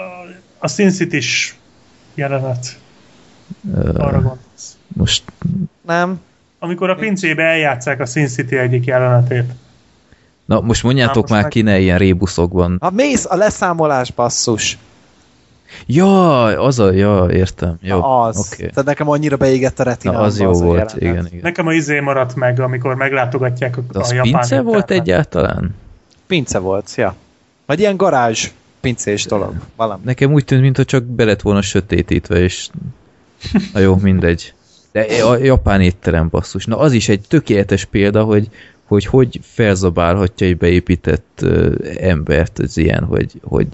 [0.57, 1.55] a Sin City-s
[2.13, 2.79] jelenet.
[3.75, 3.89] Ö...
[3.89, 4.77] Arra gondolsz.
[4.87, 5.23] Most...
[5.81, 6.19] Nem.
[6.63, 9.53] Amikor a pincébe eljátszák a Sin City egyik jelenetét.
[10.45, 11.51] Na, most mondjátok most már meg...
[11.51, 12.77] ki ne ilyen rébuszokban.
[12.79, 14.77] A mész a leszámolás basszus.
[15.85, 17.77] Ja, az a, ja, értem.
[17.81, 18.37] Jó, Na az.
[18.37, 18.69] Okay.
[18.69, 20.15] Tehát nekem annyira beégett a retinám.
[20.15, 21.39] Na, az jó az volt, igen, igen.
[21.41, 25.75] Nekem a izé maradt meg, amikor meglátogatják a, De az a japán pince volt egyáltalán?
[26.27, 27.15] Pince volt, ja.
[27.65, 28.49] Vagy ilyen garázs
[28.81, 29.53] pincés dolog.
[29.75, 30.01] Valami.
[30.05, 32.69] Nekem úgy tűnt, mintha csak be lett volna sötétítve, és
[33.73, 34.53] na jó, mindegy.
[34.93, 36.65] De a japán étterem basszus.
[36.65, 38.49] Na az is egy tökéletes példa, hogy
[38.83, 43.67] hogy hogy felzabálhatja egy beépített uh, embert az ilyen, hogy, hogy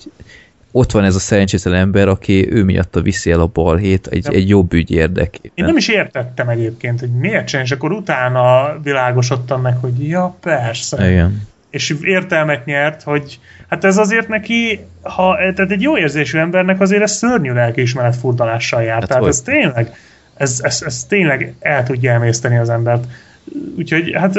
[0.71, 4.49] ott van ez a szerencsétlen ember, aki ő miatt viszi el a balhét egy, egy
[4.49, 5.51] jobb ügy érdekében.
[5.53, 10.35] Én nem is értettem egyébként, hogy miért csinál, és akkor utána világosodtam meg, hogy ja,
[10.41, 11.11] persze.
[11.11, 11.47] Igen.
[11.69, 17.01] És értelmet nyert, hogy hát ez azért neki, ha, tehát egy jó érzésű embernek azért
[17.01, 18.99] ez szörnyű lelkiismeret furdalással jár.
[18.99, 19.31] Hát tehát hogy?
[19.31, 19.95] ez tényleg,
[20.39, 23.03] ez, ez, ez tényleg el tudja emészteni az embert.
[23.77, 24.33] Úgyhogy hát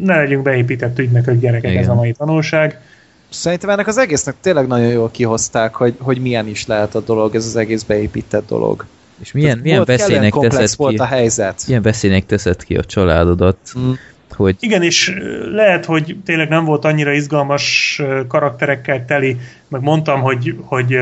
[0.00, 1.82] ne legyünk beépített ügynek, hogy gyerekek, Igen.
[1.82, 2.80] ez a mai tanulság.
[3.28, 7.34] Szerintem ennek az egésznek tényleg nagyon jól kihozták, hogy, hogy milyen is lehet a dolog,
[7.34, 8.86] ez az egész beépített dolog.
[9.20, 11.62] És milyen, milyen veszélynek teszed volt ki, a helyzet.
[11.66, 13.58] Milyen veszélynek teszed ki a családodat.
[13.78, 13.90] Mm.
[14.30, 14.56] Hogy...
[14.60, 15.14] Igen, és
[15.52, 19.36] lehet, hogy tényleg nem volt annyira izgalmas karakterekkel teli,
[19.68, 20.96] meg mondtam, hogy, hogy,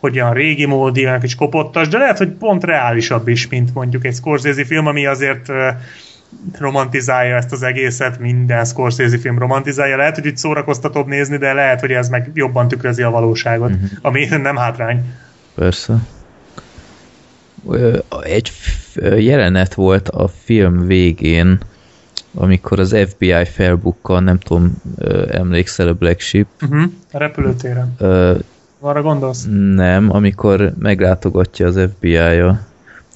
[0.00, 4.04] hogy olyan régi módi, olyan kis kopottas, de lehet, hogy pont reálisabb is, mint mondjuk
[4.04, 5.52] egy Scorsese film, ami azért
[6.58, 9.96] romantizálja ezt az egészet, minden Scorsese film romantizálja.
[9.96, 13.88] Lehet, hogy itt szórakoztatóbb nézni, de lehet, hogy ez meg jobban tükrözi a valóságot, uh-huh.
[14.02, 15.04] ami nem hátrány.
[15.54, 15.94] Persze.
[18.22, 18.52] Egy
[19.16, 21.58] jelenet volt a film végén,
[22.34, 24.82] amikor az FBI felbukkan, nem tudom,
[25.30, 26.46] emlékszel a Black Ship?
[26.62, 26.82] Uh-huh.
[27.12, 27.94] A repülőtéren.
[27.98, 28.38] Uh,
[28.80, 29.46] Arra gondolsz?
[29.74, 32.66] Nem, amikor meglátogatja az FBI-a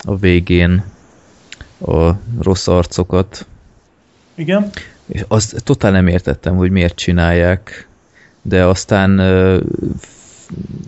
[0.04, 0.84] a végén
[1.86, 2.10] a
[2.40, 3.46] rossz arcokat,
[4.34, 4.70] Igen.
[5.06, 7.88] és azt totál nem értettem, hogy miért csinálják,
[8.42, 9.20] de aztán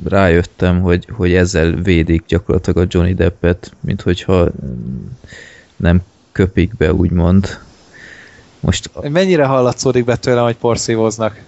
[0.05, 4.49] rájöttem, hogy, hogy ezzel védik gyakorlatilag a Johnny Deppet, mint hogyha
[5.77, 6.03] nem
[6.33, 7.59] köpik be, úgymond.
[8.61, 11.41] Most Mennyire hallatszódik be tőlem, hogy porszívóznak?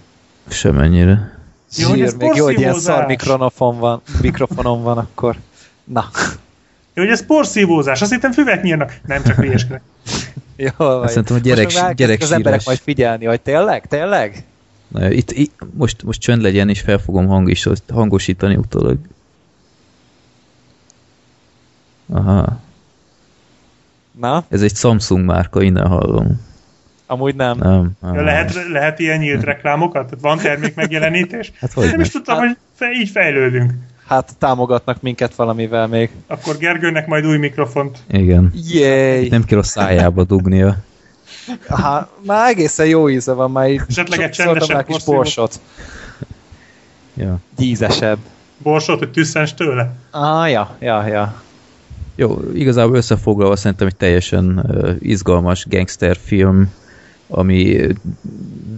[0.49, 1.36] semennyire.
[1.75, 5.35] Jó, hogy Zsír, még jó, hogy ilyen szar mikrofonon van, mikrofonon van akkor.
[5.83, 6.09] Na,
[6.93, 8.93] Jó, hogy ez porszívózás, azt hittem füvet nyírnak.
[9.05, 9.81] Nem, csak hülyeskedek.
[10.55, 11.07] jó vagy.
[11.07, 14.43] szerintem a gyerek- Most elkezdik az emberek majd figyelni, hogy tényleg, tényleg?
[14.87, 18.97] Na, jó, itt, itt most, most csönd legyen, és fel fogom hangos, hangosítani utólag.
[22.09, 22.59] Aha,
[24.19, 26.41] Na, ez egy Samsung márka, innen hallom.
[27.07, 27.57] Amúgy nem.
[27.57, 27.91] Nem.
[28.03, 28.23] Ja, Ah.
[28.23, 30.03] lehet, lehet ilyen nyílt reklámokat?
[30.05, 31.51] Tehát van termék megjelenítés?
[31.59, 33.71] Hát hogy Nem is tudtam, hogy fe, így fejlődünk.
[34.07, 36.09] Hát támogatnak minket valamivel még.
[36.27, 37.97] Akkor Gergőnek majd új mikrofont.
[38.11, 38.53] Igen.
[38.71, 39.27] Jéj!
[39.29, 40.77] Nem kell a szájába dugnia.
[41.69, 45.59] Hát, már egészen jó íze van, már így Esetleg egy csendesebb kis borsot.
[47.13, 47.37] Ja.
[47.55, 48.17] Dízesebb.
[48.57, 49.93] Borsot, hogy tüsszens tőle?
[50.11, 51.41] Ah, ja, ja, ja.
[52.15, 56.73] Jó, igazából összefoglalva szerintem egy teljesen uh, izgalmas gangster film,
[57.27, 57.91] ami ö,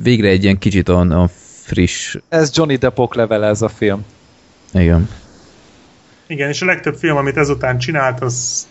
[0.02, 1.30] végre egy ilyen kicsit olyan, olyan
[1.64, 4.06] friss, Ez Johnny Depp levele ez a film.
[4.74, 5.10] igen.
[6.28, 8.66] Igen, és a legtöbb film, amit ezután csinált, azt,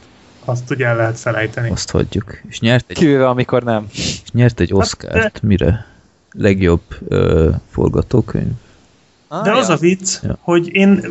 [0.45, 1.71] azt ugye el lehet felejteni.
[1.71, 2.41] Azt hagyjuk.
[2.49, 3.87] És nyert egy, Kivéve, amikor nem.
[3.93, 5.43] és nyert egy Oscárt.
[5.43, 5.87] Mire?
[6.33, 8.53] Legjobb uh, forgatókönyv.
[9.29, 10.39] Ah, De az a vicc, Ja.
[10.41, 11.05] hogy én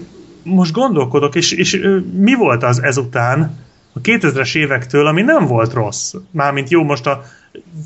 [0.43, 3.57] most gondolkodok, és, és ö, mi volt az ezután,
[3.93, 6.13] a 2000-es évektől, ami nem volt rossz.
[6.31, 7.23] Mármint jó, most a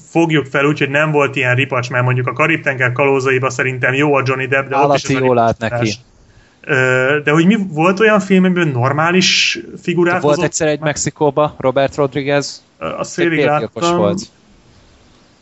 [0.09, 4.13] fogjuk fel úgy, hogy nem volt ilyen ripacs, mert mondjuk a Karib-tenger kalózaiba szerintem jó
[4.13, 5.91] a Johnny Depp, de ott is Állati az a jól állt neki.
[7.23, 12.63] De hogy mi volt olyan film, amiben normális figurát Volt egyszer egy Mexikóba, Robert Rodriguez,
[12.77, 13.97] A férfiakos láttam.
[13.97, 14.21] volt.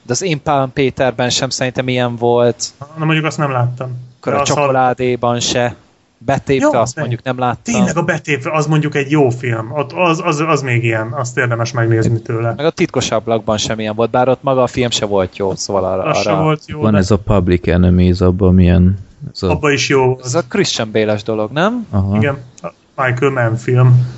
[0.04, 2.64] De az Én Pálm Péterben sem szerintem ilyen volt,
[2.98, 3.98] Na mondjuk azt nem láttam.
[4.20, 5.76] akkor De a hall- csokoládéban se.
[6.22, 7.74] Betépve Jó, azt de- mondjuk nem láttam.
[7.74, 9.72] Tényleg a betépve, az mondjuk egy jó film.
[9.72, 12.54] Ott az, az, az még ilyen, azt érdemes megnézni tőle.
[12.58, 15.56] Meg a titkos ablakban sem ilyen volt, bár ott maga a film se volt jó,
[15.56, 16.04] szóval arra...
[16.04, 18.98] Az se arra volt jó, Van de ez a Public Enemies, abban milyen...
[19.34, 20.26] Ez a, abba is jó volt.
[20.26, 21.88] Ez a Christian Bale-es dolog, nem?
[21.90, 24.18] aha, Igen, a Michael Mann film.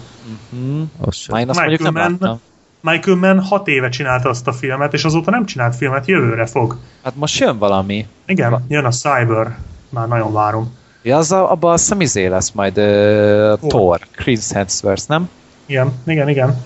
[0.50, 0.92] Hmm.
[1.40, 2.40] én azt mondjuk nem Michael Mann- láttam.
[2.82, 6.78] Michael Mann hat éve csinálta azt a filmet, és azóta nem csinált filmet, jövőre fog.
[7.04, 8.08] Hát most jön valami.
[8.26, 9.58] Igen, jön a Cyber.
[9.90, 10.80] Már nagyon várom.
[11.02, 13.70] Ja, az a, abban azt hiszem izé lesz majd uh?
[13.70, 15.30] Thor, Chris Hemsworth, nem?
[15.66, 16.64] Igen, igen, igen.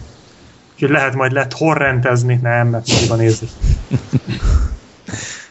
[0.73, 2.39] Úgyhogy lehet majd lehet horrentezni.
[2.41, 3.49] Nem, mert moziban nézzük.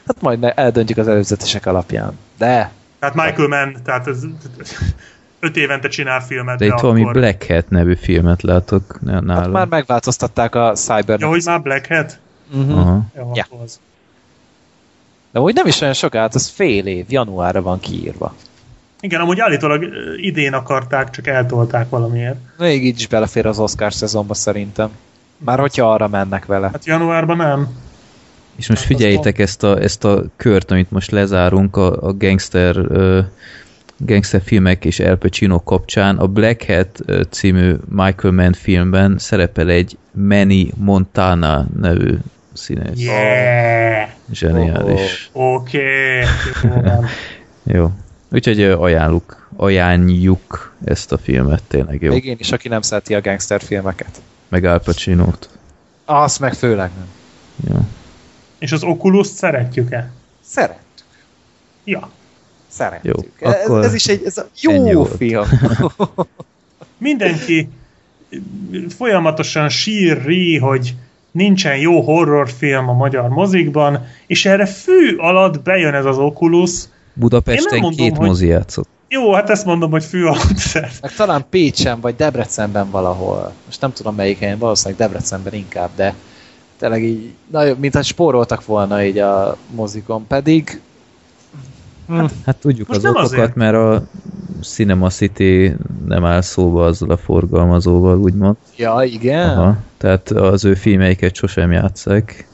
[0.07, 2.19] Hát majd ne- eldöntjük az előzetesek alapján.
[2.39, 4.19] De, Tehát Michael Mann, tehát ez
[5.41, 7.13] öt évente csinál filmet, De de, itt valami akkor...
[7.13, 9.51] Black Hat nevű filmet látok hát nálam.
[9.51, 11.21] már megváltoztatták a Cyber.
[11.21, 12.19] Ja, hogy már Black Hat?
[12.55, 12.79] uh-huh.
[12.79, 13.01] Aha.
[13.17, 13.47] Jó, Ja.
[13.65, 13.81] az.
[15.33, 18.35] De úgy nem is olyan sok, hát ez fél év, januárra van kiírva.
[19.05, 19.85] Igen, amúgy állítólag
[20.17, 22.37] idén akarták, csak eltolták valamiért.
[22.59, 24.91] Még így is belefér az Oscar szezonba szerintem.
[25.37, 26.69] Már hogyha arra mennek vele.
[26.73, 27.69] Hát januárban nem.
[28.57, 32.79] És most Hát figyeljétek ezt a, ezt a kört, amit most lezárunk a, a gangster,
[32.79, 33.25] uh,
[33.97, 36.17] gangster filmek és El Pacino kapcsán.
[36.19, 42.15] A Black Hat ö, című Michael Mann filmben szerepel egy Manny Montana nevű
[42.53, 43.01] színész.
[43.01, 44.09] Yeah!
[44.33, 45.31] Zseniális.
[45.33, 46.21] Oké,
[46.63, 47.07] van.
[47.77, 47.91] Jó.
[48.31, 52.13] Úgyhogy ö, ajánljuk, ajánljuk ezt a filmet, tényleg jó.
[52.13, 54.23] Még én is, aki nem szereti a gangster filmeket.
[54.49, 55.49] Meg Al Pacino-t.
[56.05, 57.09] Azt meg főleg nem.
[57.71, 57.81] Jó.
[58.59, 60.11] És az oculus szeretjük-e?
[60.45, 60.79] Szeret.
[61.85, 62.11] Ja.
[62.69, 63.17] Szeretjük.
[63.41, 65.45] Jó, ez, akkor ez is egy ez a jó film.
[66.99, 67.69] Mindenki
[68.89, 70.95] folyamatosan sírri, hogy
[71.31, 76.85] nincsen jó horrorfilm a magyar mozikban, és erre fű alatt bejön ez az Oculus.
[77.15, 78.89] Budapesten mondom, két hogy- mozi játszott.
[79.09, 80.03] Jó, hát ezt mondom, hogy
[80.57, 80.99] szert.
[81.03, 83.53] Meg talán Pécsen vagy Debrecenben valahol.
[83.67, 86.15] Most nem tudom melyik helyen, valószínűleg Debrecenben inkább, de
[86.79, 90.81] tényleg így, nagyon, mintha spóroltak volna így a mozikon, pedig
[92.07, 93.55] hm, Hát tudjuk Most az okokat, azért.
[93.55, 94.05] mert a
[94.63, 95.73] Cinema City
[96.07, 98.57] nem áll szóba azzal a forgalmazóval, úgymond.
[98.77, 99.49] ja, igen.
[99.49, 99.77] Aha.
[99.99, 102.49] Tehát az ő filmeiket sosem játszák.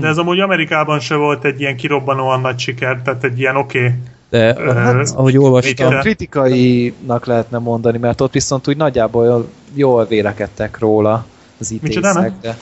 [0.00, 3.78] De ez amúgy Amerikában se volt egy ilyen kirobbanóan nagy siker, tehát egy ilyen oké.
[3.78, 3.92] Okay.
[4.30, 11.26] De Hát, ahogy olvastam, kritikainak lehetne mondani, mert ott viszont úgy nagyjából jól, vélekedtek róla
[11.58, 12.56] az ítészek, de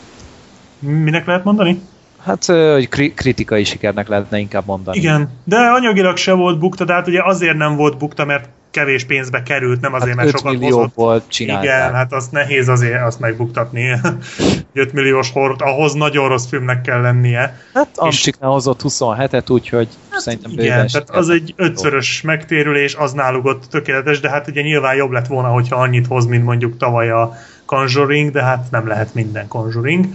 [0.79, 1.81] Minek lehet mondani?
[2.25, 4.99] hát ö, hogy kri- kritikai sikernek lehetne inkább mondani.
[4.99, 9.05] Igen, de anyagilag se volt bukta, de hát ugye azért nem volt bukta, mert kevés
[9.05, 11.29] pénzbe került, nem azért, Hát mert 5 sokat hozott.
[11.29, 11.65] csinálták.
[11.65, 13.93] Igen, hát azt nehéz azért azt megbuktatni.
[14.73, 17.59] 5 milliós horror, ahhoz nagyon rossz filmnek kell lennie.
[17.75, 23.45] Hát Amcsiknál hozott 27-et, úgyhogy hát szerintem Igen, tehát az egy ötszörös megtérülés, az náluk
[23.45, 27.11] ott tökéletes, de hát ugye nyilván jobb lett volna, hogyha annyit hoz, mint mondjuk tavaly
[27.11, 27.33] a
[27.65, 30.07] Conjuring, de hát nem lehet minden Conjuring.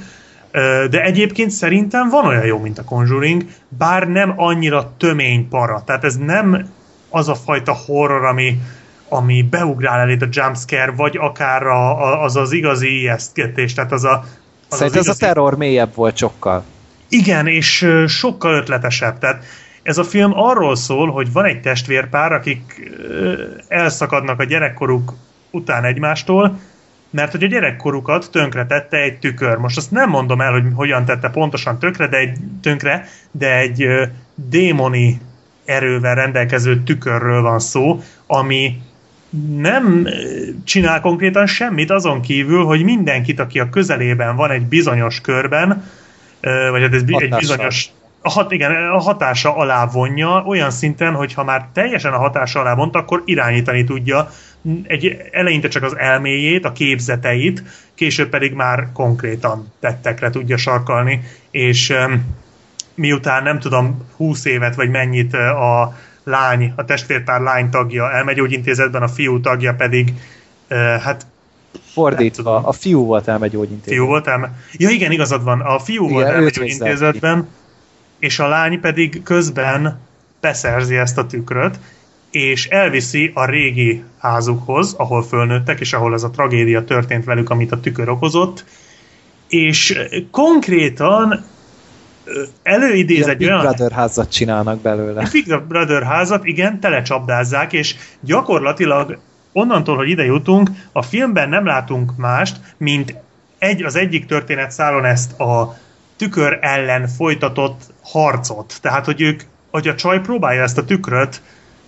[0.90, 3.46] De egyébként szerintem van olyan jó, mint a Conjuring,
[3.78, 5.84] bár nem annyira tömény para.
[5.86, 6.70] Tehát ez nem
[7.16, 8.60] az a fajta horror, ami,
[9.10, 14.04] ami beugrál elé a jumpscare, vagy akár a, a, az az igazi ijesztgetés, tehát az
[14.04, 14.24] a
[14.70, 16.64] az Szerintem az ez a igazi- terror mélyebb volt sokkal.
[17.10, 19.18] igen, és sokkal ötletesebb.
[19.20, 19.44] Tehát
[19.84, 22.92] ez a film arról szól, hogy van egy testvérpár, akik
[23.68, 25.14] elszakadnak a gyerekkoruk
[25.52, 26.60] után egymástól,
[27.10, 29.58] mert hogy a gyerekkorukat tönkretette egy tükör.
[29.58, 33.84] Most azt nem mondom el, hogy hogyan tette pontosan tönkre, de egy, tönkre, de egy
[33.84, 35.22] ö, démoni
[35.66, 38.82] erővel rendelkező tükörről van szó, ami
[39.58, 40.12] nem ö,
[40.64, 45.84] csinál konkrétan semmit azon kívül, hogy mindenkit, aki a közelében van egy bizonyos körben,
[46.40, 47.90] ö, vagy hát ez bi- egy bizonyos
[48.22, 52.76] hat, igen, a hatása alá vonja, olyan szinten, hogy ha már teljesen a hatása alá
[52.76, 54.30] vont, akkor irányítani tudja
[54.84, 57.64] egy, eleinte csak az elméjét, a képzeteit,
[57.96, 61.22] később pedig már konkrétan tettekre tudja sarkalni,
[61.52, 61.94] és
[62.96, 69.08] miután nem tudom 20 évet vagy mennyit a lány, a testvérpár lány tagja elmegyógyintézetben, a
[69.08, 70.14] fiú tagja pedig
[71.02, 71.26] hát
[71.94, 73.94] Fordítva, a fiú volt elmegyógyintézet.
[73.94, 74.60] fiú volt elme...
[74.72, 77.48] Ja igen, igazad van, a fiú Igen, volt elmegyógyintézetben,
[78.20, 80.00] és a lány pedig közben
[80.40, 81.80] beszerzi ezt a tükröt,
[82.32, 87.72] és elviszi a régi házukhoz, ahol fölnőttek, és ahol ez a tragédia történt velük, amit
[87.72, 88.66] a tükör okozott,
[89.48, 90.00] és
[90.32, 91.46] konkrétan
[92.64, 93.60] előidéz Ilyen egy Big olyan...
[93.60, 95.28] Brother házat csinálnak belőle.
[95.32, 99.18] Big Brother házat, igen, telecsapdázzák, és gyakorlatilag
[99.52, 103.16] onnantól, hogy ide jutunk, a filmben nem látunk mást, mint
[103.58, 105.78] egy, az egyik történet szálon ezt a
[106.16, 108.78] tükör ellen folytatott harcot.
[108.82, 111.42] Tehát, hogy ők, hogy a csaj próbálja ezt a tükröt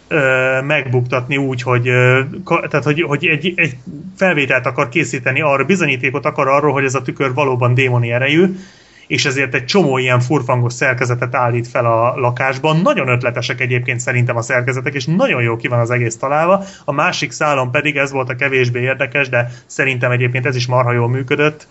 [0.08, 3.78] ö, megbuktatni úgy, hogy, ö, ka, tehát, hogy, hogy egy, egy
[4.18, 8.56] felvételt akar készíteni, arra bizonyítékot akar arról, hogy ez a tükör valóban démoni erejű,
[9.08, 12.78] és ezért egy csomó ilyen furfangos szerkezetet állít fel a lakásban.
[12.78, 16.64] Nagyon ötletesek egyébként szerintem a szerkezetek, és nagyon jó ki van az egész találva.
[16.86, 20.92] A másik szálon pedig ez volt a kevésbé érdekes, de szerintem egyébként ez is marha
[20.92, 21.68] jól működött.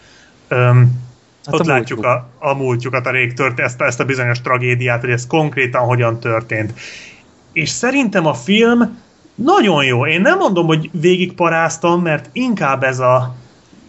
[0.49, 1.05] Öm,
[1.45, 2.27] Hát ott a látjuk múltjuk.
[2.41, 6.21] a, a múltjukat, a rég tört, ezt, ezt a bizonyos tragédiát, hogy ez konkrétan hogyan
[6.21, 6.73] történt.
[7.53, 8.99] És szerintem a film
[9.35, 10.07] nagyon jó.
[10.07, 13.35] Én nem mondom, hogy végigparáztam, mert inkább ez a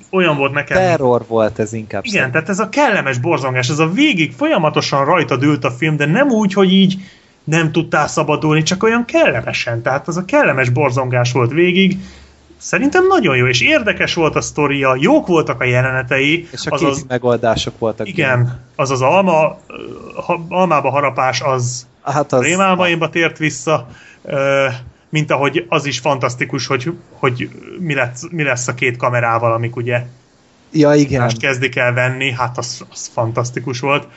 [0.09, 2.05] olyan volt nekem, Terror volt ez inkább.
[2.05, 6.05] igen, tehát ez a kellemes borzongás, ez a végig folyamatosan rajta ült a film, de
[6.05, 6.97] nem úgy, hogy így
[7.43, 9.81] nem tudtál szabadulni, csak olyan kellemesen.
[9.81, 11.97] Tehát az a kellemes borzongás volt végig.
[12.57, 16.47] Szerintem nagyon jó, és érdekes volt a sztoria, jók voltak a jelenetei.
[16.51, 18.07] És a az kézi az, megoldások voltak.
[18.07, 19.59] igen, az az alma,
[20.25, 22.41] ha, almába harapás, az Hát az...
[22.41, 23.87] rémálmaimba tért vissza,
[24.23, 24.65] ö,
[25.09, 29.75] mint ahogy az is fantasztikus, hogy, hogy mi, lesz, mi lesz a két kamerával, amik
[29.75, 30.05] ugye
[30.71, 31.21] Ja, igen.
[31.21, 34.07] mást kezdik el venni, hát az, az fantasztikus volt.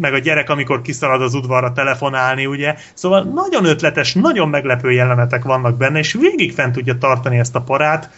[0.00, 2.74] Meg a gyerek, amikor kiszalad az udvarra telefonálni, ugye.
[2.94, 7.60] Szóval nagyon ötletes, nagyon meglepő jelenetek vannak benne, és végig fent tudja tartani ezt a
[7.60, 8.10] parát.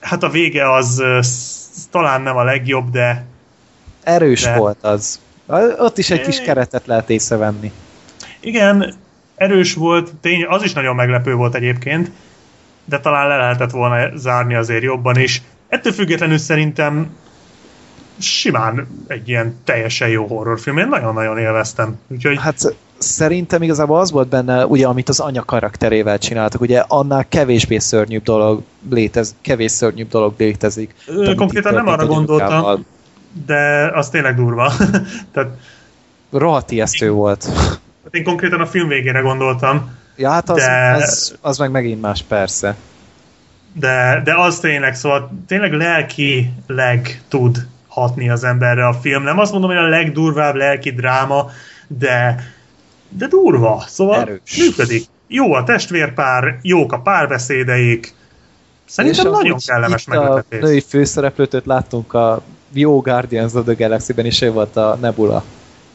[0.00, 1.02] Hát a vége az
[1.90, 3.24] talán nem a legjobb, de
[4.02, 5.20] Erős de- volt az.
[5.78, 7.72] Ott is egy kis keretet lehet észrevenni.
[8.40, 8.94] igen,
[9.34, 12.10] erős volt, tény, az is nagyon meglepő volt egyébként,
[12.84, 15.42] de talán le lehetett volna zárni azért jobban is.
[15.68, 17.16] Ettől függetlenül szerintem
[18.18, 20.78] simán egy ilyen teljesen jó horrorfilm.
[20.78, 21.98] Én nagyon-nagyon élveztem.
[22.08, 27.28] Úgyhogy Hát szerintem igazából az volt benne, ugye, amit az anya karakterével csináltak, ugye annál
[27.28, 30.94] kevésbé szörnyűbb dolog létez, kevés szörnyűbb dolog létezik.
[31.06, 32.86] Ö, konkrétan nem arra a gondoltam.
[33.46, 34.72] de az tényleg durva.
[35.32, 35.50] Tehát
[36.30, 37.48] Rohadt ijesztő volt.
[38.04, 42.00] Hát én konkrétan a film végére gondoltam, Ja, hát az, De- az, az meg megint
[42.00, 42.76] más, persze.
[43.72, 49.22] de, de az tényleg, szóval tényleg lelkileg tud hatni az emberre a film.
[49.22, 51.50] Nem azt mondom, hogy a legdurvább lelki dráma,
[51.86, 52.44] de,
[53.08, 53.84] de durva.
[53.86, 54.56] Szóval Erős.
[54.58, 55.04] működik.
[55.26, 58.14] Jó a testvérpár, jók a párbeszédeik.
[58.84, 60.60] Szerintem És nagyon kellemes itt a meglepetés.
[60.60, 65.44] női főszereplőt őt láttunk a jó Guardians of the Galaxy-ben, és ő volt a Nebula,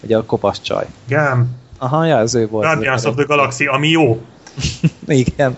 [0.04, 0.86] ugye a kopasz csaj.
[1.08, 1.50] Igen.
[1.78, 2.66] Aha, ja, ez ő volt.
[2.66, 4.22] Guardians of the Galaxy, ami jó.
[5.08, 5.58] Igen.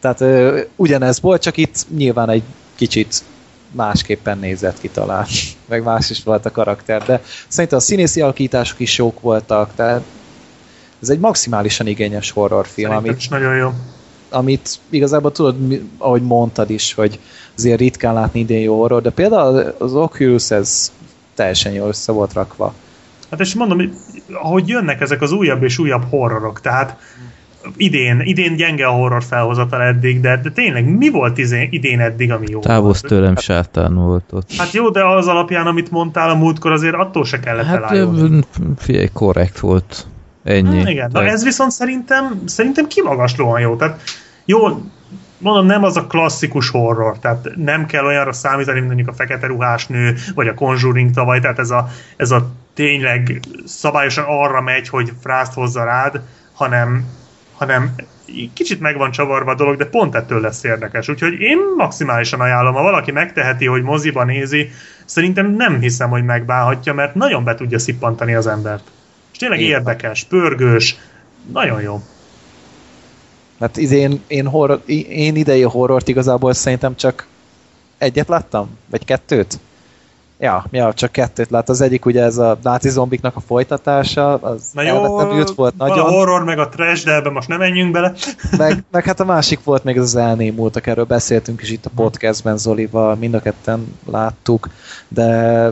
[0.00, 2.42] Tehát ö, ugyanez volt, csak itt nyilván egy
[2.74, 3.22] kicsit
[3.70, 5.26] másképpen nézett ki talán,
[5.68, 10.02] meg más is volt a karakter, de szerintem a színészi alakítások is jók voltak, tehát
[11.02, 13.72] ez egy maximálisan igényes horrorfilm, Szerintem amit is nagyon jó.
[14.30, 15.56] amit igazából tudod,
[15.98, 17.18] ahogy mondtad is, hogy
[17.56, 20.92] azért ritkán látni idén jó horror, de például az Oculus ez
[21.34, 22.74] teljesen jól össze volt rakva.
[23.30, 23.92] Hát és mondom,
[24.32, 26.96] ahogy jönnek ezek az újabb és újabb horrorok, tehát
[27.76, 32.32] idén, idén gyenge a horror felhozatal eddig, de, de tényleg mi volt izé, idén eddig,
[32.32, 34.52] ami jó Távozz tőlem, hát, sátán volt ott.
[34.52, 38.42] Hát jó, de az alapján, amit mondtál a múltkor, azért attól se kellett hát, elájulni.
[38.78, 40.06] Figyelj, korrekt volt.
[40.44, 40.78] Ennyi.
[40.78, 43.76] Hmm, igen, de ez viszont szerintem, szerintem kimagaslóan jó.
[43.76, 44.00] Tehát
[44.44, 44.60] jó,
[45.38, 49.46] mondom, nem az a klasszikus horror, tehát nem kell olyanra számítani, mint mondjuk a fekete
[49.46, 54.88] ruhás nő, vagy a Conjuring tavaly, tehát ez a, ez a tényleg szabályosan arra megy,
[54.88, 56.20] hogy frászt hozza rád,
[56.52, 57.04] hanem,
[57.56, 57.94] hanem
[58.54, 61.08] kicsit meg van csavarva a dolog, de pont ettől lesz érdekes.
[61.08, 64.70] Úgyhogy én maximálisan ajánlom, ha valaki megteheti, hogy moziba nézi,
[65.04, 68.84] szerintem nem hiszem, hogy megbánhatja, mert nagyon be tudja szippantani az embert.
[69.32, 70.96] És tényleg én érdekes, pörgős,
[71.52, 72.02] nagyon jó.
[73.60, 77.26] Hát idén én, horror, én idei horrort igazából szerintem csak
[77.98, 78.78] egyet láttam?
[78.90, 79.58] Vagy kettőt?
[80.42, 81.68] Ja, ja, csak kettőt lát.
[81.68, 85.00] Az egyik ugye ez a náci zombiknak a folytatása, az Na jó,
[85.54, 85.98] volt nagyon.
[85.98, 88.12] a horror, meg a trash, de ebben most nem menjünk bele.
[88.56, 92.58] Meg, meg hát a másik volt még az elnémultak, erről beszéltünk is itt a podcastben
[92.58, 94.68] Zolival, mind a ketten láttuk,
[95.08, 95.26] de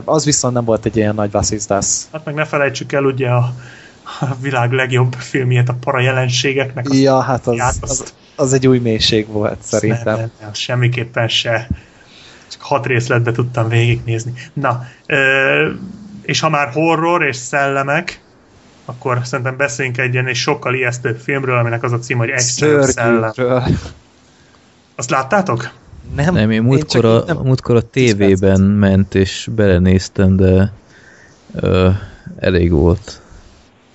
[0.05, 2.07] az viszont nem volt egy ilyen nagy vasszizdász.
[2.11, 3.53] Hát meg ne felejtsük el ugye a,
[4.19, 6.85] a világ legjobb filmjét a para jelenségeknek.
[6.89, 10.03] Ja, hát az, az, az egy új mélység volt szerintem.
[10.03, 11.67] Nem, nem, nem, semmiképpen se
[12.61, 14.33] hat részletbe tudtam végignézni.
[14.53, 15.69] Na, ö,
[16.21, 18.21] és ha már horror és szellemek,
[18.85, 22.83] akkor szerintem beszéljünk egy ilyen és sokkal ijesztőbb filmről, aminek az a cím, hogy Extra
[22.83, 23.33] szellem.
[24.95, 25.71] Azt láttátok?
[26.15, 30.73] Nem, nem én múltkor, én a, nem múltkor a tévében ment, és belenéztem, de
[31.55, 31.89] ö,
[32.39, 33.21] elég volt.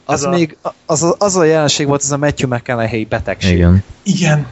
[0.04, 0.30] Az, a...
[0.30, 3.56] még, az, az a jelenség volt, az a Matthew McConaughey betegség.
[3.56, 3.82] Igen.
[4.02, 4.46] Igen,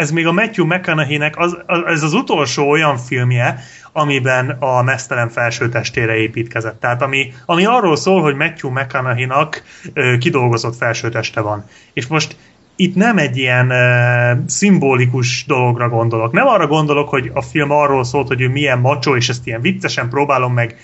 [0.00, 3.58] ez még a Matthew McConaughey-nek az, az, ez az utolsó olyan filmje,
[3.92, 6.80] amiben a mesztelen felsőtestére építkezett.
[6.80, 9.62] Tehát ami, ami arról szól, hogy Matthew McConaughey-nak
[9.92, 11.64] ö, kidolgozott felsőteste van.
[11.92, 12.36] És most
[12.76, 16.32] itt nem egy ilyen ö, szimbolikus dologra gondolok.
[16.32, 19.60] Nem arra gondolok, hogy a film arról szólt, hogy ő milyen macsó, és ezt ilyen
[19.60, 20.76] viccesen próbálom meg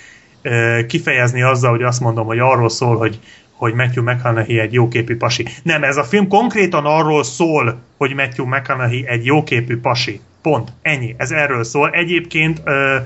[0.87, 3.19] kifejezni azzal, hogy azt mondom, hogy arról szól, hogy
[3.57, 5.47] hogy Matthew McConaughey egy jóképű pasi.
[5.63, 10.19] Nem, ez a film konkrétan arról szól, hogy Matthew McConaughey egy jóképű pasi.
[10.41, 10.71] Pont.
[10.81, 11.15] Ennyi.
[11.17, 11.89] Ez erről szól.
[11.89, 12.97] Egyébként ö,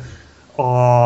[0.62, 1.04] a,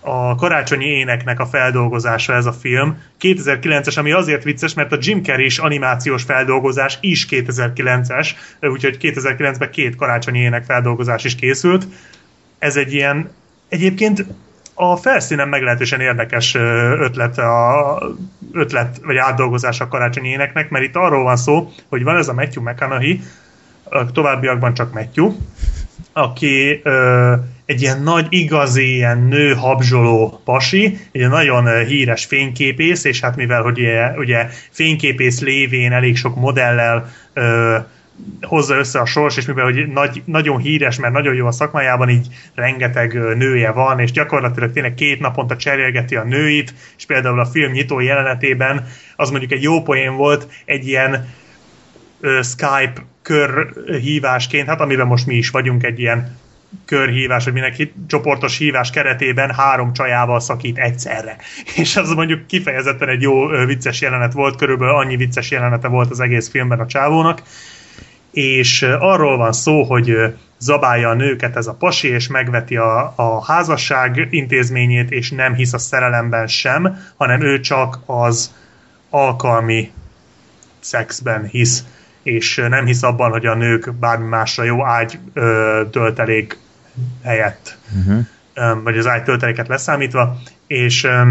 [0.00, 3.02] a karácsonyi éneknek a feldolgozása ez a film.
[3.20, 8.30] 2009-es, ami azért vicces, mert a Jim carrey animációs feldolgozás is 2009-es,
[8.60, 11.86] úgyhogy 2009-ben két karácsonyi ének feldolgozás is készült.
[12.58, 13.30] Ez egy ilyen,
[13.68, 14.26] egyébként
[14.74, 16.54] a felszínen meglehetősen érdekes
[16.98, 17.98] ötlet, a,
[18.52, 22.34] ötlet vagy átdolgozás a karácsonyi éneknek, mert itt arról van szó, hogy van ez a
[22.34, 23.20] Matthew McConaughey,
[24.12, 25.32] továbbiakban csak Matthew,
[26.12, 27.34] aki ö,
[27.66, 33.62] egy ilyen nagy, igazi, ilyen nő habzsoló pasi, egy nagyon híres fényképész, és hát mivel,
[33.62, 37.78] hogy ugye, ugye fényképész lévén elég sok modellel ö,
[38.40, 42.08] hozza össze a sors, és mivel hogy nagy, nagyon híres, mert nagyon jó a szakmájában,
[42.08, 47.46] így rengeteg nője van, és gyakorlatilag tényleg két naponta cserélgeti a nőit, és például a
[47.46, 51.28] film nyitó jelenetében az mondjuk egy jó poén volt, egy ilyen
[52.20, 52.92] ö, Skype
[53.22, 56.40] körhívásként, hát amiben most mi is vagyunk, egy ilyen
[56.84, 61.36] körhívás, vagy mindenki csoportos hívás keretében három csajával szakít egyszerre.
[61.76, 66.20] És az mondjuk kifejezetten egy jó vicces jelenet volt, körülbelül annyi vicces jelenete volt az
[66.20, 67.42] egész filmben a csávónak,
[68.32, 73.44] és arról van szó, hogy zabálja a nőket ez a pasi, és megveti a, a
[73.44, 78.54] házasság intézményét, és nem hisz a szerelemben sem, hanem ő csak az
[79.10, 79.90] alkalmi
[80.80, 81.84] szexben hisz,
[82.22, 86.58] és nem hisz abban, hogy a nők bármi másra jó ágy ö, töltelék
[87.24, 88.82] helyett, uh-huh.
[88.82, 91.30] vagy az ágy tölteléket leszámítva, és ö,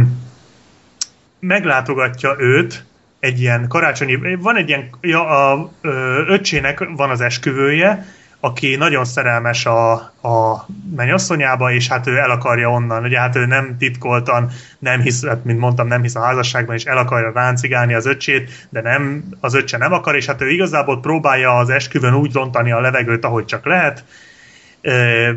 [1.40, 2.86] meglátogatja őt,
[3.22, 8.06] egy ilyen karácsonyi, van egy ilyen, ja, a ö, öccsének van az esküvője,
[8.44, 9.92] aki nagyon szerelmes a,
[10.22, 15.26] a mennyasszonyába, és hát ő el akarja onnan, ugye hát ő nem titkoltan, nem hisz,
[15.26, 19.24] hát, mint mondtam, nem hisz a házasságban, és el akarja ráncigálni az öccsét, de nem,
[19.40, 23.26] az öccse nem akar, és hát ő igazából próbálja az esküvőn úgy lontani a levegőt,
[23.26, 24.04] ahogy csak lehet,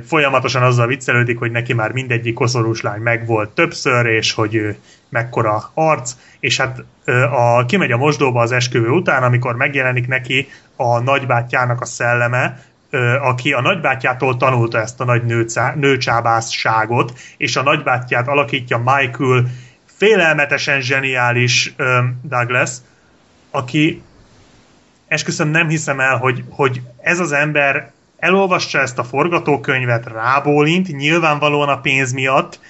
[0.06, 4.76] folyamatosan azzal viccelődik, hogy neki már mindegyik koszorús lány megvolt többször, és hogy ő
[5.08, 6.82] mekkora arc, és hát
[7.31, 12.64] a, kimegy a mosdóba az esküvő után, amikor megjelenik neki a nagybátyjának a szelleme,
[13.20, 19.44] aki a nagybátyjától tanulta ezt a nagy nőcá, nőcsábászságot, és a nagybátyját alakítja Michael
[19.84, 21.74] félelmetesen zseniális
[22.23, 22.70] Douglas,
[23.50, 24.02] aki
[25.08, 27.92] esküszöm nem hiszem el, hogy, hogy ez az ember
[28.24, 32.60] elolvassa ezt a forgatókönyvet, rábólint, nyilvánvalóan a pénz miatt,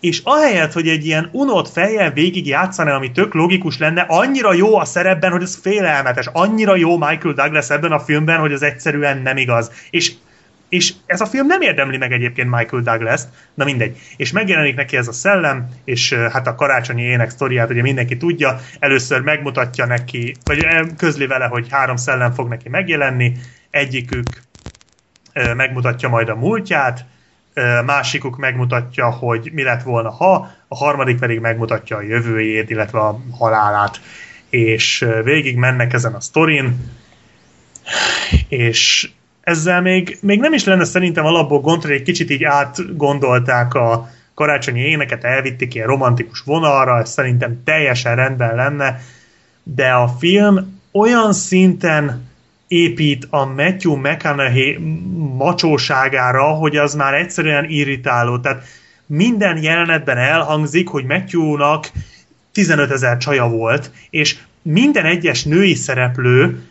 [0.00, 4.78] és ahelyett, hogy egy ilyen unott fejjel végig játszana, ami tök logikus lenne, annyira jó
[4.78, 9.22] a szerepben, hogy ez félelmetes, annyira jó Michael Douglas ebben a filmben, hogy az egyszerűen
[9.22, 9.70] nem igaz.
[9.90, 10.12] És
[10.68, 13.20] és ez a film nem érdemli meg egyébként Michael douglas
[13.54, 13.98] na mindegy.
[14.16, 18.60] És megjelenik neki ez a szellem, és hát a karácsonyi ének sztoriát ugye mindenki tudja,
[18.78, 20.66] először megmutatja neki, vagy
[20.96, 23.32] közli vele, hogy három szellem fog neki megjelenni,
[23.70, 24.24] egyikük
[25.56, 27.04] megmutatja majd a múltját,
[27.84, 33.20] másikuk megmutatja, hogy mi lett volna ha, a harmadik pedig megmutatja a jövőjét, illetve a
[33.38, 34.00] halálát.
[34.50, 36.76] És végig mennek ezen a sztorin,
[38.48, 43.74] és ezzel még, még nem is lenne szerintem alapból gond, hogy egy kicsit így átgondolták
[43.74, 49.00] a karácsonyi éneket, elvitték ilyen romantikus vonalra, ez szerintem teljesen rendben lenne,
[49.62, 52.25] de a film olyan szinten
[52.68, 54.78] épít a Matthew McConaughey
[55.36, 58.38] macsóságára, hogy az már egyszerűen irritáló.
[58.38, 58.64] Tehát
[59.06, 61.90] minden jelenetben elhangzik, hogy Matthew-nak
[62.52, 66.62] 15 ezer csaja volt, és minden egyes női szereplő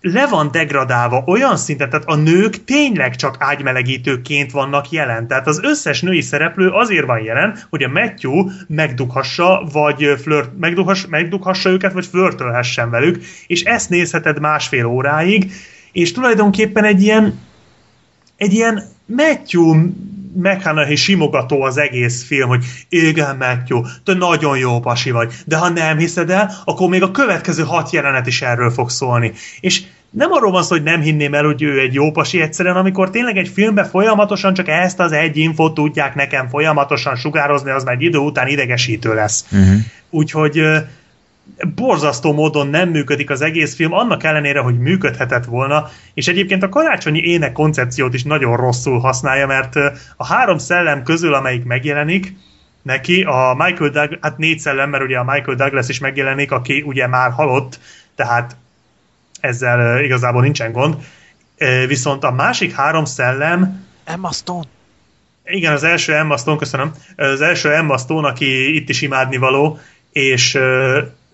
[0.00, 5.26] le van degradálva olyan szinten, tehát a nők tényleg csak ágymelegítőként vannak jelen.
[5.26, 11.06] Tehát az összes női szereplő azért van jelen, hogy a Matthew megdughassa, vagy flirt, megdughass,
[11.06, 15.52] megdughassa őket, vagy flörtölhessen velük, és ezt nézheted másfél óráig,
[15.92, 17.38] és tulajdonképpen egy ilyen
[18.36, 19.74] egy ilyen Matthew
[20.32, 25.68] McConaughey simogató az egész film, hogy igen, Matthew, te nagyon jó pasi vagy, de ha
[25.68, 29.32] nem hiszed el, akkor még a következő hat jelenet is erről fog szólni.
[29.60, 32.76] És nem arról van szó, hogy nem hinném el, hogy ő egy jó pasi egyszerűen,
[32.76, 37.84] amikor tényleg egy filmben folyamatosan csak ezt az egy infot tudják nekem folyamatosan sugározni, az
[37.84, 39.44] már egy idő után idegesítő lesz.
[39.52, 39.74] Uh-huh.
[40.10, 40.62] Úgyhogy
[41.74, 46.68] borzasztó módon nem működik az egész film, annak ellenére, hogy működhetett volna, és egyébként a
[46.68, 49.76] karácsonyi ének koncepciót is nagyon rosszul használja, mert
[50.16, 52.34] a három szellem közül, amelyik megjelenik,
[52.82, 56.82] neki a Michael Douglas, hát négy szellem, mert ugye a Michael Douglas is megjelenik, aki
[56.86, 57.80] ugye már halott,
[58.14, 58.56] tehát
[59.40, 60.96] ezzel igazából nincsen gond.
[61.86, 63.86] Viszont a másik három szellem...
[64.04, 64.64] Emma Stone.
[65.44, 66.92] Igen, az első Emma Stone, köszönöm.
[67.16, 69.78] Az első Emma Stone, aki itt is imádni való,
[70.12, 70.58] és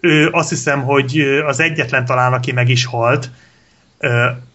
[0.06, 3.30] ő azt hiszem, hogy az egyetlen talán, aki meg is halt.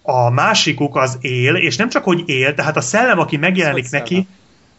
[0.01, 3.91] A másikuk az él, és nem csak, hogy él, tehát a szellem, aki megjelenik az
[3.91, 4.27] neki...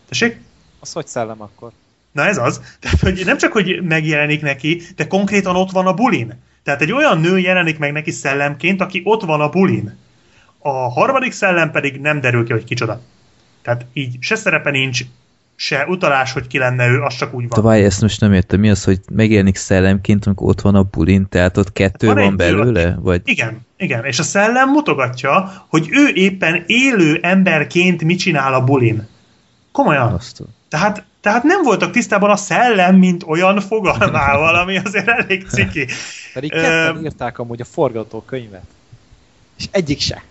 [0.09, 0.41] Tessék?
[0.81, 1.71] Az hogy szellem akkor?
[2.13, 2.61] Na ez az.
[2.81, 6.43] Tehát, hogy nem csak, hogy megjelenik neki, de konkrétan ott van a bulin.
[6.63, 9.99] Tehát egy olyan nő jelenik meg neki szellemként, aki ott van a bulin.
[10.59, 13.01] A harmadik szellem pedig nem derül ki, hogy kicsoda.
[13.63, 15.05] Tehát így se szerepe nincs,
[15.63, 17.63] se utalás, hogy ki lenne ő, az csak úgy van.
[17.63, 18.61] Tovább ezt most nem értem.
[18.61, 22.37] Mi az, hogy megjelenik szellemként, amikor ott van a bulin, tehát ott kettő van, van
[22.37, 22.97] belőle?
[23.01, 23.21] Vagy...
[23.25, 24.05] Igen, igen.
[24.05, 29.09] És a szellem mutogatja, hogy ő éppen élő emberként mit csinál a bulin.
[29.73, 30.13] Komolyan.
[30.13, 30.47] Aztán.
[30.69, 35.87] Tehát, tehát nem voltak tisztában a szellem, mint olyan fogalmával, ami azért elég ciki.
[36.33, 38.67] Pedig ketten írták amúgy a forgatókönyvet.
[39.59, 40.23] És egyik se.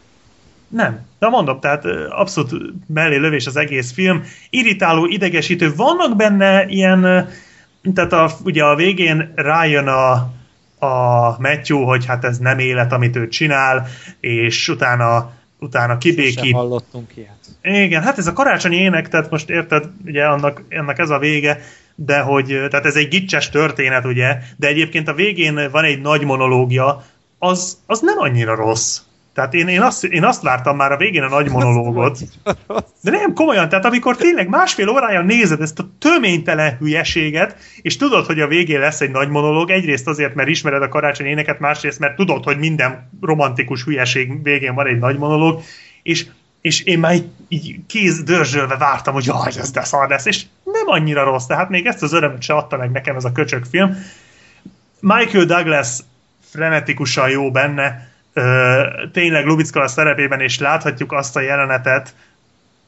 [0.71, 0.99] Nem.
[1.19, 4.23] De mondom, tehát abszolút mellé lövés az egész film.
[4.49, 5.75] Irritáló, idegesítő.
[5.75, 7.27] Vannak benne ilyen,
[7.93, 10.11] tehát a, ugye a végén rájön a,
[10.85, 13.87] a Matthew, hogy hát ez nem élet, amit ő csinál,
[14.19, 16.37] és utána utána kibékít.
[16.37, 17.39] Sosem hallottunk ilyet.
[17.61, 21.59] Igen, hát ez a karácsonyi ének, tehát most érted, ugye annak, annak ez a vége,
[21.95, 26.23] de hogy, tehát ez egy gicses történet, ugye, de egyébként a végén van egy nagy
[26.23, 27.03] monológia,
[27.39, 28.99] az, az nem annyira rossz.
[29.33, 32.19] Tehát én, én, azt, én azt vártam már a végén a nagy monológot.
[33.03, 38.25] De nem, komolyan, tehát amikor tényleg másfél órája nézed ezt a töménytelen hülyeséget, és tudod,
[38.25, 41.99] hogy a végén lesz egy nagy monológ, egyrészt azért, mert ismered a karácsony éneket, másrészt,
[41.99, 45.61] mert tudod, hogy minden romantikus hülyeség végén van egy nagy monológ,
[46.03, 46.25] és,
[46.61, 50.43] és én már így, így kéz dörzsölve vártam, hogy jaj, ez de szar lesz, és
[50.63, 53.65] nem annyira rossz, tehát még ezt az örömöt se adta meg nekem ez a köcsög
[53.65, 53.97] film.
[54.99, 55.99] Michael Douglas
[56.49, 58.10] frenetikusan jó benne,
[59.11, 62.15] tényleg Lubicka a szerepében, és láthatjuk azt a jelenetet,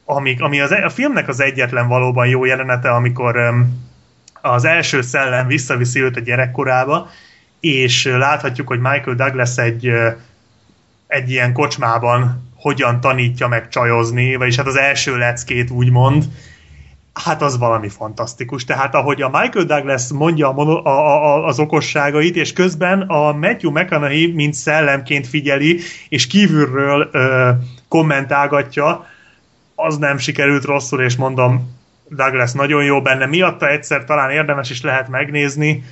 [0.04, 3.92] ami, ami az, e, a filmnek az egyetlen valóban jó jelenete, amikor um,
[4.40, 7.10] az első szellem visszaviszi őt a gyerekkorába,
[7.60, 9.92] és láthatjuk, hogy Michael Douglas egy,
[11.06, 16.24] egy ilyen kocsmában hogyan tanítja meg csajozni, vagyis hát az első leckét úgymond,
[17.14, 18.64] hát az valami fantasztikus.
[18.64, 23.32] Tehát ahogy a Michael Douglas mondja a mono, a, a, az okosságait, és közben a
[23.32, 27.50] Matthew McConaughey mint szellemként figyeli, és kívülről ö,
[27.88, 29.06] kommentálgatja,
[29.74, 31.72] az nem sikerült rosszul, és mondom,
[32.08, 33.26] Douglas nagyon jó benne.
[33.26, 35.84] Miatta egyszer talán érdemes is lehet megnézni,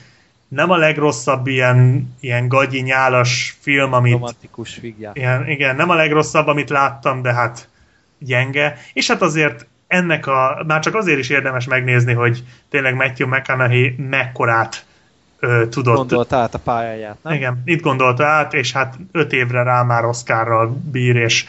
[0.49, 4.13] nem a legrosszabb ilyen, ilyen gagyi nyálas film, amit...
[4.13, 5.13] Romantikus figyel.
[5.15, 7.69] Ilyen, igen, nem a legrosszabb, amit láttam, de hát
[8.19, 8.77] gyenge.
[8.93, 13.95] És hát azért ennek a, már csak azért is érdemes megnézni, hogy tényleg Matthew McConaughey
[14.09, 14.85] mekkorát
[15.39, 15.97] ö, tudott.
[15.97, 17.33] Gondolta át a pályáját, nem?
[17.33, 21.45] Igen, itt gondolta át, és hát öt évre rá már Oscarral bír, és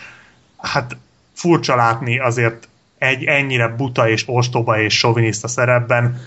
[0.58, 0.98] hát
[1.34, 6.22] furcsa látni azért egy ennyire buta és ostoba és soviniszta szerepben.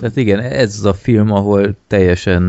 [0.00, 2.42] Tehát igen, ez az a film, ahol teljesen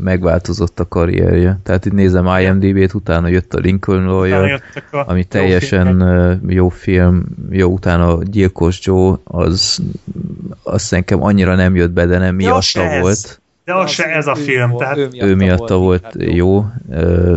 [0.00, 1.58] megváltozott a karrierje.
[1.62, 6.34] Tehát itt nézem IMDb-t, utána jött a Lincoln Utána Lawyer, a ami jó teljesen ö,
[6.48, 9.78] jó film, jó utána a Gyilkos Joe, az
[10.62, 13.00] azt nekem annyira nem jött be, de nem az miatta ez.
[13.00, 13.40] volt.
[13.64, 16.66] De az se ez a ő film, volt- tehát Ő miatta volt inkább jó.
[16.90, 17.36] Ö,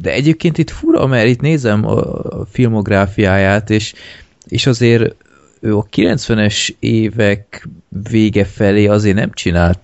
[0.00, 3.94] De egyébként itt fura, mert itt nézem a a filmográfiáját, és,
[4.48, 5.14] és azért
[5.60, 7.68] ő a 90-es évek
[8.10, 9.78] vége felé azért nem csinált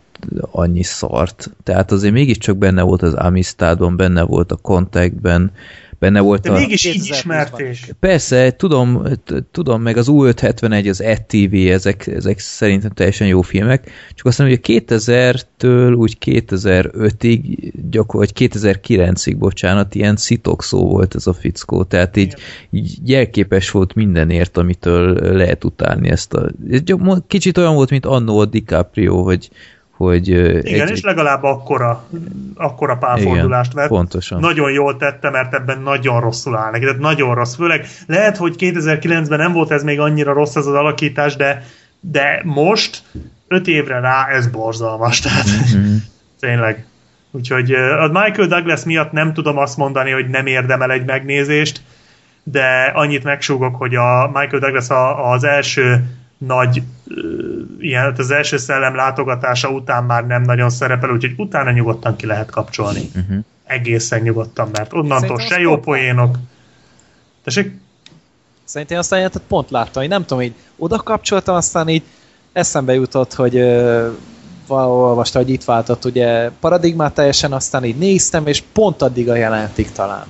[0.50, 1.50] annyi szart.
[1.62, 5.52] Tehát azért mégiscsak benne volt az Amistadon, benne volt a Contactben,
[6.02, 6.58] benne volt de a...
[6.58, 7.94] mégis így 2020-ban ismerték.
[8.00, 9.02] Persze, tudom,
[9.50, 14.58] tudom, meg az U571, az ETV, ezek, ezek szerintem teljesen jó filmek, csak azt mondom,
[14.62, 21.84] hogy a 2000-től úgy 2005-ig, gyakor, vagy 2009-ig, bocsánat, ilyen szitokszó volt ez a fickó,
[21.84, 22.34] tehát így,
[22.70, 26.50] így jelképes volt mindenért, amitől lehet utálni ezt a...
[27.26, 29.50] Kicsit olyan volt, mint annó a DiCaprio, hogy,
[29.96, 30.28] hogy
[30.66, 32.04] Igen, és legalább akkora,
[32.54, 33.88] akkora pálfordulást vett.
[33.88, 34.40] pontosan.
[34.40, 37.54] Nagyon jól tette, mert ebben nagyon rosszul áll neki, tehát nagyon rossz.
[37.54, 41.64] Főleg lehet, hogy 2009-ben nem volt ez még annyira rossz ez az alakítás, de,
[42.00, 43.02] de most,
[43.48, 45.20] öt évre rá, ez borzalmas.
[45.24, 45.94] Tehát Mhm.
[46.40, 46.86] tényleg.
[47.30, 51.80] Úgyhogy a Michael Douglas miatt nem tudom azt mondani, hogy nem érdemel egy megnézést,
[52.42, 54.86] de annyit megsúgok, hogy a Michael Douglas
[55.34, 56.04] az első
[56.46, 56.82] nagy
[57.78, 62.26] ilyen, hát az első szellem látogatása után már nem nagyon szerepel, úgyhogy utána nyugodtan ki
[62.26, 63.10] lehet kapcsolni.
[63.14, 63.38] Mhm.
[63.64, 66.38] Egészen nyugodtan, mert onnantól Szerintem se jó pont poénok.
[67.44, 67.80] Tessék?
[68.64, 72.02] Szerintem aztán ilyen, tehát pont láttam, hogy nem tudom, így oda kapcsoltam, aztán így
[72.52, 74.08] eszembe jutott, hogy ö,
[74.66, 79.34] valahol olvastam, hogy itt váltott ugye paradigmát teljesen, aztán így néztem, és pont addig a
[79.34, 80.26] jelentig talán.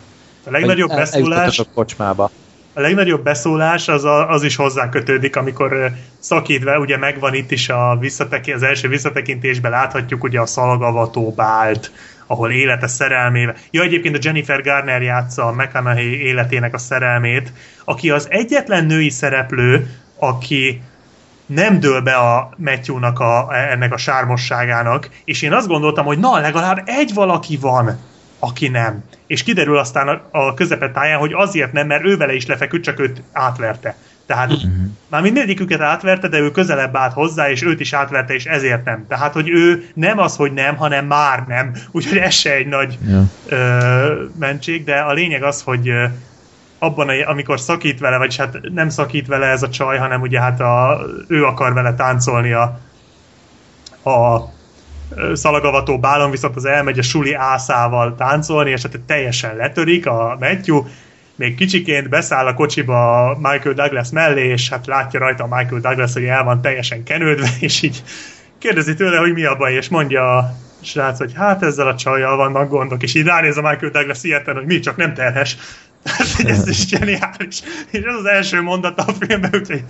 [0.47, 2.31] A legnagyobb Hogy beszólás, a kocsmába.
[2.75, 7.69] A legnagyobb beszólás az, a, az is hozzá kötődik, amikor szakítva, ugye megvan itt is
[7.69, 11.91] a visszateki, az első visszatekintésben láthatjuk ugye a szalagavató bált,
[12.27, 13.55] ahol élete szerelmével.
[13.71, 17.53] Ja, egyébként a Jennifer Garner játsza a McConaughey életének a szerelmét,
[17.85, 20.83] aki az egyetlen női szereplő, aki
[21.47, 26.39] nem dől be a Matthew-nak a, ennek a sármosságának, és én azt gondoltam, hogy na,
[26.39, 27.99] legalább egy valaki van,
[28.45, 29.05] aki nem.
[29.27, 33.01] És kiderül aztán a, a közepetáján, hogy azért nem, mert ő vele is lefeküdt, csak
[33.01, 33.97] őt átverte.
[34.27, 34.53] Tehát
[35.09, 39.07] már mindegyiküket átverte, de ő közelebb állt hozzá, és őt is átverte, és ezért nem.
[39.09, 41.73] Tehát, hogy ő nem az, hogy nem, hanem már nem.
[41.93, 43.23] Úgyhogy ez se egy nagy Ja.
[43.47, 46.05] ö, mentség, de a lényeg az, hogy ö,
[46.79, 50.41] abban, a- amikor szakít vele, vagyis hát nem szakít vele ez a csaj, hanem ugye
[50.41, 52.81] hát a, ő akar vele táncolni a,
[54.11, 54.41] a
[55.35, 60.85] szalagavató bálon, viszont az elmegy a suli ászával táncolni, és hát teljesen letörik a Matthew,
[61.37, 65.81] még kicsiként beszáll a kocsiba a Michael Douglas mellé, és hát látja rajta a Michael
[65.81, 68.03] Douglas, hogy el van teljesen kenődve, és így
[68.59, 72.37] kérdezi tőle, hogy mi a baj, és mondja a srác, hogy hát ezzel a csajjal
[72.37, 75.57] vannak gondok, és így ránéz a Michael Douglas ilyetten, hogy mi csak nem terhes.
[76.03, 77.63] Tehát, ez is zseniális.
[77.91, 79.85] És ez az első mondata a filmben, úgyhogy...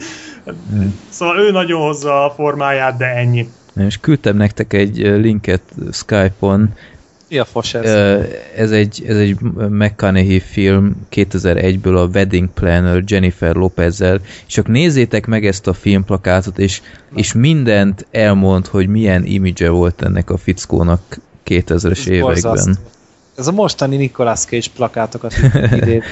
[1.08, 3.48] Szóval ő nagyon hozza a formáját, de ennyi.
[3.76, 6.74] És küldtem nektek egy linket Skype-on,
[7.28, 8.20] Mi a fos ez?
[8.56, 9.36] Ez egy, ez egy
[9.68, 16.58] McConaughey film 2001-ből a Wedding Planner Jennifer Lopezzel, és csak nézzétek meg ezt a filmplakátot,
[16.58, 16.82] és,
[17.14, 21.00] és mindent elmond, hogy milyen image volt ennek a fickónak
[21.46, 22.22] 2000-es Ez években.
[22.22, 22.72] borzasztó.
[23.36, 25.34] Ez a mostani Nicolas Cage plakátokat
[25.76, 26.02] idén.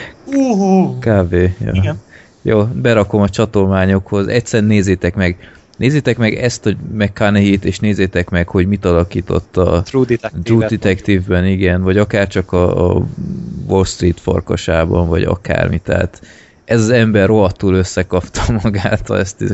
[1.06, 1.32] Kb.
[1.32, 1.70] Ja.
[1.72, 2.00] Igen.
[2.42, 4.26] Jó, berakom a csatolmányokhoz.
[4.26, 5.36] Egyszer nézzétek meg.
[5.80, 10.42] Nézzétek meg ezt a McConaughey-t, és nézzétek meg, hogy mit alakított a True Detective.
[10.42, 13.02] True Detective-ben, igen, vagy akár csak a, a
[13.66, 16.20] Wall Street farkasában, vagy akármi, tehát
[16.64, 19.44] ez az ember rohadtul összekapta magát ezt,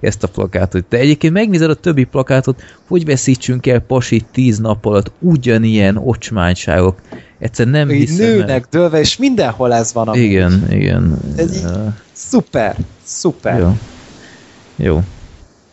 [0.00, 0.84] ezt a plakátot.
[0.88, 6.98] De egyébként megnézed a többi plakátot, hogy veszítsünk el pasit tíz nap alatt ugyanilyen ocsmányságok.
[7.38, 8.36] Egyszer nem Így hiszem el.
[8.36, 10.08] nőnek, dőlve, és mindenhol ez van.
[10.08, 10.20] amúgy.
[10.22, 11.18] Igen, igen.
[11.36, 11.64] Ez így-
[12.12, 13.58] Szuper, szuper.
[13.58, 13.76] Jó.
[14.76, 15.02] Jó.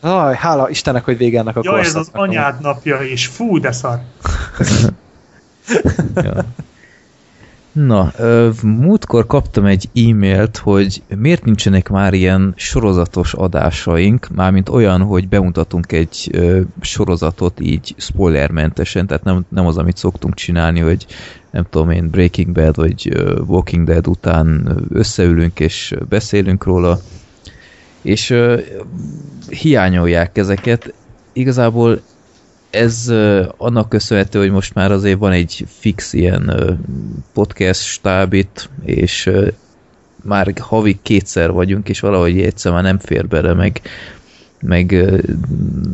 [0.03, 3.27] Aj, hála Istennek, hogy vége ennek a Jaj, ez az anyád napja is.
[3.27, 3.99] Fú, de szar.
[6.15, 6.45] Ja.
[7.71, 8.11] Na,
[8.63, 15.91] múltkor kaptam egy e-mailt, hogy miért nincsenek már ilyen sorozatos adásaink, mármint olyan, hogy bemutatunk
[15.91, 16.39] egy
[16.81, 21.05] sorozatot így spoilermentesen, tehát nem, nem az, amit szoktunk csinálni, hogy
[21.51, 26.99] nem tudom én, Breaking Bad vagy Walking Dead után összeülünk és beszélünk róla,
[28.03, 28.59] és ö,
[29.49, 30.93] hiányolják ezeket.
[31.33, 32.01] Igazából
[32.69, 36.77] ez uh, annak köszönhető, hogy most már azért van egy fix ilyen uh,
[37.33, 39.47] podcast stáb itt, és uh,
[40.23, 43.81] már havi kétszer vagyunk, és valahogy egyszer már nem fér bele, meg,
[44.61, 45.19] meg uh,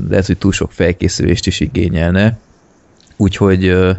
[0.10, 2.38] lehet, hogy túl sok felkészülést is igényelne.
[3.18, 3.96] Úgyhogy uh,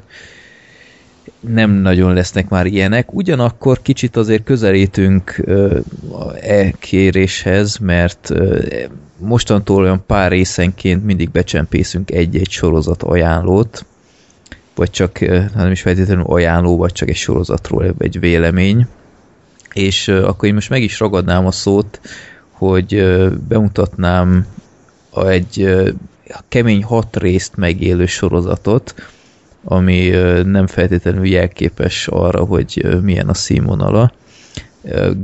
[1.40, 5.42] nem nagyon lesznek már ilyenek, ugyanakkor kicsit azért közelítünk
[6.40, 8.32] e kéréshez, mert
[9.18, 13.84] mostantól olyan pár részenként mindig becsempészünk egy-egy sorozat ajánlót,
[14.74, 15.20] vagy csak
[15.54, 18.86] nem is feltétlenül ajánló, vagy csak egy sorozatról egy vélemény.
[19.72, 22.00] És akkor én most meg is ragadnám a szót,
[22.50, 24.46] hogy bemutatnám
[25.26, 25.84] egy
[26.48, 28.94] kemény hat részt megélő sorozatot,
[29.64, 30.08] ami
[30.44, 34.12] nem feltétlenül jelképes arra, hogy milyen a színvonala.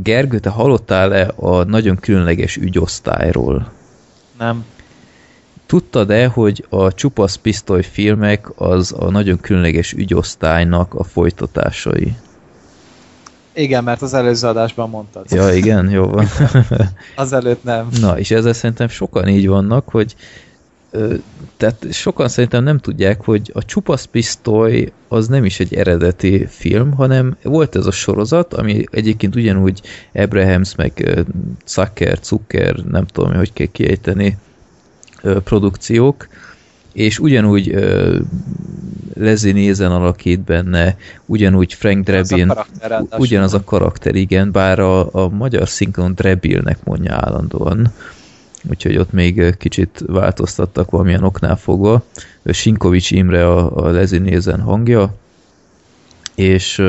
[0.03, 3.73] Gergő, te hallottál-e a nagyon különleges ügyosztályról?
[4.39, 4.65] Nem.
[5.67, 12.17] Tudtad-e, hogy a Csupasz Pisztoly filmek az a nagyon különleges ügyosztálynak a folytatásai?
[13.55, 15.27] Igen, mert az előző adásban mondtad.
[15.31, 16.27] Ja, igen, jó van.
[17.17, 17.89] Azelőtt nem.
[18.01, 20.17] Na, és ezzel szerintem sokan így vannak, hogy
[21.57, 26.93] tehát sokan szerintem nem tudják, hogy a Csupasz Pisztoly az nem is egy eredeti film,
[26.93, 29.81] hanem volt ez a sorozat, ami egyébként ugyanúgy
[30.15, 31.25] Abrahams, meg
[31.67, 34.39] Zucker, Zucker, nem tudom, hogy kell kiejteni,
[35.23, 36.29] produkciók,
[36.93, 38.17] és ugyanúgy uh,
[39.15, 42.53] Leslie Nielsen alakít benne, ugyanúgy Frank Drebin,
[43.19, 47.93] ugyanaz a karakter, igen, bár a, a magyar szinkron Drebilnek mondja állandóan
[48.71, 52.05] úgyhogy ott még kicsit változtattak valamilyen oknál fogva.
[52.45, 55.15] Sinkovics Imre a, a Lezi hangja,
[56.35, 56.83] és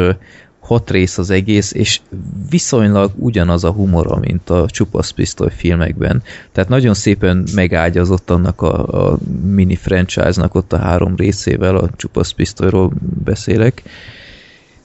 [0.67, 2.01] hat rész az egész, és
[2.49, 6.23] viszonylag ugyanaz a humora, mint a Csupasz Pisztoly filmekben.
[6.51, 12.31] Tehát nagyon szépen megágyazott annak a, a mini franchise-nak ott a három részével, a Csupasz
[12.31, 12.91] Pisztolyról
[13.23, 13.83] beszélek,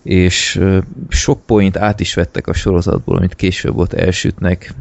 [0.03, 0.61] és
[1.09, 4.75] sok point át is vettek a sorozatból, amit később ott elsütnek,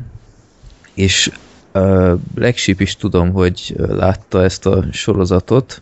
[0.93, 1.31] és
[1.73, 5.81] Uh, Black Sheep is tudom, hogy látta ezt a sorozatot,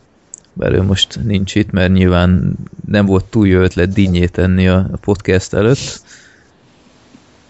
[0.53, 2.56] mert ő most nincs itt, mert nyilván
[2.88, 6.01] nem volt túl jó ötlet dinnyét tenni a podcast előtt.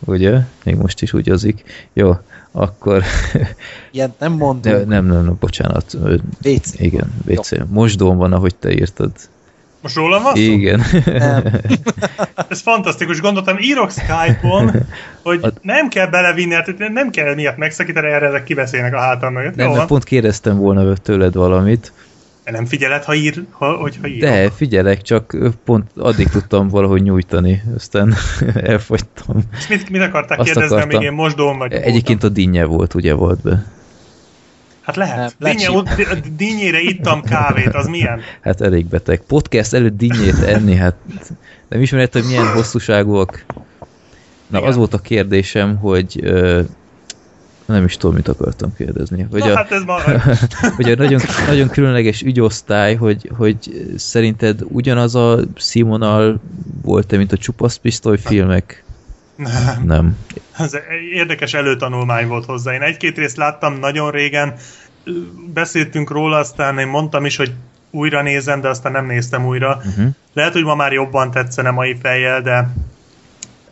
[0.06, 0.40] Ugye?
[0.64, 1.64] Még most is úgy azik.
[1.94, 2.18] Jó,
[2.52, 3.04] akkor...
[3.92, 4.74] Ilyet nem mondom.
[4.74, 5.98] Nem, nem, nem, bocsánat.
[6.44, 6.80] WC.
[6.80, 7.52] Igen, WC.
[7.68, 9.12] Mosdón van, ahogy te írtad.
[9.82, 10.82] Most rólam van Igen.
[12.50, 13.22] Ez fantasztikus.
[13.22, 14.72] Gondoltam, írok Skype-on,
[15.24, 15.48] hogy a...
[15.62, 19.56] nem kell belevinni, hát nem kell miatt megszakítani, erre ezek kiveszélnek a hátam mögött.
[19.56, 21.92] Nem, mert pont kérdeztem volna tőled valamit.
[22.44, 24.20] De nem figyeled, ha ír, ha, hogyha ír?
[24.20, 28.16] De, figyelek, csak pont addig tudtam valahogy nyújtani, aztán
[28.54, 29.38] elfogytam.
[29.58, 30.98] És mit, mit akarták Azt kérdezni, akartam.
[30.98, 31.74] amíg én mosdóm vagy?
[31.74, 33.66] Egyébként a dinnye volt, ugye volt be.
[34.90, 35.36] Hát lehet.
[35.40, 35.70] Dinnye,
[36.36, 38.22] dinnyére ittam kávét, az milyen?
[38.42, 39.22] Hát elég beteg.
[39.28, 40.96] Podcast előtt dinnyét enni, hát
[41.68, 43.46] nem ismered, hogy milyen hosszúságúak.
[44.48, 44.70] Na, Igen.
[44.70, 46.66] az volt a kérdésem, hogy uh,
[47.66, 49.28] nem is tudom, mit akartam kérdezni.
[49.32, 50.22] Hogy Na, a, hát ez már...
[50.76, 56.42] hogy a nagyon, nagyon különleges ügyosztály, hogy, hogy szerinted ugyanaz a színvonal
[56.82, 58.84] volt-e, mint a csupasz pisztoly filmek?
[59.40, 59.84] Nem.
[59.84, 60.18] Nem.
[60.58, 60.78] Ez
[61.14, 62.74] érdekes előtanulmány volt hozzá.
[62.74, 64.56] Én egy-két részt láttam nagyon régen,
[65.54, 67.54] beszéltünk róla, aztán én mondtam is, hogy
[67.92, 69.76] újra nézem, de aztán nem néztem újra.
[69.76, 70.08] Uh-huh.
[70.34, 72.74] Lehet, hogy ma már jobban tetszene mai fejjel, de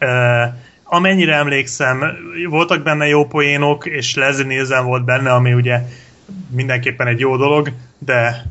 [0.02, 2.04] uh, amennyire emlékszem,
[2.50, 5.82] voltak benne jó poénok, és Leslie Nielsen volt benne, ami ugye
[6.50, 8.46] mindenképpen egy jó dolog, de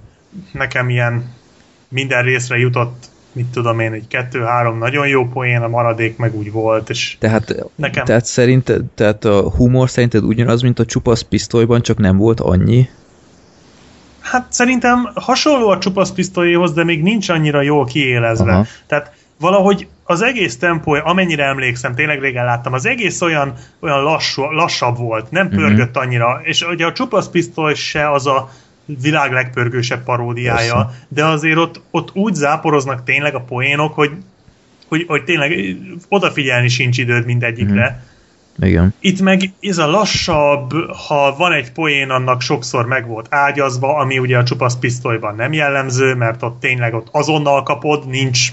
[0.53, 1.35] nekem ilyen
[1.89, 6.53] minden részre jutott mit tudom én, egy kettő-három nagyon jó poén, a maradék meg úgy
[6.53, 8.05] volt, és tehát, nekem...
[8.05, 12.89] Tehát szerinted, tehát a humor szerinted ugyanaz, mint a csupasz pisztolyban, csak nem volt annyi?
[14.21, 18.53] Hát szerintem hasonló a csupasz pisztolyéhoz, de még nincs annyira jól kiélezve.
[18.53, 18.65] Aha.
[18.87, 24.43] Tehát valahogy az egész tempó, amennyire emlékszem, tényleg régen láttam, az egész olyan, olyan lassú,
[24.43, 25.57] lassabb volt, nem mhm.
[25.57, 28.51] pörgött annyira, és ugye a csupasz pisztoly se az a
[28.87, 31.07] világ legpörgősebb paródiája, Persze.
[31.09, 34.11] de azért ott, ott úgy záporoznak tényleg a poénok, hogy,
[34.89, 35.77] hogy, hogy tényleg
[36.09, 37.91] odafigyelni sincs időd mindegyikre.
[37.91, 38.15] Mm.
[38.59, 38.95] Igen.
[39.01, 40.73] Itt meg ez a lassabb,
[41.09, 45.53] ha van egy poén, annak sokszor meg volt ágyazva, ami ugye a csupasz pisztolyban nem
[45.53, 48.53] jellemző, mert ott tényleg ott azonnal kapod, nincs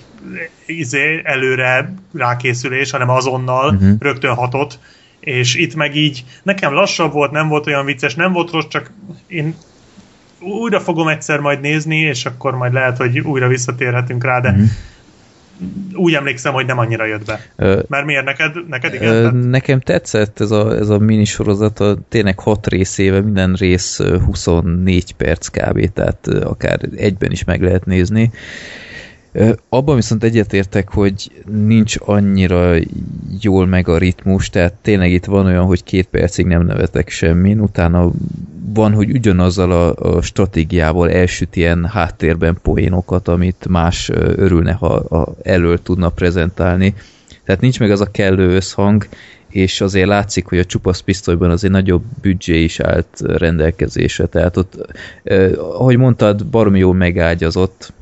[0.66, 3.96] izé, előre rákészülés, hanem azonnal uh-huh.
[4.00, 4.80] rögtön hatott,
[5.20, 8.92] és itt meg így nekem lassabb volt, nem volt olyan vicces, nem volt rossz, csak
[9.28, 9.56] én
[10.44, 14.66] újra fogom egyszer majd nézni, és akkor majd lehet, hogy újra visszatérhetünk rá, de uh-huh
[15.94, 17.40] úgy emlékszem, hogy nem annyira jött be.
[17.56, 19.14] Ö, Mert miért neked, neked igen?
[19.14, 25.14] Ö, nekem tetszett ez a, ez a minisorozat, a tényleg hat részével, minden rész 24
[25.14, 25.94] perc kb.
[25.94, 28.32] Tehát akár egyben is meg lehet nézni.
[29.70, 32.76] Abban viszont egyetértek, hogy nincs annyira
[33.42, 37.60] jól meg a ritmus, tehát tényleg itt van olyan, hogy két percig nem nevetek semmin,
[37.60, 38.12] utána
[38.74, 45.36] van, hogy ugyanazzal a, a stratégiával elsüt ilyen háttérben poénokat, amit más örülne, ha, ha
[45.44, 46.94] elől tudna prezentálni.
[47.46, 49.08] Tehát nincs meg az a kellő összhang,
[49.50, 54.26] és azért látszik, hogy a csupasz pisztolyban azért nagyobb büdzsé is állt rendelkezésre.
[54.26, 57.94] Tehát ott, eh, ahogy mondtad, baromi jól megágyazott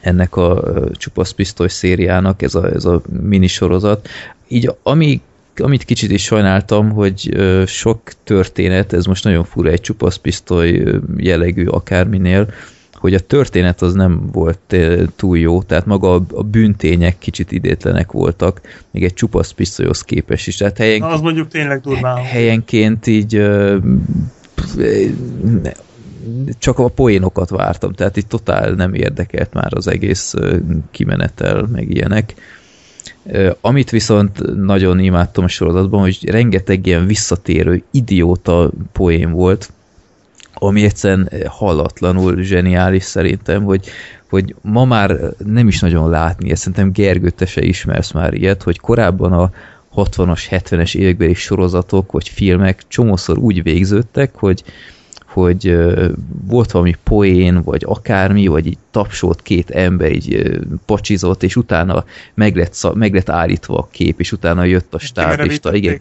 [0.00, 4.08] ennek a csupasz pisztoly szériának ez a, ez a minisorozat.
[4.48, 5.20] Így ami
[5.60, 7.36] amit kicsit is sajnáltam, hogy
[7.66, 10.84] sok történet, ez most nagyon fura egy csupasz pisztoly
[11.16, 12.48] jellegű akárminél,
[12.92, 14.76] hogy a történet az nem volt
[15.16, 18.60] túl jó, tehát maga a bűntények kicsit idétlenek voltak,
[18.90, 20.56] még egy csupasz pisztolyhoz képes is.
[20.56, 22.16] Tehát helyen, Na, az mondjuk tényleg durván.
[22.16, 23.42] Helyenként így
[26.58, 30.34] csak a poénokat vártam, tehát itt totál nem érdekelt már az egész
[30.90, 32.34] kimenetel, meg ilyenek.
[33.60, 39.70] Amit viszont nagyon imádtam a sorozatban, hogy rengeteg ilyen visszatérő idióta poén volt,
[40.54, 43.88] ami egyszerűen hallatlanul zseniális szerintem, hogy,
[44.28, 48.62] hogy ma már nem is nagyon látni, ezt szerintem Gergő, te se ismersz már ilyet,
[48.62, 49.50] hogy korábban a
[49.94, 54.64] 60-as, 70-es évekbeli sorozatok vagy filmek csomószor úgy végződtek, hogy
[55.28, 55.76] hogy
[56.46, 62.56] volt valami poén, vagy akármi, vagy így tapsolt két ember, így pacsizott, és utána meg
[62.56, 65.98] lett, meg lett állítva a kép, és utána jött a stáblista, igen,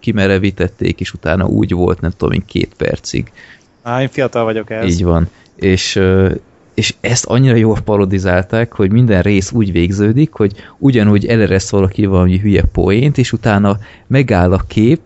[0.00, 3.32] kimerevítették, és utána úgy volt, nem tudom, két percig.
[3.82, 4.90] Á, én fiatal vagyok ez.
[4.90, 5.28] Így van.
[5.56, 6.00] És,
[6.74, 12.38] és ezt annyira jól parodizálták, hogy minden rész úgy végződik, hogy ugyanúgy eleresz valaki valami
[12.38, 15.00] hülye poént, és utána megáll a kép,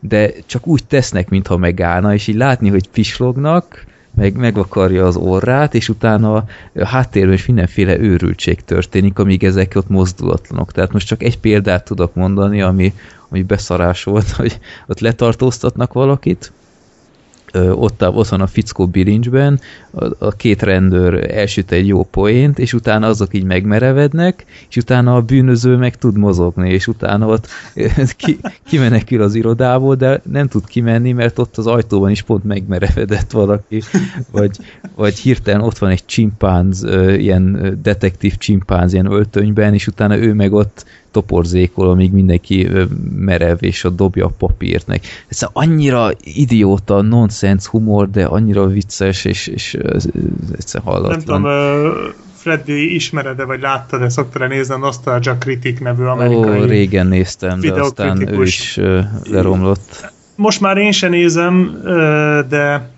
[0.00, 5.74] de csak úgy tesznek, mintha megállna, és így látni, hogy pislognak, meg megvakarja az orrát,
[5.74, 6.44] és utána a
[6.86, 10.72] háttérben is mindenféle őrültség történik, amíg ezek ott mozdulatlanok.
[10.72, 12.94] Tehát most csak egy példát tudok mondani, ami,
[13.28, 16.52] ami beszarás volt, hogy ott letartóztatnak valakit,
[17.54, 19.60] ott, ott van a fickó bilincsben,
[19.90, 25.14] a, a két rendőr elsüt egy jó poént, és utána azok így megmerevednek, és utána
[25.14, 27.48] a bűnöző meg tud mozogni, és utána ott
[28.16, 33.30] ki, kimenekül az irodából, de nem tud kimenni, mert ott az ajtóban is pont megmerevedett
[33.30, 33.82] valaki,
[34.30, 34.56] vagy,
[34.94, 36.84] vagy hirtelen ott van egy csimpánz,
[37.16, 40.84] ilyen detektív csimpánz ilyen öltönyben, és utána ő meg ott
[41.18, 42.68] toporzékol, amíg mindenki
[43.18, 45.00] merev, és ott dobja a papírt meg.
[45.28, 49.76] Ez annyira idióta, nonsense humor, de annyira vicces, és, és
[50.56, 51.40] egyszer hallatlan.
[51.40, 57.06] Nem tudom, Freddy ismered-e, vagy láttad-e, szoktad-e nézni a Nostalgia Critic nevű amerikai Ó, régen
[57.06, 58.80] néztem, de aztán ő is
[59.30, 60.12] leromlott.
[60.36, 61.80] Most már én sem nézem,
[62.48, 62.90] de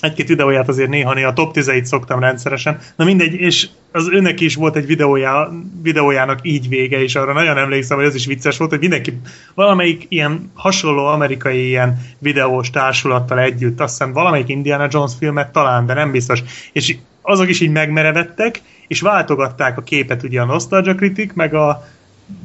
[0.00, 2.78] egy-két videóját azért néha a top 10 szoktam rendszeresen.
[2.96, 7.58] Na mindegy, és az önnek is volt egy videója, videójának így vége, és arra nagyon
[7.58, 9.20] emlékszem, hogy az is vicces volt, hogy mindenki
[9.54, 15.86] valamelyik ilyen hasonló amerikai ilyen videós társulattal együtt, azt hiszem valamelyik Indiana Jones filmet talán,
[15.86, 16.42] de nem biztos.
[16.72, 21.88] És azok is így megmerevettek, és váltogatták a képet ugye a Nostalgia Critic, meg a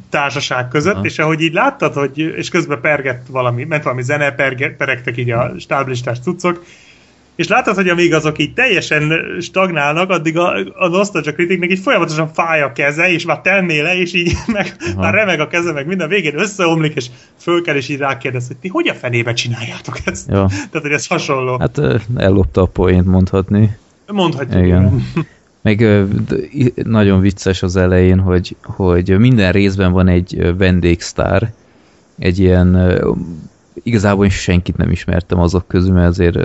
[0.10, 1.06] társaság között, Aha.
[1.06, 5.32] és ahogy így láttad, hogy, és közben pergett valami, ment valami zene, pergett, peregtek így
[5.32, 6.64] a stáblistás cuccok,
[7.36, 12.34] és látod, hogy amíg azok így teljesen stagnálnak, addig a, a Nostalgia kritiknek így folyamatosan
[12.34, 15.88] fáj a keze, és már tenné le, és így meg, már remeg a keze, meg
[15.88, 17.06] minden végén összeomlik, és
[17.38, 20.30] föl kell, és így rákérdez, hogy ti hogy a fenébe csináljátok ezt?
[20.30, 20.46] Ja.
[20.48, 21.58] Tehát, hogy ez hasonló.
[21.60, 21.82] Hát
[22.16, 23.78] ellopta a poént mondhatni.
[24.08, 24.64] Mondhatjuk.
[24.64, 25.04] Igen.
[25.62, 26.06] Meg
[26.74, 31.54] nagyon vicces az elején, hogy, hogy minden részben van egy vendégsztár,
[32.20, 33.02] egy ilyen
[33.84, 36.38] igazából senkit nem ismertem azok közül, mert azért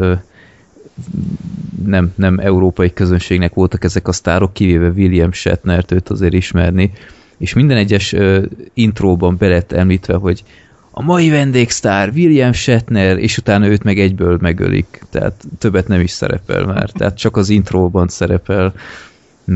[1.84, 6.92] nem, nem európai közönségnek voltak ezek a sztárok, kivéve William Shatner őt azért ismerni,
[7.38, 10.42] és minden egyes uh, intróban be lett említve, hogy
[10.90, 15.02] a mai vendégsztár William Shatner, és utána őt meg egyből megölik.
[15.10, 16.90] Tehát többet nem is szerepel már.
[16.90, 18.74] Tehát csak az intróban szerepel,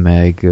[0.03, 0.49] meg,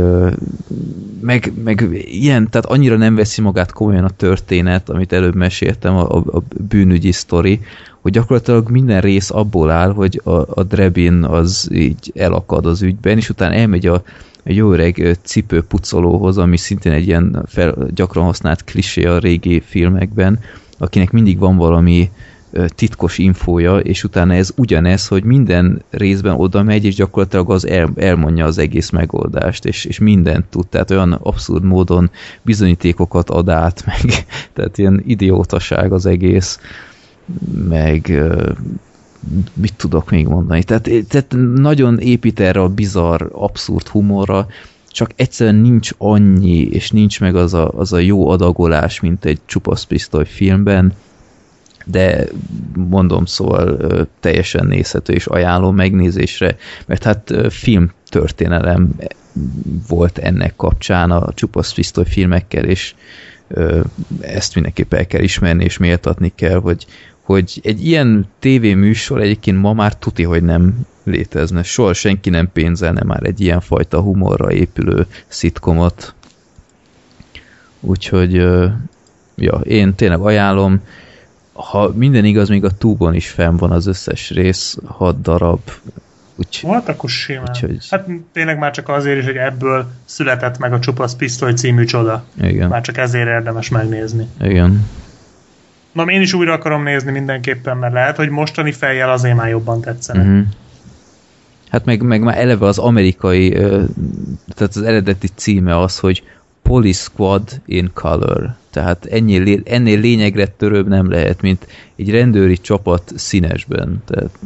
[1.20, 6.16] meg, meg ilyen, tehát annyira nem veszi magát komolyan a történet, amit előbb meséltem, a,
[6.16, 7.60] a bűnügyi sztori,
[8.00, 13.16] hogy gyakorlatilag minden rész abból áll, hogy a, a Drebin az így elakad az ügyben,
[13.16, 14.02] és utána elmegy a,
[14.42, 20.38] egy jó öreg cipőpucolóhoz, ami szintén egy ilyen fel, gyakran használt klisé a régi filmekben,
[20.78, 22.10] akinek mindig van valami
[22.74, 27.92] titkos infója, és utána ez ugyanez, hogy minden részben oda megy, és gyakorlatilag az el,
[27.96, 32.10] elmondja az egész megoldást, és, és mindent tud, tehát olyan abszurd módon
[32.42, 36.58] bizonyítékokat ad át, meg, tehát ilyen idiótaság az egész,
[37.68, 38.22] meg
[39.54, 44.46] mit tudok még mondani, tehát, tehát nagyon épít erre a bizarr, abszurd humorra,
[44.88, 49.38] csak egyszerűen nincs annyi, és nincs meg az a, az a jó adagolás, mint egy
[49.46, 50.92] csupasz pisztoly filmben,
[51.84, 52.24] de
[52.74, 53.76] mondom, szóval
[54.20, 58.94] teljesen nézhető és ajánlom megnézésre, mert hát film történelem
[59.88, 62.94] volt ennek kapcsán a csupasz pisztoly filmekkel, és
[64.20, 66.86] ezt mindenképp el kell ismerni, és méltatni kell, hogy,
[67.22, 71.62] hogy egy ilyen tévéműsor egyébként ma már tuti, hogy nem létezne.
[71.62, 76.14] Soha senki nem pénzelne már egy ilyen fajta humorra épülő szitkomot.
[77.80, 78.32] Úgyhogy
[79.36, 80.80] ja, én tényleg ajánlom,
[81.52, 85.60] ha minden igaz, még a túbon is fenn van az összes rész, hat darab.
[86.36, 87.48] Úgy, hát akkor simán.
[87.48, 87.86] Úgyhogy...
[87.90, 92.24] Hát tényleg már csak azért is, hogy ebből született meg a Csupasz Pisztoly című csoda.
[92.42, 92.68] Igen.
[92.68, 94.26] Már csak ezért érdemes megnézni.
[94.40, 94.86] Igen.
[95.92, 99.80] Na, én is újra akarom nézni mindenképpen, mert lehet, hogy mostani fejjel azért már jobban
[99.80, 100.22] tetszene.
[100.22, 100.46] Uh-huh.
[101.68, 106.22] Hát meg, meg már eleve az amerikai, tehát az eredeti címe az, hogy
[106.62, 108.54] Police Squad in Color.
[108.70, 111.66] Tehát ennél, ennél lényegre törőbb nem lehet, mint
[111.96, 114.02] egy rendőri csapat színesben.
[114.06, 114.38] Tehát,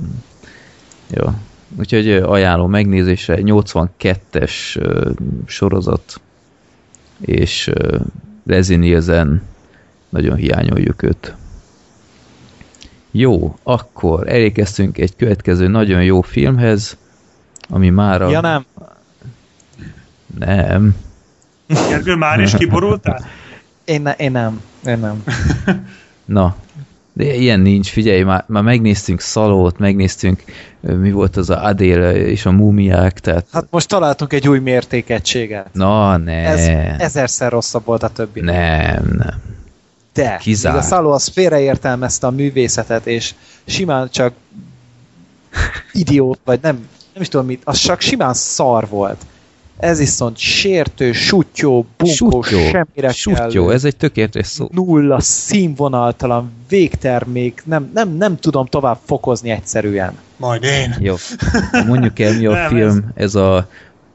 [1.09, 1.25] jó.
[1.79, 4.53] Úgyhogy ajánlom megnézésre 82-es
[5.47, 6.21] sorozat,
[7.21, 7.71] és
[8.47, 9.43] Leslie Nielsen
[10.09, 11.35] nagyon hiányoljuk őt.
[13.11, 16.97] Jó, akkor elérkeztünk egy következő nagyon jó filmhez,
[17.69, 18.31] ami már a...
[18.31, 18.65] Ja nem.
[20.39, 20.97] Nem.
[21.67, 23.27] Gergő, már is kiborultál?
[23.85, 24.61] Én, ne, én nem.
[24.87, 25.25] Én nem.
[26.25, 26.57] Na,
[27.17, 30.43] de ilyen nincs, figyelj, már, már megnéztünk Szalót, megnéztünk,
[30.81, 33.47] mi volt az a Adél és a múmiák, tehát...
[33.53, 35.69] Hát most találtunk egy új mértékegységet.
[35.73, 36.33] Na, ne.
[36.33, 36.67] Ez
[37.01, 38.41] ezerszer rosszabb volt a többi.
[38.41, 39.43] Nem, nem.
[40.13, 40.77] De, Kizár.
[40.77, 44.33] a Szaló az félreértelmezte a művészetet, és simán csak
[45.93, 49.27] idiót, vagy nem, nem is tudom mit, az csak simán szar volt.
[49.79, 53.73] Ez viszont sértő, sutyó, bunkó, semmire sutyó, kellő.
[53.73, 54.69] ez egy tökéletes szó.
[54.73, 60.13] Nulla, színvonaltalan, végtermék, nem, nem, nem tudom tovább fokozni egyszerűen.
[60.37, 60.95] Majd én.
[61.01, 61.15] Jó.
[61.87, 63.69] Mondjuk el, mi a Nem, film, ez a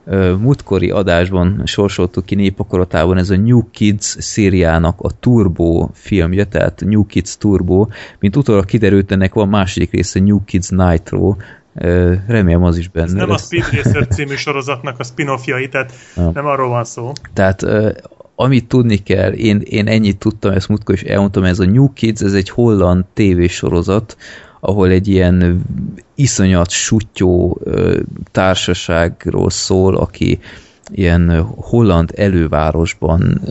[0.06, 6.82] uh, múltkori adásban sorsoltuk ki népakoratában, ez a New Kids szériának a Turbo filmje, tehát
[6.86, 7.88] New Kids Turbo,
[8.20, 11.36] mint utólag kiderült, ennek van második része New Kids Nitro,
[12.28, 13.42] remélem az is benne Ez nem lesz.
[13.42, 16.32] a Speed Racer című sorozatnak a spin-offjai, tehát Ja.
[16.34, 17.12] nem arról van szó.
[17.34, 17.66] Tehát
[18.36, 22.22] amit tudni kell, én, én ennyit tudtam, ezt múltkor is elmondtam, ez a New Kids,
[22.22, 24.18] ez egy holland tévésorozat,
[24.60, 25.62] ahol egy ilyen
[26.16, 27.62] iszonyat sutyó
[28.32, 30.40] társaságról szól, aki
[30.92, 33.42] ilyen holland elővárosban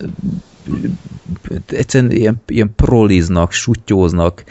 [1.66, 4.44] egyszerűen ilyen, ilyen proliznak, sutyóznak,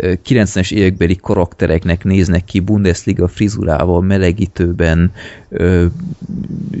[0.00, 5.12] 90-es évekbeli karaktereknek néznek ki Bundesliga frizurával, melegítőben,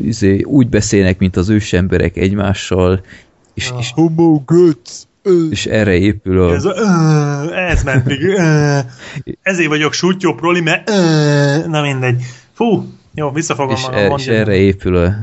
[0.02, 3.00] izé, úgy beszélnek, mint az ősemberek egymással,
[3.54, 5.06] és, és, Homo götz!
[5.50, 6.54] és erre épül a...
[6.54, 6.74] Ez, a,
[7.56, 8.18] ez ment még.
[9.42, 10.90] Ezért vagyok sutyó proli, mert
[11.66, 12.22] na mindegy.
[12.52, 12.84] Fú,
[13.14, 13.98] jó, visszafogom és, magam.
[13.98, 15.14] er, és erre épül a,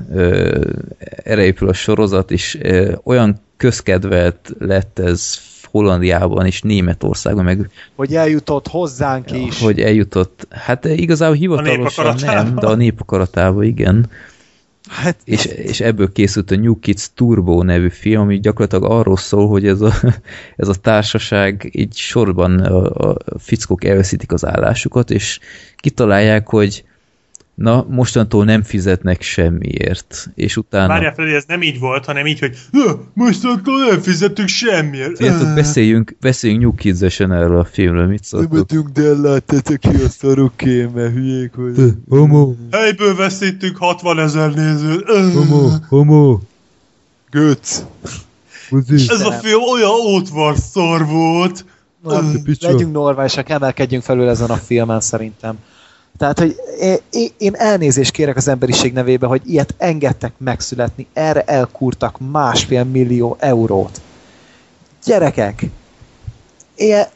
[1.24, 2.58] erre épül a sorozat, és
[3.04, 5.40] olyan közkedvelt lett ez
[5.72, 9.62] Hollandiában és Németországban, meg Hogy eljutott hozzánk is.
[9.62, 14.10] hogy eljutott, hát igazából hivatalosan nem, de a népakaratába igen.
[14.90, 19.48] Hát, És, és ebből készült a New Kids Turbo nevű film, ami gyakorlatilag arról szól,
[19.48, 19.94] hogy ez a,
[20.56, 25.40] ez a társaság így sorban a, a fickók elveszítik az állásukat, és
[25.76, 26.84] kitalálják, hogy
[27.56, 30.30] na, mostantól nem fizetnek semmiért.
[30.36, 30.88] És utána...
[30.88, 35.14] Várjál fel, hogy ez nem így volt, hanem így, hogy "Ö, mostantól nem fizetünk semmiért.
[35.14, 38.90] Tudjátok, beszéljünk, beszéljünk New Kids-esen erről a filmről, mit szóltok?
[38.94, 41.94] de láttátok ki a szaroké, mert hülyék vagy.
[42.10, 45.04] Homo, Helyből veszítünk 60 ezer nézőt.
[45.10, 45.30] Ö,
[45.90, 46.40] homo,
[47.30, 47.86] Götz!
[49.08, 51.66] Ez a film olyan ótvar szar volt.
[52.04, 52.22] Na,
[52.60, 55.58] legyünk normálisak, emelkedjünk felül ezen a filmen szerintem.
[56.22, 56.56] Tehát, hogy
[57.38, 64.02] én, elnézést kérek az emberiség nevébe, hogy ilyet engedtek megszületni, erre elkúrtak másfél millió eurót.
[65.06, 65.66] Gyerekek,
[66.76, 67.08] ilyen,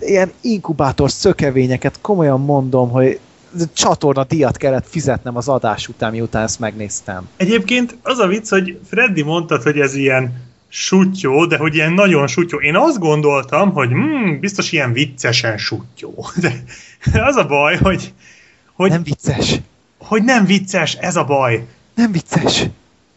[0.00, 3.20] ilyen inkubátor szökevényeket komolyan mondom, hogy
[3.72, 7.28] csatorna díjat kellett fizetnem az adás után, miután ezt megnéztem.
[7.36, 12.26] Egyébként az a vicc, hogy Freddy mondtad, hogy ez ilyen sutyó, de hogy ilyen nagyon
[12.26, 12.60] sutyó.
[12.60, 16.26] Én azt gondoltam, hogy hmm, biztos ilyen viccesen sutyó.
[17.12, 18.12] De az a baj, hogy,
[18.78, 19.60] hogy Nem vicces.
[19.98, 21.66] hogy nem vicces, ez a baj.
[21.94, 22.64] Nem vicces.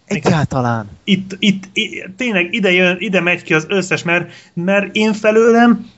[0.06, 0.90] Egyáltalán.
[1.04, 5.90] Itt, itt, itt tényleg ide, jön, ide megy ki az összes, mert, mert én felőlem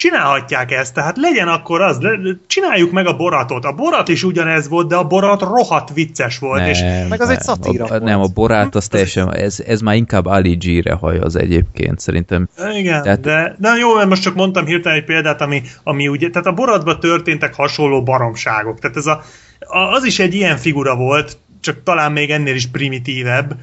[0.00, 2.10] csinálhatják ezt, tehát legyen akkor az, le,
[2.46, 3.64] csináljuk meg a boratot.
[3.64, 7.40] A borat is ugyanez volt, de a borat rohadt vicces volt, és Meg az egy
[7.40, 8.02] szatíra a, volt.
[8.02, 12.48] Nem, a borát az teljesen, ez, ez már inkább Ali G-re haj az egyébként, szerintem.
[12.74, 16.30] Igen, Tehát- de, de jó, mert most csak mondtam hirtelen egy példát, ami, ami ugye,
[16.30, 18.78] tehát a boratban történtek hasonló baromságok.
[18.78, 19.22] Tehát ez a,
[19.58, 23.54] a, az is egy ilyen figura volt, csak talán még ennél is primitívebb,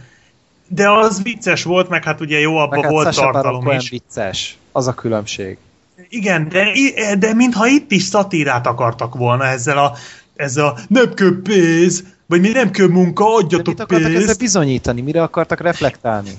[0.68, 3.90] de az vicces volt, meg hát ugye jó, abban hát volt tartalom is.
[3.90, 4.58] vicces.
[4.72, 5.58] Az a különbség.
[6.10, 6.66] Igen, de,
[7.20, 9.94] de mintha itt is szatírát akartak volna ezzel a,
[10.36, 14.22] ezzel a nem kell pénz, vagy mi nem kell munka, De adjatok mit akartak ezzel
[14.26, 14.40] pénzt.
[14.40, 15.02] bizonyítani?
[15.02, 16.30] Mire akartak reflektálni?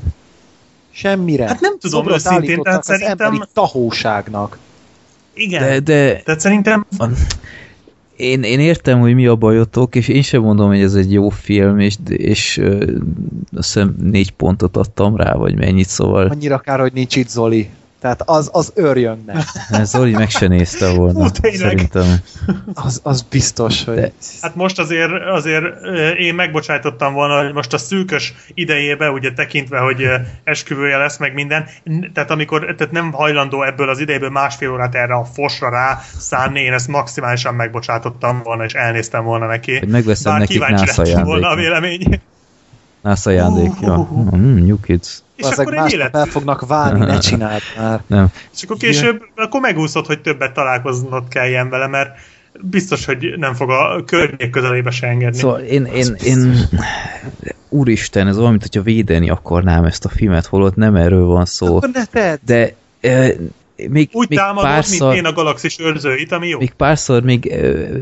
[0.90, 1.46] Semmire.
[1.46, 4.58] Hát nem tudom, Szobrot őszintén, tehát az szerintem- emberi tahóságnak.
[5.34, 6.86] Igen, De, de tehát szerintem
[8.16, 11.28] én, én értem, hogy mi a bajotok, és én sem mondom, hogy ez egy jó
[11.28, 12.84] film, és, és ö,
[13.56, 17.68] azt hiszem négy pontot adtam rá, vagy mennyit, szóval Annyira kár, hogy nincs itt Zoli.
[18.00, 19.44] Tehát az, az örjönne.
[19.82, 21.60] Zoli meg se nézte volna, Hú, tényleg.
[21.60, 22.16] szerintem.
[22.74, 23.94] Az, az biztos, hogy...
[23.94, 29.32] De- Hát most azért, azért ö, én megbocsájtottam volna, hogy most a szűkös idejébe, ugye
[29.32, 31.68] tekintve, hogy ö, esküvője lesz, meg minden,
[32.14, 36.60] tehát amikor tehát nem hajlandó ebből az idejéből másfél órát erre a fosra rá szánni,
[36.60, 39.78] én ezt maximálisan megbocsátottam volna, és elnéztem volna neki.
[39.78, 41.54] Hogy megveszem Bár nekik kíváncsi NASA volna a
[43.16, 44.08] ajándékja.
[44.36, 45.22] Mm, New Kids.
[45.36, 48.02] És Ezek akkor egy élet, el fognak válni, ne csináld már.
[48.06, 48.26] Nem.
[48.54, 52.10] és akkor később, akkor megúszod, hogy többet találkoznod kelljen vele, mert
[52.60, 55.38] biztos, hogy nem fog a környék közelébe se engedni.
[55.38, 56.54] Szóval én, én, én
[57.68, 61.78] úristen, ez olyan, mint hogyha védeni akarnám ezt a filmet, holott nem erről van szó.
[62.44, 62.74] De
[63.90, 66.58] még, Úgy még támadod, párszor, mint én a galaxis őrzőit, ami jó.
[66.58, 67.54] még párszor még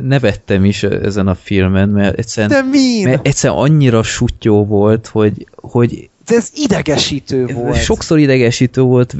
[0.02, 3.08] nevettem is ezen a filmen, mert egyszerűen, De min?
[3.08, 7.82] mert egyszerűen annyira sutyó volt, hogy, hogy De ez idegesítő volt.
[7.82, 9.16] sokszor idegesítő volt,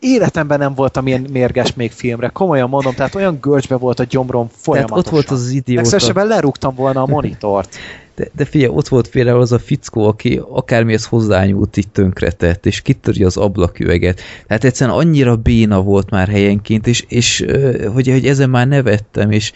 [0.00, 2.28] Életemben nem voltam ilyen mérges még filmre.
[2.28, 4.98] Komolyan mondom, tehát olyan görcsbe volt a gyomrom tehát folyamatosan.
[5.04, 5.74] ott volt az idióta.
[5.80, 7.76] Legszívesebben lerúgtam volna a monitort.
[8.14, 12.80] De, de figyelj, ott volt például az a fickó, aki akármihez hozzányúlt, így tönkretett, és
[12.80, 14.20] kitöri az ablaküveget.
[14.46, 17.44] Tehát egyszerűen annyira béna volt már helyenként, és, és
[17.92, 19.52] hogy, hogy ezen már nevettem, és,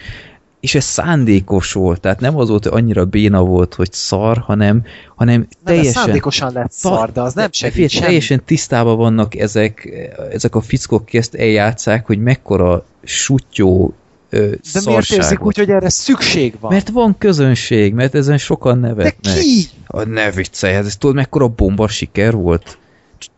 [0.60, 4.84] és ez szándékos volt, tehát nem az volt, hogy annyira béna volt, hogy szar, hanem,
[5.16, 5.92] hanem Nem, ez teljesen...
[5.92, 8.04] szándékosan lett szar, de az nem segít Figyelj, semmi.
[8.04, 9.88] teljesen tisztában vannak ezek,
[10.32, 13.94] ezek a fickók, aki ezt eljátszák, hogy mekkora sutyó
[14.30, 16.72] ö, De miért érzik úgy, hogy erre szükség van?
[16.72, 19.34] Mert van közönség, mert ezen sokan De nevetnek.
[19.34, 19.66] ki?
[19.86, 22.78] A ne viccelj, hát ez tudod mekkora bomba siker volt?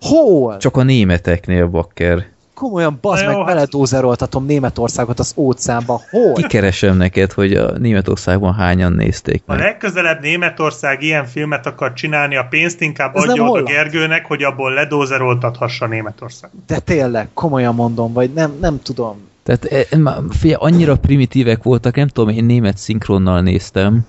[0.01, 0.57] Hol?
[0.57, 2.27] Csak a németeknél, bakker.
[2.55, 6.01] Komolyan, bazd meg, hát- beledózeroltatom Németországot az óceánba.
[6.11, 6.33] Hol?
[6.33, 9.59] Kikeresem neked, hogy a Németországban hányan nézték meg.
[9.59, 13.67] legközelebb Németország ilyen filmet akar csinálni, a pénzt inkább Ez adja oda holland.
[13.69, 16.51] Gergőnek, hogy abból ledózeroltathassa Németország.
[16.67, 19.29] De tényleg, komolyan mondom, vagy nem, nem tudom.
[19.43, 24.07] Tehát e, már figyelj, annyira primitívek voltak, nem tudom, én német szinkronnal néztem,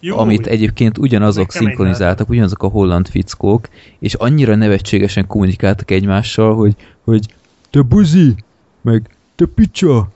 [0.00, 0.18] Jó.
[0.18, 7.34] amit egyébként ugyanazok szinkronizáltak, ugyanazok a holland fickók, és annyira nevetségesen kommunikáltak egymással, hogy, hogy
[7.70, 8.34] te buzi,
[8.80, 10.08] meg te picsa,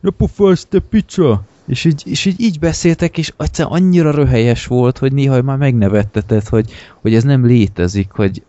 [0.00, 1.42] ne pofalsz, te picsa.
[1.66, 6.48] És így, és így, így beszéltek, és egyszerűen annyira röhelyes volt, hogy néha már megnevettetett,
[6.48, 8.42] hogy, hogy ez nem létezik, hogy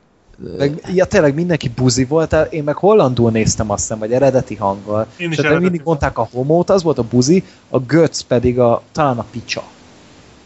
[0.58, 5.08] Meg, ja, tényleg mindenki buzi volt, én meg hollandul néztem azt hiszem, vagy eredeti hanggal.
[5.18, 8.22] Én is És tehát eredeti mindig mondták a homót, az volt a buzi, a göc
[8.22, 9.64] pedig a, talán a picsa.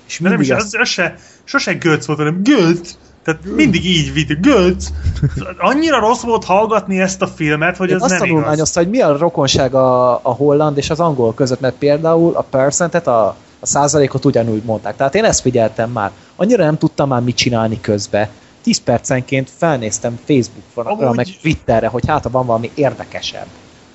[0.08, 2.98] És De nem is, az, az se, sose Götz volt, hanem Götz.
[3.24, 4.94] Tehát mindig így vitt, Götz.
[5.58, 8.74] Annyira rossz volt hallgatni ezt a filmet, hogy én ez azt nem igaz.
[8.74, 13.08] hogy mi a rokonság a, a holland és az angol között, mert például a percentet,
[13.08, 13.28] a,
[13.60, 14.96] a százalékot ugyanúgy mondták.
[14.96, 16.12] Tehát én ezt figyeltem már.
[16.36, 18.30] Annyira nem tudtam már mit csinálni közbe.
[18.64, 23.48] 10 percenként felnéztem Facebookra, Amúgy- meg Twitterre, hogy hát ha van valami érdekesebb.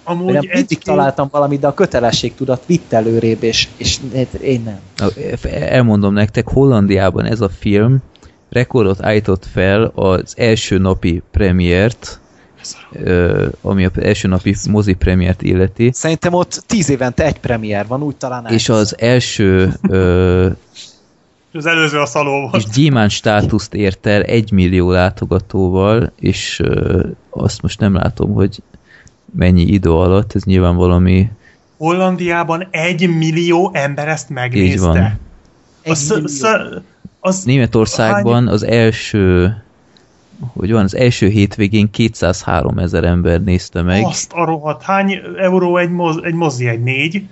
[0.05, 3.99] Amúgy nem mindig egy-két- találtam valamit, de a kötelességtudat vitt előrébb, és, és
[4.43, 4.81] én nem.
[5.53, 8.03] elmondom nektek, Hollandiában ez a film
[8.51, 12.21] rekordot állított fel az első napi premiért,
[13.61, 18.17] ami az első napi mozi premiért illeti, Szerintem ott tíz évente egy premier van, úgy
[18.17, 20.49] talán és az első ö,
[21.57, 22.55] Az előző a szaló volt.
[22.55, 28.63] és gyémán státuszt ért el egy millió látogatóval, és ö, azt most nem látom, hogy
[29.33, 31.29] mennyi idő alatt, ez nyilván valami
[31.77, 34.73] Hollandiában egy millió ember ezt megnézte.
[34.73, 35.19] Így van.
[35.85, 36.83] A sz- sz-
[37.21, 39.57] az Németországban az első
[40.53, 44.05] hogy van, az első hétvégén 203 ezer ember nézte meg.
[44.05, 44.83] Azt a rohadt.
[44.83, 46.69] Hány euró egy, moz, egy mozi?
[46.69, 47.23] Egy négy?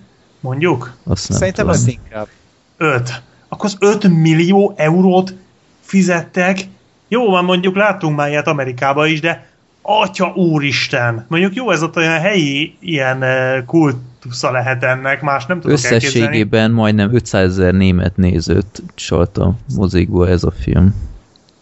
[0.40, 0.96] Mondjuk?
[1.04, 1.80] Azt nem Szerintem tudom.
[1.80, 2.28] az inkább.
[2.76, 3.22] Öt.
[3.52, 5.34] Akkor az 5 millió eurót
[5.80, 6.60] fizettek.
[7.08, 9.46] Jó van, mondjuk láttunk már ilyet Amerikába is, de
[9.82, 11.26] atya úristen.
[11.28, 16.06] Mondjuk jó, ez ott olyan helyi ilyen eh, kultusza lehet ennek, más nem tudok elképzelni.
[16.06, 20.94] Összességében majdnem 500 ezer német nézőt csalt a mozikból ez a film.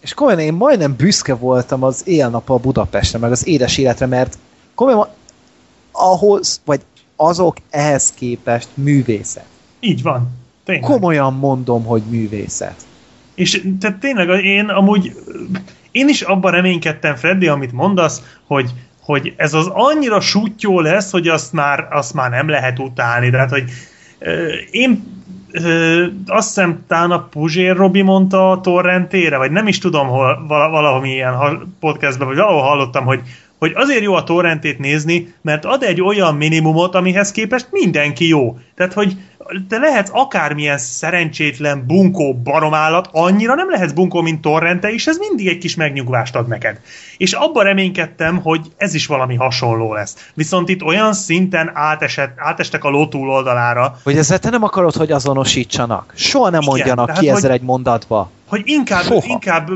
[0.01, 4.39] És komolyan én majdnem büszke voltam az éjjel-nappal Budapestre, meg az édes életre, mert
[4.75, 5.09] komolyan
[5.93, 6.81] ahhoz, vagy
[7.17, 9.47] azok ehhez képest művészet.
[9.81, 10.40] Így van.
[10.71, 10.91] Tényleg.
[10.91, 12.77] Komolyan mondom, hogy művészet.
[13.35, 15.13] És tehát tényleg én amúgy,
[15.91, 21.29] én is abban reménykedtem, Freddy, amit mondasz, hogy, hogy ez az annyira sútyó lesz, hogy
[21.29, 23.31] azt már, azt már nem lehet utálni.
[23.31, 23.65] Tehát, hogy
[24.71, 25.05] én
[25.53, 30.45] ö, azt hiszem talán a Puzsér Robi mondta a torrentére, vagy nem is tudom, hol,
[30.49, 31.35] vala- valahol ilyen
[31.81, 33.21] podcastben, vagy valahol hallottam, hogy,
[33.61, 38.59] hogy azért jó a torrentét nézni, mert ad egy olyan minimumot, amihez képest mindenki jó.
[38.77, 39.17] Tehát, hogy
[39.69, 45.49] te lehetsz akármilyen szerencsétlen bunkó baromállat, annyira nem lehetsz bunkó, mint torrente, és ez mindig
[45.49, 46.81] egy kis megnyugvást ad neked.
[47.17, 50.31] És abban reménykedtem, hogy ez is valami hasonló lesz.
[50.35, 55.11] Viszont itt olyan szinten átesett, átestek a ló túloldalára, Hogy ezzel te nem akarod, hogy
[55.13, 56.13] azonosítsanak.
[56.17, 58.31] Soha nem Igen, mondjanak ki ezzel hogy- egy mondatba.
[58.51, 59.27] Hogy inkább, Soha.
[59.27, 59.69] inkább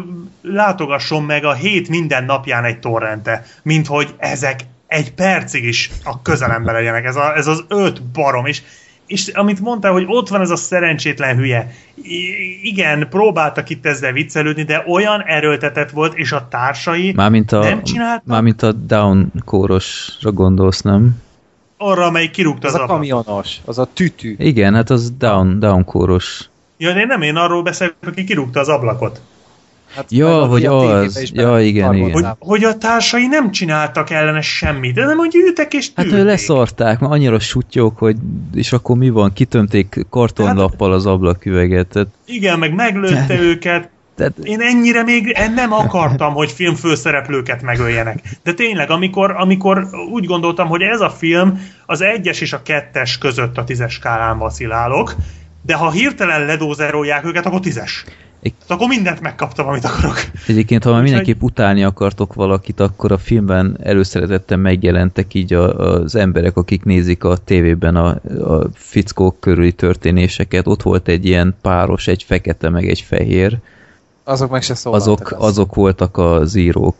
[0.43, 6.23] látogasson meg a hét minden napján egy torrente, mint hogy ezek egy percig is a
[6.23, 7.05] közelembe legyenek.
[7.05, 8.63] Ez, a, ez az öt barom, és,
[9.07, 11.73] és amit mondtál, hogy ott van ez a szerencsétlen hülye.
[12.03, 17.59] I- igen, próbáltak itt ezzel viccelődni, de olyan erőltetett volt, és a társai Mármint a,
[17.59, 21.23] nem csináltak mármint a down kórosra gondolsz, nem?
[21.77, 23.09] arra, amelyik kirúgta Az az a ablakot.
[23.09, 24.35] kamionos, az a tütű.
[24.39, 26.49] Igen, hát az down, down kóros.
[26.77, 29.21] Ja, de én nem én arról beszélek, aki kirúgta az ablakot.
[29.95, 31.31] Hát Ja, hogy az.
[31.35, 32.13] Ja, igen, igen.
[32.13, 36.23] Hogy, hogy a társai nem csináltak ellene semmit, de nem, hogy ültek és Hát tűrték.
[36.23, 38.17] ő leszarták, mert annyira sutyók, hogy
[38.55, 41.87] és akkor mi van, kitömték kartonlappal az ablaküveget.
[41.87, 43.89] Tehát, Igen, meg meglőtte őket.
[44.17, 48.19] tehát Én ennyire még nem akartam, hogy film főszereplőket megöljenek.
[48.43, 53.19] De tényleg, amikor, amikor úgy gondoltam, hogy ez a film az egyes és a kettes
[53.19, 55.15] között a tízes skálán vacilálok,
[55.67, 58.05] de ha hirtelen ledózerolják őket, akkor tízes.
[58.43, 60.17] Egy- Hát akkor mindent megkaptam, amit akarok.
[60.47, 66.15] Egyébként, ha már mindenképp utálni akartok valakit, akkor a filmben előszeretettel megjelentek így a, az
[66.15, 68.09] emberek, akik nézik a tévében a,
[68.53, 70.67] a fickók körüli történéseket.
[70.67, 73.59] Ott volt egy ilyen páros, egy fekete meg egy fehér.
[74.25, 75.21] Azok meg se szólaltak.
[75.21, 76.97] Azok, azok voltak az írók.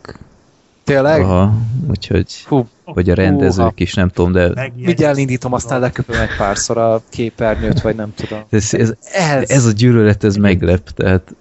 [0.85, 1.21] Tényleg?
[1.21, 1.53] Aha,
[1.91, 4.71] úgyhogy, Hú, vagy a rendezők is, nem tudom, de.
[4.77, 8.45] Mindjárt elindítom, aztán leköpöm egy párszor a képernyőt, vagy nem tudom.
[8.51, 11.35] ez, ez, Ez, ez a gyűlölet, ez meglep, tehát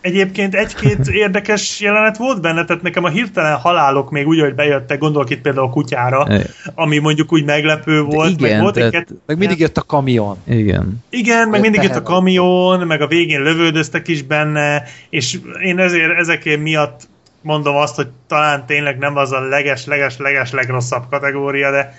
[0.00, 4.98] Egyébként egy-két érdekes jelenet volt benne, tehát nekem a hirtelen halálok még úgy, hogy bejöttek,
[4.98, 6.26] gondolok itt például a kutyára,
[6.74, 10.36] ami mondjuk úgy meglepő volt, igen, meg volt tehát- egy meg mindig jött a kamion.
[10.48, 11.04] igen.
[11.10, 16.18] Igen, meg mindig jött a kamion, meg a végén lövöldöztek is benne, és én ezért
[16.18, 17.08] ezekért miatt
[17.42, 21.94] mondom azt, hogy talán tényleg nem az a leges, leges, leges legrosszabb kategória, de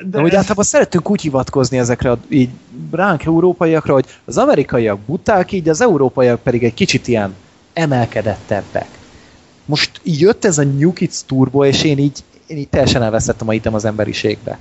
[0.00, 2.48] De de úgy általában szeretünk úgy hivatkozni ezekre a, így
[2.90, 7.34] ránk európaiakra, hogy az amerikaiak buták, így az európaiak pedig egy kicsit ilyen
[7.72, 8.88] emelkedettebbek.
[9.64, 13.48] Most így jött ez a New Kids Turbo, és én így, én így teljesen elveszettem
[13.48, 14.58] a hitem az emberiségbe.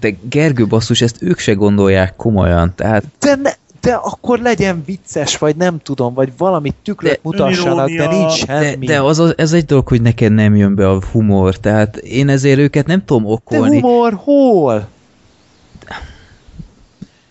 [0.00, 3.50] De Gergő basszus, ezt ők se gondolják komolyan, tehát De, ne,
[3.82, 8.46] de akkor legyen vicces, vagy nem tudom, vagy valami tükröt De mutassanak, de önirónia, nincs
[8.46, 8.86] de, semmi.
[8.86, 12.28] de az, a- ez egy dolog, hogy neked nem jön be a humor, tehát én
[12.28, 13.80] ezért őket nem tudom de okolni.
[13.80, 14.88] humor hol?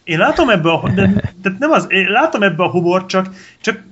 [0.03, 3.29] én látom ebbe a, de, de nem az, én látom ebbe a humor, csak,
[3.61, 3.83] csak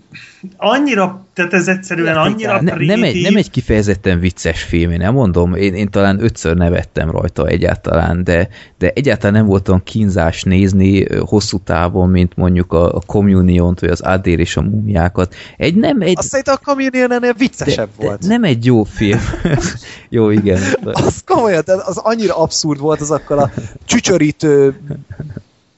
[0.58, 3.24] annyira, tehát ez egyszerűen annyira Ne, nem, egy, primitív.
[3.24, 8.24] nem egy kifejezetten vicces film, én nem mondom, én, én talán ötször nevettem rajta egyáltalán,
[8.24, 13.80] de, de egyáltalán nem volt olyan kínzás nézni hosszú távon, mint mondjuk a, a Communion-t,
[13.80, 15.36] vagy az Adér és a mumiákat.
[15.58, 16.18] Egy nem egy...
[16.18, 18.20] Azt szerintem a kamion ennél viccesebb de, volt.
[18.20, 19.20] de nem egy jó film.
[20.10, 20.62] jó, igen.
[20.84, 23.52] Az komolyan, de az annyira abszurd volt azokkal a
[23.86, 24.80] csücsörítő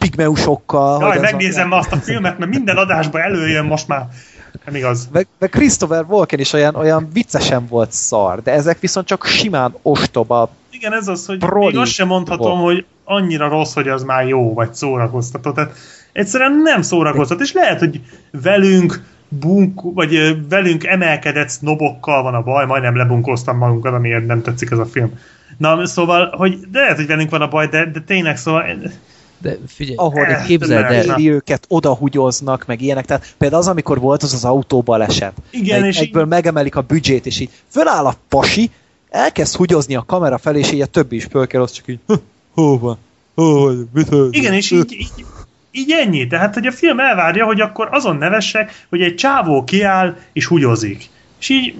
[0.01, 1.01] pigmeusokkal.
[1.01, 4.07] Jaj, megnézem ma azt a filmet, mert minden adásban előjön most már.
[4.65, 5.09] Nem igaz.
[5.11, 9.75] Meg, meg Christopher Walken is olyan, olyan viccesen volt szar, de ezek viszont csak simán
[9.81, 10.49] ostoba.
[10.69, 12.73] Igen, ez az, hogy még azt sem mondhatom, volt.
[12.73, 15.51] hogy annyira rossz, hogy az már jó, vagy szórakoztató.
[15.51, 15.73] Tehát
[16.11, 22.65] egyszerűen nem szórakoztat, és lehet, hogy velünk bunk, vagy velünk emelkedett sznobokkal van a baj,
[22.65, 25.19] majdnem lebunkóztam magunkat, amiért nem tetszik ez a film.
[25.57, 28.63] Na, szóval, hogy de lehet, hogy velünk van a baj, de, de tényleg, szóval
[29.41, 33.05] De figyelj, ahol Eh, képzeld el, éri őket, odahugyoznak, meg ilyenek.
[33.05, 35.33] Tehát például az, amikor volt az az autóbaleset.
[35.49, 38.69] Igen, egy, és egyből így- megemelik a büdzsét, és így föláll a pasi,
[39.09, 42.13] elkezd hugyozni a kamera felé, és így a többi is fölkel, az csak így, "Hö,
[42.53, 42.97] hol van,
[43.35, 45.25] hol mit történt?" Igen, és így, így,
[45.71, 46.27] így ennyi.
[46.27, 51.09] Tehát, hogy a film elvárja, hogy akkor azon nevessek, hogy egy csávó kiáll és húgyozik.
[51.39, 51.75] És így,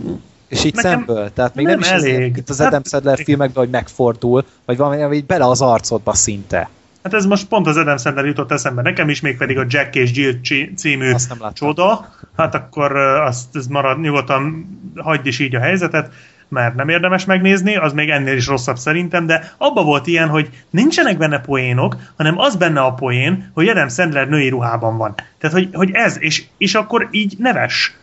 [0.48, 1.34] És így Nekem szemből.
[1.34, 2.38] Tehát még nem, nem is elég.
[2.38, 6.14] itt az Hát- Adam Sandler filmekben, hogy megfordul, vagy valami, ami így bele az arcodba
[6.14, 6.70] szinte.
[7.04, 9.96] Hát ez most pont az Adam Sandler jutott eszembe nekem is, még pedig a Jack
[9.96, 11.12] és Jill című
[11.54, 12.10] csoda.
[12.38, 16.12] Hát akkor azt ez marad, nyugodtan hagyd is így a helyzetet,
[16.52, 20.50] mert nem érdemes megnézni, az még ennél is rosszabb szerintem, de abba volt ilyen, hogy
[20.70, 25.16] nincsenek benne poénok, hanem az benne a poén, hogy Adam Sandler női ruhában van.
[25.40, 27.96] Tehát, hogy, hogy ez, és, és akkor így neves.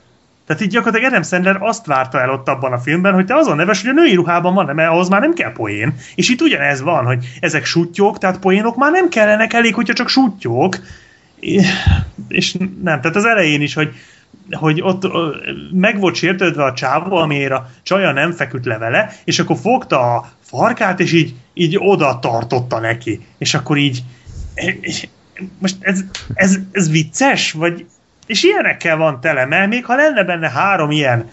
[0.48, 3.56] Tehát így gyakorlatilag Adam Sandler azt várta el ott abban a filmben, hogy te azon
[3.56, 5.94] neves, hogy a női ruhában van, mert ahhoz már nem kell poén.
[6.14, 10.08] És itt ugyanez van, hogy ezek sutyók, tehát poénok már nem kellenek elég, hogyha csak
[10.08, 10.78] sutyók.
[12.28, 12.52] És
[12.82, 13.94] nem, tehát az elején is, hogy
[14.50, 15.06] hogy ott
[15.72, 20.14] meg volt sértődve a csávó, amiért a csaja nem feküdt le vele, és akkor fogta
[20.14, 23.20] a farkát, és így, így oda tartotta neki.
[23.38, 24.02] És akkor így
[25.58, 26.00] most ez,
[26.34, 27.52] ez, ez vicces?
[27.52, 27.86] Vagy,
[28.28, 31.30] és ilyenekkel van tele, mert még ha lenne benne három ilyen,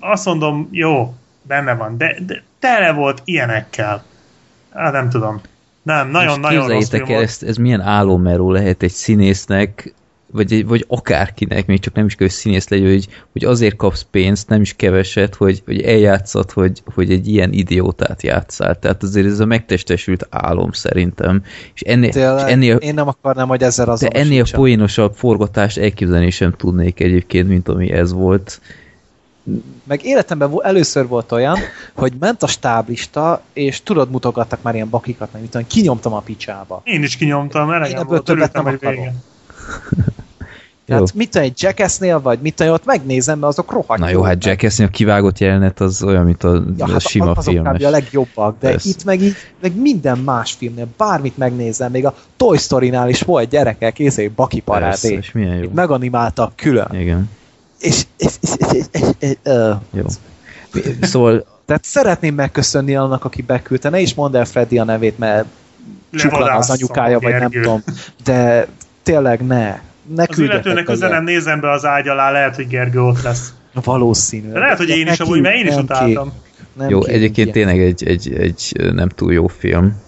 [0.00, 4.04] azt mondom, jó, benne van, de, de tele volt ilyenekkel.
[4.74, 5.40] Hát nem tudom.
[5.82, 7.28] Nem, nagyon-nagyon rossz képzeljétek film el, volt.
[7.28, 9.94] ezt, ez milyen álommeró lehet egy színésznek,
[10.32, 14.06] vagy, vagy akárkinek, még csak nem is kell, hogy színész legyen, hogy, hogy azért kapsz
[14.10, 18.78] pénzt, nem is keveset, hogy, hogy eljátszad, hogy, hogy egy ilyen idiótát játszál.
[18.78, 21.42] Tehát azért ez a megtestesült álom szerintem.
[21.74, 24.24] És ennél, és ennél, én nem akarnám, hogy ezzel de azonosítsa.
[24.24, 28.60] ennél poénosabb forgatást elképzelni sem tudnék egyébként, mint ami ez volt.
[29.84, 31.56] Meg életemben először volt olyan,
[31.94, 36.20] hogy ment a stáblista, és tudod, mutogattak már ilyen bakikat, meg mit tudom, kinyomtam a
[36.20, 36.80] picsába.
[36.84, 38.98] Én is kinyomtam, Én elegem ebből volt, többet nem hogy akarom.
[38.98, 39.14] vége.
[40.86, 44.22] Tehát mit tudom, egy Jackassnél, vagy mit tudom, ott megnézem, mert azok rohadt Na jó,
[44.22, 47.82] hát Jackass-nél a kivágott jelenet az olyan, mint a, Ja, a hát sima azok filmes.
[47.82, 48.88] a legjobbak, de Persze.
[48.88, 53.48] itt meg így, meg minden más filmnél, bármit megnézem, még a Toy Story-nál is volt
[53.48, 55.12] gyerekek, észre egy baki parádé.
[55.14, 55.62] és milyen jó.
[55.62, 56.88] Itt meganimáltak külön.
[56.92, 57.30] Igen,
[57.78, 59.72] És, és, és, és, és, és ö.
[59.90, 60.04] jó.
[61.00, 63.88] Szóval tehát szeretném megköszönni annak, aki beküldte.
[63.88, 65.46] Ne is mondd el Freddy a nevét, mert
[66.12, 67.82] csuklan az anyukája, vagy nem tudom.
[68.24, 68.66] De
[69.02, 69.80] tényleg ne.
[70.14, 71.38] Ne Az illetőnek be közel nem ilyet.
[71.38, 73.52] nézem be az ágy alá, lehet, hogy Gergő ott lesz.
[73.84, 74.52] Valószínű.
[74.52, 76.32] De lehet, hogy én is amúgy, mert én is utáltam.
[76.72, 77.52] nem jó, egyébként ilyet.
[77.52, 80.00] tényleg egy, egy, egy nem túl jó film.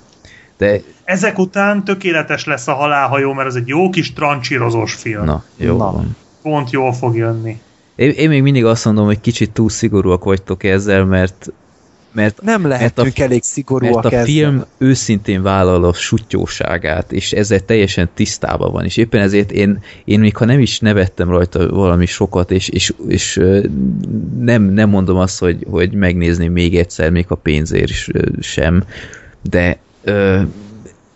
[0.59, 5.25] De Ezek után tökéletes lesz a halálhajó, mert ez egy jó kis trancsírozós film.
[5.25, 5.93] na, jó Na.
[5.93, 6.17] van.
[6.43, 7.61] Pont jól fog jönni.
[7.97, 11.53] Én, én még mindig azt mondom, hogy kicsit túl szigorúak vagytok ezzel, mert
[12.15, 14.25] mert, Nem lehetünk a- elég szigorúak mert a ezzel.
[14.25, 20.21] film őszintén vállal a sutyóságát, és ezzel teljesen tisztában van, és éppen ezért én, én
[20.21, 23.41] még ha nem is nevettem rajta valami sokat, és, és, és
[24.39, 28.11] nem, nem mondom azt, hogy, hogy megnézni még egyszer, még a pénzért is
[28.41, 28.85] sem,
[29.43, 29.79] de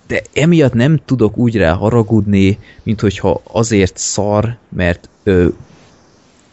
[0.06, 5.08] de emiatt nem tudok úgy rá haragudni, mint hogyha azért szar, mert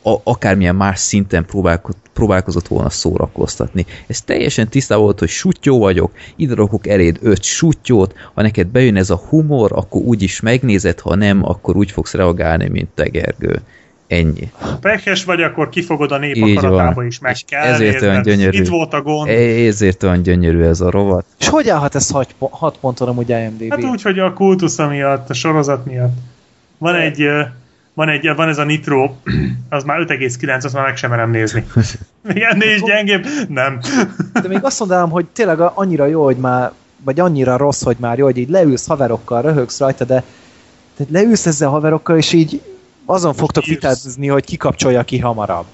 [0.06, 3.86] a, akármilyen más szinten próbálko- próbálkozott volna szórakoztatni.
[4.08, 8.96] Ez teljesen tisztában volt, hogy sutyó vagyok, ide rakok eléd öt sutyót, ha neked bejön
[8.96, 13.04] ez a humor, akkor úgy is megnézed, ha nem, akkor úgy fogsz reagálni, mint te,
[13.04, 13.62] Gergő.
[14.08, 14.52] Ennyi.
[14.82, 17.06] Pekes vagy, akkor kifogod a nép Így akaratába van.
[17.06, 18.58] is, meg kell ezért olyan gyönyörű.
[18.58, 19.30] Itt volt a gond.
[19.30, 21.26] Ezért olyan gyönyörű ez a rovat.
[21.40, 22.10] És hogy állhat ez
[22.40, 23.70] 6 ponton amúgy IMDb?
[23.70, 26.14] Hát úgy, hogy a kultusza miatt, a sorozat miatt.
[26.78, 27.42] Van egy, ö,
[27.96, 29.16] van egy, van ez a Nitro,
[29.70, 31.66] az már 5,9, azt már meg sem merem nézni.
[32.34, 33.26] Még ennél is gyengébb?
[33.50, 33.80] Nem.
[34.34, 36.72] De még azt mondanám, hogy tényleg annyira jó, hogy már,
[37.04, 40.24] vagy annyira rossz, hogy már jó, hogy így leülsz haverokkal, röhögsz rajta, de
[40.98, 42.62] de leülsz ezzel haverokkal, és így
[43.06, 43.76] azon fogtok írsz.
[43.76, 45.66] vitázni, hogy kikapcsolja ki hamarabb.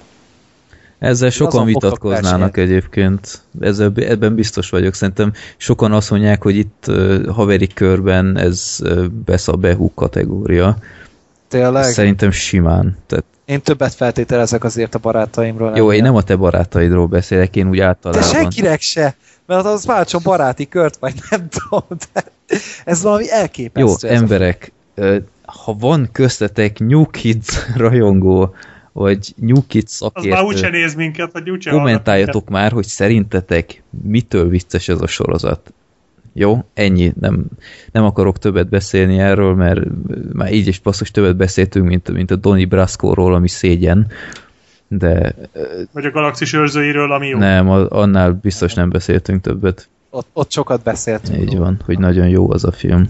[0.98, 3.42] Ezzel sokan fogtok vitatkoznának egyébként.
[3.60, 4.94] Ezzel, ebben biztos vagyok.
[4.94, 6.90] Szerintem sokan azt mondják, hogy itt
[7.28, 10.76] haveri körben ez uh, besz a behú kategória.
[11.52, 11.84] Tényleg?
[11.84, 12.96] Szerintem simán.
[13.06, 15.76] Tehát, Én többet feltételezek azért a barátaimról.
[15.76, 16.02] jó, én ennél.
[16.02, 18.28] nem a te barátaidról beszélek, én úgy De általában.
[18.28, 19.14] senkinek se,
[19.46, 22.24] mert az váltson baráti kört, vagy nem tudom, de
[22.84, 24.08] ez valami Jó, elképesztő.
[24.08, 25.16] ez a emberek, ö,
[25.46, 28.54] ha van köztetek New Kids rajongó,
[28.92, 33.82] vagy New Kids Az már úgyse szakértő, néz minket, vagy úgyse kommentáljatok már, hogy szerintetek
[34.02, 35.72] mitől vicces ez a sorozat.
[36.32, 37.12] Jó, ennyi.
[37.20, 37.44] Nem,
[37.92, 39.80] nem akarok többet beszélni erről, mert
[40.32, 44.06] már így is basszus többet beszéltünk, mint, mint a Donnie Brasco-ról, ami szégyen.
[44.88, 45.34] De
[45.92, 47.38] Vagy a galaxis őrzőiről, ami jó.
[47.38, 49.88] nem, annál biztos nem beszéltünk többet.
[50.10, 51.40] Ott, ott sokat beszéltünk.
[51.42, 53.08] Így van, hogy nagyon jó az a film.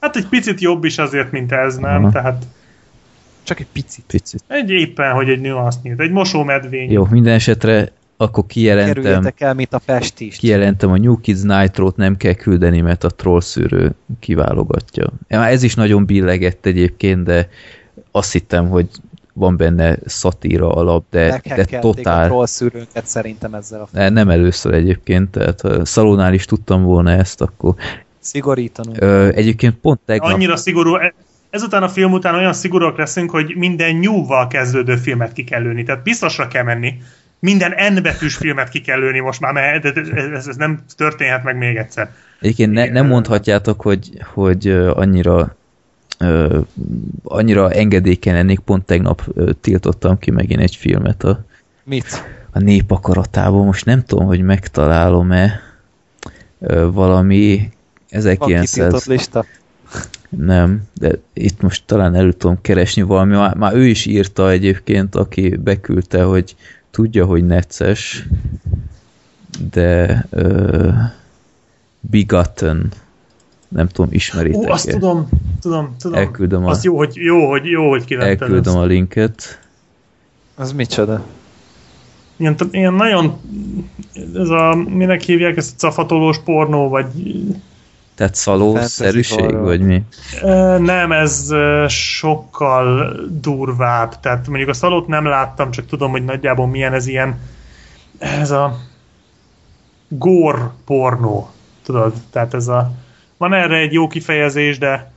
[0.00, 2.02] Hát egy picit jobb is azért, mint ez, nem?
[2.02, 2.12] Aha.
[2.12, 2.44] Tehát
[3.42, 4.04] Csak egy picit.
[4.06, 4.42] Picit.
[4.46, 6.00] egy éppen, hogy egy nüansz nyílt.
[6.00, 6.90] Egy mosómedvény.
[6.92, 7.88] Jó, minden esetre
[8.20, 10.38] akkor kijelentem, Kerüljetek el, mint a festést.
[10.38, 15.06] kijelentem a New Kids Nitro-t nem kell küldeni, mert a troll szűrő kiválogatja.
[15.28, 17.48] Ja, Ez is nagyon billegett egyébként, de
[18.10, 18.88] azt hittem, hogy
[19.32, 22.26] van benne szatíra alap, de, de Meghekkelték a totál.
[22.26, 27.10] troll szűrőnket szerintem ezzel a Ne, Nem először egyébként, tehát ha Szalónál is tudtam volna
[27.10, 27.74] ezt, akkor
[28.18, 29.00] szigorítanunk.
[29.00, 30.94] ö, egyébként pont tegnap, Annyira szigorú.
[30.94, 31.14] e-
[31.50, 35.82] Ezután a film után olyan szigorúak leszünk, hogy minden nyúval kezdődő filmet ki kell lőni.
[35.82, 36.94] Tehát biztosra kell menni.
[37.40, 41.56] Minden N betűs filmet ki kell lőni most már, mert ez, ez nem történhet meg
[41.56, 42.10] még egyszer.
[42.40, 45.56] egyébként ne, nem mondhatjátok, hogy, hogy annyira
[46.18, 46.60] ö,
[47.22, 49.22] annyira engedékeny lennék, pont tegnap
[49.60, 51.44] tiltottam ki megint egy filmet a,
[51.84, 52.24] Mit?
[52.50, 53.64] a nép akaratából.
[53.64, 55.60] Most nem tudom, hogy megtalálom-e
[56.60, 57.70] ö, valami
[58.10, 58.70] Van 1900...
[58.70, 59.44] kitiltott lista.
[60.28, 63.36] Nem, de itt most talán elő tudom keresni valami.
[63.36, 66.56] Már, már ő is írta egyébként, aki beküldte, hogy
[66.98, 68.26] tudja, hogy necces,
[69.70, 70.88] de ö,
[72.00, 72.88] Begotten,
[73.68, 75.28] nem tudom, ismeritek Ó, azt tudom,
[75.60, 76.18] tudom, tudom.
[76.18, 78.76] Elküldöm a- Azt jó, hogy, jó, hogy, jó, hogy Elküldöm ezt.
[78.76, 79.60] a linket.
[80.54, 81.24] Az micsoda?
[82.36, 83.40] Ilyen, ilyen nagyon,
[84.34, 87.06] ez a, minek hívják ezt a cafatolós pornó, vagy
[88.18, 90.02] Tehát szalószerűség, vagy mi?
[90.78, 91.54] Nem, ez
[91.88, 94.20] sokkal durvább.
[94.20, 97.38] Tehát mondjuk a szalót nem láttam, csak tudom, hogy nagyjából milyen ez ilyen
[98.18, 98.76] ez a
[100.08, 101.50] gór pornó.
[101.82, 102.90] Tudod, tehát ez a
[103.36, 105.10] van erre egy jó kifejezés, de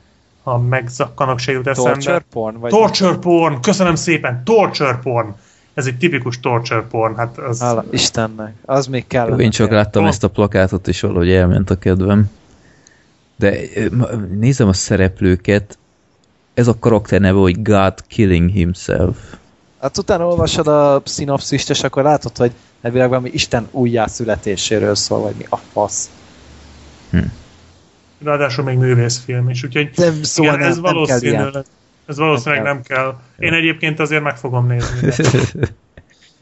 [0.44, 1.92] ha megzakkanok se jut eszembe.
[1.92, 2.60] Torture porn?
[2.60, 5.36] Vagy Torture porn, köszönöm szépen, torture porn.
[5.74, 7.62] Ez egy tipikus torture porn, hát az...
[7.62, 8.54] Hála Istennek.
[8.66, 9.40] Az még kell.
[9.40, 10.08] Én csak láttam Ó.
[10.08, 12.30] ezt a plakátot, és valahogy elment a kedvem.
[13.42, 13.60] De
[14.40, 15.78] nézem a szereplőket,
[16.54, 19.18] ez a karakter neve, hogy God Killing Himself.
[19.80, 25.36] Hát utána olvasod a szinopszist, és akkor látod, hogy elvileg valami Isten újjászületéséről szól, vagy
[25.38, 26.10] mi a fasz.
[28.24, 31.66] Ráadásul még művészfilm is, úgyhogy Nem, szóval igen, ez nem, nem kell valószínűleg,
[32.06, 33.16] ez valószínűleg Nem nem kell.
[33.38, 35.30] Én egyébként azért meg fogom nézni, de,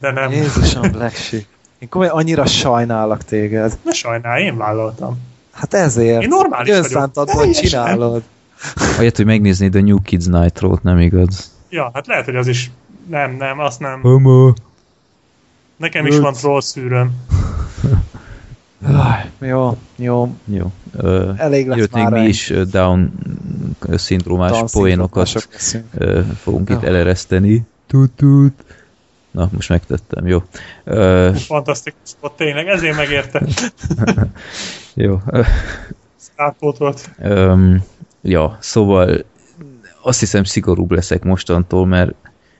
[0.00, 0.30] de nem.
[0.30, 1.44] Jézusom, Black Sheep.
[1.78, 3.78] Én komolyan annyira sajnálok téged.
[3.84, 5.29] Ne sajnálj, én vállaltam.
[5.52, 6.22] Hát ezért.
[6.22, 6.84] Én normális vagyok.
[6.84, 7.64] Önszántad, hogy Teljesen.
[7.64, 8.22] csinálod.
[8.74, 11.50] Ahelyett, hogy megnézni a New Kids Nitro-t, nem igaz?
[11.68, 12.70] Ja, hát lehet, hogy az is
[13.08, 14.00] nem, nem, azt nem.
[14.00, 14.52] Homo.
[15.76, 17.12] Nekem is van troll szűröm.
[19.40, 20.34] Jó, jó.
[20.44, 20.72] Jó.
[20.96, 23.12] Ö, Elég lesz jött még már mi is Down
[23.90, 25.48] szindrómás Down poénokat
[25.94, 27.62] ö, fogunk itt elereszteni.
[27.86, 28.64] Tut, tut.
[29.30, 30.42] Na, most megtettem, jó.
[30.84, 33.42] Ö, Fantasztikus volt tényleg, ezért megérte.
[35.02, 35.20] jó.
[35.26, 35.42] Ö,
[36.36, 37.10] Átpótolt.
[37.18, 37.82] Öm,
[38.20, 39.24] ja, szóval
[40.02, 42.14] azt hiszem szigorúbb leszek mostantól, mert,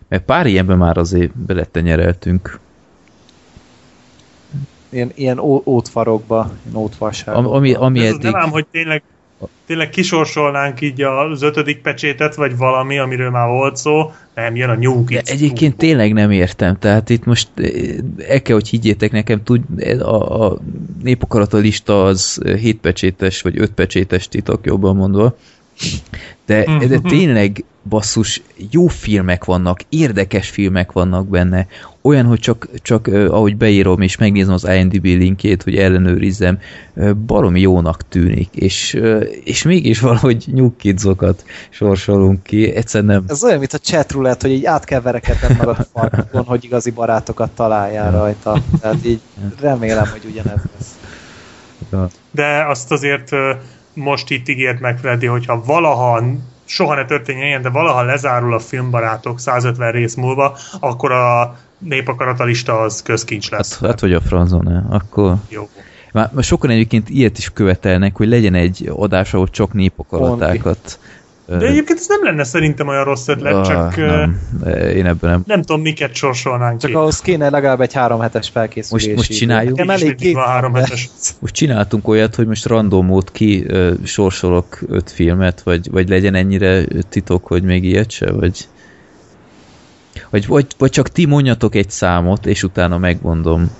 [0.09, 2.59] mert pár ilyenben már azért beletenyereltünk.
[4.89, 7.41] Ilyen, ilyen ó- ótfarokba, ilyen ótvarságba.
[7.41, 8.23] Am, ami, ami eddig...
[8.23, 9.03] nem ám, hogy tényleg,
[9.67, 14.13] tényleg kisorsolnánk így az ötödik pecsétet, vagy valami, amiről már volt szó.
[14.35, 15.31] Nem, jön a New De Kids.
[15.31, 17.69] egyébként tényleg nem értem, tehát itt most eh,
[18.29, 19.63] el kell, hogy higgyétek nekem, tud,
[20.01, 20.59] a, a
[21.03, 25.37] népakarata lista az 7 pecsétes, vagy 5 pecsétes titok, jobban mondva.
[26.47, 31.67] De, de tényleg basszus, jó filmek vannak, érdekes filmek vannak benne.
[32.03, 36.59] Olyan, hogy csak, csak ahogy beírom és megnézem az IMDb linkjét, hogy ellenőrizzem,
[37.27, 39.01] baromi jónak tűnik, és,
[39.45, 44.49] és mégis valahogy New Kidsokat sorsolunk ki, egyszerűen nem, Ez olyan, mint a chat roulette,
[44.49, 48.63] hogy így át kell verekedned magad farkon, hogy igazi barátokat találjál rajta.
[48.81, 49.21] Tehát így
[49.61, 50.99] remélem, hogy ugyanez lesz.
[52.31, 53.31] De azt azért
[53.95, 56.39] most itt ígért meg Freddy, hogyha valaha
[56.71, 62.81] soha ne történjen ilyen, de valaha lezárul a filmbarátok 150 rész múlva, akkor a népakaratalista
[62.81, 63.81] az közkincs Hát, lesz.
[63.81, 65.35] hát hogy a francon akkor...
[65.49, 65.69] Jó.
[66.13, 70.99] Már, már sokan egyébként ilyet is követelnek, hogy legyen egy adás, ahol csak népakaratákat...
[71.59, 74.41] De egyébként ez nem lenne szerintem olyan rossz ötlet, csak ö, nem,
[74.95, 75.43] én ebben nem.
[75.47, 76.97] nem tudom, miket sorsolnánk Csak ki.
[76.97, 79.77] ahhoz kéne legalább egy három hetes felkészülési Most- most csináljuk?
[79.77, 81.09] Nekem elég két három hetes.
[81.41, 83.67] Most csináltunk olyat, hogy most random mód ki
[84.05, 88.69] sorsolok öt filmet, vagy, vagy legyen ennyire titok, hogy még ilyet se, vagy...
[90.31, 93.71] Vagy, vagy, vagy csak ti mondjatok egy számot, és utána megmondom.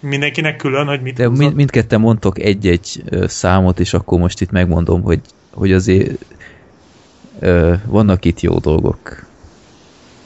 [0.00, 5.02] Mindenkinek külön, hogy mit De mind, mindketten mondtok egy-egy számot, és akkor most itt megmondom,
[5.02, 6.24] hogy, hogy azért
[7.38, 9.24] ö, vannak itt jó dolgok.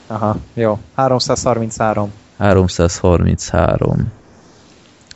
[0.07, 0.79] Aha, jó.
[0.95, 2.11] 333.
[2.37, 4.11] 333.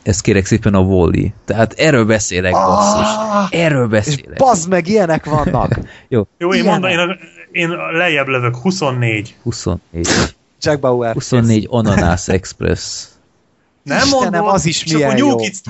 [0.02, 1.32] Ez kérek szépen a Wally.
[1.44, 3.08] Tehát erről beszélek, basszus.
[3.50, 4.38] Erről És beszélek.
[4.38, 5.78] bazd meg, ilyenek vannak!
[6.08, 6.70] Jó, én Ilyenek.
[6.80, 7.16] mondom, én, a-
[7.52, 9.36] én lejjebb lövök, 24.
[9.42, 10.08] 24.
[10.60, 11.12] Jack Bauer.
[11.14, 13.04] 24 Ananász Express.
[13.82, 15.28] Nem Istenem, mondom, az is és milyen akkor jó.
[15.28, 15.60] New Kids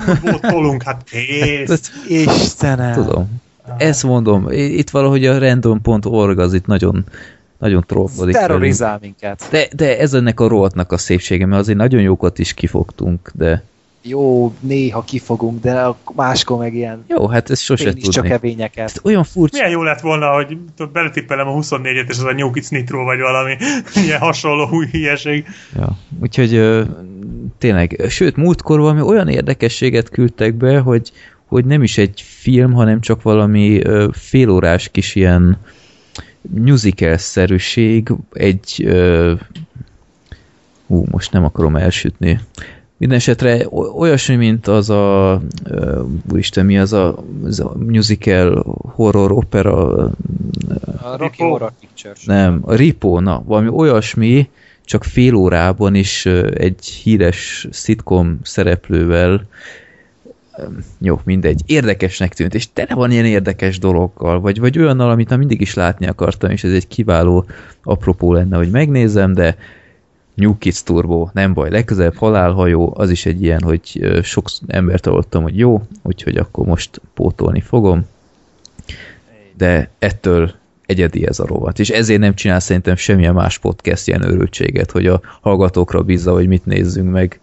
[0.41, 1.91] tolunk, hát kész.
[2.07, 2.93] Istenem!
[2.93, 3.41] Tudom.
[3.77, 7.05] Ezt mondom, itt valahogy a random.org az itt nagyon,
[7.57, 8.17] nagyon trollkodik.
[8.17, 8.37] velünk.
[8.37, 9.47] Terrorizál minket.
[9.51, 13.63] De, de ez ennek a rovatnak a szépsége, mert azért nagyon jókat is kifogtunk, de
[14.03, 18.31] Jó, néha kifogunk, de a- máskor meg ilyen jó, hát ez sose is csak tudni.
[18.31, 18.83] evényeket.
[18.89, 19.57] Ez olyan furcsa.
[19.57, 20.57] Milyen jó lett volna, hogy
[20.93, 23.57] beletippelem a 24-et, és az a New Kids Nitro, vagy valami
[24.05, 25.45] ilyen hasonló új hülyeség.
[25.75, 25.97] Ja.
[26.21, 26.83] Úgyhogy ö,
[27.57, 31.11] tényleg, sőt, múltkor valami olyan érdekességet küldtek be, hogy,
[31.51, 35.57] hogy nem is egy film, hanem csak valami ö, félórás kis ilyen
[36.41, 39.33] musical-szerűség, egy ö,
[40.87, 42.39] hú, most nem akarom elsütni.
[42.97, 48.63] Mindenesetre olyasmi, mint az a ö, úristen, mi az a, az a musical
[48.95, 49.93] horror opera
[51.01, 51.43] A Rocky.
[51.43, 52.25] Horror Pictures.
[52.25, 54.49] nem, a Ripo, na, valami olyasmi,
[54.85, 59.47] csak fél órában is egy híres szitkom szereplővel
[60.97, 65.37] jó, mindegy, érdekesnek tűnt, és tele van ilyen érdekes dologgal, vagy, vagy olyannal, amit már
[65.37, 67.45] mindig is látni akartam, és ez egy kiváló
[67.83, 69.57] apropó lenne, hogy megnézem, de
[70.33, 75.43] New Kids Turbo, nem baj, legközelebb halálhajó, az is egy ilyen, hogy sok embert hallottam,
[75.43, 78.05] hogy jó, úgyhogy akkor most pótolni fogom,
[79.57, 80.51] de ettől
[80.85, 85.07] egyedi ez a rovat, és ezért nem csinál szerintem semmilyen más podcast ilyen őrültséget, hogy
[85.07, 87.39] a hallgatókra bízza, hogy mit nézzünk meg.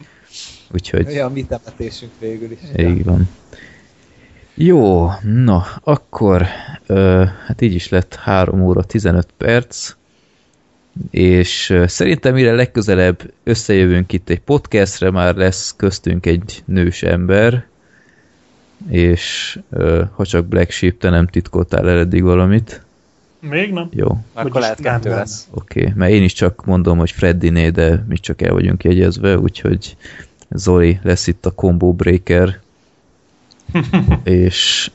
[0.73, 2.59] Úgyhogy Olyan mi temetésünk végül is.
[2.77, 3.29] így van.
[4.55, 6.47] Jó, na, akkor
[6.87, 9.95] ö, hát így is lett 3 óra 15 perc,
[11.11, 17.67] és szerintem mire legközelebb összejövünk itt egy podcastre, már lesz köztünk egy nős ember,
[18.89, 22.83] és ö, ha csak Black Sheep, te nem titkoltál el eddig valamit.
[23.41, 23.89] Még nem?
[23.93, 25.49] Jó, Akkor lehet kettő lesz.
[25.51, 25.93] Oké, okay.
[25.97, 29.97] mert én is csak mondom, hogy Freddiné, de mi csak el vagyunk jegyezve, úgyhogy
[30.51, 32.61] Zoli lesz itt a combo breaker.
[34.25, 34.91] és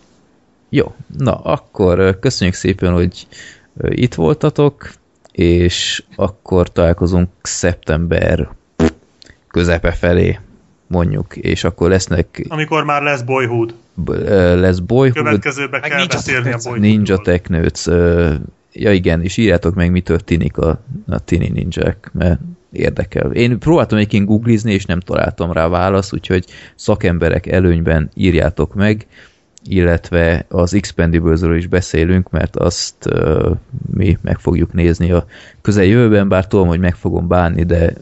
[0.69, 3.27] jó, na akkor köszönjük szépen, hogy
[3.89, 4.93] itt voltatok,
[5.31, 8.49] és akkor találkozunk szeptember
[9.47, 10.39] közepe felé,
[10.87, 13.73] mondjuk, és akkor lesznek Amikor már lesz Boyhood.
[14.55, 16.57] lesz Boyhood, Következőben Meg kell Ninja beszélni a.
[16.57, 16.89] Boyhoodról.
[16.89, 17.85] Ninja Technőc,
[18.71, 22.39] ja igen, és írjátok meg, mitől tinik a, a tini ninják, mert
[22.73, 23.31] érdekel.
[23.31, 26.45] Én próbáltam egyébként googlizni, és nem találtam rá választ, úgyhogy
[26.75, 29.05] szakemberek előnyben írjátok meg,
[29.65, 33.51] illetve az Expendables-ről is beszélünk, mert azt ö,
[33.93, 35.25] mi meg fogjuk nézni a
[35.61, 37.93] közeljövőben, bár tudom, hogy meg fogom bánni, de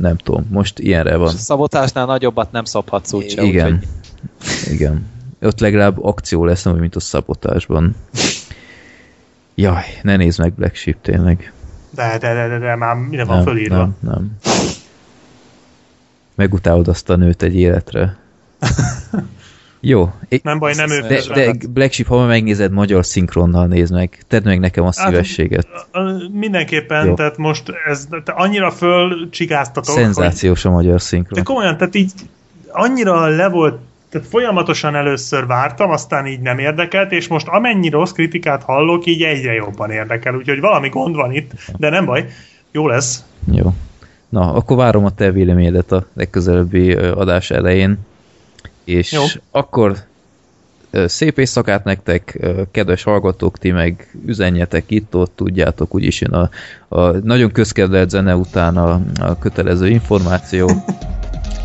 [0.00, 1.28] nem tudom, most ilyenre van.
[1.28, 3.42] És a szabotásnál nagyobbat nem szabhatsz úgyse.
[3.42, 3.72] Igen.
[3.72, 5.06] úgyhogy- Igen.
[5.40, 7.94] Ott legalább akció lesz, nem mint a szabotásban.
[9.54, 11.52] Jaj, ne nézd meg Black Sheep tényleg.
[11.94, 13.76] De, de, de, de, de már mire van fölírva.
[13.76, 14.36] nem, nem.
[16.34, 18.16] Megutálod azt a nőt egy életre.
[19.80, 20.12] Jó.
[20.28, 23.92] É- Nem baj, nem ő De, de Black Sheep, ha ma megnézed, magyar szinkronnal nézd
[23.92, 24.22] meg.
[24.28, 25.66] Tedd meg nekem a Hát, szívességet.
[25.92, 27.14] Ö, Mindenképpen, Jó.
[27.14, 31.44] tehát most ez te annyira fölcsigáztatok, hogy Szenzációs a magyar de szinkron.
[31.44, 32.12] komolyan, tehát így
[32.68, 33.80] annyira le volt,
[34.12, 39.22] tehát folyamatosan először vártam, aztán így nem érdekelt, és most amennyi rossz kritikát hallok, így
[39.22, 42.26] egyre jobban érdekel, úgyhogy valami gond van itt, de nem baj,
[42.70, 43.24] jó lesz.
[43.52, 43.74] Jó.
[44.28, 47.98] Na, akkor várom a te véleményedet a legközelebbi adás elején.
[48.84, 49.22] És Jó.
[49.50, 49.96] akkor
[50.90, 52.38] szép éjszakát nektek,
[52.70, 56.50] kedves hallgatók, ti meg üzenjetek itt-ott, tudjátok, úgyis jön a,
[56.88, 60.70] a nagyon közkedvelt zene után a, a kötelező információ,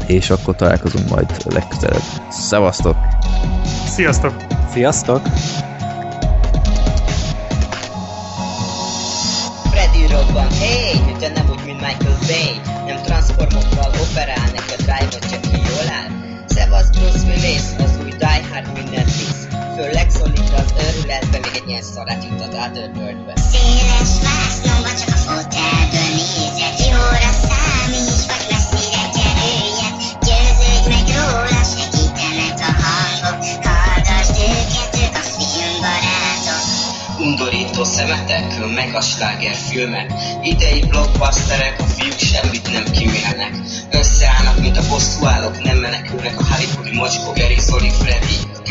[0.06, 2.04] és akkor találkozunk majd legközelebb.
[2.30, 2.96] Szevasztok!
[3.88, 4.34] Sziasztok!
[4.72, 5.22] Sziasztok!
[9.72, 15.30] Freddy robban, hey, de nem úgy, mint Michael Bay Nem transformokkal operál, neki a drive-ot
[15.30, 16.10] csak ki jól áll
[16.48, 21.70] Szevasz Bruce Willis, az új Die Hard mindent visz Főleg szólít az őrületbe, még egy
[21.70, 26.27] ilyen szarát jutott Otherworldbe Széles vásznomba csak a fotelből
[37.78, 40.12] Undorító szemetek, meg a slágerfilmek.
[40.44, 43.52] Idei blockbusterek, a fiúk semmit nem kimélnek
[43.92, 48.36] Összeállnak, mint a bosszúállók, nem menekülnek a Hollywoodi mocskó Gary, Zoli, Freddy.
[48.54, 48.62] A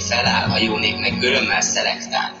[0.00, 2.40] feláll, a jó nép meg örömmel szelektál